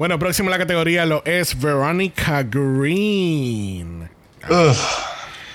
Bueno, 0.00 0.18
próximo 0.18 0.48
a 0.48 0.52
la 0.52 0.58
categoría 0.58 1.04
lo 1.04 1.22
es 1.26 1.60
Veronica 1.60 2.42
Green. 2.42 4.08
Ugh. 4.48 4.76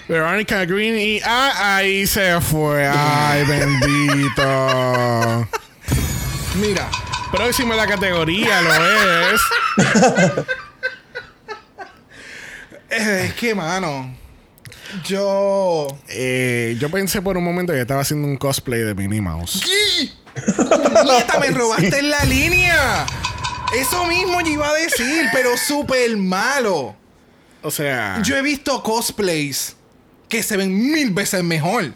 Veronica 0.07 0.63
Green 0.65 0.99
y 0.99 1.19
ah, 1.25 1.77
ahí 1.77 2.05
se 2.05 2.39
fue. 2.41 2.87
Ay, 2.87 3.43
bendito. 3.47 5.47
Mira, 6.61 6.87
Próximo 7.31 7.73
a 7.73 7.75
la 7.75 7.87
categoría 7.87 8.61
lo 8.61 8.69
es. 9.33 9.41
eh, 12.91 13.25
es 13.25 13.33
que, 13.33 13.55
mano. 13.55 14.15
Yo. 15.05 15.87
eh, 16.07 16.77
yo 16.79 16.91
pensé 16.91 17.19
por 17.23 17.35
un 17.35 17.43
momento 17.43 17.73
que 17.73 17.81
estaba 17.81 18.01
haciendo 18.01 18.27
un 18.27 18.37
cosplay 18.37 18.81
de 18.81 18.93
Minnie 18.93 19.21
Mouse. 19.21 19.65
¡Nieta, 21.03 21.39
me 21.39 21.49
robaste 21.49 21.97
en 21.97 22.11
la 22.11 22.23
línea! 22.25 23.07
Eso 23.75 24.05
mismo 24.05 24.41
yo 24.41 24.51
iba 24.51 24.69
a 24.69 24.73
decir, 24.73 25.25
pero 25.33 25.57
súper 25.57 26.15
malo. 26.17 26.95
O 27.61 27.71
sea, 27.71 28.21
Yo 28.23 28.35
he 28.37 28.41
visto 28.41 28.81
cosplays 28.83 29.75
que 30.29 30.43
se 30.43 30.55
ven 30.57 30.91
mil 30.91 31.11
veces 31.11 31.43
mejor. 31.43 31.93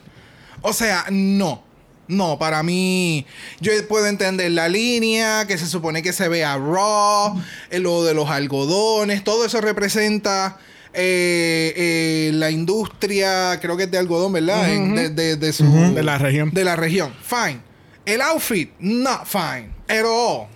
O 0.61 0.73
sea, 0.73 1.05
no. 1.09 1.63
No, 2.07 2.39
para 2.39 2.63
mí, 2.63 3.23
yo 3.59 3.71
puedo 3.87 4.07
entender 4.07 4.49
la 4.51 4.67
línea, 4.67 5.45
que 5.45 5.59
se 5.59 5.67
supone 5.67 6.01
que 6.01 6.11
se 6.11 6.27
vea 6.27 6.57
raw, 6.57 7.39
eh, 7.69 7.77
lo 7.77 8.03
de 8.03 8.15
los 8.15 8.27
algodones, 8.31 9.23
todo 9.23 9.45
eso 9.45 9.61
representa 9.61 10.57
eh, 10.91 11.71
eh, 11.77 12.31
la 12.33 12.49
industria, 12.49 13.59
creo 13.61 13.77
que 13.77 13.83
es 13.83 13.91
de 13.91 13.99
algodón, 13.99 14.33
¿verdad? 14.33 14.65
De, 14.65 15.09
de- 15.09 15.35
de 15.35 15.53
su, 15.53 15.63
de 15.93 16.01
la 16.01 16.17
región. 16.17 16.49
de 16.51 16.63
la 16.63 16.75
región. 16.75 17.13
Fine. 17.23 17.61
El 18.07 18.21
outfit, 18.21 18.71
not 18.79 19.27
fine. 19.27 19.69
At 19.87 20.03
all. 20.03 20.47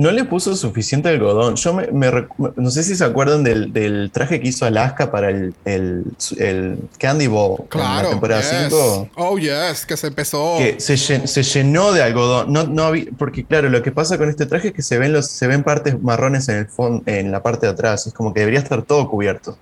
No 0.00 0.10
le 0.12 0.24
puso 0.24 0.56
suficiente 0.56 1.10
algodón. 1.10 1.56
Yo 1.56 1.74
me, 1.74 1.86
me 1.88 2.10
no 2.56 2.70
sé 2.70 2.82
si 2.84 2.96
se 2.96 3.04
acuerdan 3.04 3.44
del, 3.44 3.70
del 3.74 4.10
traje 4.10 4.40
que 4.40 4.48
hizo 4.48 4.64
Alaska 4.64 5.10
para 5.10 5.28
el, 5.28 5.54
el, 5.66 6.04
el 6.38 6.78
Candy 6.98 7.26
Ball 7.26 7.56
en 7.58 7.64
la 7.64 7.68
Claro. 7.68 8.08
temporada 8.08 8.40
yes. 8.40 8.70
5. 8.70 9.10
Oh, 9.16 9.36
yes, 9.36 9.84
que 9.84 9.98
se 9.98 10.06
empezó. 10.06 10.56
Que 10.56 10.80
se, 10.80 10.94
llen- 10.94 11.26
se 11.26 11.42
llenó 11.42 11.92
de 11.92 12.02
algodón. 12.02 12.50
No, 12.50 12.64
no 12.66 12.84
había- 12.84 13.04
porque 13.18 13.44
claro, 13.44 13.68
lo 13.68 13.82
que 13.82 13.92
pasa 13.92 14.16
con 14.16 14.30
este 14.30 14.46
traje 14.46 14.68
es 14.68 14.72
que 14.74 14.80
se 14.80 14.96
ven 14.98 15.12
los, 15.12 15.26
se 15.26 15.46
ven 15.46 15.62
partes 15.64 16.00
marrones 16.02 16.48
en 16.48 16.56
el 16.56 16.66
fondo, 16.66 17.02
en 17.04 17.30
la 17.30 17.42
parte 17.42 17.66
de 17.66 17.72
atrás. 17.72 18.06
Es 18.06 18.14
como 18.14 18.32
que 18.32 18.40
debería 18.40 18.60
estar 18.60 18.80
todo 18.82 19.06
cubierto. 19.06 19.58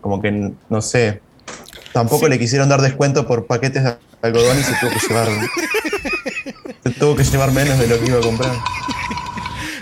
Como 0.00 0.22
que 0.22 0.50
no 0.70 0.80
sé. 0.80 1.20
Tampoco 1.92 2.26
le 2.26 2.38
quisieron 2.38 2.70
dar 2.70 2.80
descuento 2.80 3.26
por 3.26 3.46
paquetes 3.46 3.84
de 3.84 3.96
algodón 4.22 4.58
y 4.58 4.62
se 4.62 4.72
tuvo 4.80 4.90
que 4.92 4.98
llevar. 5.06 5.28
se 6.84 6.90
tuvo 6.92 7.14
que 7.16 7.24
llevar 7.24 7.52
menos 7.52 7.78
de 7.78 7.86
lo 7.86 7.98
que 8.00 8.06
iba 8.06 8.16
a 8.18 8.22
comprar. 8.22 8.52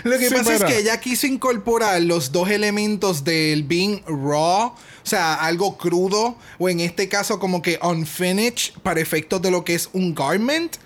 Lo 0.03 0.17
que 0.17 0.29
Sí, 0.29 0.35
pasa 0.35 0.55
es 0.55 0.63
que 0.63 0.79
ella 0.79 0.99
quiso 0.99 1.27
incorporar 1.27 2.01
los 2.01 2.31
dos 2.31 2.49
elementos 2.49 3.23
del 3.23 3.63
being 3.63 4.01
raw, 4.07 4.67
o 4.67 4.75
sea, 5.03 5.35
algo 5.35 5.77
crudo, 5.77 6.35
o 6.59 6.69
en 6.69 6.79
este 6.79 7.07
caso 7.09 7.39
como 7.39 7.61
que 7.61 7.79
unfinished 7.81 8.73
para 8.83 8.99
efectos 8.99 9.41
de 9.41 9.51
lo 9.51 9.63
que 9.63 9.75
es 9.75 9.89
un 9.93 10.13
garment, 10.15 10.77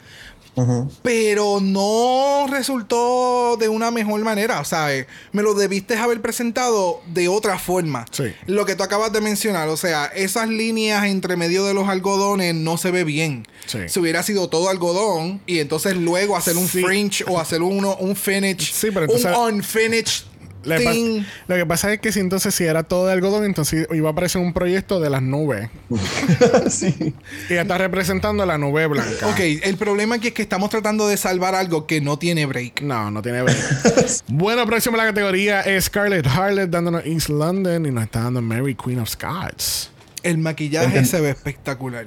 pero 1.01 1.59
no 1.61 2.47
resultó 2.49 3.57
de 3.59 3.69
una 3.69 3.91
mejor 3.91 4.19
manera, 4.21 4.63
¿sabes? 4.63 5.07
Me 5.31 5.41
lo 5.41 5.53
debiste 5.53 5.95
haber 5.97 6.21
presentado 6.21 7.01
de 7.07 7.27
otra 7.27 7.59
forma. 7.59 8.05
Sí. 8.11 8.25
Lo 8.47 8.65
que 8.65 8.75
tú 8.75 8.83
acabas 8.83 9.11
de 9.11 9.21
mencionar, 9.21 9.67
o 9.69 9.77
sea, 9.77 10.05
esas 10.07 10.47
líneas 10.49 11.05
entre 11.05 11.35
medio 11.35 11.65
de 11.65 11.73
los 11.73 11.87
algodones 11.89 12.55
no 12.55 12.77
se 12.77 12.91
ve 12.91 13.03
bien. 13.03 13.47
Sí. 13.65 13.79
Si 13.87 13.99
hubiera 13.99 14.23
sido 14.23 14.47
todo 14.49 14.69
algodón 14.69 15.41
y 15.45 15.59
entonces 15.59 15.95
luego 15.97 16.35
hacer 16.37 16.57
un 16.57 16.67
Sí. 16.67 16.81
fringe 16.83 17.23
o 17.27 17.39
hacer 17.39 17.61
uno, 17.61 17.95
un 17.99 18.15
finish, 18.15 18.71
Sí, 18.73 18.87
pero 18.91 19.05
entonces- 19.05 19.35
un 19.35 19.55
unfinished 19.55 20.25
Lo 20.65 20.77
que, 20.77 20.83
pa- 20.83 20.91
thing. 20.91 21.23
lo 21.47 21.55
que 21.55 21.65
pasa 21.65 21.93
es 21.93 21.99
que 21.99 22.11
si 22.11 22.19
entonces 22.19 22.53
si 22.55 22.63
era 22.65 22.83
todo 22.83 23.07
de 23.07 23.13
algodón, 23.13 23.45
entonces 23.45 23.87
iba 23.93 24.09
a 24.09 24.11
aparecer 24.11 24.41
un 24.41 24.53
proyecto 24.53 24.99
de 24.99 25.09
las 25.09 25.21
nubes. 25.21 25.69
sí. 26.69 27.13
Y 27.49 27.53
ya 27.53 27.61
está 27.61 27.77
representando 27.77 28.45
la 28.45 28.57
nube 28.57 28.87
blanca. 28.87 29.27
Ok, 29.27 29.39
el 29.63 29.77
problema 29.77 30.15
aquí 30.15 30.27
es 30.27 30.33
que 30.33 30.41
estamos 30.41 30.69
tratando 30.69 31.07
de 31.07 31.17
salvar 31.17 31.55
algo 31.55 31.85
que 31.87 32.01
no 32.01 32.17
tiene 32.17 32.45
break. 32.45 32.81
No, 32.81 33.11
no 33.11 33.21
tiene 33.21 33.41
break. 33.43 33.57
bueno, 34.27 34.65
próximo 34.65 34.95
a 34.95 34.99
la 34.99 35.05
categoría 35.05 35.61
es 35.61 35.85
Scarlett 35.85 36.27
Harlett 36.27 36.69
dándonos 36.69 37.05
East 37.05 37.29
London 37.29 37.85
y 37.85 37.91
nos 37.91 38.03
está 38.03 38.21
dando 38.23 38.41
Mary 38.41 38.75
Queen 38.75 38.99
of 38.99 39.09
Scots. 39.09 39.91
El 40.23 40.37
maquillaje 40.39 40.99
Enten- 40.99 41.05
se 41.05 41.21
ve 41.21 41.29
espectacular. 41.29 42.05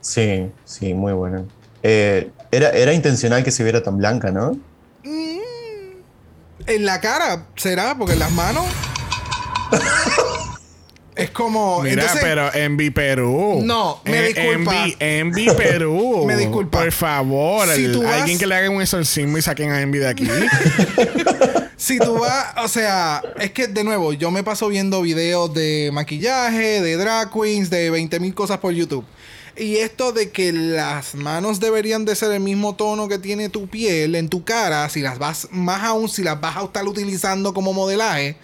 Sí, 0.00 0.46
sí, 0.64 0.94
muy 0.94 1.12
bueno. 1.14 1.46
Eh, 1.82 2.30
era, 2.50 2.70
era 2.70 2.92
intencional 2.92 3.42
que 3.42 3.50
se 3.50 3.62
viera 3.62 3.82
tan 3.82 3.96
blanca, 3.96 4.30
¿no? 4.30 4.58
En 6.66 6.84
la 6.84 7.00
cara, 7.00 7.46
¿será? 7.56 7.96
Porque 7.96 8.14
en 8.14 8.18
las 8.18 8.32
manos. 8.32 8.64
es 11.14 11.30
como. 11.30 11.80
Mira, 11.82 12.02
entonces- 12.02 12.20
pero 12.22 12.52
Envy 12.54 12.90
Perú. 12.90 13.60
No, 13.62 14.00
me 14.04 14.22
disculpa. 14.22 14.74
Envy, 14.84 14.96
Envy 15.00 15.46
Perú. 15.56 16.24
Me 16.26 16.36
disculpa. 16.36 16.78
Por 16.80 16.92
favor, 16.92 17.68
Si 17.74 17.84
el- 17.86 17.92
tú 17.92 18.02
vas- 18.02 18.20
alguien 18.20 18.38
que 18.38 18.46
le 18.46 18.54
haga 18.54 18.68
un 18.70 18.82
exorcismo 18.82 19.38
y 19.38 19.42
saquen 19.42 19.70
a 19.70 19.80
Envy 19.80 19.98
de 19.98 20.08
aquí. 20.08 20.28
Si 21.78 21.98
tú 21.98 22.18
vas, 22.20 22.54
o 22.64 22.68
sea, 22.68 23.20
es 23.38 23.50
que 23.50 23.68
de 23.68 23.84
nuevo, 23.84 24.14
yo 24.14 24.30
me 24.30 24.42
paso 24.42 24.66
viendo 24.68 25.02
videos 25.02 25.52
de 25.52 25.90
maquillaje, 25.92 26.80
de 26.80 26.96
drag 26.96 27.30
queens, 27.30 27.68
de 27.68 27.90
20 27.90 28.18
mil 28.18 28.34
cosas 28.34 28.58
por 28.58 28.72
YouTube. 28.72 29.04
Y 29.58 29.76
esto 29.76 30.12
de 30.12 30.30
que 30.30 30.52
las 30.52 31.14
manos 31.14 31.60
deberían 31.60 32.04
de 32.04 32.14
ser 32.14 32.32
el 32.32 32.40
mismo 32.40 32.74
tono 32.74 33.08
que 33.08 33.18
tiene 33.18 33.48
tu 33.48 33.68
piel 33.68 34.14
en 34.14 34.28
tu 34.28 34.44
cara, 34.44 34.88
si 34.90 35.00
las 35.00 35.18
vas, 35.18 35.48
más 35.50 35.82
aún 35.82 36.08
si 36.08 36.22
las 36.22 36.40
vas 36.40 36.56
a 36.58 36.64
estar 36.64 36.84
utilizando 36.86 37.54
como 37.54 37.72
modelaje, 37.72 38.36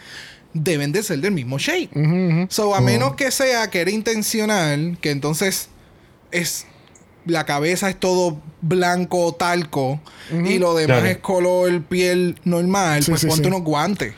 deben 0.54 0.90
de 0.92 1.02
ser 1.02 1.18
del 1.20 1.32
mismo 1.32 1.58
shape. 1.58 2.46
So, 2.48 2.74
a 2.74 2.80
menos 2.80 3.14
que 3.14 3.30
sea 3.30 3.68
que 3.70 3.80
era 3.82 3.90
intencional, 3.90 4.96
que 5.00 5.10
entonces 5.10 5.68
es 6.30 6.66
la 7.26 7.44
cabeza 7.46 7.88
es 7.88 8.00
todo 8.00 8.40
blanco 8.62 9.32
talco 9.34 10.00
y 10.44 10.58
lo 10.58 10.74
demás 10.74 11.00
Claro. 11.00 11.06
es 11.12 11.18
color 11.18 11.82
piel 11.84 12.38
normal, 12.44 13.02
Sí, 13.02 13.10
pues 13.10 13.20
sí, 13.20 13.26
ponte 13.28 13.42
sí. 13.44 13.48
unos 13.48 13.62
guantes. 13.62 14.14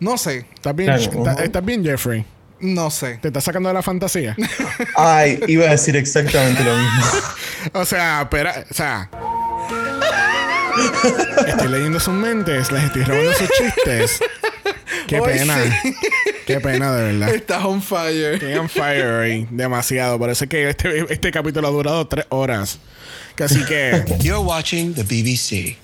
No 0.00 0.18
sé, 0.18 0.46
¿Estás 0.54 0.74
bien, 0.74 0.88
Claro, 0.88 1.40
está- 1.40 1.60
bien, 1.60 1.84
Jeffrey? 1.84 2.24
No 2.62 2.90
sé. 2.90 3.18
¿Te 3.20 3.28
estás 3.28 3.44
sacando 3.44 3.68
de 3.68 3.74
la 3.74 3.82
fantasía? 3.82 4.36
Ay, 4.96 5.40
iba 5.48 5.66
a 5.66 5.70
decir 5.70 5.96
exactamente 5.96 6.64
lo 6.64 6.76
mismo. 6.76 7.02
o 7.74 7.84
sea, 7.84 8.22
espera, 8.22 8.64
o 8.70 8.74
sea. 8.74 9.10
Estoy 11.46 11.68
leyendo 11.68 12.00
sus 12.00 12.14
mentes, 12.14 12.72
les 12.72 12.84
estoy 12.84 13.04
robando 13.04 13.32
sus 13.34 13.48
chistes. 13.50 14.20
Qué 15.06 15.20
Hoy 15.20 15.32
pena. 15.32 15.58
sí. 15.82 15.94
Qué 16.46 16.60
pena, 16.60 16.94
de 16.94 17.12
verdad. 17.12 17.34
Estás 17.34 17.64
on 17.64 17.82
fire. 17.82 18.34
Estoy 18.34 18.54
on 18.54 18.68
fire 18.68 19.06
hoy. 19.06 19.46
Demasiado. 19.50 20.18
Parece 20.18 20.46
que 20.48 20.70
este, 20.70 21.12
este 21.12 21.30
capítulo 21.30 21.68
ha 21.68 21.70
durado 21.70 22.06
tres 22.06 22.26
horas. 22.30 22.78
Así 23.38 23.64
que. 23.64 24.04
You're 24.20 24.38
watching 24.44 24.94
the 24.94 25.02
BBC. 25.02 25.76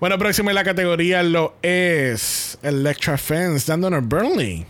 Bueno, 0.00 0.18
próximo 0.18 0.50
en 0.50 0.56
la 0.56 0.64
categoría 0.64 1.22
lo 1.22 1.54
es 1.62 2.58
Electra 2.62 3.16
Fence 3.16 3.66
dándonos 3.70 4.06
Burnley. 4.06 4.66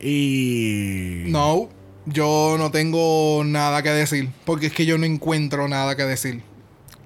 Y. 0.00 1.24
No, 1.26 1.68
yo 2.06 2.56
no 2.58 2.70
tengo 2.70 3.42
nada 3.44 3.82
que 3.82 3.90
decir, 3.90 4.30
porque 4.44 4.66
es 4.66 4.72
que 4.72 4.86
yo 4.86 4.98
no 4.98 5.04
encuentro 5.04 5.68
nada 5.68 5.96
que 5.96 6.04
decir. 6.04 6.42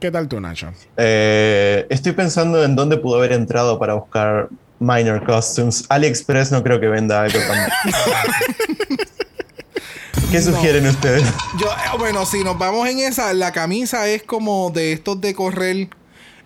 ¿Qué 0.00 0.10
tal 0.10 0.28
tú, 0.28 0.40
Nacho? 0.40 0.72
Eh, 0.96 1.86
estoy 1.88 2.12
pensando 2.12 2.62
en 2.64 2.74
dónde 2.74 2.96
pudo 2.96 3.18
haber 3.18 3.32
entrado 3.32 3.78
para 3.78 3.94
buscar 3.94 4.48
minor 4.80 5.24
costumes. 5.24 5.84
AliExpress 5.88 6.50
no 6.50 6.62
creo 6.62 6.80
que 6.80 6.88
venda 6.88 7.22
algo 7.22 7.38
tan. 7.38 7.70
¿Qué 10.32 10.40
sugieren 10.40 10.86
ustedes? 10.86 11.22
Yo, 11.60 11.66
eh, 11.66 11.98
bueno, 11.98 12.26
si 12.26 12.42
nos 12.42 12.58
vamos 12.58 12.88
en 12.88 13.00
esa, 13.00 13.32
la 13.34 13.52
camisa 13.52 14.08
es 14.08 14.22
como 14.22 14.70
de 14.70 14.92
estos 14.92 15.20
de 15.20 15.34
correr 15.34 15.88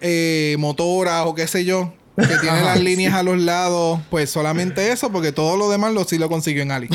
eh, 0.01 0.57
motoras 0.59 1.25
o 1.27 1.35
qué 1.35 1.47
sé 1.47 1.65
yo, 1.65 1.95
que 2.17 2.39
tiene 2.41 2.63
las 2.63 2.81
líneas 2.81 3.15
a 3.15 3.23
los 3.23 3.39
lados, 3.39 4.01
pues 4.11 4.31
solamente 4.31 4.91
eso, 4.91 5.11
porque 5.11 5.33
todo 5.33 5.57
lo 5.57 5.71
demás 5.71 5.93
lo 5.93 6.05
sí 6.05 6.19
lo 6.19 6.29
consigo 6.29 6.63
en 6.63 6.73
Ali. 6.73 6.89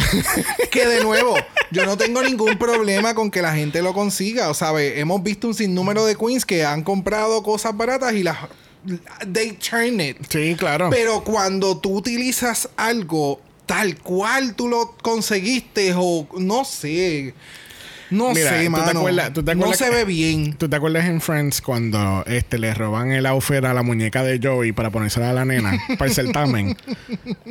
que 0.72 0.85
de 0.88 1.03
nuevo, 1.03 1.35
yo 1.72 1.85
no 1.85 1.98
tengo 1.98 2.22
ningún 2.23 2.57
problema 2.57 3.14
con 3.14 3.30
que 3.30 3.41
la 3.41 3.53
gente 3.53 3.81
lo 3.81 3.93
consiga, 3.93 4.49
o 4.49 4.53
sabe, 4.53 4.99
hemos 4.99 5.22
visto 5.23 5.48
un 5.48 5.53
sinnúmero 5.53 6.06
de 6.06 6.15
queens 6.15 6.45
que 6.45 6.65
han 6.65 6.84
comprado 6.84 7.43
cosas 7.43 7.76
baratas 7.77 8.14
y 8.14 8.23
las 8.23 8.38
they 9.31 9.52
turn 9.53 10.02
it. 10.02 10.18
Sí, 10.27 10.56
claro. 10.57 10.89
Pero 10.89 11.23
cuando 11.23 11.77
tú 11.77 11.95
utilizas 11.98 12.69
algo 12.77 13.39
tal 13.65 13.98
cual 13.99 14.56
tú 14.56 14.68
lo 14.68 14.95
conseguiste 15.02 15.93
o 15.95 16.27
no 16.38 16.65
sé. 16.65 17.34
No 18.11 18.33
Mira, 18.33 18.49
sé, 18.49 18.55
¿tú 18.57 18.61
te 18.63 18.69
mano. 18.69 18.99
acuerdas- 18.99 19.33
tú 19.33 19.43
te 19.43 19.55
no 19.55 19.73
se 19.73 19.85
que- 19.85 19.89
ve 19.89 20.05
bien. 20.05 20.53
¿Tú 20.53 20.67
te 20.69 20.75
acuerdas 20.75 21.05
en 21.05 21.21
Friends 21.21 21.61
cuando 21.61 22.23
este, 22.27 22.59
le 22.59 22.73
roban 22.73 23.11
el 23.11 23.25
outfit 23.25 23.63
a 23.63 23.73
la 23.73 23.83
muñeca 23.83 24.21
de 24.23 24.39
Joey 24.43 24.73
para 24.73 24.89
ponérsela 24.89 25.29
a 25.29 25.33
la 25.33 25.45
nena 25.45 25.79
para 25.97 26.09
el 26.09 26.13
certamen? 26.13 26.77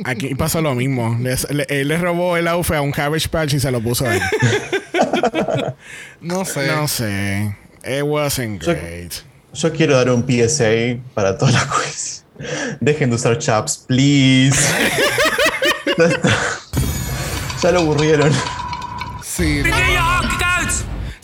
Aquí 0.05 0.35
pasó 0.35 0.61
lo 0.61 0.73
mismo. 0.75 1.17
Les- 1.19 1.49
le- 1.51 1.65
él 1.67 1.87
le 1.89 1.97
robó 1.97 2.37
el 2.37 2.47
outfit 2.47 2.75
a 2.75 2.81
un 2.81 2.91
Cabbage 2.91 3.27
Patch 3.27 3.55
y 3.55 3.59
se 3.59 3.71
lo 3.71 3.81
puso 3.81 4.05
a 4.05 4.15
él. 4.15 4.21
No 6.21 6.45
sé. 6.45 6.67
No 6.67 6.87
sé. 6.87 7.55
It 7.83 8.03
wasn't 8.03 8.61
Yo- 8.61 8.73
great. 8.73 9.11
Yo 9.53 9.73
quiero 9.73 9.97
dar 9.97 10.09
un 10.11 10.23
PSA 10.25 11.01
para 11.13 11.37
toda 11.37 11.51
la 11.51 11.67
quiz. 11.67 12.23
Dejen 12.79 13.09
de 13.09 13.15
usar 13.15 13.37
chaps, 13.39 13.83
please. 13.87 14.57
ya, 17.61 17.71
lo 17.71 17.79
aburrieron. 17.81 18.31
Sí. 19.23 19.61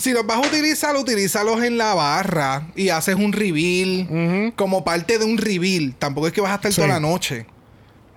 Si 0.07 0.13
los 0.13 0.25
vas 0.25 0.37
a 0.37 0.47
utilizar, 0.47 0.95
utilízalos 0.95 1.61
en 1.63 1.77
la 1.77 1.93
barra 1.93 2.69
y 2.77 2.87
haces 2.87 3.15
un 3.15 3.33
reveal 3.33 4.53
como 4.55 4.85
parte 4.85 5.19
de 5.19 5.25
un 5.25 5.37
reveal. 5.37 5.95
Tampoco 5.99 6.27
es 6.27 6.31
que 6.33 6.39
vas 6.39 6.51
a 6.51 6.55
estar 6.55 6.71
Sí. 6.71 6.77
toda 6.77 6.87
la 6.87 6.99
noche. 7.01 7.45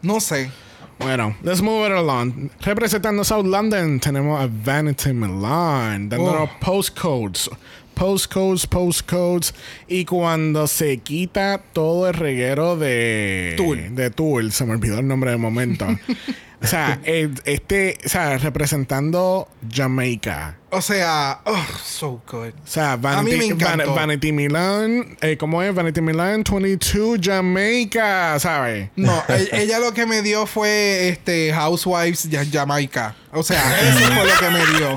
No 0.01 0.21
sé. 0.21 0.53
Bueno, 1.01 1.35
let's 1.43 1.61
move 1.61 1.87
it 1.89 1.93
along. 1.93 2.49
Representando 2.61 3.25
South 3.25 3.45
London, 3.45 3.99
tenemos 3.99 4.41
a 4.41 4.49
Vanity 4.49 5.13
Milan, 5.13 6.09
dándonos 6.09 6.49
Oh. 6.49 6.65
postcodes. 6.65 7.51
Postcodes, 7.95 8.69
postcodes. 8.69 9.53
Y 9.89 10.05
cuando 10.05 10.69
se 10.69 10.99
quita 10.99 11.61
todo 11.73 12.07
el 12.07 12.15
reguero 12.15 12.77
de 12.77 13.55
Tool. 13.57 13.97
de 13.97 14.11
Tool, 14.11 14.53
se 14.53 14.65
me 14.65 14.75
olvidó 14.75 15.01
el 15.01 15.09
nombre 15.09 15.33
de 15.33 15.39
momento. 15.39 15.87
o 16.63 16.67
sea, 16.69 17.01
este, 17.05 17.99
o 18.07 18.09
sea, 18.09 18.39
representando 18.39 19.49
Jamaica. 19.75 20.57
O 20.73 20.81
sea, 20.81 21.41
oh, 21.47 21.67
so 21.85 22.23
good. 22.31 22.51
O 22.51 22.67
sea, 22.67 22.93
A 22.93 22.97
mí 22.97 23.03
Vanity, 23.03 23.37
me 23.39 23.45
encantó. 23.47 23.87
Van- 23.89 23.95
Vanity 23.97 24.31
Milan, 24.33 25.17
eh, 25.21 25.37
¿cómo 25.37 25.63
es? 25.63 25.75
Vanity 25.75 26.01
Milan 26.01 26.45
22 26.49 27.19
Jamaica, 27.21 28.39
¿sabes? 28.39 28.91
No, 28.95 29.23
ella 29.53 29.81
lo 29.81 29.93
que 29.93 30.07
me 30.07 30.23
dio 30.23 30.47
fue 30.47 31.09
este 31.09 31.53
Housewives 31.53 32.29
Jamaica. 32.53 33.17
O 33.33 33.43
sea, 33.43 33.61
eso 33.89 33.99
fue 33.99 34.25
lo 34.25 34.39
que 34.39 34.51
me 34.51 34.79
dio. 34.79 34.95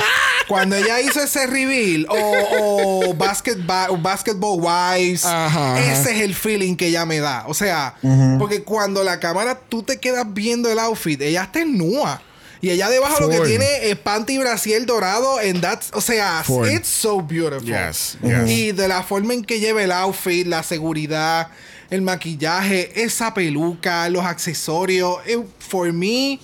Cuando 0.47 0.75
ella 0.75 0.99
hizo 1.01 1.21
ese 1.21 1.47
reveal 1.47 2.05
o, 2.09 3.07
o 3.09 3.13
basket 3.15 3.55
ba- 3.65 3.87
Basketball 3.97 4.59
Wives, 4.59 5.25
Ajá, 5.25 5.75
ajá. 5.75 5.79
ese 5.79 6.15
es 6.15 6.21
el 6.21 6.35
feeling 6.35 6.75
que 6.75 6.87
ella 6.87 7.05
me 7.05 7.19
da. 7.19 7.45
O 7.47 7.53
sea, 7.55 7.95
porque 8.37 8.61
cuando 8.63 9.03
la 9.03 9.19
cámara 9.19 9.59
tú 9.69 9.81
te 9.83 9.99
quedas 9.99 10.25
viendo 10.33 10.69
el 10.69 10.77
outfit, 10.79 11.19
ella 11.21 11.43
está 11.43 11.61
en 11.61 11.77
nua. 11.77 12.21
Y 12.63 12.69
ella 12.71 12.89
debajo 12.89 13.19
lo 13.19 13.27
que 13.29 13.35
tiene 13.49 13.89
es 13.91 13.97
panty 13.97 14.37
brasier 14.37 14.85
dorado. 14.85 15.37
And 15.37 15.59
that's, 15.61 15.89
o 15.93 15.99
sea, 15.99 16.43
it's 16.71 16.87
so 16.87 17.19
beautiful. 17.21 17.67
Yes, 17.67 18.17
yes. 18.23 18.49
Y 18.49 18.71
de 18.71 18.87
la 18.87 19.03
forma 19.03 19.33
en 19.33 19.43
que 19.43 19.59
lleva 19.59 19.83
el 19.83 19.91
outfit, 19.91 20.47
la 20.47 20.63
seguridad, 20.63 21.49
el 21.89 22.01
maquillaje, 22.01 23.03
esa 23.03 23.33
peluca, 23.33 24.07
los 24.09 24.23
accesorios. 24.23 25.17
it- 25.27 25.45
for 25.59 25.91
me, 25.91 26.39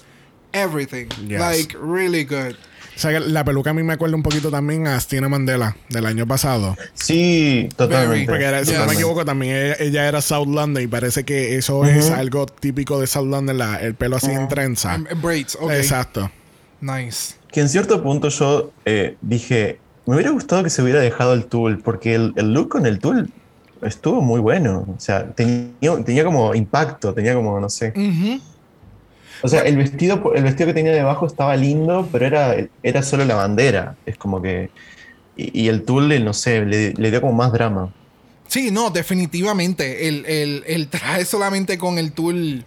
everything. 0.54 1.08
Yes. 1.28 1.40
Like, 1.40 1.78
really 1.82 2.24
good. 2.24 2.56
O 2.96 3.02
sea, 3.02 3.12
que 3.14 3.20
la 3.22 3.46
peluca 3.46 3.70
a 3.70 3.74
mí 3.74 3.82
me 3.82 3.94
acuerda 3.94 4.16
un 4.18 4.24
poquito 4.24 4.52
también 4.52 4.86
a 4.86 5.00
Stina 5.00 5.30
Mandela 5.30 5.78
del 5.88 6.06
año 6.06 6.28
pasado. 6.28 6.76
Sí, 6.94 7.70
totalmente. 7.78 8.26
Porque 8.30 8.44
era- 8.44 8.66
si 8.66 8.74
no 8.74 8.86
me 8.86 8.94
equivoco, 8.94 9.24
también 9.24 9.56
ella, 9.56 9.76
ella 9.80 10.08
era 10.10 10.22
South 10.22 10.48
London 10.50 10.84
y 10.84 10.88
parece 10.88 11.24
que 11.24 11.56
eso 11.56 11.86
es 11.86 12.12
algo 12.12 12.46
típico 12.46 13.00
de 13.00 13.08
South 13.08 13.28
London, 13.30 13.58
la- 13.58 13.78
el 13.78 13.96
pelo 13.96 14.18
así 14.18 14.32
en 14.32 14.50
trenza. 14.50 14.96
Um, 14.98 15.22
braids, 15.22 15.58
ok. 15.62 15.72
Exacto. 15.72 16.30
Nice. 16.82 17.36
Que 17.52 17.62
en 17.62 17.70
cierto 17.70 18.04
punto 18.04 18.28
yo 18.30 18.72
eh, 18.86 19.16
dije, 19.22 19.80
me 20.06 20.16
hubiera 20.16 20.32
gustado 20.32 20.64
que 20.64 20.70
se 20.70 20.82
hubiera 20.82 21.00
dejado 21.00 21.34
el 21.34 21.46
tool, 21.46 21.80
porque 21.80 22.16
el, 22.16 22.34
el 22.36 22.54
look 22.54 22.68
con 22.70 22.86
el 22.86 23.00
tool 23.00 23.30
estuvo 23.82 24.22
muy 24.22 24.42
bueno. 24.42 24.86
O 24.94 25.00
sea, 25.00 25.26
tenía, 25.32 25.72
tenía 26.04 26.26
como 26.26 26.54
impacto, 26.54 27.14
tenía 27.14 27.34
como, 27.34 27.58
no 27.62 27.70
sé. 27.70 27.94
O 29.42 29.48
sea, 29.48 29.62
el 29.62 29.78
vestido, 29.78 30.34
el 30.36 30.44
vestido 30.44 30.68
que 30.68 30.74
tenía 30.74 30.92
debajo 30.92 31.26
estaba 31.26 31.56
lindo, 31.56 32.08
pero 32.12 32.26
era, 32.26 32.56
era 32.84 33.02
solo 33.04 33.26
la 33.26 33.36
bandera. 33.36 33.96
Es 34.06 34.18
como 34.18 34.42
que. 34.42 34.70
Y, 35.38 35.62
y 35.62 35.68
el 35.70 35.84
tool, 35.84 36.24
no 36.24 36.34
sé, 36.34 36.66
le, 36.66 36.94
le 36.94 37.12
dio 37.12 37.22
como 37.22 37.34
más 37.34 37.52
drama. 37.52 37.94
Sí, 38.48 38.72
no, 38.72 38.90
definitivamente. 38.90 40.08
El, 40.08 40.26
el, 40.26 40.64
el 40.68 40.88
traje 40.88 41.24
solamente 41.26 41.78
con 41.78 41.98
el 41.98 42.12
tool. 42.12 42.66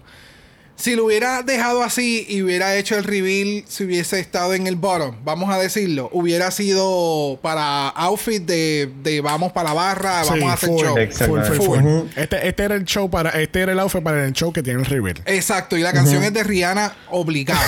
Si 0.83 0.97
lo 0.97 1.05
hubiera 1.05 1.43
dejado 1.45 1.85
así 1.85 2.27
y 2.29 2.43
hubiera 2.43 2.75
hecho 2.75 2.99
el 2.99 3.05
reveal, 3.05 3.63
si 3.69 3.85
hubiese 3.85 4.19
estado 4.19 4.53
en 4.53 4.67
el 4.67 4.75
bottom, 4.75 5.15
vamos 5.23 5.49
a 5.55 5.57
decirlo, 5.57 6.09
hubiera 6.13 6.51
sido 6.51 7.39
para 7.41 7.87
outfit 7.91 8.43
de, 8.43 8.91
de 9.01 9.21
vamos 9.21 9.53
para 9.53 9.69
la 9.69 9.75
barra, 9.75 10.25
Sí, 10.25 10.31
vamos 10.31 10.51
a 10.51 10.53
hacer 10.55 10.69
full, 10.71 10.81
show. 10.85 10.97
full, 11.29 11.41
full, 11.43 11.57
full. 11.57 11.79
Ujú. 11.79 12.09
Este, 12.17 12.49
este 12.49 12.65
era 12.65 12.75
el 12.75 12.85
show 12.85 13.09
para, 13.09 13.31
este 13.31 13.61
era 13.61 13.71
el 13.71 13.79
outfit 13.79 14.03
para 14.03 14.25
el 14.27 14.33
show 14.33 14.53
que 14.53 14.61
tiene 14.65 14.81
el 14.81 14.87
reveal. 14.87 15.23
Exacto, 15.27 15.77
y 15.77 15.83
la 15.83 15.93
canción 15.93 16.25
es 16.25 16.33
de 16.33 16.43
Rihanna 16.43 16.97
obligado. 17.11 17.61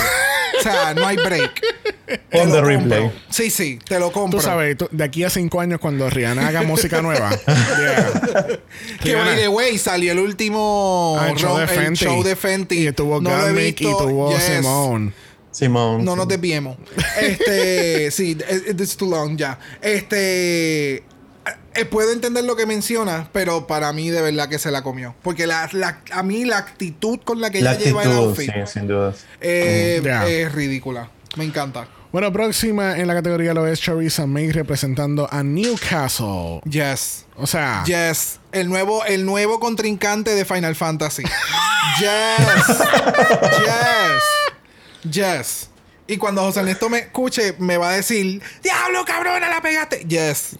o 0.59 0.61
sea, 0.61 0.93
no 0.93 1.07
hay 1.07 1.15
break. 1.15 1.61
Lo 2.07 2.17
the 2.17 2.39
compro. 2.39 2.61
replay. 2.65 3.11
Sí, 3.29 3.49
sí, 3.49 3.79
te 3.87 3.99
lo 3.99 4.11
compro. 4.11 4.39
Tú 4.39 4.45
sabes, 4.45 4.77
tú- 4.77 4.87
de 4.91 5.03
aquí 5.03 5.23
a 5.23 5.29
cinco 5.29 5.59
años 5.59 5.79
cuando 5.79 6.09
Rihanna 6.09 6.47
haga 6.47 6.61
música 6.63 7.01
nueva. 7.01 7.29
yeah. 7.47 8.47
Que 9.01 9.15
by 9.15 9.35
the 9.37 9.47
way, 9.47 9.77
salió 9.77 10.11
el 10.11 10.19
último 10.19 11.17
Ah, 11.19 11.29
el 11.29 11.35
show 11.37 11.57
de 11.57 11.63
el 11.63 11.69
Fenty. 11.69 12.05
show 12.05 12.23
de 12.23 12.35
Fenty. 12.35 12.87
Y 12.87 12.91
tuvo 12.91 13.21
No 13.21 13.29
y 13.59 13.71
tuvo 13.73 14.31
Yes. 14.31 14.43
Simone. 14.43 15.13
Simón. 15.51 16.03
No 16.05 16.15
nos 16.15 16.27
desviemos. 16.27 16.77
Este, 17.19 18.11
sí, 18.11 18.31
it- 18.31 18.79
it's 18.79 18.97
too 18.97 19.09
long 19.09 19.37
ya. 19.37 19.57
Este, 19.81 20.97
eh, 20.97 21.85
puedo 21.89 22.11
entender 22.11 22.43
lo 22.43 22.55
que 22.55 22.65
menciona, 22.65 23.29
pero 23.31 23.65
para 23.67 23.91
mí 23.93 24.09
de 24.09 24.21
verdad 24.21 24.49
que 24.49 24.59
se 24.59 24.69
la 24.69 24.83
comió. 24.83 25.15
Porque 25.23 25.47
la, 25.47 25.69
la- 25.71 26.01
a 26.11 26.23
mí 26.23 26.43
la 26.45 26.57
actitud 26.57 27.19
con 27.23 27.39
la 27.41 27.49
que 27.51 27.61
La 27.61 27.73
ella 27.73 27.83
lleva 27.85 28.03
el 28.03 28.09
actitud, 28.09 28.27
outfit 28.29 28.51
sí, 28.51 28.59
sin 28.79 28.87
dudas. 28.87 29.25
eh, 29.41 30.01
Ya. 30.03 30.27
es 30.27 30.51
ridícula. 30.51 31.09
Me 31.37 31.43
encanta. 31.45 31.87
Bueno, 32.15 32.31
próxima 32.31 32.97
en 32.97 33.07
la 33.07 33.13
categoría 33.13 33.53
lo 33.53 33.67
es 33.67 33.81
Charissa 33.81 34.25
May 34.25 34.49
representando 34.49 35.27
a 35.29 35.43
Newcastle. 35.43 36.61
Yes. 36.63 37.25
O 37.35 37.45
sea, 37.45 37.83
Yes. 37.85 38.39
El 38.53 38.69
nuevo, 38.69 39.03
el 39.03 39.25
nuevo 39.25 39.59
contrincante 39.59 40.31
de 40.31 40.45
Final 40.45 40.77
Fantasy. 40.77 41.23
yes. 41.99 42.77
yes. 43.59 45.11
Yes. 45.11 45.69
Y 46.07 46.15
cuando 46.15 46.41
José 46.43 46.61
Ernesto 46.61 46.89
me 46.89 46.99
escuche, 46.99 47.53
me 47.59 47.75
va 47.75 47.89
a 47.89 47.93
decir, 47.97 48.41
¡Diablo, 48.63 49.03
cabrona, 49.03 49.49
la 49.49 49.59
pegaste! 49.59 50.05
Yes. 50.07 50.57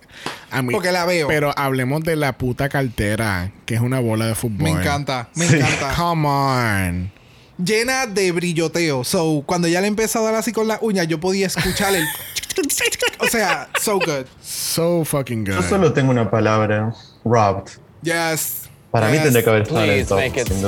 a 0.51 0.61
mí. 0.61 0.73
porque 0.73 0.91
la 0.91 1.05
veo. 1.05 1.29
Pero 1.29 1.53
hablemos 1.55 2.03
de 2.03 2.17
la 2.17 2.37
puta 2.37 2.67
cartera, 2.67 3.53
que 3.65 3.75
es 3.75 3.79
una 3.79 4.01
bola 4.01 4.25
de 4.25 4.35
fútbol. 4.35 4.63
Me 4.63 4.71
encanta, 4.71 5.29
me 5.35 5.47
Sí. 5.47 5.55
encanta. 5.55 5.93
Come 5.95 6.27
on. 6.27 7.14
Llena 7.57 8.05
de 8.07 8.31
brilloteo. 8.31 9.03
So, 9.03 9.43
cuando 9.45 9.67
ya 9.67 9.81
le 9.81 9.87
empezó 9.87 10.19
a 10.19 10.23
dar 10.23 10.35
así 10.35 10.51
con 10.51 10.67
las 10.67 10.79
uñas, 10.81 11.07
yo 11.07 11.19
podía 11.19 11.47
escuchar 11.47 11.95
el... 11.95 12.03
o 13.19 13.27
sea, 13.27 13.69
so 13.81 13.95
good. 13.99 14.25
So 14.41 15.03
fucking 15.05 15.45
Yo 15.45 15.55
good. 15.57 15.65
solo 15.65 15.93
tengo 15.93 16.11
una 16.11 16.29
palabra. 16.29 16.93
Robbed. 17.23 17.71
Yes. 18.01 18.69
Para 18.91 19.09
mí 19.09 19.17
tendría 19.19 19.43
que 19.43 19.49
haber 19.49 19.61
estado 19.63 19.83
en 19.83 20.05
top, 20.05 20.17
make 20.19 20.39
it 20.41 20.47
sin. 20.47 20.61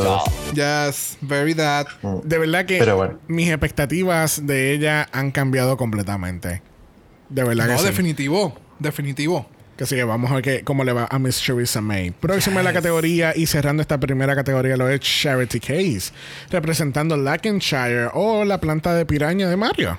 Yes. 0.53 1.17
Very 1.21 1.53
that. 1.55 1.87
De 2.23 2.37
verdad 2.37 2.65
que 2.65 2.77
Pero 2.77 2.97
bueno. 2.97 3.19
mis 3.27 3.47
expectativas 3.49 4.45
de 4.45 4.73
ella 4.73 5.07
han 5.13 5.31
cambiado 5.31 5.77
completamente. 5.77 6.61
De 7.29 7.43
verdad 7.43 7.67
No, 7.67 7.73
que 7.73 7.79
sí. 7.79 7.85
definitivo. 7.85 8.53
Definitivo. 8.79 9.45
Que 9.77 9.85
sí, 9.85 10.01
vamos 10.01 10.31
a 10.31 10.35
ver 10.35 10.43
que- 10.43 10.63
cómo 10.63 10.83
le 10.83 10.91
va 10.91 11.07
a 11.09 11.19
Miss 11.19 11.39
Charissa 11.41 11.81
May. 11.81 12.09
Próxima 12.11 12.61
en 12.61 12.65
la 12.65 12.73
categoría 12.73 13.33
y 13.35 13.45
cerrando 13.45 13.81
esta 13.81 13.99
primera 13.99 14.35
categoría 14.35 14.75
lo 14.75 14.89
es 14.89 14.99
Charity 15.01 15.59
Case, 15.59 16.11
representando 16.49 17.15
Lancashire 17.15 18.09
o 18.13 18.43
la 18.43 18.59
planta 18.59 18.95
de 18.95 19.05
piraña 19.05 19.47
de 19.47 19.55
Mario. 19.55 19.97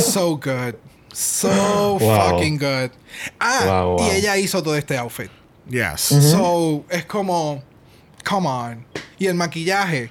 So 0.00 0.36
good. 0.36 0.74
So 1.12 1.98
Wow. 1.98 2.30
fucking 2.30 2.58
good. 2.58 2.90
Ah, 3.38 3.64
Wow, 3.66 3.96
wow. 3.98 4.06
y 4.06 4.16
ella 4.16 4.36
hizo 4.38 4.62
todo 4.62 4.76
este 4.76 4.96
outfit. 4.96 5.30
Yes. 5.68 6.00
So, 6.00 6.84
es 6.88 7.04
como, 7.04 7.62
come 8.24 8.48
on. 8.48 8.86
Y 9.18 9.26
el 9.26 9.34
maquillaje. 9.34 10.10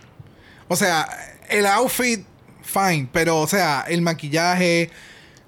O 0.68 0.76
sea, 0.76 1.08
el 1.50 1.66
outfit, 1.66 2.24
fine. 2.62 3.10
Pero, 3.12 3.40
o 3.40 3.48
sea, 3.48 3.84
el 3.88 4.02
maquillaje, 4.02 4.90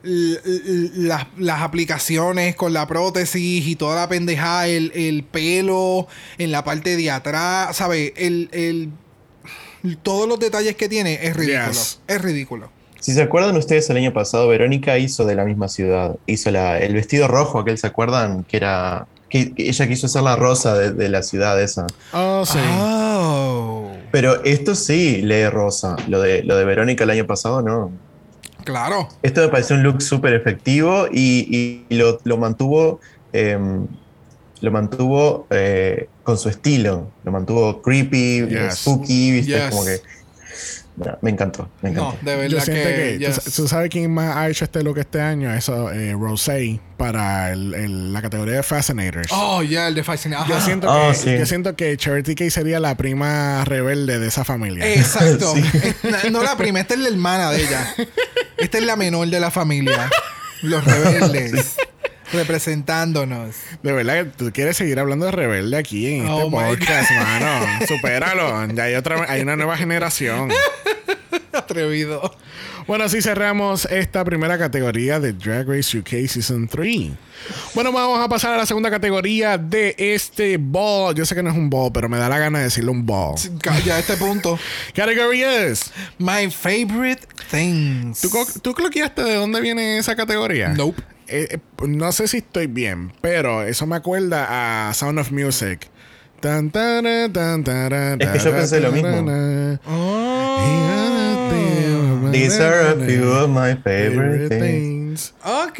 las, 0.04 1.28
las 1.38 1.62
aplicaciones 1.62 2.56
con 2.56 2.74
la 2.74 2.88
prótesis 2.88 3.66
y 3.66 3.76
toda 3.76 3.96
la 3.96 4.10
pendejada, 4.10 4.68
el, 4.68 4.92
el 4.94 5.24
pelo 5.24 6.08
en 6.38 6.52
la 6.52 6.64
parte 6.64 6.96
de 6.98 7.10
atrás, 7.10 7.78
¿sabes? 7.78 8.14
El, 8.16 8.50
el, 8.52 8.90
todos 10.04 10.28
los 10.28 10.40
detalles 10.40 10.76
que 10.76 10.88
tiene 10.90 11.20
es 11.26 11.36
ridículo. 11.36 11.72
Yes. 11.72 12.00
Es 12.08 12.22
ridículo. 12.22 12.70
Si 13.00 13.12
se 13.14 13.22
acuerdan 13.22 13.58
ustedes, 13.58 13.90
el 13.90 13.98
año 13.98 14.14
pasado 14.14 14.48
Verónica 14.48 14.98
hizo 14.98 15.26
de 15.26 15.36
la 15.36 15.44
misma 15.44 15.68
ciudad. 15.68 16.16
Hizo 16.26 16.52
la, 16.52 16.80
el 16.80 16.94
vestido 16.94 17.28
rojo, 17.28 17.60
aquel, 17.60 17.78
¿se 17.78 17.88
acuerdan? 17.88 18.46
Que 18.46 18.58
era. 18.58 19.08
Que, 19.30 19.54
que 19.54 19.68
ella 19.68 19.88
quiso 19.88 20.08
ser 20.08 20.22
la 20.22 20.36
rosa 20.38 20.78
de, 20.78 20.94
de 20.94 21.10
la 21.10 21.22
ciudad 21.22 21.62
esa. 21.62 21.86
Oh, 22.14 22.46
sí. 22.46 22.60
Oh. 22.62 23.92
Pero 24.12 24.44
esto 24.46 24.76
sí 24.76 25.22
lee 25.22 25.50
rosa. 25.50 25.98
Lo 26.08 26.22
de, 26.22 26.44
lo 26.44 26.56
de 26.56 26.64
Verónica 26.64 27.04
el 27.04 27.10
año 27.10 27.28
pasado, 27.28 27.62
no. 27.62 27.92
Claro. 28.64 29.10
Esto 29.22 29.42
me 29.42 29.50
pareció 29.50 29.76
un 29.76 29.84
look 29.84 30.02
súper 30.02 30.34
efectivo 30.34 31.08
y, 31.12 31.86
y 31.90 31.96
lo, 31.96 32.20
lo 32.24 32.38
mantuvo. 32.38 33.00
em, 33.34 33.88
lo 34.62 34.72
mantuvo 34.72 35.46
eh, 35.50 36.08
con 36.24 36.38
su 36.38 36.48
estilo. 36.48 37.12
Lo 37.26 37.32
mantuvo 37.34 37.82
creepy, 37.82 38.48
Yes. 38.48 38.76
spooky, 38.80 39.32
¿viste? 39.32 39.52
Yes. 39.54 39.70
Como 39.72 39.84
que. 39.84 40.00
No, 40.96 41.18
me 41.22 41.32
encantó, 41.32 41.70
me 41.82 41.92
No, 41.92 42.10
encantó. 42.12 42.26
de 42.26 42.32
Yo 42.34 42.38
verdad 42.58 42.64
siento 42.66 42.88
que. 42.90 42.96
que, 42.96 43.20
yes. 43.20 43.44
¿tú, 43.44 43.52
tú 43.64 43.68
sabes 43.68 43.90
quién 43.90 44.12
más 44.14 44.36
ha 44.38 44.48
hecho 44.50 44.66
este 44.66 44.84
look 44.84 44.98
este 45.00 45.20
año? 45.22 45.54
Eso, 45.54 45.92
eh, 45.92 46.14
Rosé, 46.14 46.80
para 46.98 47.52
el- 47.52 47.74
el- 47.74 48.14
la 48.14 48.22
categoría 48.22 48.56
de 48.56 48.64
Fascinators. 48.64 49.30
Oh, 49.32 49.64
ya, 49.64 49.88
el 49.88 49.96
de 49.96 50.04
Fascination. 50.04 50.48
Yo 50.48 50.56
Ajá. 50.56 50.66
siento, 50.66 50.88
Oh, 50.92 51.10
que, 51.10 51.16
sí. 51.18 51.38
yo 51.38 51.46
siento 51.46 51.76
que 51.76 51.98
Charity 51.98 52.36
Case 52.36 52.52
sería 52.52 52.80
la 52.80 52.96
prima 52.96 53.64
rebelde 53.66 54.20
de 54.20 54.28
esa 54.28 54.44
familia. 54.44 54.86
Exacto. 54.94 55.54
Sí. 55.56 55.64
Eh, 56.24 56.30
No 56.32 56.44
la 56.44 56.56
prima, 56.58 56.80
esta 56.80 56.94
es 56.94 57.00
la 57.00 57.10
hermana 57.10 57.52
de 57.52 57.62
ella. 57.64 57.96
Esta 58.58 58.78
es 58.78 58.86
la 58.86 58.96
menor 58.96 59.28
de 59.28 59.40
la 59.40 59.52
familia. 59.52 60.10
Los 60.62 60.84
rebeldes. 60.86 61.76
Representándonos. 62.34 63.56
De 63.82 63.92
verdad 63.94 64.16
que 64.26 64.32
tú 64.32 64.52
quieres 64.54 64.78
seguir 64.78 65.00
hablando 65.00 65.26
de 65.26 65.32
rebelde 65.32 65.78
aquí 65.78 66.16
en 66.16 66.28
Oh, 66.28 66.40
este 66.46 66.52
podcast, 66.52 67.12
mano. 67.16 67.66
Supéralo. 67.88 68.68
Ya 68.74 68.84
hay 68.84 68.96
otra, 68.96 69.26
hay 69.30 69.42
una 69.42 69.56
nueva 69.56 69.78
generación. 69.78 70.50
Atrevido. 71.54 72.36
Bueno, 72.88 73.06
así 73.06 73.22
cerramos 73.22 73.86
esta 73.86 74.26
primera 74.26 74.58
categoría 74.58 75.20
de 75.20 75.32
Drag 75.34 75.68
Race 75.70 75.98
UK 75.98 76.28
Season 76.28 76.68
3. 76.68 77.12
Bueno, 77.76 77.92
vamos 77.94 78.20
a 78.20 78.28
pasar 78.28 78.54
a 78.54 78.58
la 78.58 78.66
segunda 78.66 78.90
categoría 78.90 79.58
de 79.58 79.96
este 79.98 80.58
ball. 80.58 81.16
Yo 81.16 81.26
sé 81.26 81.36
que 81.36 81.44
no 81.44 81.52
es 81.52 81.56
un 81.56 81.70
ball, 81.70 81.92
pero 81.94 82.10
me 82.10 82.18
da 82.18 82.28
la 82.28 82.40
gana 82.40 82.58
de 82.58 82.66
decirle 82.66 82.92
un 82.92 83.06
ball. 83.06 83.36
Ya 83.86 83.96
a 83.96 84.00
este 84.00 84.18
punto. 84.18 84.60
Category 84.94 85.44
es. 85.44 85.92
My 86.18 86.50
favorite 86.52 87.22
things. 87.52 88.20
¿Tú, 88.22 88.30
¿Tú 88.62 88.74
cloqueaste 88.74 89.24
de 89.24 89.36
dónde 89.36 89.62
viene 89.62 89.98
esa 90.00 90.16
categoría? 90.16 90.70
Nope. 90.70 91.02
Eh, 91.28 91.48
eh, 91.52 91.60
no 91.88 92.12
sé 92.12 92.28
si 92.28 92.38
estoy 92.38 92.68
bien, 92.68 93.14
pero 93.22 93.64
eso 93.64 93.86
me 93.88 93.96
acuerda 93.96 94.90
a 94.90 94.94
Sound 94.94 95.20
of 95.20 95.32
Music. 95.32 95.90
Tan, 96.42 96.70
tan, 96.72 97.06
Es 97.08 97.30
que 98.30 98.40
yo 98.40 98.52
pensé 98.52 98.80
lo 98.82 98.92
mismo. 98.92 99.10
tara. 99.26 99.80
These 102.34 102.60
are 102.60 102.82
a 102.90 102.96
few 103.06 103.32
of 103.32 103.50
my 103.50 103.76
favorite 103.76 104.50
things. 104.50 105.34
Ok. 105.46 105.80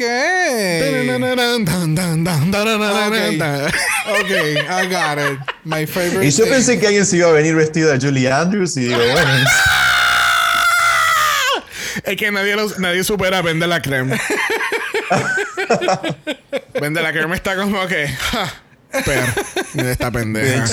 Ok, 4.06 4.30
I 4.30 4.86
got 4.88 5.18
it. 5.18 5.38
My 5.64 5.86
favorite 5.86 6.24
Y 6.26 6.30
yo 6.30 6.44
thing. 6.44 6.52
pensé 6.52 6.78
que 6.78 6.86
alguien 6.86 7.04
se 7.04 7.16
iba 7.18 7.28
a 7.28 7.32
venir 7.32 7.54
vestido 7.56 7.90
de 7.90 7.98
Julie 7.98 8.30
Andrews 8.30 8.76
y 8.76 8.82
digo, 8.84 8.96
bueno, 8.98 9.30
Es 12.04 12.16
que 12.18 12.30
nadie, 12.30 12.54
lo- 12.56 12.78
nadie 12.78 13.02
supera 13.04 13.42
vende 13.42 13.66
la 13.66 13.82
crema. 13.82 14.16
vende 16.80 17.02
la 17.02 17.12
crema 17.12 17.34
está 17.34 17.56
como 17.56 17.86
que. 17.86 18.08
ja, 18.08 18.52
Per, 19.04 19.24
mira 19.74 19.90
esta 19.90 20.10
pendeja. 20.10 20.64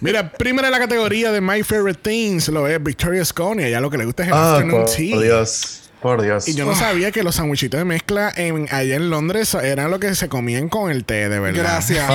Mira, 0.00 0.32
primera 0.32 0.68
en 0.68 0.72
la 0.72 0.78
categoría 0.78 1.32
de 1.32 1.40
My 1.40 1.62
Favorite 1.62 2.00
Things 2.02 2.48
lo 2.48 2.66
es 2.68 2.82
Victoria 2.82 3.24
Scone. 3.24 3.68
Ya 3.70 3.80
lo 3.80 3.90
que 3.90 3.98
le 3.98 4.04
gusta 4.04 4.22
es 4.22 4.28
el 4.28 4.34
Ah, 4.34 4.52
afternoon 4.54 4.82
por, 4.84 4.94
tea. 4.94 5.14
por 5.14 5.22
Dios, 5.24 5.90
por 6.00 6.22
Dios. 6.22 6.48
Y 6.48 6.54
yo 6.54 6.64
no 6.64 6.74
sabía 6.76 7.10
que 7.10 7.22
los 7.22 7.34
sandwichitos 7.36 7.78
de 7.78 7.84
mezcla 7.84 8.32
en, 8.36 8.66
allá 8.70 8.94
en 8.96 9.10
Londres 9.10 9.54
eran 9.54 9.90
lo 9.90 9.98
que 10.00 10.14
se 10.14 10.28
comían 10.28 10.68
con 10.68 10.90
el 10.90 11.04
té, 11.04 11.28
de 11.28 11.40
verdad. 11.40 11.62
Gracias. 11.62 12.08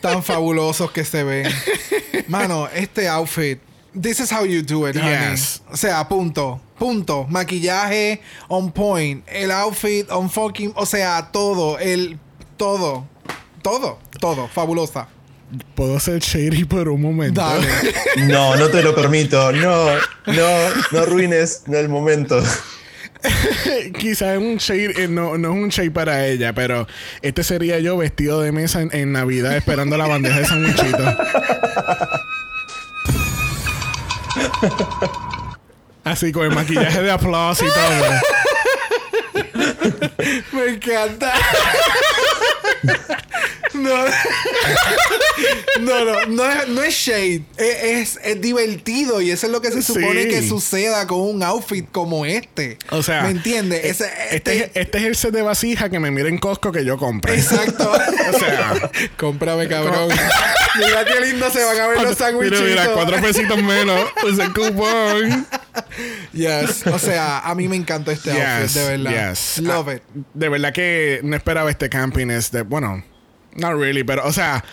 Tan 0.00 0.22
fabulosos 0.22 0.90
que 0.90 1.04
se 1.04 1.22
ven. 1.24 1.50
Mano, 2.28 2.68
este 2.74 3.08
outfit. 3.08 3.58
This 3.94 4.20
is 4.20 4.30
how 4.30 4.44
you 4.44 4.62
do 4.62 4.86
it, 4.86 4.96
honey. 4.96 5.10
Yes. 5.10 5.60
O 5.70 5.76
sea, 5.76 6.08
punto. 6.08 6.60
Punto. 6.78 7.26
Maquillaje 7.28 8.20
on 8.48 8.72
point. 8.72 9.22
El 9.28 9.50
outfit 9.50 10.10
on 10.10 10.30
fucking. 10.30 10.72
O 10.76 10.86
sea, 10.86 11.28
todo. 11.30 11.78
El. 11.78 12.18
Todo. 12.56 13.06
Todo. 13.62 13.98
Todo. 14.18 14.48
Fabulosa. 14.48 15.08
Puedo 15.74 16.00
ser 16.00 16.20
shady 16.20 16.64
por 16.64 16.88
un 16.88 17.02
momento. 17.02 17.40
Dale. 17.40 17.68
No, 18.26 18.56
no 18.56 18.68
te 18.68 18.82
lo 18.82 18.94
permito. 18.94 19.52
No, 19.52 19.86
no, 20.26 20.68
no 20.92 20.98
arruines 20.98 21.64
el 21.70 21.88
momento. 21.90 22.42
Quizás 23.98 24.38
un 24.38 24.56
shade, 24.56 25.04
eh, 25.04 25.08
no, 25.08 25.36
no 25.38 25.52
es 25.52 25.54
un 25.54 25.68
shade 25.68 25.90
para 25.90 26.26
ella, 26.26 26.54
pero 26.54 26.86
este 27.20 27.44
sería 27.44 27.78
yo 27.78 27.96
vestido 27.96 28.40
de 28.40 28.52
mesa 28.52 28.80
en, 28.80 28.94
en 28.94 29.12
Navidad 29.12 29.56
esperando 29.56 29.96
la 29.96 30.06
bandeja 30.06 30.38
de 30.40 30.44
sandwichitos. 30.46 31.16
Así 36.04 36.32
con 36.32 36.44
el 36.44 36.50
maquillaje 36.52 37.02
de 37.02 37.10
aplauso 37.10 37.64
y 37.64 37.68
todo. 37.68 38.20
Me 40.52 40.66
encanta. 40.74 41.32
No, 43.74 44.04
no, 45.80 46.04
no, 46.04 46.26
no 46.26 46.44
es, 46.50 46.68
no 46.68 46.82
es 46.82 46.94
shade. 46.94 47.42
Es, 47.56 48.16
es- 48.16 48.20
es 48.22 48.40
divertido 48.40 49.20
y 49.20 49.30
eso 49.30 49.46
es 49.46 49.52
lo 49.52 49.60
que 49.60 49.70
se 49.70 49.82
Sí. 49.82 49.94
supone 49.94 50.28
que 50.28 50.46
suceda 50.46 51.06
con 51.06 51.20
un 51.20 51.42
outfit 51.42 51.86
como 51.90 52.24
este. 52.26 52.78
O 52.90 53.02
sea, 53.02 53.22
¿me 53.22 53.30
entiendes? 53.30 53.84
e- 53.84 53.88
Ese- 53.90 54.10
este, 54.30 54.70
este 54.74 54.98
es 54.98 55.04
el 55.04 55.16
set 55.16 55.32
de 55.32 55.42
vasija 55.42 55.88
que 55.90 55.98
me 55.98 56.10
mira 56.10 56.28
en 56.28 56.38
Costco 56.38 56.70
que 56.72 56.84
yo 56.84 56.96
compre. 56.98 57.34
Exacto. 57.34 57.90
O 58.32 58.38
sea, 58.38 58.90
cómprame, 59.18 59.68
cabrón. 59.68 60.08
mira 60.78 61.04
qué 61.04 61.20
lindo 61.20 61.50
se 61.50 61.62
van 61.64 61.78
a 61.80 61.86
ver 61.88 61.96
los 61.98 62.04
mira, 62.06 62.16
sándwiches. 62.16 62.60
mira, 62.62 62.88
cuatro 62.94 63.20
pesitos 63.20 63.62
menos. 63.62 64.00
Ese 64.26 64.48
cupón. 64.52 65.46
Yes. 66.32 66.86
O 66.86 66.98
sea, 66.98 67.40
a 67.40 67.54
mí 67.54 67.68
me 67.68 67.76
encantó 67.76 68.10
este 68.10 68.30
outfit, 68.30 68.76
de 68.76 68.96
verdad. 68.98 69.30
yes. 69.32 69.58
Love 69.58 69.88
Ah, 69.88 69.94
it. 69.94 70.02
De 70.34 70.48
verdad 70.48 70.72
que 70.72 71.20
no 71.24 71.36
esperaba 71.36 71.70
este 71.70 71.88
campiness 71.88 72.50
de, 72.52 72.62
bueno, 72.62 73.02
not 73.56 73.74
really, 73.76 74.04
pero, 74.04 74.26
o 74.26 74.32
sea, 74.32 74.64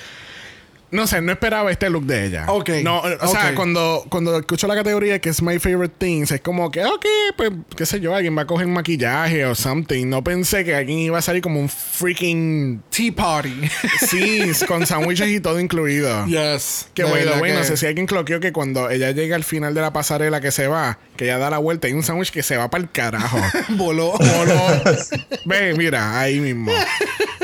no 0.92 1.08
sé, 1.08 1.22
no 1.22 1.32
esperaba 1.32 1.72
este 1.72 1.90
look 1.90 2.06
de 2.06 2.26
ella. 2.26 2.46
Ok, 2.48 2.70
No, 2.84 3.02
o 3.02 3.28
sea, 3.28 3.54
cuando, 3.56 4.06
cuando 4.10 4.38
escucho 4.38 4.68
la 4.68 4.76
categoría 4.76 5.20
que 5.20 5.30
es 5.30 5.42
My 5.42 5.60
Favorite 5.60 5.96
Things, 5.98 6.32
es 6.32 6.42
como 6.42 6.72
que, 6.72 6.84
ok, 6.84 7.06
pues, 7.38 7.52
qué 7.76 7.86
sé 7.86 8.00
yo, 8.00 8.16
alguien 8.16 8.38
va 8.38 8.44
a 8.44 8.48
coger 8.48 8.68
maquillaje 8.68 9.46
o 9.46 9.56
something. 9.56 10.08
No 10.08 10.24
pensé 10.24 10.64
que 10.66 10.76
alguien 10.76 11.00
iba 11.00 11.18
a 11.18 11.22
salir 11.22 11.42
como 11.42 11.60
un 11.60 11.70
freaking 11.70 12.82
Tea 12.90 13.14
party. 13.16 13.50
Sí, 14.10 14.52
con 14.68 14.86
sándwiches 14.88 15.30
y 15.30 15.40
todo 15.40 15.60
incluido. 15.60 16.26
Yes. 16.26 16.88
Que 16.94 17.04
bueno, 17.04 17.38
bueno, 17.38 17.60
no 17.60 17.64
sé 17.64 17.78
si 17.78 17.86
alguien 17.86 18.08
cloqueó 18.08 18.40
que 18.40 18.52
cuando 18.52 18.90
ella 18.90 19.12
llega 19.12 19.36
al 19.36 19.44
final 19.44 19.74
de 19.74 19.82
la 19.82 19.94
pasarela 19.94 20.42
que 20.42 20.52
se 20.52 20.68
va, 20.68 21.00
que 21.16 21.26
ella 21.26 21.38
da 21.38 21.50
la 21.50 21.58
vuelta, 21.58 21.88
hay 21.88 21.94
un 21.94 22.04
sándwich 22.04 22.32
que 22.32 22.44
se 22.44 22.58
va 22.58 22.70
para 22.70 22.84
el 22.84 22.90
carajo. 22.92 23.40
Voló. 23.70 24.14
Voló. 24.14 24.62
Ve, 25.46 25.74
mira, 25.76 26.20
ahí 26.20 26.40
mismo. 26.40 26.72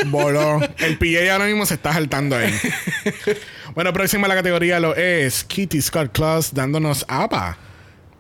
Voló. 0.07 0.59
El 0.77 0.97
PA 0.97 1.33
ahora 1.33 1.45
mismo 1.45 1.65
se 1.65 1.75
está 1.75 1.93
saltando 1.93 2.35
ahí. 2.35 2.53
Bueno, 3.75 3.91
próxima 3.91 4.25
a 4.25 4.29
la 4.29 4.35
categoría 4.35 4.79
lo 4.79 4.95
es 4.95 5.43
Kitty 5.43 5.81
Scott 5.81 6.11
Claus 6.13 6.53
dándonos 6.53 7.05
ABBA. 7.09 7.57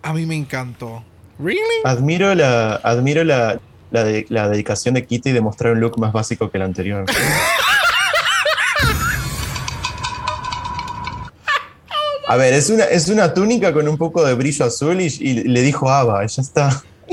A 0.03 0.13
mí 0.13 0.25
me 0.25 0.35
encantó. 0.35 1.03
¿Really? 1.39 1.61
Admiro 1.85 2.35
la, 2.35 2.75
admiro 2.83 3.23
la, 3.23 3.59
la, 3.91 4.03
de- 4.03 4.25
la 4.29 4.49
dedicación 4.49 4.95
de 4.95 5.05
Kitty 5.05 5.31
de 5.31 5.41
mostrar 5.41 5.73
un 5.73 5.79
look 5.79 5.97
más 5.97 6.11
básico 6.13 6.51
que 6.51 6.57
el 6.57 6.63
anterior. 6.63 7.05
A 12.27 12.37
ver, 12.37 12.53
es 12.55 12.69
una, 12.71 12.85
es 12.85 13.07
una 13.07 13.33
túnica 13.35 13.71
con 13.71 13.87
un 13.87 13.97
poco 13.97 14.25
de 14.25 14.33
brillo 14.33 14.65
azul 14.65 14.99
y, 14.99 15.05
y 15.19 15.43
le 15.43 15.61
dijo 15.61 15.89
Ava, 15.91 16.25
ya 16.25 16.41
está. 16.41 16.81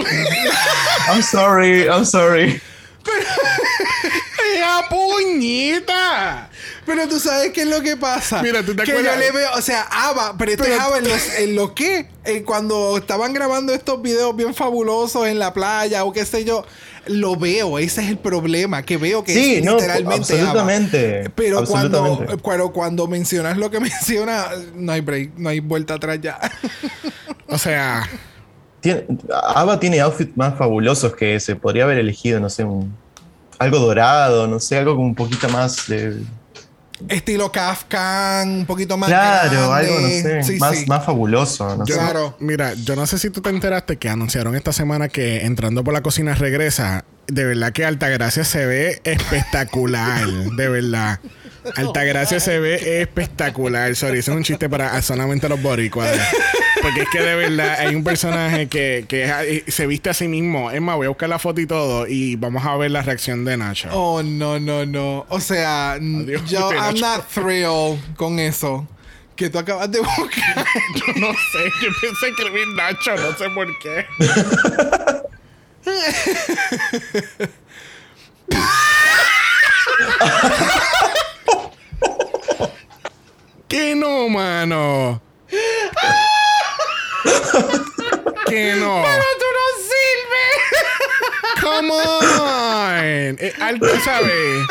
I'm 1.09 1.23
sorry, 1.23 1.83
I'm 1.87 2.07
sorry. 2.07 2.61
¡Ea 4.57 4.81
puñita! 4.89 6.49
Pero 6.85 7.07
tú 7.09 7.21
sabes 7.21 7.53
qué 7.53 7.63
es 7.63 7.69
lo 7.69 7.81
que 7.81 7.97
pasa. 7.97 8.43
Mira, 8.43 8.65
¿tú 8.65 8.75
te 8.75 8.83
que 8.83 8.91
acuerdas? 8.93 9.15
yo 9.15 9.21
le 9.21 9.31
veo, 9.33 9.51
o 9.57 9.61
sea, 9.63 9.83
Ava, 9.91 10.35
pero 10.37 10.51
este 10.53 10.65
Pero- 10.65 10.75
es 10.77 10.81
Ava 10.81 10.99
en, 10.99 11.05
los, 11.09 11.35
en 11.39 11.55
lo 11.57 11.75
que, 11.75 12.09
Eh, 12.25 12.43
cuando 12.45 12.97
estaban 12.99 13.33
grabando 13.33 13.73
estos 13.75 14.01
videos 14.03 14.35
bien 14.37 14.55
fabulosos 14.55 15.27
en 15.27 15.39
la 15.39 15.53
playa 15.53 16.05
o 16.05 16.13
qué 16.13 16.25
sé 16.25 16.45
yo, 16.45 16.65
lo 17.07 17.35
veo, 17.37 17.79
ese 17.81 18.01
es 18.03 18.09
el 18.11 18.19
problema, 18.19 18.83
que 18.85 18.97
veo 18.97 19.25
que 19.25 19.33
Sí, 19.35 19.55
es 19.57 19.65
no, 19.65 19.75
literalmente 19.75 20.33
Ava. 20.35 20.41
absolutamente. 20.43 21.31
Pero 21.35 21.65
cuando, 21.65 21.99
absolutamente. 21.99 22.43
cuando, 22.43 22.73
cuando 22.73 23.07
mencionas 23.09 23.57
lo 23.59 23.71
que 23.71 23.81
menciona, 23.81 24.47
no 24.75 24.93
hay 24.93 25.01
break, 25.01 25.33
no 25.37 25.49
hay 25.49 25.61
vuelta 25.61 25.95
atrás 25.95 26.19
ya. 26.21 26.39
O 27.49 27.59
sea, 27.59 28.09
Tiene, 28.81 29.05
Ava 29.55 29.79
tiene 29.81 30.01
outfits 30.01 30.37
más 30.37 30.57
fabulosos 30.59 31.15
que 31.15 31.35
ese. 31.37 31.55
Podría 31.57 31.85
haber 31.85 31.99
elegido, 31.99 32.41
no 32.41 32.51
sé, 32.51 32.65
un, 32.65 32.93
algo 33.59 33.79
dorado, 33.79 34.47
no 34.49 34.59
sé, 34.61 34.79
algo 34.79 34.97
con 34.97 35.05
un 35.05 35.15
poquito 35.15 35.49
más 35.49 35.87
de. 35.89 36.17
Estilo 37.09 37.51
Kafkan, 37.53 38.49
un 38.51 38.67
poquito 38.67 38.97
más 38.97 39.09
Claro, 39.09 39.69
grande. 39.69 39.91
algo, 39.91 40.01
no 40.01 40.09
sé, 40.09 40.43
Sí, 40.45 40.57
más, 40.59 40.77
sí. 40.79 40.87
más 40.87 41.05
fabuloso. 41.05 41.77
No 41.77 41.85
Yo 41.85 41.95
sé. 41.95 42.01
Claro. 42.01 42.37
mira, 42.41 42.75
yo 42.75 42.97
no 42.97 43.07
sé 43.07 43.19
si 43.19 43.31
tú 43.31 43.41
te 43.43 43.51
enteraste 43.51 43.97
que 43.97 44.09
anunciaron 44.09 44.55
esta 44.57 44.73
semana 44.73 45.09
que 45.09 45.45
entrando 45.45 45.83
por 45.85 45.95
la 45.95 46.01
cocina 46.03 46.35
regresa. 46.35 47.05
De 47.29 47.45
verdad 47.45 47.73
que 47.73 47.85
Altagracia 47.85 48.45
se 48.45 48.67
ve 48.67 49.01
espectacular. 49.05 50.27
de 50.57 50.69
verdad. 50.69 51.21
Altagracia 51.77 52.41
se 52.41 52.59
ve 52.59 53.01
espectacular. 53.03 53.95
Sorry, 53.95 54.19
eso 54.19 54.33
es 54.33 54.37
un 54.37 54.43
chiste 54.45 54.69
para 54.69 55.01
solamente 55.03 55.49
los 55.49 55.63
boricuas. 55.63 56.11
Porque 56.83 57.03
es 57.03 57.09
que 57.11 57.21
de 57.21 57.37
verdad 57.37 57.77
hay 57.79 57.95
un 57.95 58.03
personaje 58.03 58.69
que, 58.69 59.05
que 59.09 59.65
se 59.69 59.87
viste 59.87 60.11
a 60.11 60.15
sí 60.15 60.29
mismo. 60.29 60.71
Es 60.71 60.81
más, 60.81 60.97
voy 60.97 61.07
a 61.07 61.11
buscar 61.11 61.29
la 61.29 61.39
foto 61.39 61.61
y 61.61 61.67
todo 61.67 62.07
y 62.09 62.37
vamos 62.37 62.65
a 62.65 62.77
ver 62.77 62.91
la 62.91 63.03
reacción 63.03 63.45
de 63.45 63.57
Nacho. 63.57 63.89
Oh, 63.93 64.23
no, 64.23 64.59
no, 64.59 64.85
no. 64.85 65.27
O 65.29 65.41
sea, 65.41 65.93
Adiós, 65.93 66.43
yo, 66.49 66.73
Nacho. 66.73 66.85
I'm 66.85 67.01
not 67.01 67.29
thrilled 67.29 68.01
con 68.17 68.39
eso. 68.39 68.87
Que 69.37 69.49
tú 69.49 69.59
acabas 69.59 69.91
de 69.91 70.01
buscar. 70.01 70.67
Yo 70.95 71.07
no 71.17 71.33
sé, 71.33 71.73
yo 71.81 71.89
pensé 72.01 72.29
escribir 72.29 72.69
Nacho, 72.69 73.17
no 73.17 73.37
sé 73.37 73.51
por 73.51 73.67
qué. 73.79 74.07
que 83.69 83.95
no, 83.95 84.29
mano. 84.29 85.23
Que 88.47 88.75
no. 88.77 89.03
tú 89.39 89.47
no 89.59 89.67
sirves! 89.83 90.61
Come 91.61 91.91
on. 91.91 93.37
Eh, 93.39 93.53
al- 93.61 93.79
tú 93.81 93.87
sabes. 94.05 94.67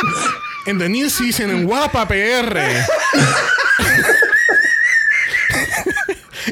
En 0.67 0.77
the 0.77 0.87
new 0.89 1.09
season 1.09 1.49
en 1.49 1.65
Guapa 1.65 2.07
PR. 2.07 2.57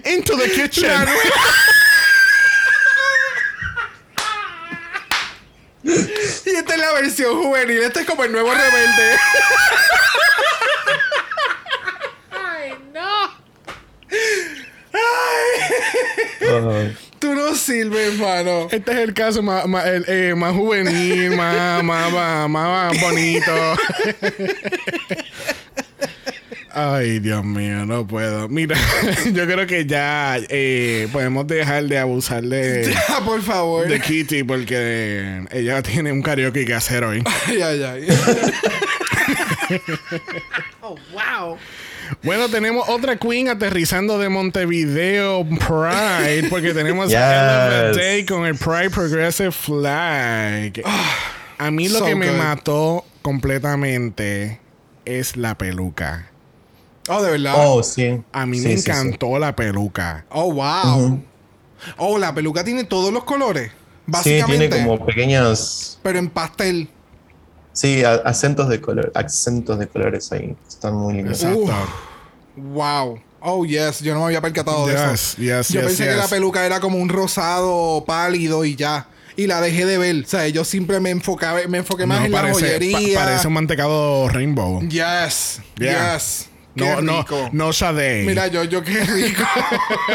Into 0.06 0.38
the 0.38 0.50
kitchen. 0.52 1.08
Y 5.84 6.50
esta 6.56 6.74
es 6.74 6.80
la 6.80 6.92
versión 6.94 7.42
juvenil. 7.42 7.82
Este 7.84 8.02
es 8.02 8.06
como 8.06 8.24
el 8.24 8.32
nuevo 8.32 8.54
rebelde. 8.54 9.18
Ay. 16.42 16.96
Tú 17.20 17.34
no 17.36 17.54
sirves, 17.54 18.14
hermano. 18.14 18.68
Este 18.72 18.92
es 18.94 18.98
el 19.00 19.14
caso 19.14 19.42
más, 19.44 19.68
más, 19.68 19.86
el, 19.86 20.06
eh, 20.08 20.34
más 20.36 20.54
juvenil, 20.56 21.32
más, 21.36 21.84
más, 21.84 22.12
más, 22.12 22.50
más 22.50 23.02
bonito. 23.02 23.52
Ay, 26.72 27.20
Dios 27.20 27.44
mío, 27.44 27.86
no 27.86 28.06
puedo. 28.08 28.48
Mira, 28.48 28.78
yo 29.34 29.46
creo 29.46 29.68
que 29.68 29.86
ya 29.86 30.38
eh, 30.50 31.10
podemos 31.12 31.46
dejar 31.48 31.86
de 31.86 31.98
abusar 31.98 32.44
de, 32.44 32.94
Ya, 32.94 33.20
por 33.26 33.42
favor. 33.42 33.88
de 33.88 34.00
Kitty 34.00 34.44
porque 34.44 35.46
ella 35.52 35.82
tiene 35.82 36.12
un 36.14 36.22
karaoke 36.22 36.66
que 36.66 36.74
hacer 36.74 37.04
hoy. 37.04 37.24
Ay, 37.48 37.62
ay, 37.62 37.84
ay. 37.84 38.08
oh, 40.82 40.96
wow. 41.12 41.58
Bueno, 42.24 42.50
tenemos 42.50 42.88
otra 42.90 43.18
queen 43.18 43.50
aterrizando 43.50 44.18
de 44.18 44.30
Montevideo 44.30 45.46
Pride 45.46 46.48
porque 46.50 46.74
tenemos 46.74 47.08
Yes. 47.10 47.18
Ella 47.18 47.92
Day 47.92 48.26
con 48.26 48.46
el 48.46 48.56
Pride 48.56 48.90
Progressive 48.90 49.52
Flag. 49.52 50.74
A 51.58 51.72
mí 51.72 51.90
lo 51.90 52.00
so 52.00 52.06
que 52.06 52.16
me 52.16 52.30
good. 52.30 52.38
mató 52.38 53.06
completamente 53.22 54.60
es 55.06 55.36
la 55.38 55.58
peluca. 55.58 56.30
Oh, 57.08 57.22
de 57.24 57.32
verdad. 57.32 57.54
Oh, 57.58 57.82
sí. 57.84 58.22
A 58.32 58.46
mí 58.46 58.60
Sí, 58.60 58.68
me 58.68 58.78
sí, 58.78 58.82
sí. 58.84 58.90
encantó 58.92 59.40
la 59.40 59.56
peluca. 59.56 60.26
Oh, 60.30 60.54
wow. 60.54 61.22
Oh, 61.98 62.18
la 62.18 62.34
peluca 62.34 62.64
tiene 62.64 62.84
todos 62.84 63.12
los 63.12 63.24
colores. 63.24 63.70
Sí, 63.72 63.76
Básicamente. 64.08 64.70
tiene 64.70 64.86
como 64.86 65.06
pequeños. 65.06 66.00
Pero 66.04 66.20
en 66.20 66.30
pastel. 66.30 66.90
Sí, 67.74 68.04
a- 68.04 68.16
acentos 68.26 68.68
de 68.70 68.82
color, 68.82 69.12
acentos 69.16 69.80
de 69.80 69.88
colores 69.88 70.32
ahí. 70.32 70.56
Están 70.68 70.96
muy 70.96 71.14
lindos. 71.16 71.42
Exacto. 71.44 71.72
Wow. 72.56 73.20
Oh, 73.42 73.66
yes. 73.66 74.00
Yo 74.02 74.14
no 74.14 74.20
me 74.22 74.26
había 74.28 74.42
percatado 74.42 74.86
de 74.88 74.94
Yes, 74.94 75.02
eso. 75.02 75.38
yes, 75.42 75.70
Yo 75.70 75.80
yes, 75.82 75.88
pensé 75.90 76.06
que 76.10 76.16
la 76.16 76.28
peluca 76.28 76.66
era 76.66 76.80
como 76.82 76.98
un 76.98 77.08
rosado 77.08 78.04
pálido 78.06 78.66
y 78.66 78.76
ya. 78.76 79.08
Y 79.38 79.48
la 79.48 79.62
dejé 79.62 79.86
de 79.86 79.98
ver. 79.98 80.26
O 80.26 80.28
sea, 80.28 80.46
yo 80.50 80.66
siempre 80.66 81.00
me 81.00 81.12
enfocaba, 81.12 81.60
me 81.70 81.78
enfoqué 81.78 82.06
más 82.06 82.20
No, 82.20 82.26
en 82.26 82.32
la 82.34 82.52
joyería. 82.52 83.20
pa- 83.20 83.26
parece 83.26 83.48
un 83.48 83.54
mantecado 83.54 84.28
rainbow. 84.28 84.82
Yes. 84.82 85.62
Yeah. 85.78 86.16
Yes. 86.16 86.50
Qué 86.80 86.86
No, 86.96 87.02
no, 87.02 87.20
rico. 87.20 87.50
no 87.52 87.74
Sade. 87.74 88.24
Mira, 88.26 88.48
yo, 88.48 88.64
yo 88.64 88.84
qué 88.84 89.04
rico. 89.04 89.44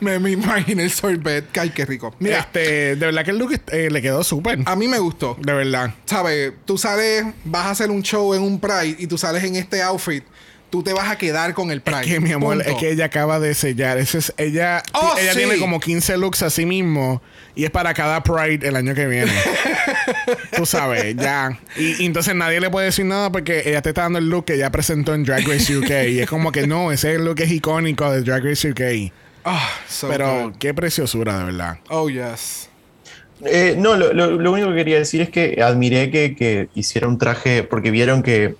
me, 0.00 0.18
me 0.18 0.30
imaginé 0.32 0.84
el 0.84 0.90
sorbet. 0.90 1.44
Ay, 1.58 1.70
qué 1.70 1.84
rico. 1.84 2.14
Mira, 2.18 2.40
Este, 2.40 2.96
de 2.96 3.06
verdad 3.06 3.24
que 3.24 3.30
el 3.30 3.38
look 3.38 3.60
eh, 3.72 3.88
le 3.90 4.02
quedó 4.02 4.22
súper. 4.24 4.60
a 4.64 4.76
mí 4.76 4.88
me 4.88 4.98
gustó. 4.98 5.36
De 5.40 5.52
verdad. 5.52 5.94
¿Sabes? 6.04 6.52
Tú 6.64 6.78
sales, 6.78 7.24
vas 7.44 7.66
a 7.66 7.70
hacer 7.70 7.90
un 7.90 8.02
show 8.02 8.34
en 8.34 8.42
un 8.42 8.60
Pride 8.60 8.96
y 8.98 9.06
tú 9.06 9.18
sales 9.18 9.42
en 9.44 9.56
este 9.56 9.82
outfit. 9.82 10.24
Tú 10.70 10.82
te 10.82 10.92
vas 10.92 11.08
a 11.10 11.16
quedar 11.16 11.54
con 11.54 11.70
el 11.70 11.80
Pride. 11.80 12.00
Es 12.00 12.06
que 12.06 12.20
mi 12.20 12.32
amor, 12.32 12.56
Punto. 12.56 12.70
es 12.70 12.76
que 12.76 12.90
ella 12.90 13.06
acaba 13.06 13.38
de 13.40 13.54
sellar. 13.54 13.98
Ese 13.98 14.18
es, 14.18 14.32
ella 14.36 14.82
Oh, 14.92 15.14
ella 15.18 15.32
sí. 15.32 15.38
tiene 15.38 15.56
como 15.58 15.80
15 15.80 16.16
looks 16.18 16.42
a 16.42 16.50
sí 16.50 16.66
mismo 16.66 17.22
y 17.54 17.64
es 17.64 17.70
para 17.70 17.94
cada 17.94 18.22
Pride 18.22 18.66
el 18.66 18.76
año 18.76 18.94
que 18.94 19.06
viene. 19.06 19.32
Tú 20.56 20.66
sabes, 20.66 21.16
ya. 21.16 21.58
Y, 21.76 22.02
y 22.02 22.06
entonces 22.06 22.34
nadie 22.34 22.60
le 22.60 22.70
puede 22.70 22.86
decir 22.86 23.04
nada 23.04 23.30
porque 23.30 23.62
ella 23.66 23.82
te 23.82 23.90
está 23.90 24.02
dando 24.02 24.18
el 24.18 24.28
look 24.28 24.46
que 24.46 24.54
ella 24.54 24.70
presentó 24.70 25.14
en 25.14 25.24
Drag 25.24 25.46
Race 25.46 25.76
UK. 25.76 25.90
y 26.10 26.18
es 26.20 26.28
como 26.28 26.52
que 26.52 26.66
no, 26.66 26.92
ese 26.92 27.18
look 27.18 27.40
es 27.40 27.50
icónico 27.50 28.10
de 28.10 28.22
Drag 28.22 28.44
Race 28.44 28.70
UK. 28.70 29.12
Ah, 29.44 29.70
so 29.88 30.08
Pero 30.08 30.48
good. 30.50 30.56
qué 30.58 30.74
preciosura, 30.74 31.38
de 31.38 31.44
verdad. 31.44 31.78
Oh, 31.88 32.08
yes. 32.10 32.68
Eh, 33.44 33.74
no, 33.78 33.96
lo, 33.96 34.12
lo- 34.12 34.30
lo 34.32 34.52
único 34.52 34.70
que 34.70 34.76
quería 34.76 34.98
decir 34.98 35.20
es 35.20 35.28
que 35.30 35.62
admiré 35.62 36.10
que, 36.10 36.34
que 36.34 36.68
hiciera 36.74 37.06
un 37.06 37.18
traje, 37.18 37.62
porque 37.62 37.90
vieron 37.90 38.22
que 38.22 38.56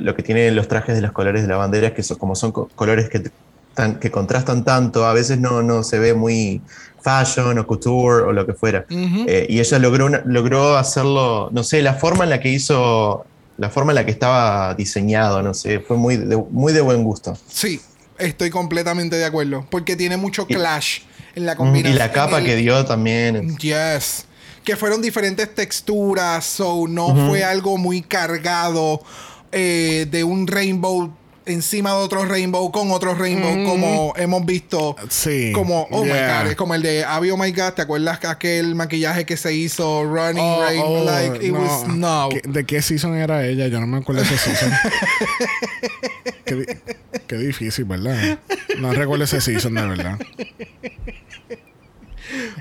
lo, 0.00 0.14
que 0.14 0.22
tienen 0.22 0.54
los 0.56 0.68
trajes 0.68 0.94
de 0.94 1.02
los 1.02 1.12
colores 1.12 1.42
de 1.42 1.48
la 1.48 1.56
bandera 1.56 1.88
es 1.88 1.92
que 1.94 2.02
son, 2.02 2.18
como 2.18 2.34
son 2.34 2.52
co- 2.52 2.68
colores 2.74 3.08
que, 3.08 3.30
tan- 3.74 3.98
que 3.98 4.10
contrastan 4.10 4.64
tanto, 4.64 5.06
a 5.06 5.12
veces 5.12 5.38
no, 5.38 5.62
no 5.62 5.82
se 5.82 5.98
ve 5.98 6.14
muy 6.14 6.60
fashion 7.02 7.58
o 7.58 7.66
couture 7.66 8.24
o 8.24 8.32
lo 8.32 8.44
que 8.46 8.52
fuera. 8.52 8.84
Eh, 8.90 9.46
y 9.48 9.60
ella 9.60 9.78
logró, 9.78 10.06
una- 10.06 10.22
logró 10.24 10.76
hacerlo, 10.76 11.48
no 11.52 11.62
sé, 11.62 11.82
la 11.82 11.94
forma 11.94 12.24
en 12.24 12.30
la 12.30 12.40
que 12.40 12.50
hizo, 12.50 13.24
la 13.56 13.70
forma 13.70 13.92
en 13.92 13.96
la 13.96 14.04
que 14.04 14.10
estaba 14.10 14.74
diseñado, 14.74 15.42
no 15.42 15.54
sé, 15.54 15.80
fue 15.80 15.96
muy 15.96 16.16
de, 16.16 16.36
muy 16.36 16.72
de 16.72 16.80
buen 16.80 17.02
gusto. 17.04 17.36
Sí, 17.48 17.80
estoy 18.18 18.50
completamente 18.50 19.16
de 19.16 19.24
acuerdo. 19.24 19.66
Porque 19.70 19.96
tiene 19.96 20.16
mucho 20.16 20.44
Y- 20.48 20.54
clash 20.54 21.00
en 21.34 21.46
la 21.46 21.52
Y 21.52 21.56
combinación. 21.56 21.98
la 21.98 22.10
capa 22.12 22.42
que 22.42 22.56
dio 22.56 22.84
también. 22.84 23.56
Yes. 23.58 24.24
Que 24.64 24.76
fueron 24.76 25.00
diferentes 25.00 25.54
texturas, 25.54 26.44
so 26.44 26.84
no 26.88 27.14
fue 27.28 27.42
algo 27.42 27.78
muy 27.78 28.02
cargado 28.02 29.00
eh, 29.52 30.06
de 30.10 30.24
un 30.24 30.46
rainbow 30.46 31.12
encima 31.46 31.92
de 31.92 31.96
otro 31.96 32.26
rainbow 32.26 32.70
con 32.70 32.90
otro 32.90 33.14
rainbow, 33.14 33.50
Mm. 33.56 33.64
como 33.64 34.12
hemos 34.18 34.44
visto. 34.44 34.94
Sí. 35.08 35.50
Como, 35.54 35.88
oh 35.90 36.04
Yeah. 36.04 36.14
my 36.40 36.42
god, 36.42 36.50
es 36.50 36.56
como 36.56 36.74
el 36.74 36.82
de 36.82 37.04
Abby, 37.04 37.30
oh 37.30 37.38
my 37.38 37.50
god, 37.52 37.72
¿te 37.72 37.80
acuerdas 37.80 38.18
que 38.18 38.26
aquel 38.26 38.74
maquillaje 38.74 39.24
que 39.24 39.38
se 39.38 39.54
hizo 39.54 40.04
Running 40.04 40.44
Oh, 40.44 40.60
Rain? 40.62 40.82
oh, 40.84 41.04
like, 41.04 41.46
it 41.46 41.52
was 41.54 41.88
no. 41.88 42.28
¿Qué- 42.30 42.42
¿De 42.46 42.66
qué 42.66 42.82
season 42.82 43.14
era 43.16 43.46
ella? 43.46 43.66
Yo 43.68 43.80
no 43.80 43.86
me 43.86 43.96
acuerdo 43.96 44.22
de 44.22 44.28
ese 44.34 44.36
season. 44.38 44.72
qué 47.26 47.36
difícil, 47.36 47.86
¿verdad? 47.86 48.38
No 48.78 48.92
recuerdo 48.92 49.24
ese 49.24 49.40
season, 49.40 49.74
de 49.74 49.86
verdad. 49.86 50.18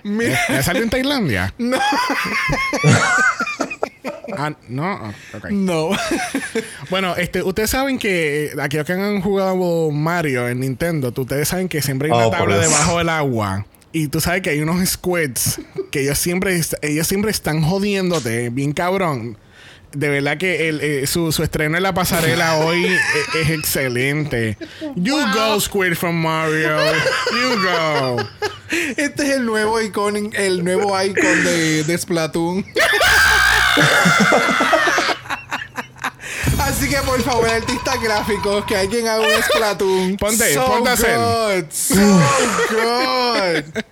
Mira. 0.03 0.39
¿Ya 0.47 0.63
salió 0.63 0.83
en 0.83 0.89
Tailandia? 0.89 1.53
No. 1.57 1.77
Ah, 4.37 4.53
no, 4.69 4.83
Ah, 4.85 5.13
ok. 5.35 5.49
No. 5.51 5.89
Bueno, 6.89 7.15
este, 7.15 7.41
ustedes 7.43 7.69
saben 7.69 7.97
que 7.99 8.51
aquellos 8.61 8.85
que 8.85 8.93
han 8.93 9.21
jugado 9.21 9.91
Mario 9.91 10.47
en 10.47 10.59
Nintendo, 10.59 11.13
ustedes 11.15 11.47
saben 11.47 11.67
que 11.67 11.81
siempre 11.81 12.07
hay 12.09 12.13
una 12.17 12.27
Oh, 12.27 12.31
tabla 12.31 12.57
debajo 12.57 12.97
del 12.99 13.09
agua. 13.09 13.65
Y 13.91 14.09
tú 14.09 14.21
sabes 14.21 14.41
que 14.41 14.51
hay 14.51 14.61
unos 14.61 14.87
squids 14.87 15.59
que 15.91 16.01
ellos 16.01 16.19
siempre, 16.19 16.59
ellos 16.81 17.07
siempre 17.07 17.31
están 17.31 17.61
jodiéndote, 17.61 18.49
bien 18.49 18.73
cabrón. 18.73 19.37
De 19.93 20.09
verdad 20.09 20.37
que 20.37 20.67
el, 20.69 20.81
eh, 20.81 21.07
su, 21.07 21.31
su 21.31 21.41
estreno 21.43 21.77
en 21.77 21.83
la 21.83 21.93
pasarela 21.93 22.57
hoy 22.59 22.85
eh, 22.85 22.99
es 23.41 23.49
excelente. 23.49 24.57
You 24.95 25.15
go, 25.33 25.59
Squid 25.59 25.95
from 25.95 26.15
Mario. 26.21 26.77
You 27.31 27.61
go. 27.63 28.17
Este 28.69 29.23
es 29.23 29.29
el 29.37 29.45
nuevo 29.45 29.81
icon, 29.81 30.31
el 30.35 30.63
nuevo 30.63 30.99
icon 31.01 31.43
de, 31.43 31.83
de 31.83 31.97
Splatoon. 31.97 32.65
Así 36.59 36.89
que 36.89 36.97
por 36.97 37.21
favor, 37.21 37.47
artistas 37.49 38.01
gráficos, 38.01 38.65
que 38.65 38.75
alguien 38.75 39.07
haga 39.07 39.21
un 39.21 39.43
Splatoon. 39.43 40.17
Ponte, 40.17 40.53
so 40.53 40.65
ponte 40.65 40.89
a 40.89 40.93
hacer. 40.93 41.17
good, 41.17 41.71
So 41.71 41.95
good. 42.69 43.83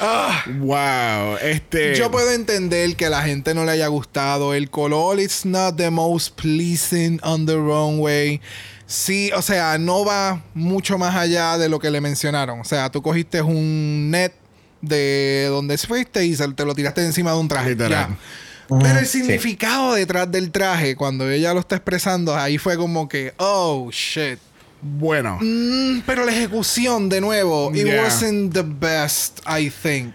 Ah, 0.00 0.44
Wow. 0.60 1.36
Este. 1.42 1.96
yo 1.96 2.08
puedo 2.10 2.30
entender 2.30 2.94
que 2.96 3.06
a 3.06 3.10
la 3.10 3.22
gente 3.22 3.52
no 3.52 3.64
le 3.64 3.72
haya 3.72 3.88
gustado. 3.88 4.54
El 4.54 4.70
color 4.70 5.18
it's 5.18 5.44
not 5.44 5.76
the 5.76 5.90
most 5.90 6.36
pleasing 6.40 7.18
on 7.24 7.46
the 7.46 7.56
runway. 7.56 8.40
Sí, 8.88 9.30
o 9.36 9.42
sea, 9.42 9.76
no 9.76 10.02
va 10.02 10.42
mucho 10.54 10.96
más 10.96 11.14
allá 11.14 11.58
de 11.58 11.68
lo 11.68 11.78
que 11.78 11.90
le 11.90 12.00
mencionaron. 12.00 12.60
O 12.60 12.64
sea, 12.64 12.90
tú 12.90 13.02
cogiste 13.02 13.42
un 13.42 14.10
net 14.10 14.32
de 14.80 15.46
donde 15.50 15.76
fuiste 15.76 16.24
y 16.24 16.34
te 16.34 16.64
lo 16.64 16.74
tiraste 16.74 17.04
encima 17.04 17.32
de 17.32 17.38
un 17.38 17.48
traje. 17.48 17.70
Literal. 17.70 18.08
Ya. 18.08 18.78
Pero 18.82 18.98
el 18.98 19.06
significado 19.06 19.92
detrás 19.92 20.30
del 20.30 20.50
traje, 20.50 20.96
cuando 20.96 21.28
ella 21.30 21.52
lo 21.52 21.60
está 21.60 21.76
expresando, 21.76 22.34
ahí 22.34 22.56
fue 22.56 22.78
como 22.78 23.08
que, 23.10 23.34
oh 23.36 23.90
shit. 23.92 24.38
Bueno. 24.80 25.36
Mm, 25.40 26.00
pero 26.06 26.24
la 26.24 26.32
ejecución, 26.32 27.10
de 27.10 27.20
nuevo, 27.20 27.70
it 27.74 27.84
Yeah. 27.84 28.04
wasn't 28.04 28.54
the 28.54 28.62
best, 28.64 29.40
I 29.46 29.70
think. 29.70 30.14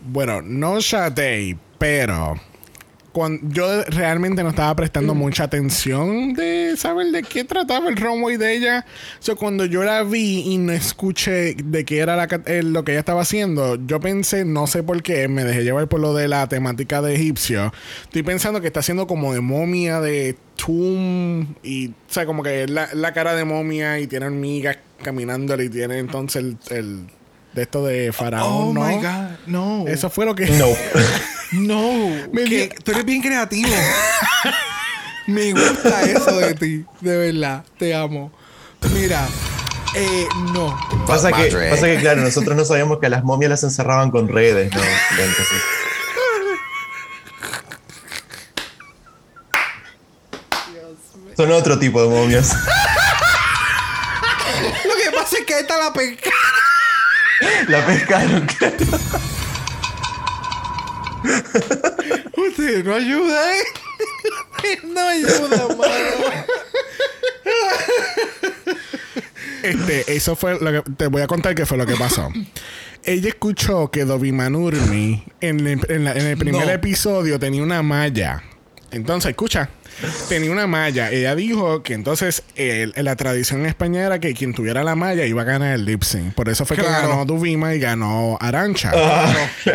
Bueno, 0.00 0.42
no 0.42 0.80
Shatei, 0.80 1.56
pero 1.78 2.38
cuando 3.12 3.46
yo 3.50 3.82
realmente 3.84 4.42
no 4.42 4.48
estaba 4.50 4.74
prestando 4.74 5.14
mucha 5.14 5.44
atención 5.44 6.32
de 6.34 6.74
saber 6.76 7.08
de 7.12 7.22
qué 7.22 7.44
trataba 7.44 7.88
el 7.88 7.96
runway 7.96 8.36
de 8.38 8.56
ella. 8.56 8.86
O 9.20 9.22
sea, 9.22 9.34
cuando 9.34 9.64
yo 9.66 9.84
la 9.84 10.02
vi 10.02 10.40
y 10.52 10.58
no 10.58 10.72
escuché 10.72 11.54
de 11.54 11.84
qué 11.84 11.98
era 11.98 12.16
la 12.16 12.26
ca- 12.26 12.40
eh, 12.46 12.62
lo 12.62 12.84
que 12.84 12.92
ella 12.92 13.00
estaba 13.00 13.22
haciendo, 13.22 13.76
yo 13.86 14.00
pensé, 14.00 14.44
no 14.44 14.66
sé 14.66 14.82
por 14.82 15.02
qué, 15.02 15.28
me 15.28 15.44
dejé 15.44 15.62
llevar 15.64 15.86
por 15.88 16.00
lo 16.00 16.14
de 16.14 16.26
la 16.28 16.46
temática 16.48 17.02
de 17.02 17.14
egipcio. 17.14 17.72
Estoy 18.04 18.22
pensando 18.22 18.60
que 18.60 18.66
está 18.68 18.80
haciendo 18.80 19.06
como 19.06 19.32
de 19.34 19.40
momia 19.40 20.00
de 20.00 20.36
Tomb 20.56 21.46
y, 21.62 21.88
o 21.88 21.92
sea, 22.08 22.24
como 22.26 22.42
que 22.42 22.64
es 22.64 22.70
la, 22.70 22.88
la 22.94 23.12
cara 23.12 23.34
de 23.34 23.44
momia 23.44 23.98
y 23.98 24.06
tiene 24.06 24.26
hormigas 24.26 24.78
caminando 25.02 25.60
y 25.62 25.68
tiene 25.68 25.98
entonces 25.98 26.42
el, 26.42 26.56
el- 26.76 27.06
de 27.52 27.60
esto 27.62 27.84
de 27.84 28.12
faraón, 28.12 28.68
Oh 28.68 28.72
¿no? 28.72 28.86
my 28.86 28.94
god, 28.94 29.30
no. 29.46 29.84
Eso 29.86 30.08
fue 30.08 30.24
lo 30.24 30.34
que. 30.34 30.46
No. 30.46 30.66
No, 31.52 32.08
Me 32.32 32.44
que 32.44 32.74
tú 32.82 32.92
eres 32.92 33.04
bien 33.04 33.20
creativo. 33.20 33.68
Me 35.26 35.52
gusta 35.52 36.02
eso 36.02 36.38
de 36.38 36.54
ti, 36.54 36.84
de 37.00 37.16
verdad. 37.16 37.64
Te 37.78 37.94
amo. 37.94 38.32
Mira, 38.92 39.28
eh, 39.94 40.26
no. 40.52 40.76
Pasa 41.06 41.30
que, 41.30 41.50
pasa 41.70 41.86
que, 41.86 41.98
claro, 41.98 42.22
nosotros 42.22 42.56
no 42.56 42.64
sabíamos 42.64 42.98
que 42.98 43.06
a 43.06 43.10
las 43.10 43.22
momias 43.22 43.50
las 43.50 43.62
encerraban 43.62 44.10
con 44.10 44.28
redes, 44.28 44.74
¿no? 44.74 44.80
Entonces, 44.80 45.62
son 51.36 51.52
otro 51.52 51.78
tipo 51.78 52.02
de 52.02 52.08
momias. 52.08 52.56
Lo 54.62 54.96
que 54.96 55.10
pasa 55.14 55.36
es 55.38 55.44
que 55.46 55.60
esta 55.60 55.76
la 55.76 55.92
pesca. 55.92 56.30
La 57.68 57.84
pescaron, 57.86 58.46
claro. 58.46 58.76
Usted 62.36 62.84
no 62.84 62.94
ayuda, 62.94 63.56
¿eh? 63.56 63.62
no 64.84 65.00
ayuda, 65.00 65.68
mano. 65.76 66.32
Este, 69.62 70.12
eso 70.16 70.34
fue 70.36 70.58
lo 70.60 70.84
que. 70.84 70.90
Te 70.92 71.06
voy 71.06 71.22
a 71.22 71.26
contar 71.26 71.54
qué 71.54 71.66
fue 71.66 71.78
lo 71.78 71.86
que 71.86 71.94
pasó. 71.94 72.30
Ella 73.04 73.28
escuchó 73.28 73.90
que 73.90 74.04
Dobby 74.04 74.32
Manurmi 74.32 75.24
en 75.40 75.66
el, 75.66 75.80
en 75.88 76.06
en 76.06 76.26
el 76.26 76.36
primer 76.36 76.66
No. 76.66 76.72
episodio 76.72 77.38
tenía 77.38 77.62
una 77.62 77.82
malla. 77.82 78.42
Entonces, 78.90 79.30
escucha, 79.30 79.70
tenía 80.28 80.50
una 80.50 80.66
malla. 80.66 81.10
Ella 81.10 81.34
dijo 81.34 81.82
que 81.82 81.94
entonces 81.94 82.42
el- 82.56 82.92
la 82.96 83.16
tradición 83.16 83.60
en 83.60 83.66
España 83.66 84.04
era 84.04 84.18
que 84.18 84.34
quien 84.34 84.54
tuviera 84.54 84.82
la 84.84 84.94
malla 84.94 85.24
iba 85.26 85.42
a 85.42 85.44
ganar 85.44 85.74
el 85.74 85.84
lip 85.84 86.02
sync. 86.02 86.34
Por 86.34 86.48
eso 86.48 86.64
fue 86.66 86.76
que 86.76 86.82
ganó 86.82 87.24
Duvima 87.24 87.74
y 87.74 87.78
ganó 87.80 88.36
Arancha. 88.40 88.92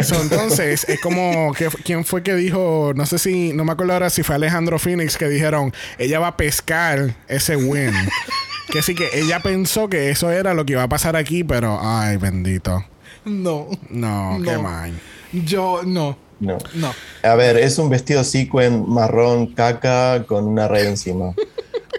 So, 0.03 0.22
entonces, 0.22 0.85
es 0.89 0.99
como 0.99 1.53
que 1.53 1.69
quién 1.84 2.03
fue 2.06 2.23
que 2.23 2.35
dijo, 2.35 2.91
no 2.95 3.06
sé 3.06 3.19
si, 3.19 3.53
no 3.53 3.64
me 3.65 3.72
acuerdo 3.72 3.94
ahora 3.94 4.10
si 4.10 4.23
fue 4.23 4.35
Alejandro 4.35 4.80
Phoenix 4.80 5.18
que 5.18 5.27
dijeron, 5.30 5.73
ella 5.98 6.19
va 6.19 6.27
a 6.27 6.38
pescar 6.38 7.15
ese 7.27 7.56
win. 7.56 7.91
que 8.72 8.81
sí 8.81 8.95
que 8.95 9.07
ella 9.14 9.39
pensó 9.41 9.88
que 9.89 10.10
eso 10.10 10.31
era 10.31 10.53
lo 10.53 10.65
que 10.65 10.73
iba 10.73 10.84
a 10.84 10.89
pasar 10.89 11.15
aquí, 11.15 11.44
pero 11.44 11.80
ay, 11.81 12.18
bendito. 12.18 12.84
No. 13.26 13.68
No, 13.89 14.39
qué 14.44 14.52
No. 14.53 14.61
mal. 14.64 14.94
Yo, 15.31 15.81
no. 15.85 16.18
No. 16.39 16.57
No. 16.76 16.93
A 17.23 17.35
ver, 17.35 17.57
es 17.57 17.77
un 17.80 17.89
vestido 17.89 18.23
sequin 18.23 18.88
marrón 18.88 19.47
caca 19.53 20.23
con 20.27 20.45
una 20.45 20.68
red 20.68 20.85
encima. 20.88 21.34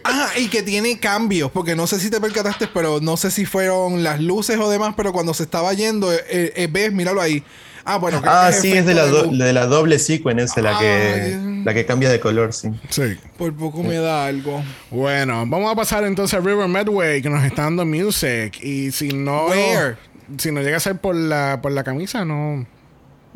Ah, 0.05 0.29
y 0.39 0.49
que 0.49 0.63
tiene 0.63 0.99
cambios, 0.99 1.51
porque 1.51 1.75
no 1.75 1.87
sé 1.87 1.99
si 2.01 2.09
te 2.09 2.21
percataste, 2.21 2.69
pero 2.73 3.01
no 3.01 3.17
sé 3.17 3.31
si 3.31 3.45
fueron 3.45 4.03
las 4.03 4.21
luces 4.21 4.57
o 4.59 4.71
demás, 4.71 4.95
pero 4.97 5.13
cuando 5.13 5.35
se 5.35 5.43
estaba 5.43 5.73
yendo, 5.75 6.13
eh, 6.13 6.23
eh, 6.31 6.69
ves, 6.71 6.93
míralo 6.93 7.21
ahí. 7.21 7.43
Ah, 7.85 7.97
bueno. 7.99 8.21
creo 8.21 8.33
Ah, 8.33 8.49
que 8.51 8.57
sí, 8.61 8.73
es 8.73 8.87
de 8.87 8.95
la, 8.95 9.07
do- 9.07 9.27
de 9.27 9.53
la 9.53 9.67
doble 9.67 9.99
sequin 9.99 10.39
esa, 10.39 10.61
la 10.63 10.79
que, 10.79 11.39
la 11.65 11.75
que 11.75 11.85
cambia 11.87 12.11
de 12.11 12.21
color, 12.21 12.53
sí. 12.53 12.69
Sí. 12.91 13.17
Por 13.37 13.55
poco 13.57 13.83
me 13.83 13.97
da 13.97 14.27
algo. 14.27 14.63
Bueno, 14.91 15.45
vamos 15.47 15.73
a 15.73 15.75
pasar 15.75 16.05
entonces 16.05 16.39
a 16.39 16.43
River 16.43 16.69
Medway, 16.69 17.21
que 17.23 17.31
nos 17.31 17.43
está 17.45 17.63
dando 17.63 17.85
music. 17.85 18.59
Y 18.63 18.93
si 18.93 19.09
no. 19.09 19.47
Where? 19.47 19.97
Si 20.39 20.53
no 20.53 20.61
llega 20.61 20.77
a 20.77 20.81
ser 20.81 20.97
por 20.99 21.15
la, 21.15 21.61
por 21.63 21.73
la 21.73 21.83
camisa, 21.83 22.25
no. 22.27 22.67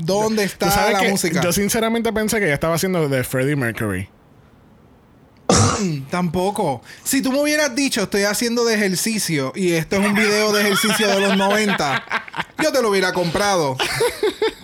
¿Dónde 0.05 0.43
Tú 0.43 0.53
está 0.53 0.71
sabes 0.71 0.93
la 0.95 1.01
que 1.01 1.11
música? 1.11 1.41
Yo 1.41 1.53
sinceramente 1.53 2.13
pensé 2.13 2.39
que 2.39 2.47
ella 2.47 2.55
estaba 2.55 2.75
haciendo 2.75 3.09
de 3.09 3.25
Freddie 3.25 3.57
Mercury. 3.57 4.09
Tampoco. 6.11 6.83
Si 7.05 7.23
tú 7.23 7.33
me 7.33 7.41
hubieras 7.41 7.75
dicho, 7.75 8.03
estoy 8.03 8.23
haciendo 8.23 8.65
de 8.65 8.75
ejercicio 8.75 9.53
y 9.55 9.73
esto 9.73 9.97
es 9.97 10.07
un 10.07 10.15
video 10.15 10.53
de 10.53 10.63
ejercicio 10.63 11.09
de 11.09 11.21
los 11.21 11.37
90, 11.37 12.05
yo 12.63 12.73
te 12.73 12.83
lo 12.83 12.91
hubiera 12.91 13.13
comprado. 13.13 13.77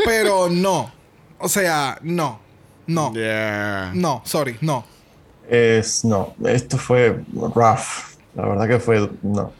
Pero 0.05 0.49
no. 0.49 0.93
O 1.39 1.49
sea, 1.49 1.99
no. 2.03 2.41
No. 2.87 3.13
Yeah. 3.13 3.93
No, 3.95 4.23
sorry, 4.25 4.57
no. 4.61 4.85
Es, 5.49 6.05
no, 6.05 6.35
esto 6.47 6.79
fue 6.79 7.21
rough. 7.55 8.17
La 8.35 8.47
verdad 8.47 8.69
que 8.69 8.81
fue, 8.81 9.11
no. 9.23 9.53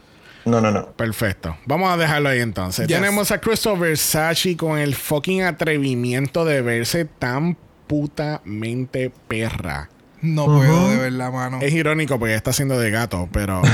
No, 0.49 0.61
no, 0.61 0.71
no. 0.71 0.91
Perfecto. 0.93 1.57
Vamos 1.65 1.91
a 1.91 1.97
dejarlo 1.97 2.29
ahí 2.29 2.39
entonces. 2.39 2.87
Yes. 2.87 2.97
Tenemos 2.97 3.31
a 3.31 3.39
Christopher 3.39 3.89
Versace 3.89 4.57
con 4.57 4.77
el 4.77 4.95
fucking 4.95 5.43
atrevimiento 5.43 6.45
de 6.45 6.61
verse 6.61 7.05
tan 7.05 7.57
putamente 7.87 9.11
perra. 9.27 9.89
No 10.21 10.45
puedo, 10.45 10.89
de 10.89 10.97
verdad, 10.97 11.31
mano. 11.31 11.59
Es 11.61 11.73
irónico 11.73 12.19
porque 12.19 12.35
está 12.35 12.49
haciendo 12.49 12.77
de 12.77 12.91
gato, 12.91 13.29
pero. 13.31 13.61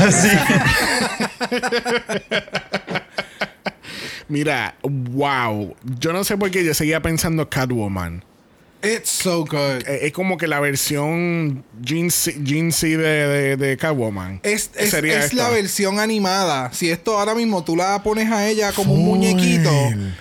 Mira, 4.28 4.76
wow. 4.84 5.76
Yo 6.00 6.14
no 6.14 6.24
sé 6.24 6.38
por 6.38 6.52
qué 6.52 6.64
yo 6.64 6.74
seguía 6.74 7.02
pensando 7.02 7.50
Catwoman. 7.50 8.24
It's 8.86 9.10
so 9.10 9.46
good. 9.46 9.88
Es 9.88 10.12
como 10.14 10.38
que 10.38 10.48
la 10.48 10.60
versión 10.60 11.64
Jeansy 11.84 12.92
de, 12.92 12.98
de, 12.98 13.58
de 13.58 13.78
Catwoman. 13.78 14.40
Es, 14.44 14.70
es, 14.76 14.92
Sería 14.92 15.24
es 15.24 15.34
la 15.34 15.50
versión 15.50 16.00
animada. 16.00 16.72
Si 16.74 16.90
esto 16.90 17.18
ahora 17.20 17.36
mismo 17.36 17.64
tú 17.64 17.76
la 17.76 18.02
pones 18.04 18.32
a 18.32 18.48
ella 18.48 18.72
como 18.74 18.94
un 18.94 19.06
muñequito, 19.06 19.72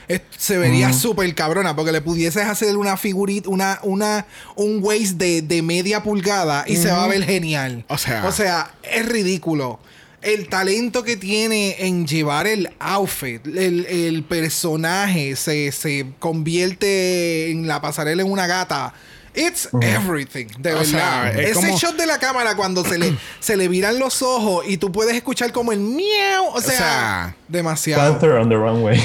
es- 0.08 0.22
se 0.36 0.58
vería 0.58 0.92
súper 0.92 1.34
cabrona 1.34 1.74
porque 1.76 1.92
le 1.92 2.00
pudieses 2.00 2.44
hacer 2.44 2.76
una 2.76 2.96
figurita, 2.96 3.48
una, 3.48 3.78
una, 3.82 4.26
un 4.56 4.80
waist 4.82 5.16
de, 5.16 5.42
de 5.42 5.62
media 5.62 6.02
pulgada 6.02 6.64
y 6.66 6.76
se 6.76 6.90
va 6.90 7.04
a 7.04 7.08
ver 7.08 7.24
genial. 7.24 7.84
O 7.88 7.98
sea- 7.98 8.26
o 8.26 8.32
sea, 8.32 8.74
es 8.82 9.06
ridículo. 9.06 9.78
El 10.24 10.48
talento 10.48 11.02
que 11.04 11.16
tiene 11.16 11.76
en 11.86 12.06
llevar 12.06 12.46
el 12.46 12.70
outfit, 12.78 13.46
el, 13.46 13.86
el 13.86 14.22
personaje 14.24 15.36
se, 15.36 15.70
se 15.72 16.06
convierte 16.18 17.50
en 17.50 17.66
la 17.68 17.80
pasarela 17.80 18.22
en 18.22 18.30
una 18.30 18.46
gata. 18.46 18.94
It's 19.36 19.68
everything, 19.82 20.46
de 20.60 20.74
O 20.74 20.84
sea, 20.84 21.22
verdad. 21.24 21.40
es 21.40 21.50
Ese 21.56 21.66
como- 21.66 21.76
shot 21.78 21.96
de 21.96 22.06
la 22.06 22.20
cámara 22.20 22.54
cuando 22.54 22.84
se 22.84 22.98
le, 22.98 23.16
se 23.40 23.56
le 23.56 23.66
viran 23.66 23.98
los 23.98 24.22
ojos 24.22 24.64
y 24.68 24.76
tú 24.76 24.92
puedes 24.92 25.16
escuchar 25.16 25.50
como 25.50 25.72
el 25.72 25.80
miau. 25.80 26.46
O 26.54 26.60
sea, 26.60 26.70
sea, 26.78 27.36
demasiado. 27.48 28.12
Panther 28.12 28.30
on 28.30 28.48
the 28.48 28.54
runway. 28.54 29.02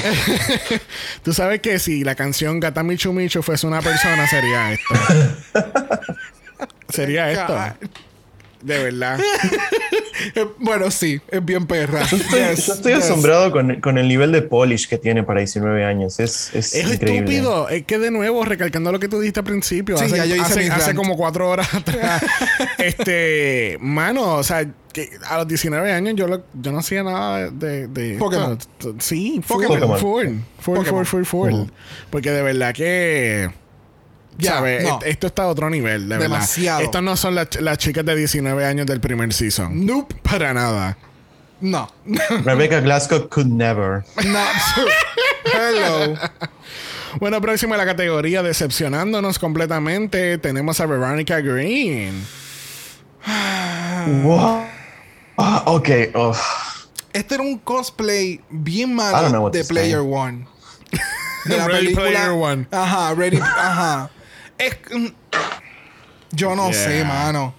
Tú 1.24 1.34
sabes 1.34 1.60
que 1.60 1.80
si 1.80 2.04
la 2.04 2.14
canción 2.14 2.60
Gata 2.60 2.84
Michu 2.84 3.12
Michu 3.12 3.42
fuese 3.42 3.66
una 3.66 3.82
persona, 3.82 4.28
sería 4.28 4.72
esto. 4.72 4.94
sería 6.90 7.30
esto. 7.32 7.58
De 8.62 8.84
verdad. 8.84 9.18
Eh, 10.34 10.46
bueno, 10.58 10.90
sí, 10.90 11.20
es 11.30 11.44
bien 11.44 11.66
perra. 11.66 12.04
Yo 12.06 12.16
estoy, 12.16 12.40
Yes, 12.40 12.66
yo 12.66 12.72
estoy 12.74 12.94
yes. 12.94 13.04
asombrado 13.04 13.50
con, 13.52 13.80
con 13.80 13.98
el 13.98 14.08
nivel 14.08 14.32
de 14.32 14.42
polish 14.42 14.88
que 14.88 14.98
tiene 14.98 15.22
para 15.22 15.40
19 15.40 15.84
años. 15.84 16.20
Es, 16.20 16.50
es, 16.54 16.74
Es 16.74 16.92
increíble. 16.92 17.18
estúpido. 17.36 17.68
Es 17.68 17.84
que 17.84 17.98
de 17.98 18.10
nuevo, 18.10 18.44
recalcando 18.44 18.92
lo 18.92 18.98
que 18.98 19.08
tú 19.08 19.20
dijiste 19.20 19.40
al 19.40 19.46
principio, 19.46 19.96
Sí, 19.98 20.04
hace, 20.04 20.16
ya 20.16 20.24
yo 20.26 20.36
hice 20.36 20.70
hace- 20.70 20.94
como 20.94 21.16
cuatro 21.16 21.48
horas 21.48 21.72
atrás. 21.74 22.22
este, 22.78 23.76
mano, 23.80 24.34
o 24.36 24.42
sea, 24.42 24.66
que 24.92 25.10
a 25.28 25.38
los 25.38 25.48
19 25.48 25.92
años 25.92 26.14
yo, 26.16 26.26
lo- 26.26 26.44
yo 26.54 26.72
no 26.72 26.78
hacía 26.78 27.02
nada 27.02 27.50
de. 27.50 27.86
de 27.88 28.16
Pokémon. 28.18 28.58
esto. 28.58 28.94
Sí, 28.98 29.40
Pokémon. 29.46 30.44
Pokémon. 30.64 31.72
Porque 32.10 32.30
de 32.30 32.42
verdad 32.42 32.74
que. 32.74 33.50
Ya, 34.40 34.52
¿sabes? 34.54 34.84
no. 34.84 34.98
Esto 35.04 35.26
está 35.26 35.44
a 35.44 35.46
otro 35.48 35.70
nivel, 35.70 36.08
de 36.08 36.18
Demasiado. 36.18 36.78
verdad. 36.78 36.84
Estas 36.84 37.02
no 37.02 37.16
son 37.16 37.34
las, 37.34 37.48
las 37.60 37.78
chicas 37.78 38.04
de 38.04 38.16
19 38.16 38.64
años 38.64 38.86
del 38.86 39.00
primer 39.00 39.32
season. 39.32 39.84
Nope. 39.86 40.14
Para 40.22 40.52
nada. 40.54 40.96
No. 41.60 41.90
Rebecca 42.44 42.80
Glasgow 42.80 43.28
could 43.28 43.46
never. 43.48 44.04
no. 44.24 44.44
Hello. 45.52 46.14
Bueno, 47.18 47.40
próximo 47.40 47.74
a 47.74 47.76
la 47.76 47.84
categoría 47.84 48.42
Decepcionándonos 48.42 49.38
completamente, 49.38 50.38
tenemos 50.38 50.80
a 50.80 50.86
Veronica 50.86 51.40
Green. 51.40 52.24
Wow. 54.22 54.64
Ah, 55.36 55.62
ok. 55.66 55.88
oh. 56.14 56.34
Este 57.12 57.34
era 57.34 57.42
un 57.42 57.58
cosplay 57.58 58.40
bien 58.48 58.94
malo 58.94 59.42
what 59.42 59.52
de 59.52 59.62
say. 59.62 59.68
Player 59.74 59.98
One. 59.98 60.46
De 61.44 61.56
la 61.56 61.66
Ready 61.66 61.78
película. 61.94 62.06
Player 62.10 62.30
One. 62.30 62.66
Ajá, 62.70 63.14
Ready. 63.14 63.38
Ajá. 63.38 64.10
Es, 64.60 64.76
yo 66.32 66.54
no 66.54 66.70
Yeah. 66.70 66.84
sé, 66.84 67.04
mano. 67.04 67.54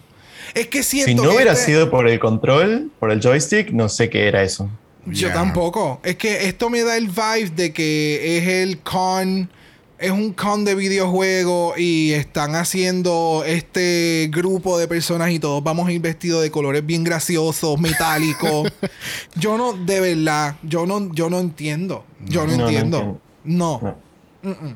Es 0.53 0.68
que 0.68 0.84
siento 0.84 1.07
Si 1.10 1.15
no 1.15 1.23
que 1.23 1.30
hubiera 1.36 1.53
este- 1.53 1.65
sido 1.68 1.90
por 1.90 2.07
el 2.07 2.19
control, 2.19 2.91
por 2.99 3.11
el 3.11 3.22
joystick, 3.22 3.72
no 3.72 3.90
sé 3.90 4.10
qué 4.10 4.28
era 4.28 4.44
eso. 4.44 4.69
Yo 5.06 5.28
Yeah. 5.30 5.34
tampoco. 5.34 5.99
Es 6.03 6.15
que 6.18 6.48
esto 6.48 6.69
me 6.69 6.84
da 6.84 6.98
el 6.98 7.07
vibe 7.07 7.49
de 7.56 7.73
que 7.73 8.38
es 8.38 8.48
el 8.48 8.80
con. 8.80 9.49
Es 9.98 10.10
un 10.10 10.34
con 10.34 10.65
de 10.65 10.73
videojuego 10.73 11.76
y 11.78 12.11
están 12.14 12.56
haciendo 12.56 13.44
este 13.45 14.30
grupo 14.32 14.80
de 14.80 14.88
personas 14.88 15.30
y 15.30 15.38
todos 15.38 15.64
vamos 15.64 15.88
a 15.88 15.91
ir 15.91 16.02
vestidos 16.02 16.41
de 16.41 16.49
colores 16.49 16.84
bien 16.84 17.03
graciosos, 17.03 17.80
metálicos. 17.80 18.68
yo 19.36 19.60
no, 19.60 19.73
de 19.73 19.99
verdad, 20.02 20.56
yo 20.64 20.88
no, 20.88 21.14
yo 21.14 21.30
no 21.30 21.40
entiendo. 21.40 22.03
Yo 22.26 22.48
no, 22.48 22.53
No, 22.53 22.57
no 22.57 22.64
entiendo. 22.69 23.22
No. 23.44 23.98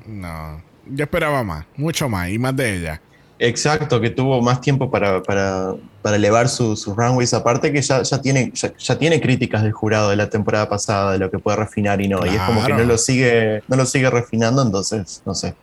No. 0.05 0.61
Yo 0.87 1.03
esperaba 1.03 1.43
más, 1.43 1.65
mucho 1.77 2.07
más, 2.09 2.29
y 2.29 2.37
más 2.39 2.55
de 2.55 2.77
ella. 2.77 3.01
Exacto, 3.37 3.99
que 3.99 4.09
tuvo 4.09 4.41
más 4.41 4.61
tiempo 4.61 4.89
para, 4.89 5.21
para, 5.21 5.73
para 6.01 6.15
elevar 6.15 6.47
su- 6.47 6.77
sus 6.77 6.95
runways. 6.95 7.33
Aparte 7.33 7.71
que 7.73 7.81
ya, 7.81 8.01
ya, 8.01 8.21
tiene, 8.21 8.51
ya, 8.53 8.71
ya 8.77 8.97
tiene 8.97 9.19
críticas 9.19 9.61
del 9.63 9.73
jurado 9.73 10.09
de 10.09 10.15
la 10.15 10.29
temporada 10.29 10.69
pasada 10.69 11.11
de 11.11 11.17
lo 11.17 11.29
que 11.29 11.37
puede 11.37 11.57
refinar 11.57 11.99
y 12.01 12.07
no. 12.07 12.25
Y 12.25 12.29
es 12.29 12.41
como 12.43 12.61
que 12.61 12.67
Claro. 12.67 12.83
no 12.83 12.87
lo 12.89 12.97
sigue, 12.97 13.61
no 13.67 13.75
lo 13.75 13.85
sigue 13.85 14.09
refinando, 14.09 14.61
entonces, 14.61 15.21
no 15.25 15.35
sé. 15.35 15.53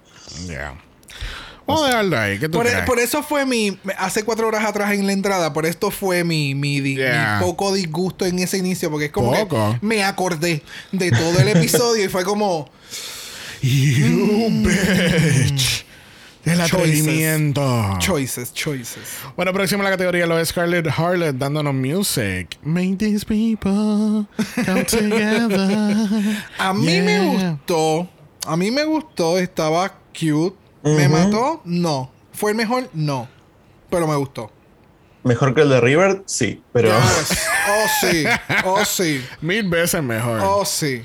Yeah. 0.47 0.75
Vamos 1.67 1.85
a 1.85 1.87
dejarlo 1.87 2.19
ahí. 2.19 2.39
¿Qué 2.39 2.49
tú 2.49 2.59
Por, 2.59 2.67
e, 2.67 2.71
crees? 2.71 2.85
por 2.85 2.99
eso 2.99 3.23
fue 3.23 3.47
mi. 3.47 3.79
Hace 3.97 4.25
cuatro 4.25 4.49
horas 4.49 4.65
atrás 4.65 4.93
en 4.93 5.07
la 5.07 5.13
entrada, 5.13 5.53
por 5.55 5.65
esto 5.65 5.91
fue 5.91 6.25
mi, 6.25 6.55
mi, 6.55 6.81
di- 6.81 6.97
Yeah. 6.97 7.39
mi 7.39 7.47
poco 7.47 7.73
disgusto 7.73 8.27
en 8.27 8.39
ese 8.41 8.59
inicio, 8.59 8.91
porque 8.91 9.07
es 9.07 9.13
como 9.13 9.33
Poco. 9.33 9.77
que 9.81 9.87
me 9.87 10.05
acordé 10.05 10.63
de 10.91 11.11
todo 11.11 11.39
el 11.39 11.49
episodio 11.49 12.05
y 12.05 12.09
fue 12.09 12.25
como. 12.25 12.69
You 13.63 14.49
bitch. 14.65 15.85
El 16.45 16.59
Choices. 16.59 16.73
atrevimiento. 16.73 17.97
Choices, 18.01 18.53
choices. 18.53 19.19
Bueno, 19.37 19.53
próximo 19.53 19.83
a 19.83 19.85
la 19.85 19.91
categoría 19.91 20.27
lo 20.27 20.37
es 20.41 20.49
Scarlett 20.49 20.89
Harlot 20.89 21.37
dándonos 21.37 21.73
music. 21.73 22.59
Make 22.65 22.97
these 22.99 23.25
people 23.25 24.27
come 24.65 24.85
together. 24.85 26.43
A 26.59 26.75
mí 26.75 27.01
me 27.01 27.21
gustó. 27.21 28.09
A 28.45 28.57
mí 28.57 28.73
me 28.73 28.85
gustó. 28.85 29.39
Estaba 29.39 29.95
cute. 30.19 30.57
¿Me 30.83 31.09
mató? 31.09 31.61
No. 31.65 32.11
¿Fue 32.33 32.51
el 32.51 32.57
mejor? 32.57 32.91
No. 32.93 33.29
Pero 33.89 34.09
me 34.09 34.17
gustó. 34.17 34.51
Mejor 35.23 35.55
que 35.55 35.61
el 35.61 35.69
de 35.69 35.81
River, 35.81 36.25
sí, 36.27 36.61
pero 36.73 36.89
Yes. 36.89 37.47
Oh, 37.69 37.87
sí. 38.01 38.25
Oh, 38.65 38.85
sí. 38.85 39.25
Mil 39.41 39.69
veces 39.69 40.03
mejor. 40.03 40.41
Oh, 40.43 40.65
sí. 40.65 41.05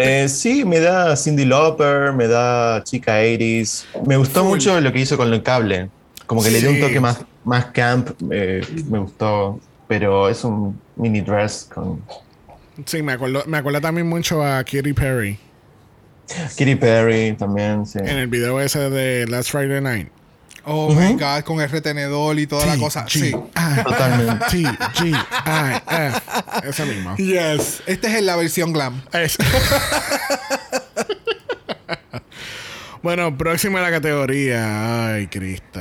Eh, 0.00 0.28
sí, 0.28 0.64
me 0.64 0.80
da 0.80 1.16
Cindy 1.16 1.44
Lauper, 1.44 2.12
me 2.12 2.26
da 2.28 2.82
Chica 2.84 3.20
80s. 3.22 3.84
Me 4.06 4.16
gustó 4.16 4.40
Full. 4.40 4.48
mucho 4.50 4.80
lo 4.80 4.92
que 4.92 5.00
hizo 5.00 5.16
con 5.16 5.32
el 5.32 5.42
cable. 5.42 5.90
Como 6.26 6.42
que 6.42 6.50
le 6.50 6.60
dio 6.60 6.70
un 6.70 6.76
Sí. 6.76 6.80
toque 6.80 7.00
más, 7.00 7.20
más 7.44 7.66
camp, 7.66 8.10
eh, 8.30 8.62
me 8.88 8.98
gustó. 8.98 9.60
Pero 9.86 10.28
es 10.28 10.42
un 10.44 10.80
mini 10.96 11.20
dress 11.20 11.68
con 11.72 12.00
Sí, 12.86 13.02
me 13.02 13.12
acuerdo, 13.12 13.44
me 13.46 13.58
acuerdo 13.58 13.80
también 13.80 14.08
mucho 14.08 14.42
a 14.44 14.64
Katy 14.64 14.92
Perry 14.94 15.38
Katy 16.58 16.74
Perry 16.76 17.34
también, 17.38 17.84
sí. 17.86 17.98
en 17.98 18.08
el 18.18 18.26
video 18.26 18.60
ese 18.60 18.88
de 18.90 19.26
Last 19.28 19.50
Friday 19.50 19.80
Night. 19.80 20.08
Oh 20.66 20.92
my 20.94 21.12
God, 21.14 21.42
con 21.44 21.60
el 21.60 21.68
retenedor 21.68 22.38
y 22.38 22.46
toda 22.46 22.64
la 22.66 22.76
cosa. 22.78 23.04
Sí. 23.08 23.32
Totalmente. 23.84 24.44
T, 24.50 24.62
G, 24.62 25.10
I, 25.10 25.82
F. 25.86 26.22
Ese 26.68 26.84
mismo. 26.86 27.16
Yes. 27.16 27.82
Este 27.86 28.06
es 28.08 28.14
en 28.14 28.26
la 28.26 28.36
versión 28.36 28.72
glam. 28.72 29.02
Es- 29.12 29.36
bueno, 33.02 33.36
próxima 33.36 33.80
a 33.80 33.82
la 33.82 33.90
categoría. 33.90 35.14
Ay, 35.14 35.26
Cristo. 35.26 35.80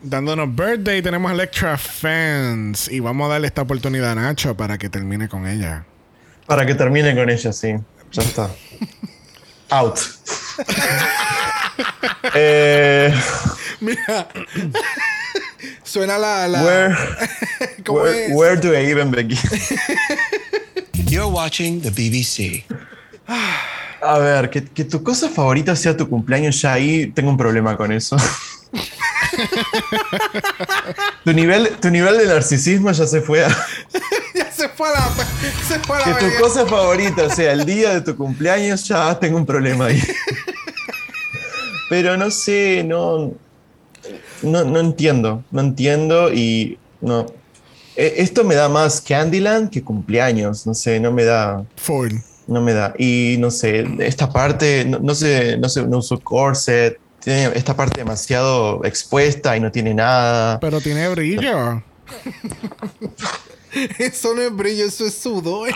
Dándonos 0.00 0.54
birthday, 0.56 1.02
tenemos 1.02 1.30
a 1.30 1.34
Electra 1.34 1.76
Fans. 1.76 2.88
Y 2.90 3.00
vamos 3.00 3.26
a 3.26 3.32
darle 3.32 3.48
esta 3.48 3.62
oportunidad 3.62 4.12
a 4.12 4.14
Nacho 4.14 4.56
para 4.56 4.78
que 4.78 4.88
termine 4.88 5.28
con 5.28 5.46
ella. 5.46 5.84
Para 6.46 6.64
que 6.64 6.74
termine 6.74 7.14
con 7.14 7.28
ella, 7.28 7.52
sí. 7.52 7.74
Ya 8.10 8.22
está. 8.22 8.50
Out. 9.70 9.98
eh, 12.34 13.14
Mira. 13.82 14.28
Suena 15.82 16.16
la. 16.16 16.46
la 16.48 16.62
where, 16.62 16.96
¿Cómo 17.84 18.00
where, 18.00 18.26
es? 18.26 18.34
where 18.34 18.56
do 18.56 18.72
I 18.72 18.90
even 18.90 19.10
begin? 19.10 19.38
You're 21.10 21.28
watching 21.28 21.80
the 21.80 21.90
BBC. 21.90 22.64
A 23.26 24.18
ver, 24.18 24.50
que, 24.50 24.64
que 24.64 24.84
tu 24.84 25.02
cosa 25.02 25.28
favorita 25.28 25.74
sea 25.76 25.96
tu 25.96 26.08
cumpleaños, 26.08 26.60
ya 26.62 26.74
ahí 26.74 27.08
tengo 27.08 27.30
un 27.30 27.36
problema 27.36 27.76
con 27.76 27.92
eso. 27.92 28.16
Tu 31.24 31.32
nivel, 31.32 31.68
tu 31.80 31.90
nivel 31.90 32.18
de 32.18 32.26
narcisismo 32.26 32.90
ya 32.92 33.06
se 33.06 33.20
fue 33.20 33.44
a 33.44 33.48
ya 34.34 34.50
se 34.50 34.68
fue 34.68 34.88
a 34.88 34.92
la. 34.92 35.12
Se 35.66 35.78
fue 35.80 35.96
a 35.96 36.08
la 36.08 36.18
que 36.18 36.24
tu 36.26 36.42
cosa 36.42 36.66
favorita 36.66 37.30
sea 37.30 37.52
el 37.52 37.64
día 37.64 37.94
de 37.94 38.00
tu 38.00 38.16
cumpleaños, 38.16 38.86
ya 38.86 39.18
tengo 39.18 39.36
un 39.36 39.46
problema 39.46 39.86
ahí. 39.86 40.02
Pero 41.88 42.16
no 42.16 42.30
sé, 42.30 42.82
no, 42.84 43.32
no, 44.42 44.64
no 44.64 44.80
entiendo, 44.80 45.42
no 45.50 45.60
entiendo 45.60 46.32
y 46.32 46.78
no. 47.00 47.26
E- 47.96 48.14
Esto 48.18 48.44
me 48.44 48.54
da 48.54 48.68
más 48.68 49.00
Candyland 49.00 49.70
que 49.70 49.82
cumpleaños, 49.82 50.66
no 50.66 50.74
sé, 50.74 50.98
no 51.00 51.12
me 51.12 51.24
da. 51.24 51.64
Full. 51.76 52.12
No 52.46 52.60
me 52.60 52.72
da. 52.72 52.92
Y 52.98 53.36
no 53.38 53.50
sé, 53.50 53.86
esta 54.00 54.28
parte, 54.30 54.84
no, 54.84 54.98
no 54.98 55.14
sé, 55.14 55.56
no 55.58 55.68
sé, 55.68 55.82
no 55.86 55.98
uso 55.98 56.18
corset, 56.20 56.98
tiene 57.20 57.50
esta 57.54 57.76
parte 57.76 58.00
demasiado 58.00 58.84
expuesta 58.84 59.56
y 59.56 59.60
no 59.60 59.70
tiene 59.70 59.94
nada. 59.94 60.58
Pero 60.60 60.80
tiene 60.80 61.08
brillo. 61.08 61.82
Eso 63.98 64.34
no 64.34 64.42
es 64.42 64.54
brillo, 64.54 64.84
eso 64.84 65.06
es 65.06 65.14
sudor. 65.14 65.70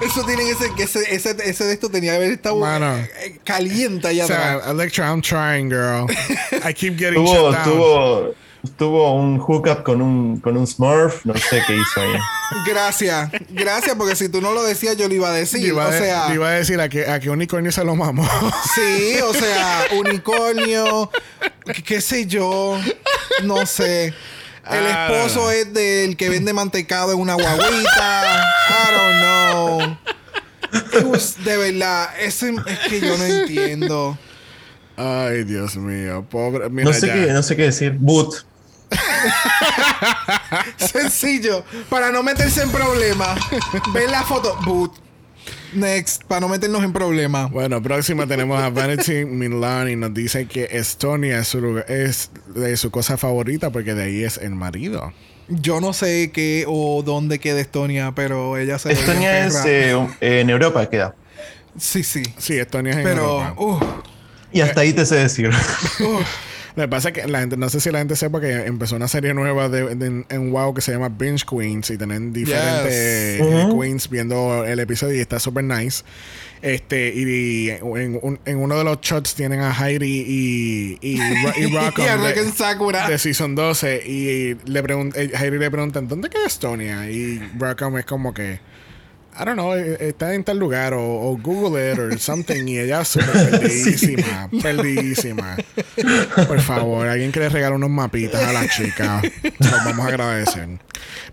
eso 0.00 0.24
tienen 0.24 0.46
ese, 0.48 0.72
que 0.74 0.84
ese, 0.84 1.14
ese, 1.14 1.36
ese 1.44 1.64
de 1.64 1.72
esto 1.72 1.90
tenía 1.90 2.12
que 2.12 2.16
haber 2.16 2.32
estado 2.32 2.56
Mano. 2.56 2.96
eh, 2.96 3.38
caliente 3.44 4.08
allá 4.08 4.24
O 4.24 4.26
sea, 4.28 4.52
atrás. 4.54 4.70
Electra, 4.70 5.06
I'm 5.08 5.20
trying, 5.22 5.68
girl. 5.68 6.06
I 6.68 6.72
keep 6.74 6.96
getting 6.98 7.24
Tuvo, 7.24 7.50
shut 7.52 7.54
down. 7.54 7.64
tuvo, 7.64 8.34
tuvo 8.76 9.14
un 9.14 9.38
hookup 9.38 9.82
con 9.82 10.00
un, 10.02 10.40
con 10.40 10.56
un 10.56 10.66
Smurf, 10.66 11.24
no 11.24 11.34
sé 11.34 11.62
qué 11.66 11.74
hizo 11.76 12.00
ahí. 12.00 12.14
Gracias, 12.66 13.30
gracias, 13.50 13.94
porque 13.96 14.16
si 14.16 14.30
tú 14.30 14.40
no 14.40 14.52
lo 14.54 14.62
decías, 14.62 14.96
yo 14.96 15.06
lo 15.06 15.14
iba 15.14 15.28
a 15.28 15.32
decir. 15.32 15.66
Iba, 15.66 15.84
o 15.84 15.88
a 15.88 15.90
de- 15.90 15.98
sea, 16.00 16.28
le 16.28 16.34
iba 16.36 16.48
a 16.48 16.52
decir 16.52 16.80
a 16.80 16.88
que, 16.88 17.06
a 17.06 17.20
que 17.20 17.28
unicornio 17.28 17.70
se 17.70 17.84
lo 17.84 17.94
mamó. 17.94 18.26
sí, 18.74 19.16
o 19.22 19.34
sea, 19.34 19.84
unicornio, 19.98 21.10
qué 21.84 22.00
sé 22.00 22.24
yo, 22.26 22.78
no 23.42 23.66
sé. 23.66 24.14
El 24.70 24.86
Ah. 24.86 25.06
esposo 25.10 25.50
es 25.50 25.72
del 25.72 26.16
que 26.16 26.28
vende 26.28 26.52
mantecado 26.52 27.12
en 27.12 27.18
una 27.20 27.34
guaguita. 27.34 28.44
I 28.70 28.94
don't 28.94 29.18
know. 29.20 29.98
Was- 31.10 31.42
de 31.44 31.56
verdad, 31.56 32.08
ese 32.20 32.54
es 32.66 32.78
que 32.88 33.00
yo 33.00 33.16
no 33.16 33.24
entiendo. 33.24 34.18
Ay, 34.96 35.44
Dios 35.44 35.76
mío. 35.76 36.26
Pobre. 36.28 36.68
Mira 36.70 36.90
No 36.90 36.92
sé, 36.92 37.06
ya. 37.06 37.14
qué, 37.14 37.20
no 37.32 37.42
sé 37.42 37.56
qué 37.56 37.62
decir. 37.62 37.92
Boot. 37.98 38.44
Sencillo, 40.76 41.64
para 41.88 42.10
no 42.10 42.22
meterse 42.22 42.62
en 42.62 42.70
problemas. 42.70 43.38
Ven 43.92 44.10
la 44.10 44.22
foto, 44.22 44.56
boot. 44.64 44.92
Next, 45.74 46.24
para 46.24 46.40
no 46.40 46.48
meternos 46.48 46.82
en 46.82 46.92
problemas. 46.92 47.50
Bueno, 47.50 47.82
próxima 47.82 48.26
tenemos 48.26 48.60
a 48.62 48.70
Vanity 48.70 49.24
Milan 49.26 49.90
y 49.90 49.96
nos 49.96 50.14
dice 50.14 50.46
que 50.46 50.68
Estonia 50.70 51.40
es 51.40 51.48
su, 51.48 51.60
lugar- 51.60 51.84
es 51.90 52.30
de 52.54 52.76
su 52.76 52.90
cosa 52.90 53.16
favorita 53.18 53.70
porque 53.70 53.94
de 53.94 54.04
ahí 54.04 54.24
es 54.24 54.38
el 54.38 54.50
marido. 54.54 55.12
Yo 55.48 55.80
no 55.80 55.92
sé 55.92 56.30
qué 56.32 56.64
o 56.66 57.02
dónde 57.02 57.38
queda 57.38 57.60
Estonia, 57.60 58.12
pero 58.14 58.56
ella 58.56 58.78
se 58.78 58.92
Estonia 58.92 59.46
es 59.46 59.56
eh, 59.66 59.94
un- 59.94 60.14
en 60.20 60.50
Europa, 60.50 60.88
queda. 60.88 61.14
Sí, 61.78 62.02
sí. 62.02 62.22
Sí, 62.38 62.58
Estonia 62.58 62.92
es 62.92 62.98
en 62.98 63.04
Pero, 63.04 63.40
Europa. 63.40 63.54
uh, 63.62 63.78
Y 64.52 64.60
hasta 64.62 64.80
ahí 64.80 64.92
te 64.92 65.04
sé 65.06 65.16
decir. 65.16 65.50
Lo 66.78 66.84
que 66.84 66.88
pasa 66.88 67.08
es 67.08 67.14
que 67.14 67.26
la 67.26 67.40
gente, 67.40 67.56
no 67.56 67.68
sé 67.68 67.80
si 67.80 67.90
la 67.90 67.98
gente 67.98 68.14
sepa 68.14 68.40
que 68.40 68.52
empezó 68.66 68.94
una 68.94 69.08
serie 69.08 69.34
nueva 69.34 69.68
de, 69.68 69.96
de- 69.96 70.24
en 70.28 70.52
WoW 70.52 70.74
que 70.74 70.80
se 70.80 70.92
llama 70.92 71.08
Binge 71.08 71.44
Queens 71.44 71.90
y 71.90 71.98
tienen 71.98 72.32
diferentes 72.32 73.38
Yes. 73.38 73.46
eh, 73.46 73.68
queens 73.76 74.08
viendo 74.08 74.64
el 74.64 74.78
episodio 74.78 75.16
y 75.16 75.20
está 75.20 75.40
súper 75.40 75.64
nice. 75.64 76.04
Este, 76.62 77.12
y, 77.14 77.70
en, 77.70 78.18
un- 78.22 78.38
en 78.44 78.58
uno 78.58 78.78
de 78.78 78.84
los 78.84 79.00
shots 79.00 79.34
tienen 79.34 79.60
a 79.60 79.72
Heidi 79.72 80.24
y, 80.26 80.98
y, 81.00 81.20
y 81.20 81.66
Rocco 81.74 82.02
Y 82.02 82.06
a 82.06 82.16
de- 82.16 82.28
Rocken 82.28 82.52
Sakura. 82.52 83.08
de 83.08 83.18
Season 83.18 83.54
12 83.56 84.02
y 84.06 84.54
le 84.70 84.82
pregun- 84.84 85.12
eh, 85.16 85.30
Heidi 85.36 85.58
le 85.58 85.70
preguntan 85.70 86.06
¿dónde 86.06 86.30
queda 86.30 86.46
Estonia? 86.46 87.10
y 87.10 87.38
Rocco 87.58 87.96
es 87.98 88.04
como 88.06 88.32
que 88.32 88.60
I 89.40 89.44
don't 89.44 89.54
know, 89.54 89.74
eh, 89.74 89.96
está 90.00 90.34
en 90.34 90.42
tal 90.42 90.58
lugar 90.58 90.94
o, 90.94 91.02
o 91.02 91.38
Google 91.38 91.92
it 91.92 91.98
or 91.98 92.18
something 92.18 92.66
y 92.66 92.78
ella 92.78 93.02
es 93.02 93.08
súper 93.14 93.50
perdidísima, 93.50 94.50
perdidísima. 94.62 95.56
Por 96.48 96.60
favor, 96.60 97.06
alguien 97.06 97.30
que 97.30 97.40
le 97.40 97.48
regale 97.48 97.76
unos 97.76 97.90
mapitas 97.90 98.42
a 98.42 98.52
la 98.52 98.68
chica. 98.68 99.20
Se 99.22 99.70
los 99.70 99.84
vamos 99.84 100.04
a 100.06 100.08
agradecer. 100.08 100.68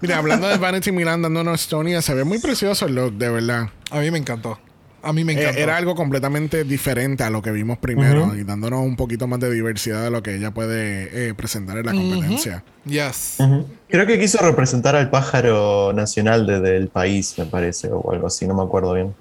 Mira, 0.01 0.17
hablando 0.17 0.47
de 0.47 0.57
Vanity 0.57 0.91
Milan 0.91 1.21
dándonos 1.21 1.61
Estonia, 1.61 2.01
se 2.01 2.13
ve 2.13 2.23
muy 2.23 2.39
precioso 2.39 2.85
el 2.85 2.95
look, 2.95 3.13
de 3.13 3.29
verdad. 3.29 3.69
a 3.89 3.99
mí 3.99 4.11
me 4.11 4.19
encantó. 4.19 4.59
A 5.05 5.13
mí 5.13 5.23
me 5.23 5.33
Eh, 5.33 5.41
encantó. 5.41 5.59
era 5.59 5.77
algo 5.77 5.93
completamente 5.95 6.63
diferente 6.63 7.23
a 7.23 7.29
lo 7.29 7.41
que 7.41 7.51
vimos 7.51 7.77
primero 7.77 8.35
y 8.35 8.43
dándonos 8.43 8.81
un 8.81 8.95
poquito 8.95 9.27
más 9.27 9.39
de 9.39 9.51
diversidad 9.51 10.03
de 10.03 10.09
lo 10.09 10.23
que 10.23 10.35
ella 10.35 10.51
puede 10.51 11.29
eh, 11.29 11.33
presentar 11.35 11.77
en 11.77 11.85
la 11.85 11.91
competencia. 11.93 12.63
Yes. 12.85 13.35
Ujú. 13.39 13.67
Creo 13.87 14.05
que 14.07 14.19
quiso 14.19 14.39
representar 14.39 14.95
al 14.95 15.09
pájaro 15.09 15.93
nacional 15.93 16.45
de- 16.47 16.59
del 16.59 16.87
país, 16.89 17.35
me 17.37 17.45
parece, 17.45 17.89
o 17.91 18.11
algo 18.11 18.27
así, 18.27 18.47
no 18.47 18.55
me 18.55 18.63
acuerdo 18.63 18.93
bien. 18.93 19.13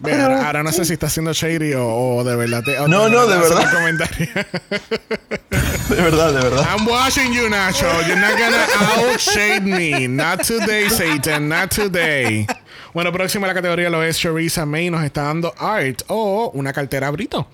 Ve, 0.00 0.12
ahora, 0.14 0.46
ahora 0.46 0.62
no 0.62 0.70
sé 0.70 0.84
si 0.84 0.92
está 0.92 1.06
haciendo 1.08 1.32
shady 1.32 1.74
o, 1.74 1.84
o 1.84 2.22
de 2.24 2.36
verdad 2.36 2.62
te. 2.62 2.78
o 2.78 2.86
No, 2.86 3.08
no, 3.08 3.26
de 3.26 3.36
verdad. 3.36 3.72
comentario. 3.72 4.28
De 5.88 5.96
verdad, 6.02 6.32
de 6.34 6.40
verdad. 6.42 6.66
I'm 6.76 6.86
watching 6.86 7.32
you, 7.32 7.48
Nacho. 7.48 7.86
You're 8.06 8.20
not 8.20 8.38
gonna 8.38 8.66
outshade 9.10 9.62
me. 9.62 10.06
Not 10.06 10.42
today, 10.46 10.88
Satan. 10.90 11.48
Not 11.48 11.70
today. 11.70 12.46
Bueno, 12.94 13.12
próxima 13.12 13.46
a 13.46 13.48
la 13.48 13.54
categoría 13.54 13.90
lo 13.90 14.02
es 14.02 14.18
Charissa 14.18 14.64
May. 14.64 14.90
Nos 14.90 15.04
está 15.04 15.22
dando 15.22 15.54
art 15.58 16.02
o 16.08 16.50
una 16.54 16.72
cartera 16.72 17.10
Brito. 17.10 17.46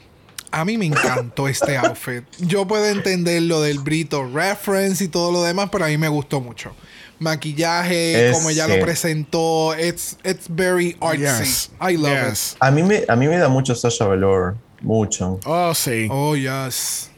A 0.51 0.65
mí 0.65 0.79
me 0.79 0.87
encantó 0.87 1.49
este 1.49 1.77
outfit. 1.77 2.23
Yo 2.39 2.67
puedo 2.67 2.87
entender 2.87 3.43
lo 3.43 3.61
del 3.61 3.81
Brito 3.81 4.25
reference 4.33 5.03
y 5.03 5.09
todo 5.09 5.33
lo 5.33 5.43
demás, 5.43 5.69
pero 5.73 5.85
a 5.85 5.89
mí 5.89 5.99
me 5.99 6.07
gustó 6.09 6.41
mucho. 6.41 6.73
Maquillaje, 7.19 8.29
Es 8.29 8.37
como 8.37 8.51
ella 8.51 8.69
lo 8.69 8.79
presentó, 8.81 9.77
it's, 9.77 10.17
it's 10.25 10.47
very 10.49 10.97
artsy. 11.01 11.45
Yes. 11.45 11.71
I 11.81 11.97
love 11.97 12.29
Yes. 12.29 12.57
A 12.61 12.71
mí 12.71 12.83
me, 12.83 13.05
a 13.09 13.17
mí 13.17 13.27
me 13.27 13.39
da 13.39 13.49
mucho 13.49 13.75
Sasha 13.75 14.07
Velour, 14.07 14.57
mucho. 14.81 15.41
Oh, 15.45 15.73
sí. 15.75 16.05
it. 16.05 16.11
Oh, 16.13 16.37
yes. 16.37 17.11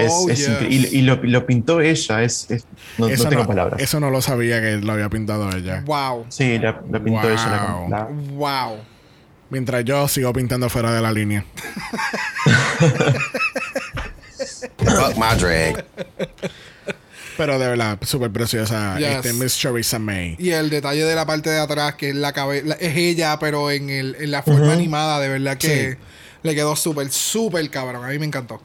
Es- 0.00 0.12
Oh, 0.12 0.28
es 0.30 0.38
yes. 0.38 0.50
y, 0.92 0.98
y 0.98 1.02
lo, 1.02 1.16
lo 1.22 1.46
pintó 1.46 1.80
ella, 1.80 2.22
es, 2.22 2.50
es- 2.50 2.66
no, 2.98 3.06
tengo 3.08 3.42
no, 3.42 3.46
palabras. 3.46 3.80
eso 3.80 4.00
no 4.00 4.10
lo 4.10 4.20
sabía 4.22 4.60
que 4.60 4.76
lo 4.76 4.92
había 4.92 5.08
pintado 5.08 5.48
ella. 5.56 5.82
Wow. 5.86 6.26
Sí, 6.28 6.58
la, 6.58 6.80
la 6.90 7.00
pintó 7.02 7.30
ella. 7.30 7.46
la- 7.46 7.74
Wow. 7.74 7.88
la- 7.90 8.08
Wow. 8.32 8.78
Mientras 9.50 9.84
yo 9.84 10.08
sigo 10.08 10.32
pintando 10.32 10.68
fuera 10.68 10.92
de 10.92 11.00
la 11.02 11.12
línea. 11.12 11.44
Fuck 14.78 15.16
my 15.16 15.36
drag. 15.38 15.84
Pero 17.36 17.58
de 17.58 17.66
verdad, 17.68 17.98
súper 18.02 18.30
preciosa. 18.30 18.96
Yes. 18.98 19.08
Este 19.16 19.32
Miss 19.32 19.58
Charissa 19.58 19.98
May. 19.98 20.36
Y 20.38 20.50
el 20.50 20.70
detalle 20.70 21.04
de 21.04 21.14
la 21.14 21.26
parte 21.26 21.50
de 21.50 21.58
atrás, 21.58 21.94
que 21.94 22.10
es 22.10 22.14
la 22.14 22.32
cabeza, 22.32 22.74
es 22.80 22.96
ella, 22.96 23.38
pero 23.38 23.70
en, 23.70 23.90
el, 23.90 24.16
en 24.20 24.30
la 24.30 24.42
forma 24.42 24.72
animada, 24.72 25.18
de 25.20 25.28
verdad 25.28 25.56
que 25.58 25.92
Sí. 25.92 25.98
le 26.42 26.54
quedó 26.54 26.76
súper, 26.76 27.10
súper 27.10 27.68
cabrón. 27.70 28.04
A 28.04 28.08
mí 28.08 28.18
me 28.18 28.26
encantó. 28.26 28.62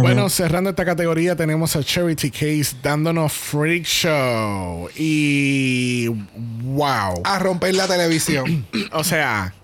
Bueno, 0.00 0.28
cerrando 0.28 0.70
esta 0.70 0.84
categoría 0.84 1.36
tenemos 1.36 1.74
a 1.76 1.82
Charity 1.82 2.30
Case 2.30 2.76
dándonos 2.82 3.32
Freak 3.32 3.84
Show. 3.84 4.88
Y 4.96 6.08
wow. 6.38 7.20
A 7.24 7.38
romper 7.38 7.74
la 7.74 7.86
televisión. 7.86 8.66
O 8.92 9.04
sea, 9.04 9.54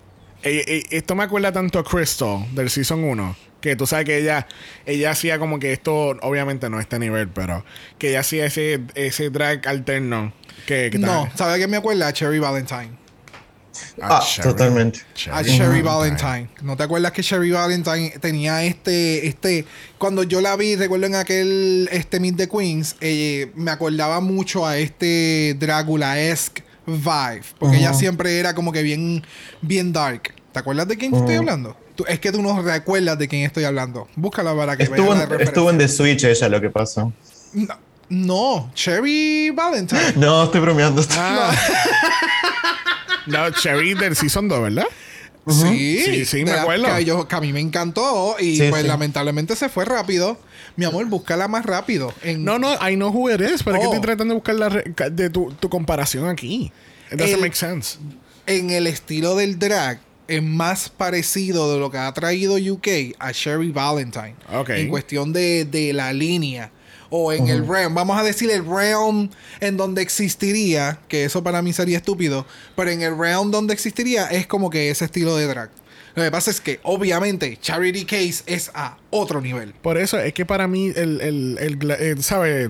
eh, 0.42 0.62
eh, 0.66 0.82
esto 0.90 1.14
me 1.14 1.24
acuerda 1.24 1.50
tanto 1.50 1.78
a 1.78 1.84
Crystal 1.84 2.44
del 2.54 2.68
Season 2.68 3.02
1. 3.02 3.36
Que 3.60 3.76
tú 3.76 3.86
sabes 3.86 4.04
que 4.04 4.18
ella, 4.18 4.46
ella 4.84 5.10
hacía 5.10 5.38
como 5.38 5.58
que 5.58 5.72
esto, 5.72 6.16
obviamente 6.20 6.68
no 6.68 6.76
a 6.76 6.82
este 6.82 6.98
nivel, 6.98 7.28
pero 7.28 7.64
que 7.98 8.10
ella 8.10 8.20
hacía 8.20 8.44
ese, 8.44 8.82
ese 8.94 9.30
drag 9.30 9.66
alterno. 9.66 10.34
Que, 10.66 10.90
que 10.90 10.98
no, 10.98 11.28
¿sabes 11.34 11.58
qué 11.58 11.66
me 11.66 11.78
acuerda? 11.78 12.12
Cherry 12.12 12.38
Valentine. 12.38 13.03
Ah, 14.00 14.22
Cherry. 14.24 14.48
totalmente. 14.50 15.00
A 15.30 15.42
Sherry 15.42 15.82
Valentine. 15.82 16.48
¿No 16.62 16.76
te 16.76 16.82
acuerdas 16.84 17.12
que 17.12 17.22
Sherry 17.22 17.50
Valentine 17.50 18.10
tenía 18.20 18.62
este, 18.64 19.26
este, 19.26 19.64
cuando 19.98 20.22
yo 20.22 20.40
la 20.40 20.56
vi, 20.56 20.76
recuerdo 20.76 21.06
en 21.06 21.14
aquel, 21.16 21.88
este 21.92 22.20
Meet 22.20 22.36
the 22.36 22.48
Queens, 22.48 22.96
eh, 23.00 23.50
me 23.54 23.70
acordaba 23.70 24.20
mucho 24.20 24.66
a 24.66 24.76
este 24.78 25.56
Drácula-esque 25.58 26.62
vibe, 26.86 27.42
porque 27.58 27.78
ella 27.78 27.94
siempre 27.94 28.38
era 28.38 28.54
como 28.54 28.70
que 28.72 28.82
bien, 28.82 29.24
bien 29.62 29.92
dark. 29.92 30.34
¿Te 30.52 30.58
acuerdas 30.60 30.86
de 30.86 30.96
quién 30.96 31.14
estoy 31.14 31.36
hablando? 31.36 31.76
Tú- 31.96 32.04
es 32.08 32.20
que 32.20 32.30
tú 32.32 32.42
no 32.42 32.60
recuerdas 32.62 33.18
de 33.18 33.26
quién 33.28 33.42
estoy 33.42 33.64
hablando. 33.64 34.08
Búscala 34.16 34.54
para 34.54 34.76
que 34.76 34.82
Estuvo 34.84 35.14
veas 35.14 35.30
en, 35.30 35.40
estuvo 35.40 35.70
en 35.70 35.78
The 35.78 35.88
Switch 35.88 36.24
ella 36.24 36.48
lo 36.48 36.60
que 36.60 36.70
pasó. 36.70 37.12
No, 37.52 37.74
no, 38.08 38.70
Cherry 38.74 39.50
Valentine. 39.50 40.12
No, 40.16 40.44
estoy 40.44 40.60
bromeando. 40.60 41.02
Ah. 41.16 41.52
No, 41.52 42.92
Cherry 43.60 43.94
del 43.94 44.16
Season 44.16 44.48
2, 44.48 44.62
¿verdad? 44.62 44.86
Sí, 45.46 46.00
Sí, 46.04 46.24
sí, 46.24 46.44
me 46.44 46.52
acuerdo. 46.52 46.86
Que, 46.96 47.04
yo- 47.04 47.28
que 47.28 47.34
a 47.36 47.40
mí 47.40 47.52
me 47.52 47.60
encantó 47.60 48.36
y 48.40 48.56
Sí, 48.56 48.66
pues 48.70 48.82
sí. 48.82 48.88
lamentablemente 48.88 49.54
se 49.56 49.68
fue 49.68 49.84
rápido. 49.84 50.38
Mi 50.76 50.86
amor, 50.86 51.04
búscala 51.06 51.48
más 51.48 51.66
rápido. 51.66 52.14
En, 52.22 52.44
No, 52.44 52.58
no, 52.58 52.72
I 52.74 52.94
know 52.94 53.10
who 53.10 53.30
it 53.30 53.40
is, 53.40 53.62
pero 53.62 53.76
es 53.76 53.80
que 53.82 53.86
Oh. 53.86 53.92
estoy 53.94 54.00
tratando 54.00 54.32
de 54.32 54.38
buscar 54.40 54.54
la 54.54 54.68
re- 54.70 54.84
de 55.10 55.28
tu, 55.30 55.52
tu 55.52 55.68
comparación 55.68 56.28
aquí. 56.28 56.72
It 57.12 57.18
doesn't 57.18 57.34
El- 57.36 57.40
make 57.42 57.54
sense. 57.56 57.98
en 58.46 58.70
el 58.70 58.86
estilo 58.86 59.36
del 59.36 59.58
drag, 59.58 60.00
es 60.28 60.42
más 60.42 60.88
parecido 60.88 61.72
de 61.74 61.78
lo 61.78 61.90
que 61.90 61.98
ha 61.98 62.12
traído 62.14 62.54
UK 62.56 63.14
a 63.18 63.30
Sherry 63.32 63.70
Valentine. 63.70 64.36
Ok. 64.52 64.70
En 64.70 64.88
cuestión 64.88 65.32
de, 65.34 65.66
de 65.66 65.92
la 65.92 66.12
línea. 66.14 66.70
O 67.10 67.32
en 67.32 67.48
el 67.48 67.66
realm. 67.66 67.94
Vamos 67.94 68.18
a 68.18 68.22
decir 68.22 68.50
el 68.50 68.64
realm 68.66 69.30
en 69.60 69.76
donde 69.76 70.02
existiría. 70.02 70.98
Que 71.08 71.24
eso 71.24 71.42
para 71.42 71.62
mí 71.62 71.72
sería 71.72 71.98
estúpido. 71.98 72.46
Pero 72.76 72.90
en 72.90 73.02
el 73.02 73.16
realm 73.16 73.50
donde 73.50 73.74
existiría 73.74 74.26
es 74.26 74.46
como 74.46 74.70
que 74.70 74.90
ese 74.90 75.04
estilo 75.04 75.36
de 75.36 75.46
drag. 75.46 75.70
Lo 76.14 76.22
que 76.22 76.30
pasa 76.30 76.50
es 76.50 76.60
que, 76.60 76.78
obviamente, 76.84 77.58
Charity 77.60 78.04
Case 78.04 78.44
es 78.46 78.70
a 78.74 78.96
otro 79.10 79.40
nivel. 79.40 79.72
Por 79.82 79.98
eso 79.98 80.18
es 80.18 80.32
que 80.32 80.46
para 80.46 80.68
mí, 80.68 80.92
el, 80.94 81.20
el, 81.20 81.58
el, 81.58 81.90
el, 81.90 82.22
¿sabe? 82.22 82.68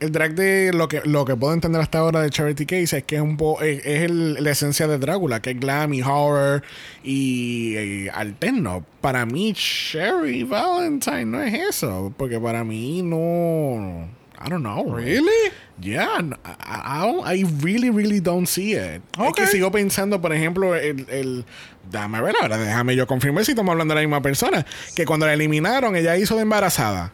El 0.00 0.12
drag 0.12 0.34
de 0.34 0.72
lo 0.72 0.86
que, 0.88 1.00
lo 1.04 1.24
que 1.24 1.34
puedo 1.34 1.52
entender 1.54 1.80
hasta 1.80 1.98
ahora 1.98 2.20
de 2.20 2.30
Charity 2.30 2.66
Case 2.66 2.98
es 2.98 3.04
que 3.04 3.16
es 3.16 3.20
un 3.20 3.36
po, 3.36 3.60
es, 3.62 3.84
es 3.84 4.02
el- 4.04 4.42
la 4.44 4.50
esencia 4.52 4.86
de 4.86 4.96
Drácula, 4.98 5.40
que 5.42 5.50
es 5.50 5.58
glam 5.60 5.92
y 5.92 6.02
horror 6.02 6.62
y, 7.02 7.76
y 7.76 8.08
alterno. 8.08 8.84
Para 9.00 9.26
mí, 9.26 9.52
Sherry 9.56 10.44
Valentine 10.44 11.24
no 11.26 11.42
es 11.42 11.52
eso. 11.54 12.12
Porque 12.16 12.38
para 12.38 12.62
mí 12.64 13.02
no. 13.02 14.08
I 14.40 14.48
don't 14.50 14.60
know. 14.62 14.94
¿Really? 14.94 15.32
Yeah, 15.80 16.06
I, 16.20 16.32
I, 16.64 17.00
don't- 17.02 17.26
I 17.26 17.44
really, 17.60 17.90
really 17.90 18.20
don't 18.20 18.46
see 18.46 18.74
it. 18.74 19.02
Es 19.18 19.32
que 19.34 19.46
sigo 19.48 19.72
pensando, 19.72 20.20
por 20.20 20.32
ejemplo, 20.32 20.76
el, 20.76 21.06
el. 21.10 21.44
Dame 21.90 22.20
ver 22.20 22.34
ahora, 22.40 22.58
déjame 22.58 22.94
yo 22.94 23.06
confirmar 23.06 23.44
si 23.46 23.52
estamos 23.52 23.72
hablando 23.72 23.94
de 23.94 24.00
la 24.02 24.06
misma 24.06 24.20
persona. 24.22 24.64
Que 24.94 25.04
cuando 25.06 25.26
la 25.26 25.32
eliminaron, 25.32 25.96
ella 25.96 26.16
hizo 26.16 26.36
de 26.36 26.42
embarazada. 26.42 27.12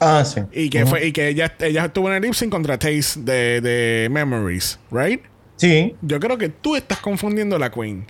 Ah, 0.00 0.24
sí. 0.24 0.40
Y 0.52 0.70
que 0.70 0.86
fue, 0.86 1.06
y 1.06 1.12
que 1.12 1.28
ella, 1.28 1.54
ella 1.60 1.84
estuvo 1.86 2.08
en 2.08 2.14
el 2.16 2.22
lip 2.22 2.34
sync 2.34 2.50
contra 2.50 2.78
Taste 2.78 3.20
de, 3.20 3.60
de 3.60 4.08
Memories, 4.10 4.78
¿right? 4.90 5.20
Sí. 5.56 5.94
Yo 6.02 6.18
creo 6.20 6.36
que 6.36 6.48
tú 6.48 6.74
estás 6.76 6.98
confundiendo 6.98 7.58
la 7.58 7.70
Queen. 7.70 8.06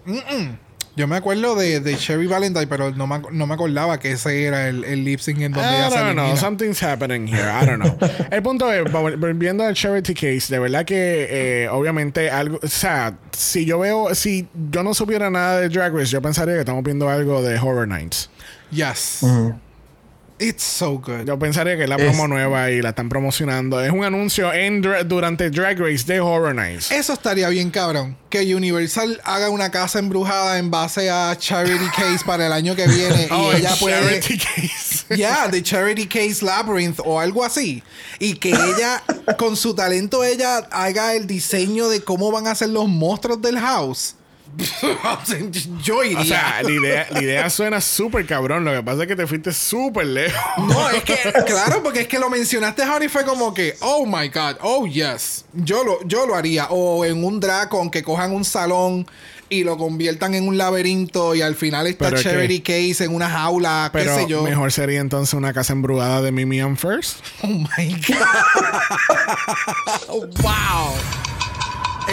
Yo 0.97 1.09
me 1.09 1.17
acuerdo 1.17 1.57
de, 1.57 1.81
de 1.81 1.97
Sherry 1.97 2.29
Valentine, 2.29 2.69
pero 2.69 2.93
no 2.93 3.09
me, 3.09 3.21
no 3.33 3.49
me 3.49 3.55
acordaba 3.55 3.99
que 3.99 4.13
ese 4.13 4.45
era 4.45 4.69
el, 4.69 4.85
el 4.85 5.05
lip 5.05 5.19
sync 5.19 5.41
en 5.41 5.51
donde 5.53 5.69
I 5.69 5.75
ella 5.75 5.91
se 5.91 5.99
don't 5.99 6.13
know. 6.13 6.37
Something's 6.37 6.81
happening 6.81 7.27
here. 7.27 7.51
I 7.51 7.67
don't 7.67 7.83
know. 7.83 7.99
El 8.31 8.43
punto 8.45 8.73
es, 8.73 8.85
vol- 8.85 9.19
volviendo 9.19 9.65
al 9.65 9.75
Charity 9.75 10.15
Case, 10.15 10.55
de 10.55 10.61
verdad 10.61 10.85
que 10.85 11.65
eh, 11.65 11.69
obviamente 11.69 12.31
algo, 12.31 12.61
o 12.63 12.69
sea, 12.69 13.19
si 13.33 13.65
yo 13.65 13.81
veo, 13.81 14.15
si 14.15 14.47
yo 14.71 14.85
no 14.85 14.95
supiera 14.95 15.31
nada 15.31 15.61
de 15.63 15.69
Drag 15.69 15.93
Race, 15.93 16.13
yo 16.13 16.23
pensaría 16.23 16.55
que 16.55 16.61
estamos 16.61 16.85
viendo 16.85 17.09
algo 17.09 17.43
de 17.43 17.59
Horror 17.59 17.89
Nights. 17.89 18.31
Yes. 18.71 19.19
It's 20.45 20.63
so 20.63 20.99
good. 20.99 21.25
Yo 21.27 21.39
pensaría 21.39 21.77
que 21.77 21.85
es 21.85 21.89
la 21.89 21.97
Es- 21.97 22.03
promo 22.03 22.29
nueva 22.29 22.71
y 22.71 22.83
la 22.83 22.91
están 22.91 23.09
promocionando. 23.09 23.81
Es 23.83 23.91
un 23.91 24.05
anuncio 24.05 24.53
en 24.53 24.83
dra- 24.83 25.03
durante 25.05 25.49
Drag 25.51 25.79
Race 25.79 26.05
de 26.05 26.21
Horror 26.21 26.55
Nights. 26.55 26.91
Eso 26.91 27.15
estaría 27.15 27.49
bien, 27.49 27.71
cabrón. 27.71 28.17
Que 28.29 28.55
Universal 28.55 29.21
haga 29.25 29.49
una 29.49 29.71
casa 29.71 29.99
embrujada 29.99 30.59
en 30.59 30.71
base 30.71 31.09
a 31.11 31.35
Charity 31.39 31.87
Case 31.97 32.25
para 32.27 32.47
el 32.47 32.53
año 32.53 32.77
que 32.77 32.87
viene. 32.87 33.29
Oh, 33.31 33.53
y 33.53 33.57
el 33.57 33.61
ella 33.63 33.75
puede. 33.81 34.21
Charity 34.21 34.39
Case. 34.69 35.17
Ya, 35.17 35.49
de 35.49 35.63
Charity 35.63 36.07
Case 36.07 36.45
Labyrinth 36.45 37.01
o 37.05 37.19
algo 37.21 37.45
así. 37.45 37.83
Y 38.19 38.35
que 38.35 38.51
ella, 38.51 39.03
con 39.39 39.57
su 39.57 39.75
talento, 39.75 40.25
ella 40.25 40.59
haga 40.71 41.15
el 41.15 41.27
diseño 41.27 41.89
de 41.89 42.03
cómo 42.03 42.31
van 42.31 42.47
a 42.49 42.55
ser 42.55 42.69
los 42.71 42.89
monstruos 42.89 43.41
del 43.41 43.59
house. 43.59 44.15
Yo 45.83 46.05
iría. 46.05 46.21
O 46.21 46.25
sea, 46.25 46.63
la 46.63 46.71
idea, 46.71 47.07
la 47.11 47.23
idea 47.23 47.51
suena 47.51 47.81
súper 47.81 48.27
cabrón. 48.27 48.65
Lo 48.65 48.73
que 48.73 48.83
pasa 48.83 49.03
es 49.03 49.09
que 49.09 49.17
te 49.17 49.27
fuiste 49.27 49.53
súper 49.53 50.07
lejos. 50.07 50.41
No, 50.59 50.91
es 50.91 51.03
que, 51.03 51.17
claro, 51.47 51.83
porque 51.83 52.03
es 52.03 52.09
que 52.09 52.19
lo 52.19 52.31
mencionaste, 52.31 52.83
Honey, 52.83 53.09
fue 53.09 53.25
como 53.25 53.53
que, 53.53 53.77
oh 53.81 54.07
my 54.07 54.29
god, 54.29 54.57
oh 54.61 54.87
yes. 54.87 55.45
Yo 55.55 55.83
lo, 55.85 56.03
yo 56.07 56.27
lo 56.27 56.35
haría. 56.35 56.67
O 56.71 57.05
en 57.05 57.25
un 57.25 57.41
Dracon 57.41 57.91
que 57.91 58.03
cojan 58.03 58.33
un 58.33 58.45
salón 58.45 59.07
y 59.49 59.65
lo 59.65 59.77
conviertan 59.77 60.35
en 60.35 60.49
un 60.49 60.57
laberinto 60.57 61.35
y 61.35 61.43
al 61.43 61.55
final 61.55 61.87
está 61.87 62.11
Pero 62.11 62.23
que- 62.23 62.63
Case 62.63 63.05
en 63.05 63.15
una 63.15 63.29
jaula, 63.29 63.91
qué 63.93 63.99
Pero 63.99 64.15
sé 64.17 64.27
yo. 64.27 64.43
mejor 64.43 64.73
sería 64.73 65.01
entonces 65.01 65.35
una 65.35 65.53
casa 65.53 65.73
embrujada 65.73 66.23
de 66.23 66.33
Mimi 66.33 66.61
and 66.61 66.79
First. 66.79 67.19
Oh 67.43 67.49
my 67.49 67.97
god. 68.09 68.17
wow. 70.43 70.95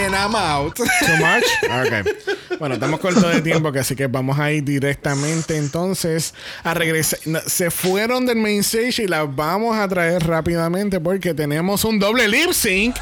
And 0.02 0.15
I'm 0.15 0.34
out. 0.34 0.76
Too 0.76 1.18
much? 1.19 1.45
Ok. 1.64 2.57
Bueno, 2.57 2.73
estamos 2.73 2.99
cortos 2.99 3.32
de 3.34 3.41
tiempo, 3.41 3.72
que 3.72 3.80
así 3.80 3.95
que 3.95 4.07
vamos 4.07 4.40
a 4.40 4.52
ir 4.52 4.64
directamente 4.64 5.57
entonces 5.57 6.34
a 6.64 6.73
regresar. 6.73 7.19
Se 7.45 7.69
fueron 7.69 8.26
del 8.26 8.38
main 8.38 8.61
stage 8.61 9.03
y 9.03 9.07
las 9.07 9.34
vamos 9.36 9.78
a 9.78 9.88
traer 9.88 10.26
rápidamente 10.26 10.99
porque 10.99 11.36
tenemos 11.36 11.86
un 11.86 11.99
doble 11.99 12.28
lip 12.28 12.52
sync. 12.52 12.95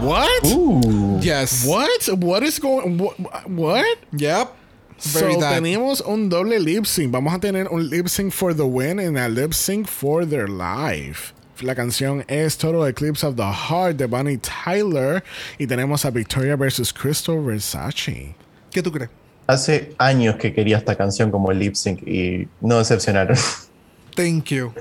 What? 0.00 1.22
Yes. 1.22 1.64
What? 1.64 2.08
What 2.18 2.42
is 2.42 2.58
going? 2.58 2.98
What? 2.98 3.48
what? 3.48 3.84
Yep. 4.12 4.48
So, 4.98 5.20
Very 5.20 5.36
that. 5.36 5.54
tenemos 5.54 6.00
un 6.00 6.28
doble 6.28 6.58
lip 6.58 6.86
sync. 6.86 7.12
Vamos 7.12 7.34
a 7.34 7.38
tener 7.38 7.68
un 7.70 7.88
lip 7.88 8.08
sync 8.08 8.32
for 8.32 8.52
the 8.52 8.66
win 8.66 8.98
y 8.98 9.04
a 9.16 9.28
lip 9.28 9.54
sync 9.54 9.86
for 9.86 10.26
their 10.26 10.48
life. 10.48 11.32
La 11.62 11.74
canción 11.74 12.22
es 12.28 12.58
Total 12.58 12.86
Eclipse 12.88 13.26
of 13.26 13.34
the 13.34 13.42
Heart 13.42 13.96
de 13.96 14.06
Bonnie 14.06 14.38
Tyler. 14.38 15.24
Y 15.58 15.66
tenemos 15.66 16.04
a 16.04 16.10
Victoria 16.10 16.54
versus 16.54 16.92
Crystal 16.92 17.42
Versace. 17.42 18.34
¿Qué 18.70 18.82
tú 18.82 18.92
crees? 18.92 19.08
Hace 19.46 19.94
años 19.96 20.36
que 20.36 20.52
quería 20.52 20.76
esta 20.76 20.94
canción 20.96 21.30
como 21.30 21.50
lip 21.52 21.74
sync 21.74 22.02
y 22.06 22.46
no 22.60 22.78
decepcionaron. 22.78 23.38
Thank 24.14 24.46
you. 24.50 24.72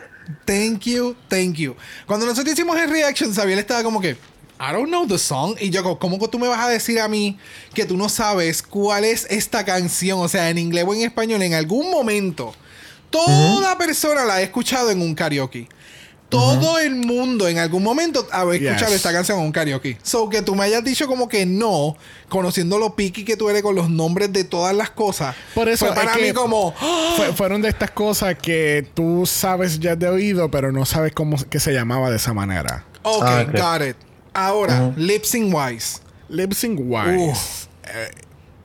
Thank 0.43 0.81
you, 0.81 1.15
thank 1.29 1.53
you. 1.55 1.75
Cuando 2.05 2.25
nosotros 2.25 2.53
hicimos 2.53 2.77
el 2.77 2.89
reaction, 2.89 3.33
Xavier 3.33 3.59
estaba 3.59 3.83
como 3.83 4.01
que, 4.01 4.17
I 4.59 4.73
don't 4.73 4.87
know 4.87 5.07
the 5.07 5.17
song. 5.17 5.55
Y 5.61 5.69
yo, 5.69 5.81
como, 5.81 5.97
¿cómo 5.97 6.19
que 6.19 6.27
tú 6.27 6.39
me 6.39 6.47
vas 6.47 6.59
a 6.59 6.67
decir 6.67 6.99
a 6.99 7.07
mí 7.07 7.37
que 7.73 7.85
tú 7.85 7.95
no 7.95 8.09
sabes 8.09 8.61
cuál 8.61 9.05
es 9.05 9.27
esta 9.29 9.63
canción? 9.63 10.19
O 10.19 10.27
sea, 10.27 10.49
en 10.49 10.57
inglés 10.57 10.83
o 10.85 10.93
en 10.93 11.03
español, 11.03 11.41
en 11.41 11.53
algún 11.53 11.89
momento, 11.89 12.53
toda 13.09 13.77
persona 13.77 14.25
la 14.25 14.35
ha 14.35 14.41
escuchado 14.41 14.89
en 14.89 15.01
un 15.01 15.15
karaoke. 15.15 15.69
Todo 16.29 16.79
el 16.79 16.95
mundo 16.95 17.47
en 17.47 17.59
algún 17.59 17.83
momento 17.83 18.27
ha 18.31 18.41
escuchado 18.53 18.87
Yes. 18.87 18.95
esta 18.95 19.13
canción 19.13 19.39
en 19.39 19.45
un 19.45 19.51
karaoke. 19.51 19.97
So 20.03 20.27
que 20.29 20.41
tú 20.41 20.55
me 20.55 20.63
hayas 20.65 20.83
dicho 20.83 21.07
como 21.07 21.29
que 21.29 21.45
no, 21.45 21.95
conociendo 22.29 22.77
lo 22.79 22.95
piqui 22.95 23.23
que 23.23 23.37
tú 23.37 23.47
eres 23.49 23.61
con 23.61 23.75
los 23.75 23.89
nombres 23.89 24.33
de 24.33 24.43
todas 24.43 24.75
las 24.75 24.89
cosas. 24.89 25.35
Por 25.53 25.69
eso 25.69 25.85
fue 25.85 25.95
para 25.95 26.11
es 26.11 26.17
que 26.17 26.23
mí 26.27 26.33
como, 26.33 26.73
fue- 27.15 27.31
fueron 27.33 27.61
de 27.61 27.69
estas 27.69 27.91
cosas 27.91 28.35
que 28.41 28.85
tú 28.95 29.25
sabes 29.25 29.79
ya 29.79 29.95
de 29.95 30.07
oído, 30.09 30.49
pero 30.51 30.71
no 30.71 30.85
sabes 30.85 31.13
cómo 31.13 31.37
que 31.49 31.59
se 31.59 31.71
llamaba 31.73 32.09
de 32.09 32.17
esa 32.17 32.33
manera. 32.33 32.85
Ok, 33.03 33.23
Ah, 33.25 33.45
ok. 33.47 33.51
got 33.79 33.87
it. 33.87 33.95
Ahora, 34.33 34.91
lip 34.97 35.23
sync 35.23 35.53
wise. 35.55 35.99
Lip 36.27 36.51
sync 36.53 36.79
wise. 36.83 37.17
Uf. 37.17 37.65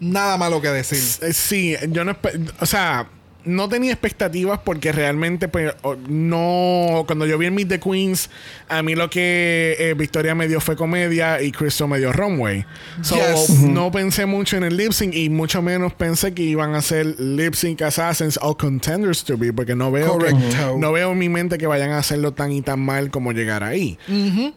Nada 0.01 0.37
malo 0.39 0.61
que 0.63 0.69
decir. 0.69 0.99
Eh, 1.23 1.33
Sí, 1.35 1.77
yo 1.91 2.05
no 2.05 2.17
o 2.61 2.67
sea, 2.67 3.07
no 3.45 3.69
tenía 3.69 3.93
expectativas 3.93 4.61
porque 4.65 4.93
realmente 4.93 5.49
pues 5.49 5.73
no 6.09 7.05
cuando 7.07 7.27
yo 7.27 7.39
vi 7.39 7.47
el 7.47 7.53
Meet 7.53 7.69
the 7.69 7.81
Queens, 7.81 8.31
a 8.69 8.83
mí 8.83 8.95
lo 8.95 9.09
que 9.09 9.77
eh, 9.79 9.95
Victoria 9.95 10.35
me 10.35 10.47
dio 10.49 10.61
fue 10.61 10.77
comedia 10.77 11.41
y 11.43 11.51
Crystal 11.53 11.89
me 11.89 11.99
dio 11.99 12.13
runway. 12.13 12.65
So 13.03 13.17
Yes. 13.17 13.61
no 13.61 13.91
pensé 13.91 14.27
mucho 14.27 14.57
en 14.57 14.65
el 14.65 14.77
lip 14.77 14.93
sync 14.93 15.15
y 15.15 15.31
mucho 15.31 15.63
menos 15.63 15.93
pensé 15.95 16.35
que 16.35 16.43
iban 16.43 16.75
a 16.75 16.83
ser 16.83 17.19
lip 17.21 17.55
sync 17.55 17.83
assassins 17.83 18.39
o 18.43 18.57
contenders 18.57 19.25
to 19.25 19.37
be 19.39 19.53
porque 19.53 19.75
no 19.75 19.91
veo 19.91 20.19
que- 20.19 20.35
no 20.79 20.93
veo 20.93 21.13
en 21.13 21.19
mi 21.19 21.29
mente 21.29 21.57
que 21.59 21.67
vayan 21.67 21.91
a 21.93 21.99
hacerlo 21.99 22.33
tan 22.33 22.53
y 22.53 22.63
tan 22.63 22.81
mal 22.81 23.11
como 23.11 23.33
llegar 23.33 23.63
ahí. 23.65 23.99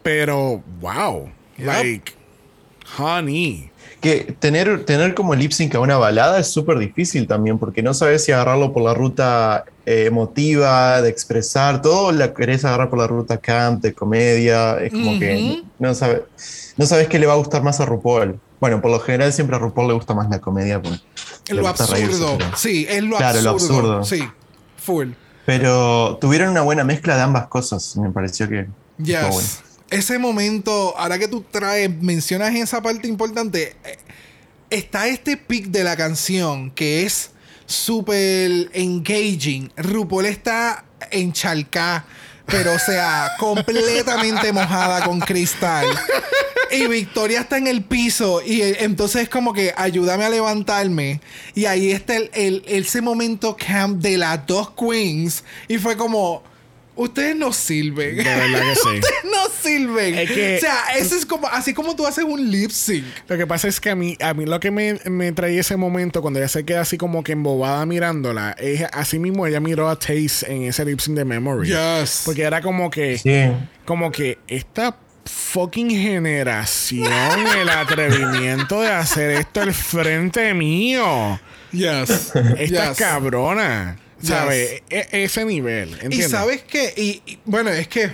Pero 0.02 0.62
wow, 0.80 1.30
Yep. 1.58 1.66
like 1.66 2.12
honey. 2.98 3.70
Que 4.04 4.36
tener, 4.38 4.84
tener 4.84 5.14
como 5.14 5.34
lip 5.34 5.50
sync 5.52 5.74
a 5.74 5.80
una 5.80 5.96
balada 5.96 6.38
es 6.38 6.48
súper 6.48 6.78
difícil 6.78 7.26
también, 7.26 7.58
porque 7.58 7.82
no 7.82 7.94
sabes 7.94 8.22
si 8.24 8.32
agarrarlo 8.32 8.72
por 8.72 8.82
la 8.82 8.92
ruta 8.92 9.64
eh, 9.86 10.04
emotiva, 10.06 11.00
de 11.00 11.08
expresar, 11.08 11.80
todo 11.80 12.12
la 12.12 12.34
querés 12.34 12.64
agarrar 12.66 12.90
por 12.90 12.98
la 12.98 13.06
ruta 13.06 13.38
camp, 13.38 13.82
de 13.82 13.94
comedia, 13.94 14.78
es 14.80 14.92
como 14.92 15.18
que 15.18 15.62
no, 15.78 15.94
sabe, 15.94 16.24
no 16.76 16.84
sabes 16.86 17.08
qué 17.08 17.18
le 17.18 17.26
va 17.26 17.32
a 17.32 17.36
gustar 17.36 17.62
más 17.62 17.80
a 17.80 17.86
RuPaul. 17.86 18.38
Bueno, 18.60 18.80
por 18.80 18.90
lo 18.90 19.00
general 19.00 19.32
siempre 19.32 19.56
a 19.56 19.58
RuPaul 19.58 19.88
le 19.88 19.94
gusta 19.94 20.12
más 20.14 20.28
la 20.30 20.38
comedia. 20.38 20.80
lo 20.80 21.62
reírse, 21.62 22.04
absurdo. 22.04 22.36
pero- 22.38 22.56
Sí, 22.56 22.86
es 22.88 23.02
lo 23.02 23.16
Claro, 23.16 23.40
lo 23.42 23.50
absurdo. 23.50 23.98
absurdo. 23.98 24.04
Sí, 24.04 24.28
full. 24.76 25.08
Pero 25.46 26.18
tuvieron 26.20 26.50
una 26.50 26.60
buena 26.62 26.84
mezcla 26.84 27.16
de 27.16 27.22
ambas 27.22 27.46
cosas, 27.48 27.96
me 27.96 28.10
pareció 28.10 28.48
que... 28.48 28.66
Yes. 28.98 29.62
Ese 29.90 30.18
momento, 30.18 30.94
ahora 30.98 31.18
que 31.18 31.28
tú 31.28 31.44
traes, 31.50 31.90
mencionas 32.02 32.54
esa 32.54 32.82
parte 32.82 33.06
importante, 33.06 33.76
eh, 33.84 33.98
está 34.70 35.06
este 35.08 35.36
pic 35.36 35.66
de 35.66 35.84
la 35.84 35.96
canción 35.96 36.70
que 36.70 37.04
es 37.04 37.30
súper 37.66 38.70
engaging. 38.72 39.70
RuPaul 39.76 40.26
está 40.26 40.84
encharcada, 41.10 42.06
pero 42.46 42.72
o 42.72 42.78
sea, 42.78 43.32
completamente 43.38 44.52
mojada 44.52 45.04
con 45.04 45.20
cristal. 45.20 45.86
Y 46.70 46.86
Victoria 46.88 47.40
está 47.42 47.58
en 47.58 47.66
el 47.68 47.84
piso 47.84 48.40
y 48.44 48.62
eh, 48.62 48.78
entonces 48.80 49.22
es 49.22 49.28
como 49.28 49.52
que 49.52 49.72
ayúdame 49.76 50.24
a 50.24 50.30
levantarme. 50.30 51.20
Y 51.54 51.66
ahí 51.66 51.92
está 51.92 52.16
el, 52.16 52.30
el- 52.34 52.62
ese 52.66 53.00
momento 53.00 53.56
camp 53.56 54.00
de 54.02 54.16
las 54.18 54.44
dos 54.46 54.70
queens. 54.72 55.44
Y 55.68 55.78
fue 55.78 55.96
como, 55.96 56.42
ustedes 56.96 57.36
no 57.36 57.52
sirven. 57.52 58.16
De 58.16 58.22
verdad 58.24 58.60
que 58.60 58.74
sí. 58.76 58.88
Ustedes 58.94 59.24
no 59.24 59.48
sirven. 59.62 60.14
Es 60.18 60.30
que- 60.30 60.56
o 60.56 60.60
sea, 60.60 60.76
eso 60.96 61.16
es 61.16 61.26
como 61.26 61.46
así 61.48 61.74
como 61.74 61.96
tú 61.96 62.06
haces 62.06 62.24
un 62.24 62.50
lip 62.50 62.70
sync. 62.70 63.04
Lo 63.28 63.36
que 63.36 63.46
pasa 63.46 63.68
es 63.68 63.80
que 63.80 63.90
a 63.90 63.94
mí, 63.96 64.16
a 64.20 64.34
mí 64.34 64.46
lo 64.46 64.60
que 64.60 64.70
me, 64.70 64.98
me 65.06 65.32
trae 65.32 65.58
ese 65.58 65.76
momento 65.76 66.22
cuando 66.22 66.38
ella 66.40 66.48
se 66.48 66.64
queda 66.64 66.82
así 66.82 66.96
como 66.98 67.22
que 67.24 67.32
embobada 67.32 67.84
mirándola, 67.86 68.54
es 68.58 68.82
así 68.92 69.18
mismo 69.18 69.46
ella 69.46 69.60
miró 69.60 69.88
a 69.88 69.98
Taste 69.98 70.44
en 70.52 70.62
ese 70.64 70.84
lip 70.84 71.00
sync 71.00 71.16
de 71.16 71.24
Memory. 71.24 71.68
Yes. 71.68 72.22
Porque 72.24 72.42
era 72.42 72.60
como 72.60 72.90
que, 72.90 73.18
Sí. 73.18 73.30
como 73.84 74.12
que 74.12 74.38
esta 74.46 74.96
fucking 75.26 75.90
generación, 75.90 77.08
el 77.58 77.68
atrevimiento 77.70 78.80
de 78.82 78.88
hacer 78.90 79.30
esto 79.30 79.62
al 79.62 79.72
frente 79.72 80.52
mío. 80.54 81.40
Yes. 81.72 82.32
Esta 82.58 82.88
Yes. 82.90 82.98
cabrona. 82.98 83.96
¿Sabes? 84.24 84.82
E- 84.90 85.08
ese 85.24 85.44
nivel. 85.44 85.96
Y 86.10 86.22
sabes 86.22 86.62
qué? 86.62 86.92
Y, 86.96 87.22
y, 87.30 87.38
bueno, 87.44 87.70
es 87.70 87.88
que 87.88 88.10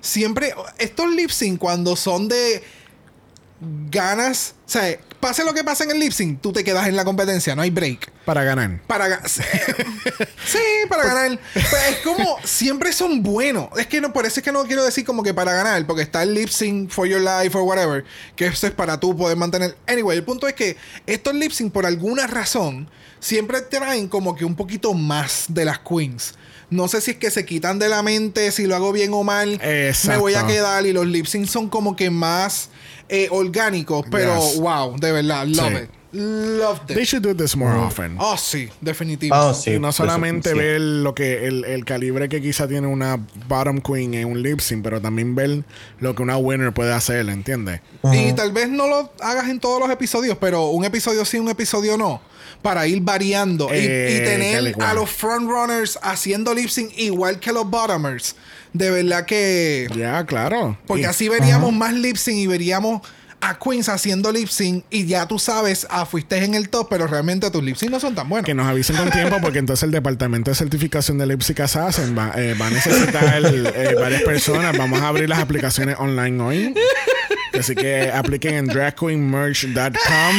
siempre 0.00 0.54
estos 0.78 1.14
lip 1.14 1.30
sync 1.30 1.58
cuando 1.58 1.96
son 1.96 2.28
de 2.28 2.62
ganas, 3.90 4.54
o 4.66 4.70
sea, 4.70 4.98
pase 5.22 5.44
lo 5.44 5.54
que 5.54 5.62
pase 5.62 5.84
en 5.84 5.92
el 5.92 6.00
lip 6.00 6.12
sync, 6.12 6.40
tú 6.42 6.52
te 6.52 6.64
quedas 6.64 6.88
en 6.88 6.96
la 6.96 7.04
competencia, 7.04 7.54
no 7.54 7.62
hay 7.62 7.70
break. 7.70 8.10
Para 8.26 8.42
ganar. 8.42 8.82
Para 8.88 9.08
ga- 9.08 9.22
sí, 10.44 10.58
para 10.88 11.04
ganar. 11.04 11.38
Pero 11.54 11.76
es 11.90 11.96
como 12.04 12.36
siempre 12.44 12.92
son 12.92 13.22
buenos. 13.22 13.68
Es 13.78 13.86
que 13.86 14.00
no, 14.00 14.12
por 14.12 14.26
eso 14.26 14.40
es 14.40 14.44
que 14.44 14.52
no 14.52 14.64
quiero 14.64 14.84
decir 14.84 15.04
como 15.04 15.22
que 15.22 15.32
para 15.32 15.52
ganar, 15.52 15.86
porque 15.86 16.02
está 16.02 16.22
el 16.24 16.34
lip 16.34 16.48
sync 16.48 16.90
for 16.90 17.06
your 17.06 17.20
life 17.20 17.56
or 17.56 17.62
whatever, 17.62 18.04
que 18.36 18.46
eso 18.46 18.66
es 18.66 18.72
para 18.72 18.98
tú 18.98 19.16
poder 19.16 19.36
mantener. 19.36 19.76
Anyway, 19.86 20.18
el 20.18 20.24
punto 20.24 20.46
es 20.48 20.54
que 20.54 20.76
estos 21.06 21.34
lip 21.34 21.52
sync 21.52 21.72
por 21.72 21.86
alguna 21.86 22.26
razón 22.26 22.90
siempre 23.20 23.60
traen 23.62 24.08
como 24.08 24.34
que 24.34 24.44
un 24.44 24.56
poquito 24.56 24.92
más 24.92 25.44
de 25.48 25.64
las 25.64 25.78
queens. 25.78 26.34
No 26.68 26.88
sé 26.88 27.00
si 27.00 27.12
es 27.12 27.16
que 27.18 27.30
se 27.30 27.44
quitan 27.44 27.78
de 27.78 27.88
la 27.88 28.02
mente 28.02 28.50
si 28.50 28.66
lo 28.66 28.74
hago 28.74 28.92
bien 28.92 29.12
o 29.14 29.22
mal. 29.22 29.60
Me 30.08 30.16
voy 30.16 30.34
a 30.34 30.46
quedar 30.46 30.84
y 30.86 30.92
los 30.92 31.06
lip 31.06 31.26
sync 31.26 31.46
son 31.46 31.68
como 31.68 31.94
que 31.96 32.10
más 32.10 32.70
eh, 33.14 33.28
orgánicos, 33.30 34.06
pero 34.10 34.34
Yes. 34.40 34.58
wow, 34.58 34.98
de 34.98 35.12
verdad, 35.12 35.46
love 35.46 35.68
Sí. 35.68 35.82
it. 35.84 35.90
Loved 36.12 36.90
it. 36.90 36.94
They 36.96 37.04
should 37.04 37.22
do 37.26 37.34
this 37.34 37.56
more 37.56 37.74
often. 37.74 38.16
Oh, 38.20 38.36
sí, 38.36 38.68
definitivo. 38.82 39.34
Ah, 39.34 39.54
sí. 39.54 39.72
y 39.72 39.78
no 39.78 39.92
solamente 39.92 40.50
sí. 40.50 40.58
ver 40.58 40.80
lo 40.80 41.14
que 41.14 41.46
el, 41.46 41.64
el 41.64 41.84
calibre 41.86 42.28
que 42.28 42.42
quizá 42.42 42.68
tiene 42.68 42.86
una 42.86 43.18
bottom 43.48 43.80
queen 43.80 44.12
en 44.14 44.28
un 44.28 44.42
lip 44.42 44.60
sync, 44.60 44.82
pero 44.84 45.00
también 45.00 45.34
ver 45.34 45.64
lo 46.00 46.14
que 46.14 46.22
una 46.22 46.36
winner 46.36 46.72
puede 46.72 46.92
hacer, 46.92 47.26
¿entiendes? 47.30 47.80
Y 48.12 48.32
tal 48.34 48.52
vez 48.52 48.68
no 48.68 48.86
lo 48.88 49.10
hagas 49.20 49.48
en 49.48 49.58
todos 49.58 49.80
los 49.80 49.90
episodios, 49.90 50.36
pero 50.38 50.66
un 50.68 50.84
episodio 50.84 51.24
sí, 51.24 51.38
un 51.38 51.48
episodio 51.48 51.96
no. 51.96 52.20
Para 52.60 52.86
ir 52.86 53.00
variando 53.00 53.68
y- 53.74 53.78
y, 53.78 53.86
Eh, 53.88 54.18
y 54.20 54.24
tener 54.24 54.82
a 54.84 54.94
los 54.94 55.10
frontrunners 55.10 55.98
haciendo 56.02 56.54
lip 56.54 56.68
sync 56.68 56.92
igual 56.98 57.40
que 57.40 57.52
los 57.52 57.68
bottomers. 57.68 58.36
De 58.72 58.90
verdad 58.90 59.26
que. 59.26 59.88
Ya, 59.96 60.24
claro. 60.26 60.78
Porque 60.86 61.02
Y- 61.02 61.06
así 61.06 61.28
veríamos 61.28 61.72
más 61.72 61.92
lip 61.94 62.16
sync 62.16 62.36
y 62.36 62.46
veríamos 62.46 63.02
a 63.42 63.58
Queens 63.58 63.88
haciendo 63.88 64.32
lip 64.32 64.48
sync 64.48 64.84
y 64.88 65.04
ya 65.04 65.26
tú 65.26 65.38
sabes, 65.38 65.86
ah, 65.90 66.06
fuiste 66.06 66.42
en 66.42 66.54
el 66.54 66.68
top, 66.68 66.86
pero 66.88 67.06
realmente 67.08 67.50
tus 67.50 67.62
lip 67.62 67.76
sync 67.76 67.90
no 67.90 68.00
son 68.00 68.14
tan 68.14 68.28
buenos. 68.28 68.46
Que 68.46 68.54
nos 68.54 68.66
avisen 68.66 68.96
con 68.96 69.10
tiempo 69.10 69.36
porque 69.42 69.58
entonces 69.58 69.82
el 69.82 69.90
departamento 69.90 70.50
de 70.50 70.54
certificación 70.54 71.18
de 71.18 71.32
Assassin 71.62 72.16
va, 72.16 72.32
eh, 72.36 72.54
va 72.54 72.68
a 72.68 72.70
necesitar 72.70 73.42
eh, 73.44 73.96
varias 73.98 74.22
personas. 74.22 74.78
Vamos 74.78 75.00
a 75.02 75.08
abrir 75.08 75.28
las 75.28 75.40
aplicaciones 75.40 75.96
online 75.98 76.42
hoy. 76.42 76.74
Así 77.58 77.74
que 77.74 78.10
apliquen 78.12 78.54
en 78.54 78.66
dragqueenmerch.com 78.66 80.36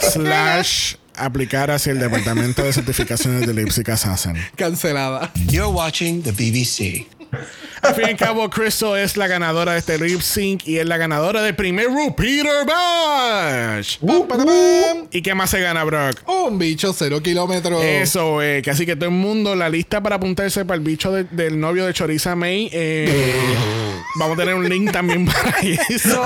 slash 0.00 0.94
aplicar 1.16 1.70
hacia 1.70 1.92
el 1.92 2.00
departamento 2.00 2.64
de 2.64 2.72
certificaciones 2.72 3.46
de 3.46 3.54
Lipsic 3.54 3.88
Assassin. 3.88 4.36
Cancelada. 4.56 5.30
You're 5.48 5.72
watching 5.72 6.22
the 6.22 6.32
BBC. 6.32 7.21
Al 7.82 7.94
fin 7.96 8.04
y 8.06 8.10
al 8.10 8.16
cabo, 8.16 8.48
Crystal 8.48 8.96
es 8.98 9.16
la 9.16 9.26
ganadora 9.26 9.72
de 9.72 9.78
este 9.78 9.98
lip 9.98 10.20
sync 10.20 10.66
y 10.68 10.78
es 10.78 10.86
la 10.86 10.98
ganadora 10.98 11.42
del 11.42 11.56
primer 11.56 11.88
Repeater 11.88 12.64
Bash. 12.66 13.98
Para, 14.28 14.44
pam. 14.44 15.08
¿Y 15.10 15.20
qué 15.22 15.34
más 15.34 15.50
se 15.50 15.60
gana, 15.60 15.82
Brock? 15.82 16.20
Un 16.28 16.58
bicho 16.58 16.92
cero 16.92 17.20
kilómetros. 17.22 17.82
Eso, 17.82 18.40
eh, 18.40 18.62
que 18.62 18.70
así 18.70 18.86
que 18.86 18.94
todo 18.94 19.06
el 19.06 19.14
mundo, 19.16 19.56
la 19.56 19.68
lista 19.68 20.00
para 20.00 20.16
apuntarse 20.16 20.64
para 20.64 20.76
el 20.76 20.84
bicho 20.84 21.10
de- 21.12 21.24
del 21.24 21.58
novio 21.58 21.84
de 21.86 21.92
Choriza 21.92 22.36
May. 22.36 22.68
eh, 22.72 23.32
vamos 24.16 24.36
a 24.36 24.40
tener 24.40 24.54
un 24.54 24.68
link 24.68 24.92
también 24.92 25.26
para 25.26 25.58
eso. 25.88 26.22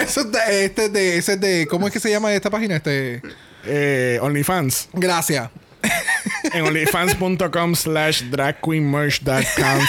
Eso 0.00 0.20
es 0.22 0.32
de, 0.32 0.64
este 0.64 0.84
es 0.86 0.92
de, 0.92 1.16
ese 1.18 1.32
es 1.34 1.40
de, 1.40 1.66
¿cómo 1.68 1.86
es 1.86 1.92
que 1.92 2.00
se 2.00 2.10
llama 2.10 2.32
esta 2.32 2.48
página? 2.50 2.76
Este, 2.76 3.20
Eh, 3.66 4.18
OnlyFans. 4.22 4.88
gracias. 4.92 5.50
En 6.54 6.64
onlyfans.com 6.64 7.74
slash 7.74 8.22
dragqueenmerch.com. 8.30 9.80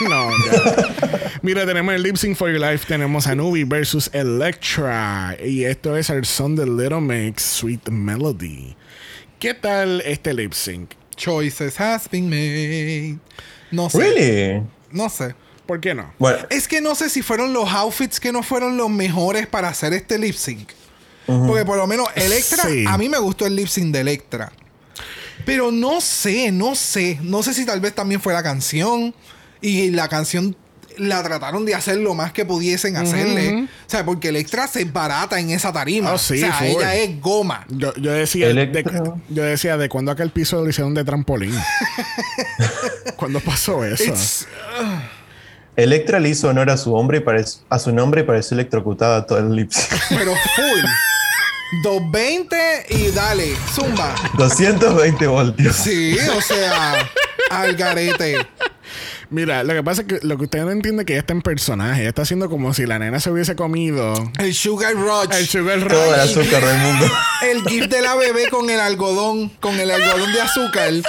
no, 0.08 0.30
ya. 0.46 1.40
Mira, 1.42 1.66
tenemos 1.66 1.94
el 1.94 2.02
Lip 2.02 2.16
Sync 2.16 2.36
for 2.36 2.48
Your 2.50 2.60
Life. 2.60 2.86
Tenemos 2.86 3.26
a 3.26 3.34
Nubi 3.34 3.64
versus 3.64 4.08
Electra. 4.12 5.36
Y 5.44 5.64
esto 5.64 5.96
es 5.96 6.08
el 6.10 6.24
son 6.24 6.56
de 6.56 6.66
Little 6.66 7.00
Mix, 7.00 7.42
Sweet 7.42 7.88
Melody. 7.88 8.76
¿Qué 9.38 9.54
tal 9.54 10.00
este 10.02 10.34
lip 10.34 10.52
sync? 10.52 10.90
Choices 11.16 11.80
has 11.80 12.08
been 12.10 12.28
made. 12.28 13.18
No 13.70 13.88
sé. 13.90 13.98
Really? 13.98 14.62
No 14.90 15.08
sé. 15.08 15.34
¿Por 15.66 15.80
qué 15.80 15.94
no? 15.94 16.12
Bueno, 16.18 16.38
Es 16.50 16.66
que 16.66 16.80
no 16.80 16.94
sé 16.94 17.10
si 17.10 17.22
fueron 17.22 17.52
los 17.52 17.68
outfits 17.70 18.18
que 18.20 18.32
no 18.32 18.42
fueron 18.42 18.76
los 18.76 18.88
mejores 18.88 19.46
para 19.46 19.68
hacer 19.68 19.92
este 19.92 20.18
lip 20.18 20.34
sync. 20.34 20.70
Porque 21.26 21.64
por 21.66 21.76
lo 21.76 21.86
menos 21.86 22.08
Electra, 22.14 22.64
Sí. 22.64 22.84
a 22.88 22.96
mí 22.96 23.08
me 23.08 23.18
gustó 23.18 23.46
el 23.46 23.54
lip 23.54 23.68
sync 23.68 23.92
de 23.92 24.00
Electra. 24.00 24.50
Pero 25.48 25.72
no 25.72 26.00
sé, 26.02 26.52
no 26.52 26.74
sé. 26.74 27.18
No 27.22 27.42
sé 27.42 27.54
si 27.54 27.64
tal 27.64 27.80
vez 27.80 27.94
también 27.94 28.20
fue 28.20 28.34
la 28.34 28.42
canción. 28.42 29.14
Y 29.62 29.90
la 29.90 30.08
canción 30.08 30.54
la 30.98 31.22
trataron 31.22 31.64
de 31.64 31.74
hacer 31.74 31.96
lo 31.96 32.12
más 32.14 32.32
que 32.32 32.44
pudiesen 32.44 32.96
hacerle. 32.96 33.62
O 33.64 33.68
sea, 33.90 34.04
porque 34.04 34.28
Electra 34.28 34.66
se 34.66 34.84
barata 34.84 35.40
en 35.40 35.48
esa 35.50 35.72
tarima. 35.72 36.12
Oh, 36.12 36.18
sí, 36.18 36.34
o 36.34 36.38
sea, 36.38 36.66
ella 36.66 36.94
es 36.96 37.18
goma. 37.20 37.64
Yo, 37.70 37.94
yo 37.94 38.12
decía, 38.12 38.48
de, 38.52 39.16
yo 39.30 39.42
decía, 39.42 39.78
¿de 39.78 39.88
cuándo 39.88 40.10
aquel 40.12 40.30
piso 40.30 40.62
lo 40.62 40.68
hicieron 40.68 40.92
de 40.92 41.02
trampolín? 41.02 41.54
¿Cuándo 43.16 43.40
pasó 43.40 43.84
eso? 43.84 44.04
It's- 44.04 44.46
Electra 45.76 46.18
le 46.20 46.28
hizo 46.30 46.48
honor 46.48 46.68
a 46.70 46.76
su 46.76 46.92
hombre 46.94 47.24
y 47.24 47.40
a 47.70 47.78
su 47.78 47.92
nombre 47.92 48.20
y 48.20 48.24
pareció 48.24 48.54
electrocutada 48.56 49.24
todo 49.26 49.38
el 49.38 49.50
lip 49.56 49.70
sync. 49.70 49.98
pero 50.10 50.32
full. 50.34 50.84
220 51.82 52.86
y 52.90 53.10
dale, 53.12 53.54
zumba. 53.74 54.14
220 54.34 55.26
voltios. 55.26 55.76
Sí, 55.76 56.16
o 56.36 56.40
sea, 56.40 57.08
al 57.50 57.74
garete. 57.76 58.38
Mira, 59.30 59.62
lo 59.62 59.74
que 59.74 59.82
pasa 59.82 60.00
es 60.02 60.08
que 60.08 60.20
lo 60.26 60.38
que 60.38 60.44
usted 60.44 60.64
no 60.64 60.70
entiende 60.70 61.02
es 61.02 61.06
que 61.06 61.12
ella 61.12 61.20
está 61.20 61.34
en 61.34 61.42
personaje. 61.42 62.00
Ella 62.00 62.08
está 62.08 62.22
haciendo 62.22 62.48
como 62.48 62.72
si 62.72 62.86
la 62.86 62.98
nena 62.98 63.20
se 63.20 63.30
hubiese 63.30 63.54
comido 63.56 64.14
El 64.38 64.54
Sugar 64.54 64.94
Rush. 64.94 65.28
el 65.36 65.46
sugar 65.46 65.86
Todo 65.86 66.14
el 66.14 66.20
rush. 66.22 66.30
azúcar 66.38 66.64
del 66.64 66.78
mundo. 66.78 67.10
El 67.42 67.62
gif 67.64 67.86
de 67.88 68.00
la 68.00 68.14
bebé 68.14 68.48
con 68.48 68.70
el 68.70 68.80
algodón, 68.80 69.50
con 69.60 69.78
el 69.78 69.90
algodón 69.90 70.32
de 70.32 70.40
azúcar. 70.40 70.90
Y 70.92 70.98
ella. 70.98 71.06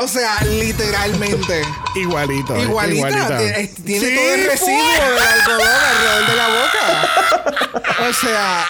O 0.00 0.08
sea, 0.08 0.42
literalmente. 0.44 1.62
Igualito. 1.94 2.56
Igualita. 2.56 3.08
igualita. 3.08 3.38
Tiene, 3.38 3.68
Sí, 4.08 4.14
todo 4.14 4.34
el 4.34 4.46
residuo 4.46 4.76
del 4.78 5.18
algodón 5.18 5.68
alrededor 5.90 6.26
de 6.26 6.36
la 6.36 6.48
boca. 6.48 7.10
O 8.08 8.12
sea, 8.12 8.66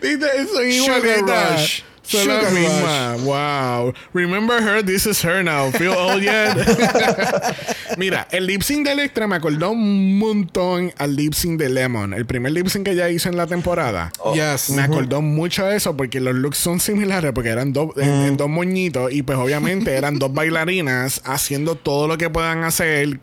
Viste, 0.00 0.46
Son 0.46 0.72
Sugar 0.72 1.56
rush. 1.56 1.82
La 2.12 2.20
Sugar 2.22 2.52
misma. 2.52 3.16
Wow. 3.24 3.94
Remember 4.12 4.60
her, 4.62 4.82
this 4.84 5.06
is 5.06 5.22
her 5.24 5.42
now. 5.44 5.70
Feel 5.70 5.92
old 5.94 6.22
yet? 6.22 6.56
Mira, 7.96 8.26
el 8.30 8.46
lip 8.46 8.62
sync 8.62 8.86
de 8.86 8.92
Electra 8.92 9.26
me 9.26 9.36
acordó 9.36 9.70
un 9.70 10.18
montón 10.18 10.92
al 10.98 11.16
lip 11.16 11.34
sync 11.34 11.58
de 11.58 11.68
Lemon. 11.68 12.14
El 12.14 12.26
primer 12.26 12.52
lip 12.52 12.68
sync 12.68 12.84
que 12.86 12.92
ella 12.92 13.08
hizo 13.08 13.28
en 13.28 13.36
la 13.36 13.46
temporada. 13.46 14.12
yes. 14.34 14.70
Me 14.70 14.82
acordó 14.82 15.22
mucho 15.22 15.64
de 15.66 15.76
eso 15.76 15.96
porque 15.96 16.20
los 16.20 16.34
looks 16.34 16.58
son 16.58 16.80
similares 16.80 17.32
porque 17.32 17.50
eran 17.50 17.72
dos, 17.72 17.90
en- 17.96 18.10
en 18.26 18.36
dos 18.36 18.48
moñitos 18.48 19.12
y 19.12 19.22
pues 19.22 19.38
obviamente 19.38 19.94
eran 19.94 20.18
dos 20.18 20.32
bailarinas 20.32 21.20
haciendo 21.24 21.74
todo 21.74 22.08
lo 22.08 22.18
que 22.18 22.30
puedan 22.30 22.64
hacer. 22.64 23.18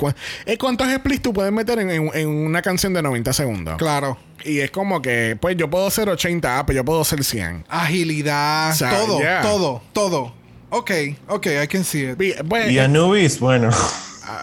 Eh, 0.46 0.58
¿Cuántos 0.58 0.88
splits 0.94 1.22
tú 1.22 1.34
puedes 1.34 1.52
meter 1.52 1.80
en, 1.80 1.90
en- 1.90 2.10
en 2.14 2.28
una 2.28 2.62
canción 2.62 2.94
de 2.94 3.02
90 3.02 3.34
segundos? 3.34 3.76
Claro. 3.78 4.18
Y 4.46 4.60
es 4.60 4.72
como 4.72 5.02
que, 5.02 5.38
pues 5.40 5.58
yo 5.58 5.70
puedo 5.70 5.90
ser 5.90 6.10
80, 6.10 6.60
ah, 6.60 6.66
pero 6.66 6.78
yo 6.78 6.86
puedo 6.86 7.04
ser 7.04 7.24
100. 7.24 7.66
Agilidad. 7.68 8.72
O 8.72 8.76
sea, 8.76 8.98
todo, 8.98 9.20
yeah. 9.20 9.42
todo, 9.42 9.82
todo. 9.94 10.34
Ok, 10.70 10.92
ok, 11.28 11.48
I 11.64 11.68
can 11.68 11.84
see 11.84 12.10
it. 12.12 12.18
Vi- 12.18 12.36
pues, 12.48 12.72
Y 12.72 12.78
eh, 12.78 12.82
Anubis, 12.82 13.40
bueno. 13.40 13.70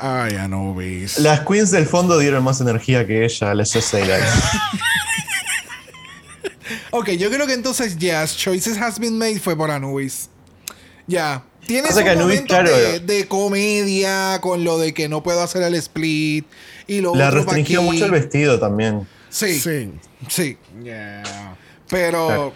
Ay, 0.01 0.37
Anubis. 0.37 1.19
Las 1.19 1.41
queens 1.41 1.71
del 1.71 1.87
fondo 1.87 2.19
dieron 2.19 2.43
más 2.43 2.61
energía 2.61 3.07
que 3.07 3.25
ella, 3.25 3.55
let's 3.55 3.73
just 3.73 3.89
say 3.91 4.03
that. 4.07 4.21
Ok, 6.91 7.11
yo 7.11 7.29
creo 7.31 7.47
que 7.47 7.53
entonces, 7.55 7.99
yes, 7.99 8.37
Choices 8.37 8.79
Has 8.79 8.99
Been 8.99 9.19
Made 9.19 9.39
fue 9.41 9.57
por 9.57 9.71
Anubis. 9.71 10.29
Ya. 11.07 11.43
Tiene 11.66 11.83
Pasa 11.89 11.95
sus 11.95 12.05
que 12.05 12.11
Anubis, 12.11 12.27
momentos 12.43 12.57
claro, 12.57 12.71
de, 12.77 13.01
de 13.01 13.27
comedia 13.29 14.39
con 14.41 14.65
lo 14.65 14.79
de 14.79 14.95
que 14.95 15.09
no 15.09 15.23
puedo 15.23 15.43
hacer 15.43 15.62
el 15.62 15.75
split 15.75 16.47
y 16.87 17.01
lo 17.01 17.15
La 17.15 17.29
otro 17.29 17.41
restringió 17.41 17.81
aquí. 17.81 17.91
mucho 17.91 18.05
el 18.07 18.11
vestido 18.12 18.59
también. 18.61 19.07
Sí, 19.35 19.59
sí. 19.59 19.90
Sí. 20.28 20.56
Yeah. 20.82 21.56
Pero, 21.89 22.52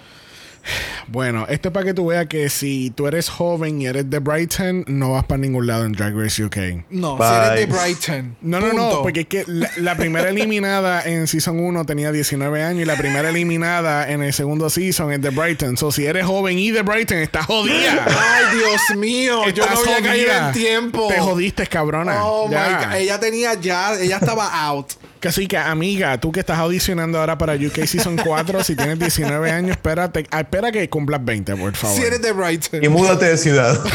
Bueno, 1.06 1.46
esto 1.48 1.68
es 1.68 1.72
para 1.72 1.86
que 1.86 1.94
tú 1.94 2.06
veas 2.08 2.26
que 2.26 2.50
si 2.50 2.90
tú 2.90 3.06
eres 3.08 3.30
joven 3.30 3.80
y 3.80 3.86
eres 3.86 4.10
de 4.10 4.18
Brighton, 4.18 4.84
no 4.86 5.12
vas 5.12 5.24
para 5.24 5.38
ningún 5.38 5.66
lado 5.66 5.86
en 5.86 5.92
Drag 5.92 6.14
Race 6.14 6.44
UK. 6.44 6.84
No, 6.90 7.16
Bye. 7.16 7.26
si 7.26 7.34
eres 7.34 7.60
de 7.60 7.66
Brighton. 7.74 8.36
No, 8.42 8.60
no, 8.60 8.66
punto. 8.68 8.90
no, 8.96 9.02
porque 9.02 9.20
es 9.20 9.26
que 9.26 9.44
la, 9.46 9.70
la 9.78 9.96
primera 9.96 10.28
eliminada 10.28 11.02
en 11.04 11.26
Season 11.26 11.58
1 11.58 11.86
tenía 11.86 12.12
19 12.12 12.62
años 12.62 12.82
y 12.82 12.84
la 12.84 12.96
primera 12.96 13.30
eliminada 13.30 14.10
en 14.10 14.22
el 14.22 14.32
segundo 14.34 14.68
Season 14.68 15.10
es 15.10 15.22
de 15.22 15.30
Brighton. 15.30 15.78
So, 15.78 15.90
si 15.90 16.04
eres 16.04 16.26
joven 16.26 16.58
y 16.58 16.70
de 16.70 16.82
Brighton, 16.82 17.18
estás 17.18 17.46
jodida. 17.46 18.04
Ay, 18.06 18.56
Dios 18.58 18.98
mío. 18.98 19.48
Yo 19.48 19.64
no 19.66 19.72
Estás 19.72 19.78
había 19.96 20.02
caído 20.08 20.28
jodida. 20.28 20.46
en 20.48 20.52
tiempo. 20.54 21.08
Te 21.08 21.18
jodiste, 21.18 21.66
cabrona. 21.66 22.22
Oh 22.24 22.50
Ya. 22.50 22.68
my 22.80 22.84
God. 22.86 22.94
Ella 23.00 23.18
tenía 23.18 23.54
ya, 23.54 23.94
ella 23.98 24.18
estaba 24.18 24.66
out. 24.66 24.92
Que 25.20 25.32
sí, 25.32 25.48
que 25.48 25.56
amiga, 25.56 26.18
tú 26.18 26.30
que 26.30 26.40
estás 26.40 26.58
audicionando 26.58 27.18
ahora 27.18 27.36
para 27.36 27.54
UK 27.54 27.84
Season 27.86 28.16
4, 28.24 28.62
si 28.64 28.76
tienes 28.76 28.98
19 28.98 29.50
años, 29.50 29.72
espérate, 29.72 30.26
ah, 30.30 30.40
espera 30.40 30.70
que 30.70 30.88
cumplas 30.88 31.24
20, 31.24 31.56
por 31.56 31.74
favor. 31.74 31.96
Si 31.96 32.02
eres 32.04 32.22
de 32.22 32.32
Brighton. 32.32 32.84
Y 32.84 32.88
múdate 32.88 33.26
de 33.26 33.36
ciudad. 33.36 33.78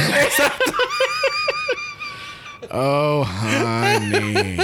Oh, 2.75 3.23
honey. 3.43 4.57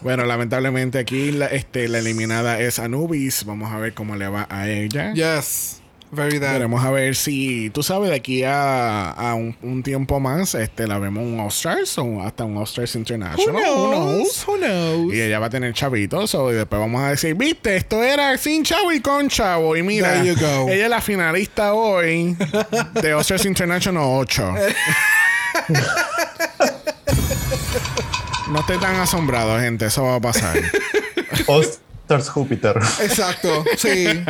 bueno, 0.00 0.24
lamentablemente 0.24 0.98
aquí 0.98 1.30
la, 1.30 1.46
este, 1.46 1.86
la 1.86 2.00
eliminada 2.00 2.58
es 2.58 2.80
Anubis. 2.80 3.44
Vamos 3.44 3.72
a 3.72 3.78
ver 3.78 3.94
cómo 3.94 4.16
le 4.16 4.26
va 4.26 4.48
a 4.50 4.68
ella. 4.68 5.12
Yes. 5.14 5.80
Very 6.14 6.38
that. 6.40 6.52
Veremos 6.54 6.84
a 6.84 6.90
ver 6.90 7.16
si, 7.16 7.70
tú 7.70 7.82
sabes, 7.82 8.10
de 8.10 8.16
aquí 8.16 8.42
a, 8.44 9.10
a 9.10 9.34
un, 9.34 9.56
un 9.62 9.82
tiempo 9.82 10.20
más, 10.20 10.54
este, 10.54 10.86
la 10.86 10.98
vemos 10.98 11.24
un 11.24 11.40
All-Stars 11.40 11.98
o 11.98 12.22
hasta 12.22 12.44
un 12.44 12.56
All-Stars 12.56 12.94
Who 12.94 12.98
International. 13.00 13.62
knows? 13.62 14.44
Who 14.46 14.56
knows? 14.58 15.14
Y 15.14 15.20
ella 15.20 15.38
va 15.38 15.46
a 15.46 15.50
tener 15.50 15.72
chavitos. 15.74 16.34
o- 16.34 16.50
y 16.52 16.54
después 16.54 16.80
vamos 16.80 17.02
a 17.02 17.10
decir, 17.10 17.34
viste, 17.34 17.76
esto 17.76 18.02
era 18.02 18.36
sin 18.38 18.62
chavo 18.64 18.92
y 18.92 19.00
con 19.00 19.28
chavo. 19.28 19.76
Y 19.76 19.82
mira, 19.82 20.12
There 20.14 20.26
you 20.26 20.34
go. 20.40 20.68
ella 20.68 20.84
es 20.84 20.90
la 20.90 21.00
finalista 21.00 21.74
hoy 21.74 22.36
de 23.00 23.12
All-Stars 23.14 23.44
International 23.46 24.04
8. 24.06 24.54
no 28.50 28.60
esté 28.60 28.76
tan 28.78 28.96
asombrado, 28.96 29.58
gente. 29.58 29.86
Eso 29.86 30.04
va 30.04 30.16
a 30.16 30.20
pasar. 30.20 30.56
All-Stars 31.46 32.28
Júpiter. 32.30 32.76
Exacto. 33.02 33.64
Sí. 33.76 34.06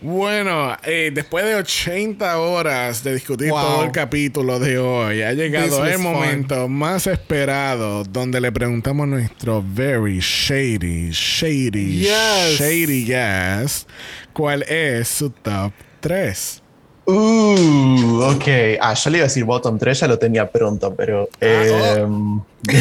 Bueno, 0.00 0.76
eh, 0.84 1.10
después 1.12 1.44
de 1.46 1.54
80 1.54 2.38
horas 2.38 3.02
de 3.02 3.14
discutir 3.14 3.48
Wow. 3.50 3.60
todo 3.62 3.84
el 3.84 3.92
capítulo 3.92 4.58
de 4.58 4.78
hoy, 4.78 5.22
ha 5.22 5.32
llegado 5.32 5.84
el 5.86 5.94
fun. 5.94 6.02
momento 6.02 6.68
más 6.68 7.06
esperado 7.06 8.04
donde 8.04 8.40
le 8.40 8.52
preguntamos 8.52 9.04
a 9.04 9.06
nuestro 9.06 9.64
very 9.66 10.18
shady, 10.20 11.10
shady, 11.12 12.00
Yes. 12.00 12.58
shady 12.58 13.06
guest 13.06 13.88
cuál 14.34 14.62
es 14.64 15.08
su 15.08 15.30
top 15.30 15.72
3. 16.00 16.62
Uh, 17.06 18.20
ok. 18.34 18.78
Ah, 18.80 18.92
yo 18.94 19.10
le 19.10 19.18
iba 19.18 19.24
a 19.24 19.28
decir 19.28 19.44
bottom 19.44 19.78
3, 19.78 20.00
ya 20.00 20.08
lo 20.08 20.18
tenía 20.18 20.50
pronto, 20.50 20.94
pero. 20.94 21.28
em, 21.40 22.40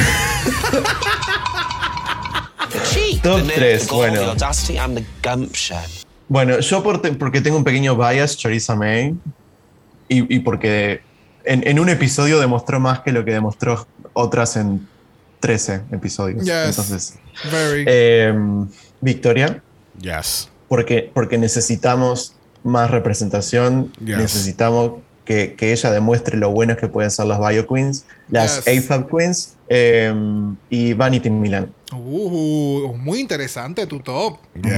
The 2.72 2.80
cheek, 2.92 3.22
Top 3.22 3.38
the 3.38 3.44
nerve, 3.44 3.54
tres, 3.56 3.84
the 3.88 3.90
gall, 3.90 4.00
bueno. 4.12 4.36
Bueno, 6.28 6.60
yo 6.60 6.82
por 6.84 7.02
te- 7.02 7.12
porque 7.14 7.42
tengo 7.42 7.58
un 7.58 7.64
pequeño 7.64 7.96
bias, 7.96 8.38
Charissa 8.38 8.76
May, 8.76 9.16
y, 10.08 10.36
y 10.36 10.40
porque 10.40 11.02
en, 11.44 11.68
en 11.68 11.80
un 11.80 11.90
episodio 11.90 12.40
demostró 12.40 12.80
más 12.80 13.00
que 13.02 13.12
lo 13.12 13.24
que 13.26 13.32
demostró 13.32 13.88
otras 14.14 14.56
en 14.58 14.88
13 15.40 15.82
episodios. 15.92 16.44
Yes. 16.44 16.70
Entonces, 16.70 17.16
Very. 17.52 17.86
em, 17.88 18.68
Victoria, 19.02 19.62
Yes. 20.02 20.50
porque, 20.68 21.12
porque 21.14 21.38
necesitamos 21.38 22.36
más 22.64 22.90
representación, 22.90 23.92
Yes. 24.04 24.18
necesitamos 24.18 24.94
que, 25.26 25.54
que 25.56 25.72
ella 25.72 25.92
demuestre 25.92 26.38
lo 26.38 26.50
buenas 26.52 26.78
que 26.78 26.88
pueden 26.88 27.12
ser 27.12 27.26
las 27.28 27.40
Bio 27.40 27.68
Queens, 27.68 28.06
las 28.30 28.66
Yes. 28.66 28.86
AFAB 28.86 29.08
Queens 29.10 29.56
em, 29.70 30.56
y 30.70 30.94
Vanity 30.94 31.30
Milan. 31.30 31.72
Uh, 31.94 32.96
muy 32.98 33.20
interesante 33.20 33.86
tu 33.88 34.00
top. 34.00 34.38
Yes. 34.56 34.74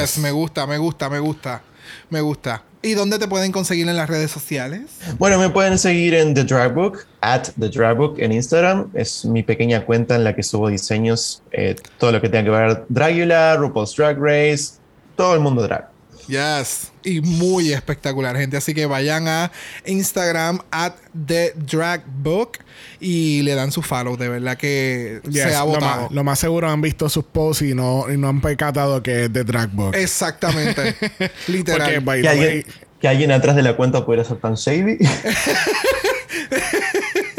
Yes. 0.00 0.18
Me 0.18 0.30
gusta, 0.30 0.66
me 0.66 0.78
gusta, 0.78 1.08
me 1.08 1.18
gusta. 1.18 1.62
Me 2.10 2.20
gusta. 2.20 2.62
¿Y 2.82 2.94
dónde 2.94 3.18
te 3.18 3.28
pueden 3.28 3.52
conseguir 3.52 3.86
en 3.88 3.96
las 3.96 4.08
redes 4.08 4.30
sociales? 4.30 5.00
Bueno, 5.18 5.38
me 5.38 5.50
pueden 5.50 5.78
seguir 5.78 6.14
en 6.14 6.32
The 6.32 6.44
Drag 6.44 6.74
Book, 6.74 7.04
at 7.20 7.48
The 7.58 7.68
Drag 7.68 7.96
Book 7.96 8.14
en 8.18 8.32
Instagram. 8.32 8.90
Es 8.94 9.26
mi 9.26 9.42
pequeña 9.42 9.84
cuenta 9.84 10.14
en 10.16 10.24
la 10.24 10.34
que 10.34 10.42
subo 10.42 10.68
diseños, 10.68 11.42
eh, 11.52 11.76
todo 11.98 12.12
lo 12.12 12.22
que 12.22 12.30
tenga 12.30 12.44
que 12.44 12.50
ver 12.50 12.84
Dragula, 12.88 13.56
RuPaul's 13.56 13.94
Drag 13.96 14.16
Race, 14.18 14.78
todo 15.14 15.34
el 15.34 15.40
mundo 15.40 15.62
drag. 15.62 15.89
Yes. 16.30 16.92
Y 17.02 17.20
muy 17.20 17.72
espectacular, 17.72 18.36
gente. 18.36 18.56
Así 18.56 18.72
que 18.74 18.86
vayan 18.86 19.26
a 19.26 19.50
Instagram 19.84 20.60
at 20.70 20.92
The 21.26 21.54
Drag 21.56 22.04
Book 22.06 22.58
y 23.00 23.42
le 23.42 23.54
dan 23.54 23.72
su 23.72 23.82
follow. 23.82 24.16
De 24.16 24.28
verdad 24.28 24.56
que 24.56 25.20
Yes, 25.28 25.42
se 25.42 25.54
ha 25.54 25.60
lo, 25.60 25.66
votado. 25.66 26.02
más, 26.02 26.12
lo 26.12 26.24
más 26.24 26.38
seguro 26.38 26.70
han 26.70 26.80
visto 26.80 27.08
sus 27.08 27.24
posts 27.24 27.62
y 27.62 27.74
no, 27.74 28.06
y 28.12 28.16
no 28.16 28.28
han 28.28 28.40
percatado 28.40 29.02
que 29.02 29.24
es 29.24 29.32
de 29.32 29.42
Drag 29.44 29.70
Book. 29.70 29.94
Exactamente. 29.96 30.94
Literal. 31.48 32.02
Porque, 32.04 32.20
Que 32.20 32.22
the 32.22 32.28
alguien, 32.28 32.64
que 33.00 33.08
alguien 33.08 33.32
atrás 33.32 33.56
de 33.56 33.62
la 33.62 33.74
cuenta 33.76 34.04
pudiera 34.06 34.22
ser 34.24 34.36
tan 34.38 34.54
shady. 34.54 34.98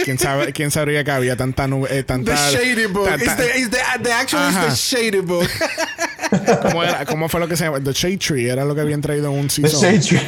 ¿quién, 0.03 0.17
sabe, 0.17 0.51
¿quién 0.53 0.71
sabría 0.71 1.03
que 1.03 1.11
había 1.11 1.35
tanta 1.35 1.67
nube? 1.67 1.87
eh, 1.91 1.95
The 1.97 2.03
tanta, 2.03 2.51
Shady 2.51 2.87
Book. 2.87 3.05
ta- 3.07 3.15
It's 3.15 3.25
ta- 3.25 3.35
the, 3.37 3.45
it's 3.59 3.69
the, 3.69 3.77
the 4.01 4.09
is 4.49 4.55
the 4.55 4.75
Shady 4.75 5.19
Book. 5.21 5.47
¿cómo, 6.61 6.83
era- 6.83 7.05
cómo 7.05 7.29
fue 7.29 7.39
lo 7.39 7.47
que 7.47 7.55
se 7.57 7.65
llama? 7.65 7.79
The 7.79 7.91
Shade 7.93 8.17
Tree 8.17 8.49
era 8.49 8.65
lo 8.65 8.73
que 8.75 8.81
habían 8.81 9.01
traído 9.01 9.31
en 9.31 9.39
un 9.39 9.47
The 9.47 9.67
season. 9.69 9.81
Shade 9.81 9.99
Tree. 9.99 10.27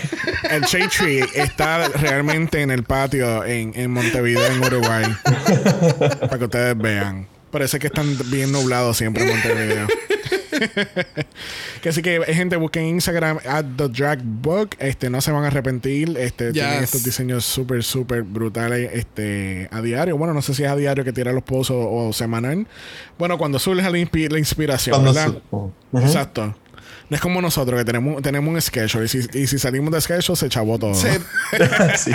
El 0.51 0.61
Shade 0.63 0.87
Tree 0.89 1.25
está 1.35 1.87
realmente 1.89 2.61
en 2.61 2.71
el 2.71 2.83
patio 2.83 3.43
en, 3.45 3.71
en 3.75 3.91
Montevideo, 3.91 4.45
en 4.45 4.63
Uruguay. 4.63 5.05
para 6.19 6.37
que 6.37 6.43
ustedes 6.45 6.77
vean. 6.77 7.27
Parece 7.51 7.79
que 7.79 7.87
están 7.87 8.17
bien 8.31 8.51
nublados 8.51 8.97
siempre 8.97 9.23
en 9.23 9.29
Montevideo. 9.29 9.87
que 11.81 11.89
así 11.89 12.01
que 12.01 12.21
gente 12.33 12.55
busquen 12.55 12.85
Instagram 12.85 13.39
at 13.47 13.65
the 13.77 13.87
drag 13.89 14.21
book. 14.23 14.75
Este 14.79 15.09
no 15.09 15.21
se 15.21 15.31
van 15.31 15.43
a 15.43 15.47
arrepentir. 15.47 16.17
Este 16.17 16.51
tienen 16.51 16.73
Yes. 16.75 16.83
estos 16.83 17.03
diseños 17.03 17.45
súper 17.45 17.83
súper 17.83 18.23
brutales 18.23 18.89
este 18.93 19.67
a 19.71 19.81
diario. 19.81 20.17
Bueno 20.17 20.33
no 20.33 20.41
sé 20.41 20.53
si 20.53 20.63
es 20.63 20.69
a 20.69 20.75
diario 20.75 21.03
que 21.03 21.13
tira 21.13 21.31
los 21.31 21.43
posts 21.43 21.71
o, 21.71 22.07
o 22.07 22.13
semanal. 22.13 22.67
Bueno 23.17 23.37
cuando 23.37 23.59
surge 23.59 23.81
la, 23.81 23.97
inspi- 23.97 24.29
la 24.29 24.39
inspiración 24.39 24.93
Cuando 24.95 25.13
¿verdad? 25.13 25.33
su- 25.49 25.55
oh, 25.55 25.71
exacto 25.99 26.55
no 27.13 27.17
es 27.17 27.21
como 27.21 27.41
nosotros 27.43 27.77
que 27.79 27.85
tenemos, 27.85 28.23
tenemos 28.23 28.51
un 28.51 28.59
schedule 28.59 29.05
y 29.05 29.07
si, 29.07 29.19
y 29.33 29.45
si 29.45 29.59
salimos 29.59 29.93
de 29.93 30.01
schedule 30.01 30.35
se 30.35 30.49
chavó 30.49 30.79
todo 30.79 30.95
Se- 30.95 31.19
Sí. 31.97 32.11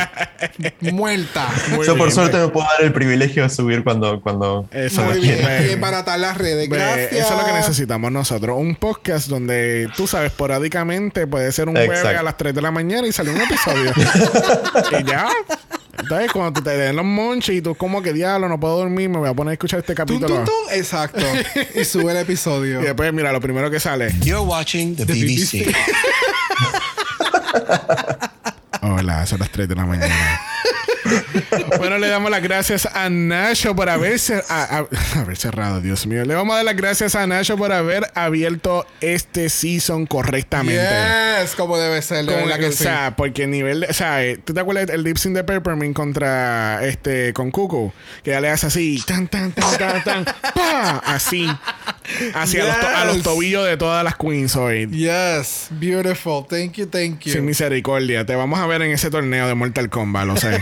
muerta. 0.90 1.48
Muy 1.70 1.86
Yo 1.86 1.96
por 1.96 2.10
suerte 2.10 2.36
ve. 2.36 2.46
me 2.46 2.48
puedo 2.50 2.66
dar 2.66 2.82
el 2.82 2.92
privilegio 2.92 3.44
de 3.44 3.48
subir 3.48 3.84
cuando, 3.84 4.20
cuando, 4.20 4.66
Eso 4.72 5.02
Muy 5.04 5.20
bien. 5.20 5.38
Y 5.68 5.72
embaratar 5.72 6.18
las 6.18 6.36
redes. 6.36 6.68
Gracias. 6.68 7.12
Eso 7.12 7.34
es 7.34 7.40
lo 7.40 7.46
que 7.46 7.52
necesitamos 7.52 8.10
nosotros. 8.10 8.56
Un 8.58 8.74
podcast 8.74 9.28
donde, 9.28 9.88
tú 9.96 10.08
sabes, 10.08 10.32
esporádicamente 10.32 11.28
puede 11.28 11.52
ser 11.52 11.68
un 11.68 11.76
jueves 11.76 12.04
a 12.04 12.22
las 12.24 12.36
3 12.36 12.52
de 12.54 12.62
la 12.62 12.72
mañana 12.72 13.06
y 13.06 13.12
sale 13.12 13.30
un 13.30 13.40
episodio. 13.40 13.92
y 15.00 15.04
ya. 15.04 15.28
Entonces, 15.98 16.32
cuando 16.32 16.52
tú 16.52 16.62
te 16.62 16.76
den 16.76 16.96
los 16.96 17.04
monches 17.04 17.54
y 17.56 17.60
tú 17.62 17.74
como 17.74 18.00
que 18.02 18.12
diablo, 18.12 18.48
no 18.48 18.58
puedo 18.58 18.78
dormir, 18.78 19.08
me 19.08 19.18
voy 19.18 19.28
a 19.28 19.34
poner 19.34 19.50
a 19.50 19.52
escuchar 19.54 19.80
este 19.80 19.94
Tum, 19.94 20.06
capítulo. 20.06 20.34
tum, 20.36 20.44
tum. 20.44 20.54
Exacto. 20.72 21.20
y 21.74 21.84
sube 21.84 22.12
el 22.12 22.18
episodio. 22.18 22.80
Y 22.80 22.84
después, 22.84 23.12
mira, 23.12 23.32
lo 23.32 23.40
primero 23.40 23.70
que 23.70 23.80
sale. 23.80 24.12
You're 24.22 24.40
watching 24.46 24.96
the, 24.96 25.04
BBC. 25.04 25.74
Hola, 28.82 29.26
son 29.26 29.40
las 29.40 29.50
3 29.50 29.68
de 29.68 29.74
la 29.74 29.84
mañana. 29.86 30.40
bueno, 31.78 31.98
le 31.98 32.08
damos 32.08 32.30
las 32.30 32.42
gracias 32.42 32.86
a 32.86 33.08
Nacho 33.10 33.74
por 33.74 33.88
haber, 33.88 34.14
cer- 34.14 34.44
a- 34.48 34.78
a- 34.78 34.86
haber 35.20 35.36
cerrado, 35.36 35.80
Dios 35.80 36.06
mío. 36.06 36.24
Le 36.24 36.34
vamos 36.34 36.52
a 36.54 36.56
dar 36.56 36.64
las 36.64 36.76
gracias 36.76 37.14
a 37.14 37.26
Nacho 37.26 37.56
por 37.56 37.72
haber 37.72 38.04
abierto 38.14 38.86
este 39.00 39.48
season 39.48 40.06
correctamente. 40.06 40.82
Yes, 41.42 41.54
como 41.54 41.76
debe 41.78 42.00
ser. 42.02 42.24
Como 42.26 42.38
verdad 42.38 42.58
que, 42.58 42.66
o 42.66 42.72
sí. 42.72 42.84
sea, 42.84 43.14
porque 43.16 43.44
el 43.44 43.50
nivel 43.50 43.80
de, 43.80 43.86
o 43.88 43.92
sea, 43.92 44.24
eh, 44.24 44.38
¿tú 44.42 44.52
te 44.54 44.60
acuerdas 44.60 44.88
el 44.90 45.02
lip 45.02 45.16
sync 45.16 45.34
de 45.34 45.44
Peppermint 45.44 45.94
contra 45.94 46.84
este 46.86 47.32
con 47.32 47.50
Cuckoo? 47.50 47.92
Que 48.22 48.30
ya 48.32 48.40
le 48.40 48.48
hace 48.50 48.66
así, 48.66 49.02
tan 49.06 49.28
tan 49.28 49.52
tan 49.52 49.78
tan 49.78 50.04
tan, 50.04 50.24
pa, 50.54 51.02
así, 51.06 51.48
hacia 52.34 52.64
los 52.64 52.80
to- 52.80 52.88
a 52.88 53.04
los 53.04 53.22
tobillos 53.22 53.66
de 53.66 53.76
todas 53.76 54.02
las 54.04 54.16
queens 54.16 54.56
hoy. 54.56 54.88
Yes, 54.90 55.68
beautiful. 55.70 56.44
Thank 56.48 56.74
you, 56.74 56.86
thank 56.86 57.20
you. 57.20 57.32
Sin 57.32 57.44
misericordia, 57.44 58.24
te 58.26 58.34
vamos 58.34 58.58
a 58.58 58.66
ver 58.66 58.82
en 58.82 58.90
ese 58.92 59.10
torneo 59.10 59.46
de 59.48 59.54
Mortal 59.54 59.88
Kombat, 59.88 60.26
lo 60.26 60.36
sé. 60.36 60.60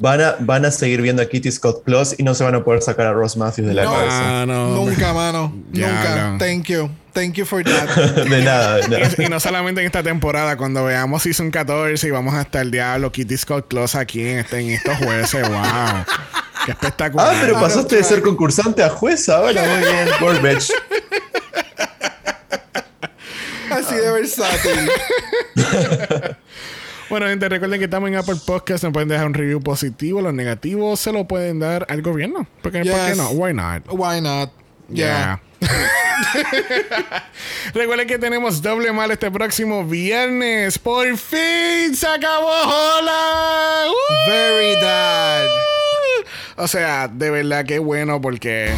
Van 0.00 0.20
a, 0.20 0.36
van 0.38 0.64
a 0.64 0.70
seguir 0.70 1.02
viendo 1.02 1.20
a 1.22 1.26
Kitty 1.26 1.50
Scott 1.50 1.82
Plus 1.82 2.14
y 2.18 2.22
no 2.22 2.32
se 2.32 2.44
van 2.44 2.54
a 2.54 2.62
poder 2.62 2.82
sacar 2.82 3.06
a 3.06 3.12
Ross 3.12 3.36
Matthews 3.36 3.66
de 3.66 3.74
la 3.74 3.82
No. 3.82 3.92
cabeza. 3.94 4.42
Ah, 4.42 4.46
no. 4.46 4.68
Nunca, 4.76 5.12
mano. 5.12 5.52
Nunca. 5.72 6.30
no. 6.32 6.38
Thank 6.38 6.66
you. 6.66 6.88
Thank 7.12 7.34
you 7.34 7.44
for 7.44 7.64
that. 7.64 7.88
De 8.28 8.44
nada, 8.44 8.76
de 8.76 8.88
nada. 8.88 9.10
Y, 9.18 9.22
y 9.24 9.28
no 9.28 9.40
solamente 9.40 9.80
en 9.80 9.86
esta 9.86 10.04
temporada, 10.04 10.56
cuando 10.56 10.84
veamos 10.84 11.24
Season 11.24 11.50
14 11.50 12.06
y 12.06 12.10
vamos 12.12 12.32
hasta 12.34 12.60
el 12.60 12.70
diablo 12.70 13.10
Kitty 13.10 13.36
Scott 13.38 13.66
Close 13.68 13.98
aquí 13.98 14.20
en, 14.24 14.38
este, 14.38 14.60
en 14.60 14.70
estos 14.70 14.96
jueces, 14.98 15.48
wow. 15.48 16.04
Qué 16.64 16.70
espectacular. 16.72 17.34
Ah, 17.34 17.38
pero 17.40 17.54
pasaste 17.54 17.96
de 17.96 18.04
ser 18.04 18.22
concursante 18.22 18.84
a 18.84 18.90
jueza 18.90 19.38
ahora. 19.38 19.64
Muy 20.20 20.38
bien. 20.38 20.58
Así 23.72 23.94
de 23.96 24.10
versátil. 24.12 24.90
Bueno, 27.10 27.26
gente, 27.26 27.48
recuerden 27.48 27.78
que 27.78 27.84
estamos 27.86 28.08
en 28.10 28.16
Apple 28.16 28.36
Podcast. 28.46 28.84
Nos 28.84 28.92
pueden 28.92 29.08
dejar 29.08 29.26
un 29.26 29.34
review 29.34 29.60
positivo. 29.62 30.20
Los 30.20 30.34
negativos 30.34 31.00
se 31.00 31.10
lo 31.10 31.24
pueden 31.26 31.58
dar 31.58 31.86
al 31.88 32.02
gobierno. 32.02 32.46
Porque, 32.62 32.80
¿Por 32.84 33.06
qué 33.06 33.14
no? 33.16 33.30
Why 33.30 33.54
not? 33.54 33.84
Why 33.90 34.20
not? 34.20 34.50
Yeah. 34.90 35.40
Recuerden 37.74 38.06
que 38.06 38.18
tenemos 38.18 38.60
doble 38.60 38.92
mal 38.92 39.10
este 39.10 39.30
próximo 39.30 39.84
viernes. 39.84 40.78
¡Por 40.78 41.16
fin 41.16 41.94
se 41.96 42.06
acabó! 42.06 42.46
¡Hola! 42.50 43.86
Very 44.26 44.74
dad. 44.80 45.46
O 46.56 46.68
sea, 46.68 47.08
de 47.08 47.30
verdad 47.30 47.64
que 47.64 47.78
bueno 47.78 48.20
porque 48.20 48.70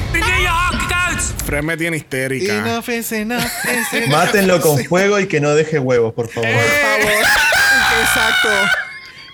Fred 1.46 1.62
me 1.62 1.76
tiene 1.76 1.96
histérica. 1.96 2.58
Enough 2.58 2.88
is 2.90 3.10
enough 3.12 3.42
is 3.42 3.92
enough. 3.92 4.08
Mátenlo 4.10 4.60
con 4.60 4.78
fuego 4.84 5.18
y 5.18 5.26
que 5.26 5.40
no 5.40 5.54
deje 5.54 5.78
huevos, 5.80 6.14
por 6.14 6.28
favor. 6.28 6.48
Por 6.50 6.60
favor. 6.62 7.24
Exacto. 8.12 8.48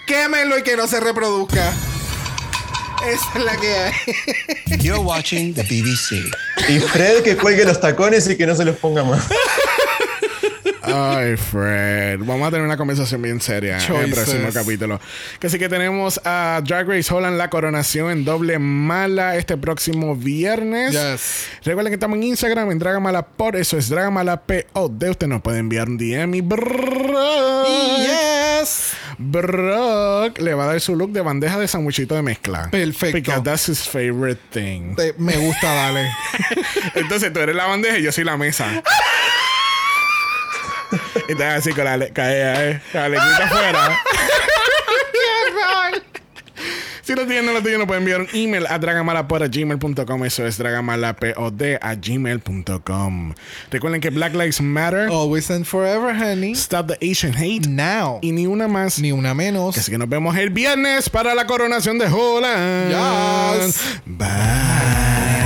Quémenlo 0.07 0.59
y 0.59 0.63
que 0.63 0.77
no 0.77 0.87
se 0.87 1.01
reproduzca. 1.01 1.73
Esa 3.07 3.39
es 3.39 3.45
la 3.45 3.57
que 3.57 3.75
hay. 3.75 3.93
You're 4.81 5.01
watching 5.01 5.55
the 5.55 5.63
BBC. 5.63 6.31
Y 6.69 6.79
Fred 6.81 7.23
que 7.23 7.39
cuelgue 7.39 7.65
los 7.65 7.81
tacones 7.81 8.29
y 8.29 8.37
que 8.37 8.47
no 8.47 8.55
se 8.55 8.67
los 8.67 8.77
ponga 8.77 9.03
más. 9.03 9.25
Ay, 10.87 11.37
Fred. 11.37 12.19
Vamos 12.21 12.47
a 12.49 12.51
tener 12.51 12.65
una 12.65 12.77
conversación 12.77 13.21
bien 13.23 13.41
seria 13.41 13.79
en 13.79 13.97
el 13.97 14.11
próximo 14.13 14.49
capítulo. 14.53 15.01
Que 15.41 15.47
Así 15.49 15.59
que 15.59 15.69
tenemos 15.69 16.21
a 16.25 16.61
Drag 16.65 16.89
Race 16.89 17.13
Holland 17.13 17.37
la 17.37 17.51
coronación 17.51 18.11
en 18.11 18.25
doble 18.25 18.59
mala 18.59 19.37
este 19.37 19.57
próximo 19.57 20.15
viernes. 20.17 20.93
Yes. 20.93 21.47
Recuerden 21.65 21.91
que 21.91 21.95
estamos 21.95 22.17
en 22.17 22.23
Instagram 22.25 22.71
en 22.71 22.79
Dragamala 22.79 23.23
por 23.27 23.57
eso 23.57 23.77
es 23.79 23.89
Dragamala 23.89 24.43
POD. 24.43 25.11
Usted 25.11 25.27
nos 25.27 25.43
puede 25.43 25.59
enviar 25.59 25.89
un 25.89 25.99
DM 25.99 26.35
y 26.35 26.41
Brock, 26.41 27.67
Yes. 27.99 28.93
Brock 29.19 30.39
le 30.39 30.55
va 30.55 30.65
a 30.65 30.67
dar 30.69 30.81
su 30.81 30.95
look 30.95 31.11
de 31.13 31.21
bandeja 31.21 31.59
de 31.59 31.69
sandwichito 31.69 32.15
de 32.15 32.23
mezcla. 32.23 32.69
Perfecto. 32.71 33.17
Because 33.17 33.43
that's 33.43 33.69
his 33.69 33.89
favorite 33.89 34.41
thing. 34.51 34.95
Te- 34.95 35.15
me 35.19 35.37
gusta, 35.37 35.73
dale. 35.73 36.09
Entonces 36.95 37.33
tú 37.33 37.41
eres 37.41 37.57
la 37.57 37.67
bandeja 37.67 37.99
y 37.99 38.03
yo 38.03 38.13
soy 38.13 38.25
la 38.25 38.37
mesa. 38.37 38.83
y 41.29 41.35
te 41.35 41.45
así 41.45 41.73
con 41.73 41.85
la, 41.85 41.99
cae, 42.09 42.71
eh, 42.71 42.81
la 42.93 43.09
lengüita 43.09 43.45
afuera. 43.45 43.99
Si 47.07 47.15
lo 47.15 47.25
tienen, 47.25 47.47
no 47.47 47.53
lo 47.53 47.63
tienen, 47.63 47.79
no 47.79 47.87
pueden 47.87 48.03
enviar 48.03 48.21
un 48.21 48.29
email 48.35 48.67
a 48.67 48.81
dragamalapod.gmail.com. 48.81 50.25
Eso 50.25 50.45
es 50.45 50.59
dragamalapod 50.59 51.63
a 51.81 51.95
gmail.com. 51.95 53.35
Recuerden 53.71 54.01
que 54.01 54.11
Black 54.11 54.33
Lives 54.33 54.61
Matter. 54.61 55.09
Always 55.09 55.49
and 55.53 55.65
forever, 55.65 56.13
honey. 56.13 56.51
Stop 56.57 56.89
the 56.89 56.99
Asian 57.09 57.33
hate. 57.33 57.69
Now. 57.69 58.19
Y 58.23 58.33
ni 58.33 58.49
una 58.49 58.67
más. 58.67 58.99
Ni 58.99 59.13
una 59.13 59.35
menos. 59.35 59.79
Así 59.79 59.93
que 59.93 59.99
nos 59.99 60.09
vemos 60.09 60.37
el 60.37 60.51
viernes 60.51 61.09
para 61.09 61.37
la 61.37 61.47
coronación 61.47 61.97
de 61.97 62.07
Holland. 62.07 62.91
Yes. 62.91 64.01
Bye. 64.05 65.46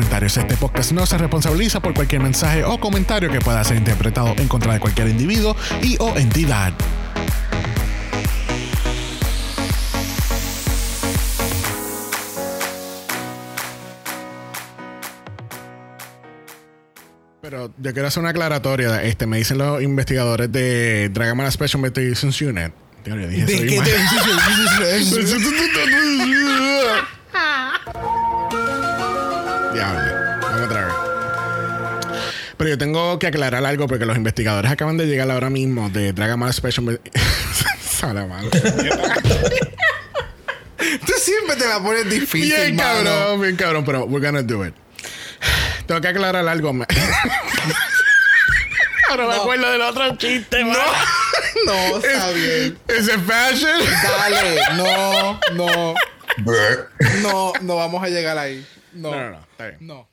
Este 0.00 0.56
podcast 0.56 0.92
no 0.92 1.06
se 1.06 1.18
responsabiliza 1.18 1.80
por 1.80 1.94
cualquier 1.94 2.22
mensaje 2.22 2.64
o 2.64 2.78
comentario 2.78 3.30
que 3.30 3.40
pueda 3.40 3.62
ser 3.64 3.76
interpretado 3.76 4.34
en 4.38 4.48
contra 4.48 4.72
de 4.72 4.80
cualquier 4.80 5.08
individuo 5.08 5.56
y 5.82 5.96
o 5.98 6.16
entidad. 6.16 6.72
Pero 17.40 17.72
yo 17.78 17.92
quiero 17.92 18.08
hacer 18.08 18.20
una 18.20 18.30
aclaratoria. 18.30 19.02
Este, 19.02 19.26
me 19.26 19.38
dicen 19.38 19.58
los 19.58 19.82
investigadores 19.82 20.50
de 20.52 21.08
Dragamala 21.08 21.50
Special 21.50 21.80
Investigations 21.80 22.40
Unit. 22.40 22.72
Yo 23.04 23.16
dije 23.16 23.46
¿De 23.46 23.66
qué 23.66 23.76
Pero 32.60 32.68
yo 32.72 32.76
tengo 32.76 33.18
que 33.18 33.26
aclarar 33.26 33.64
algo 33.64 33.86
porque 33.86 34.04
los 34.04 34.14
investigadores 34.18 34.70
acaban 34.70 34.98
de 34.98 35.06
llegar 35.06 35.30
ahora 35.30 35.48
mismo 35.48 35.88
de 35.88 36.12
Dragamala 36.12 36.52
Special. 36.52 37.00
Sale 37.80 38.26
mal. 38.26 38.50
Tú 38.50 38.60
siempre 41.16 41.56
te 41.56 41.66
la 41.66 41.82
pones 41.82 42.10
difícil, 42.10 42.54
Bien 42.54 42.76
mano. 42.76 43.04
cabrón, 43.04 43.40
bien 43.40 43.56
cabrón, 43.56 43.82
pero 43.86 44.04
we're 44.04 44.22
gonna 44.22 44.42
do 44.42 44.66
it. 44.66 44.74
Tengo 45.86 46.02
que 46.02 46.08
aclarar 46.08 46.46
algo. 46.46 46.68
Ahora 49.08 49.26
me 49.26 49.34
acuerdo 49.36 49.70
del 49.70 49.80
otro 49.80 50.14
chiste, 50.18 50.62
no. 50.62 50.74
No, 51.64 51.96
está 51.96 52.30
bien. 52.32 52.78
¿Es 52.88 53.10
fashion? 53.26 53.80
Dale, 54.02 54.60
no, 54.76 55.40
no. 55.54 55.94
No, 57.22 57.52
no 57.62 57.76
vamos 57.76 58.02
a 58.04 58.08
llegar 58.10 58.36
ahí. 58.36 58.66
No, 58.92 59.12
No, 59.12 59.16
no, 59.16 59.30
no, 59.30 59.40
está 59.50 59.66
bien. 59.68 59.78
no. 59.80 60.09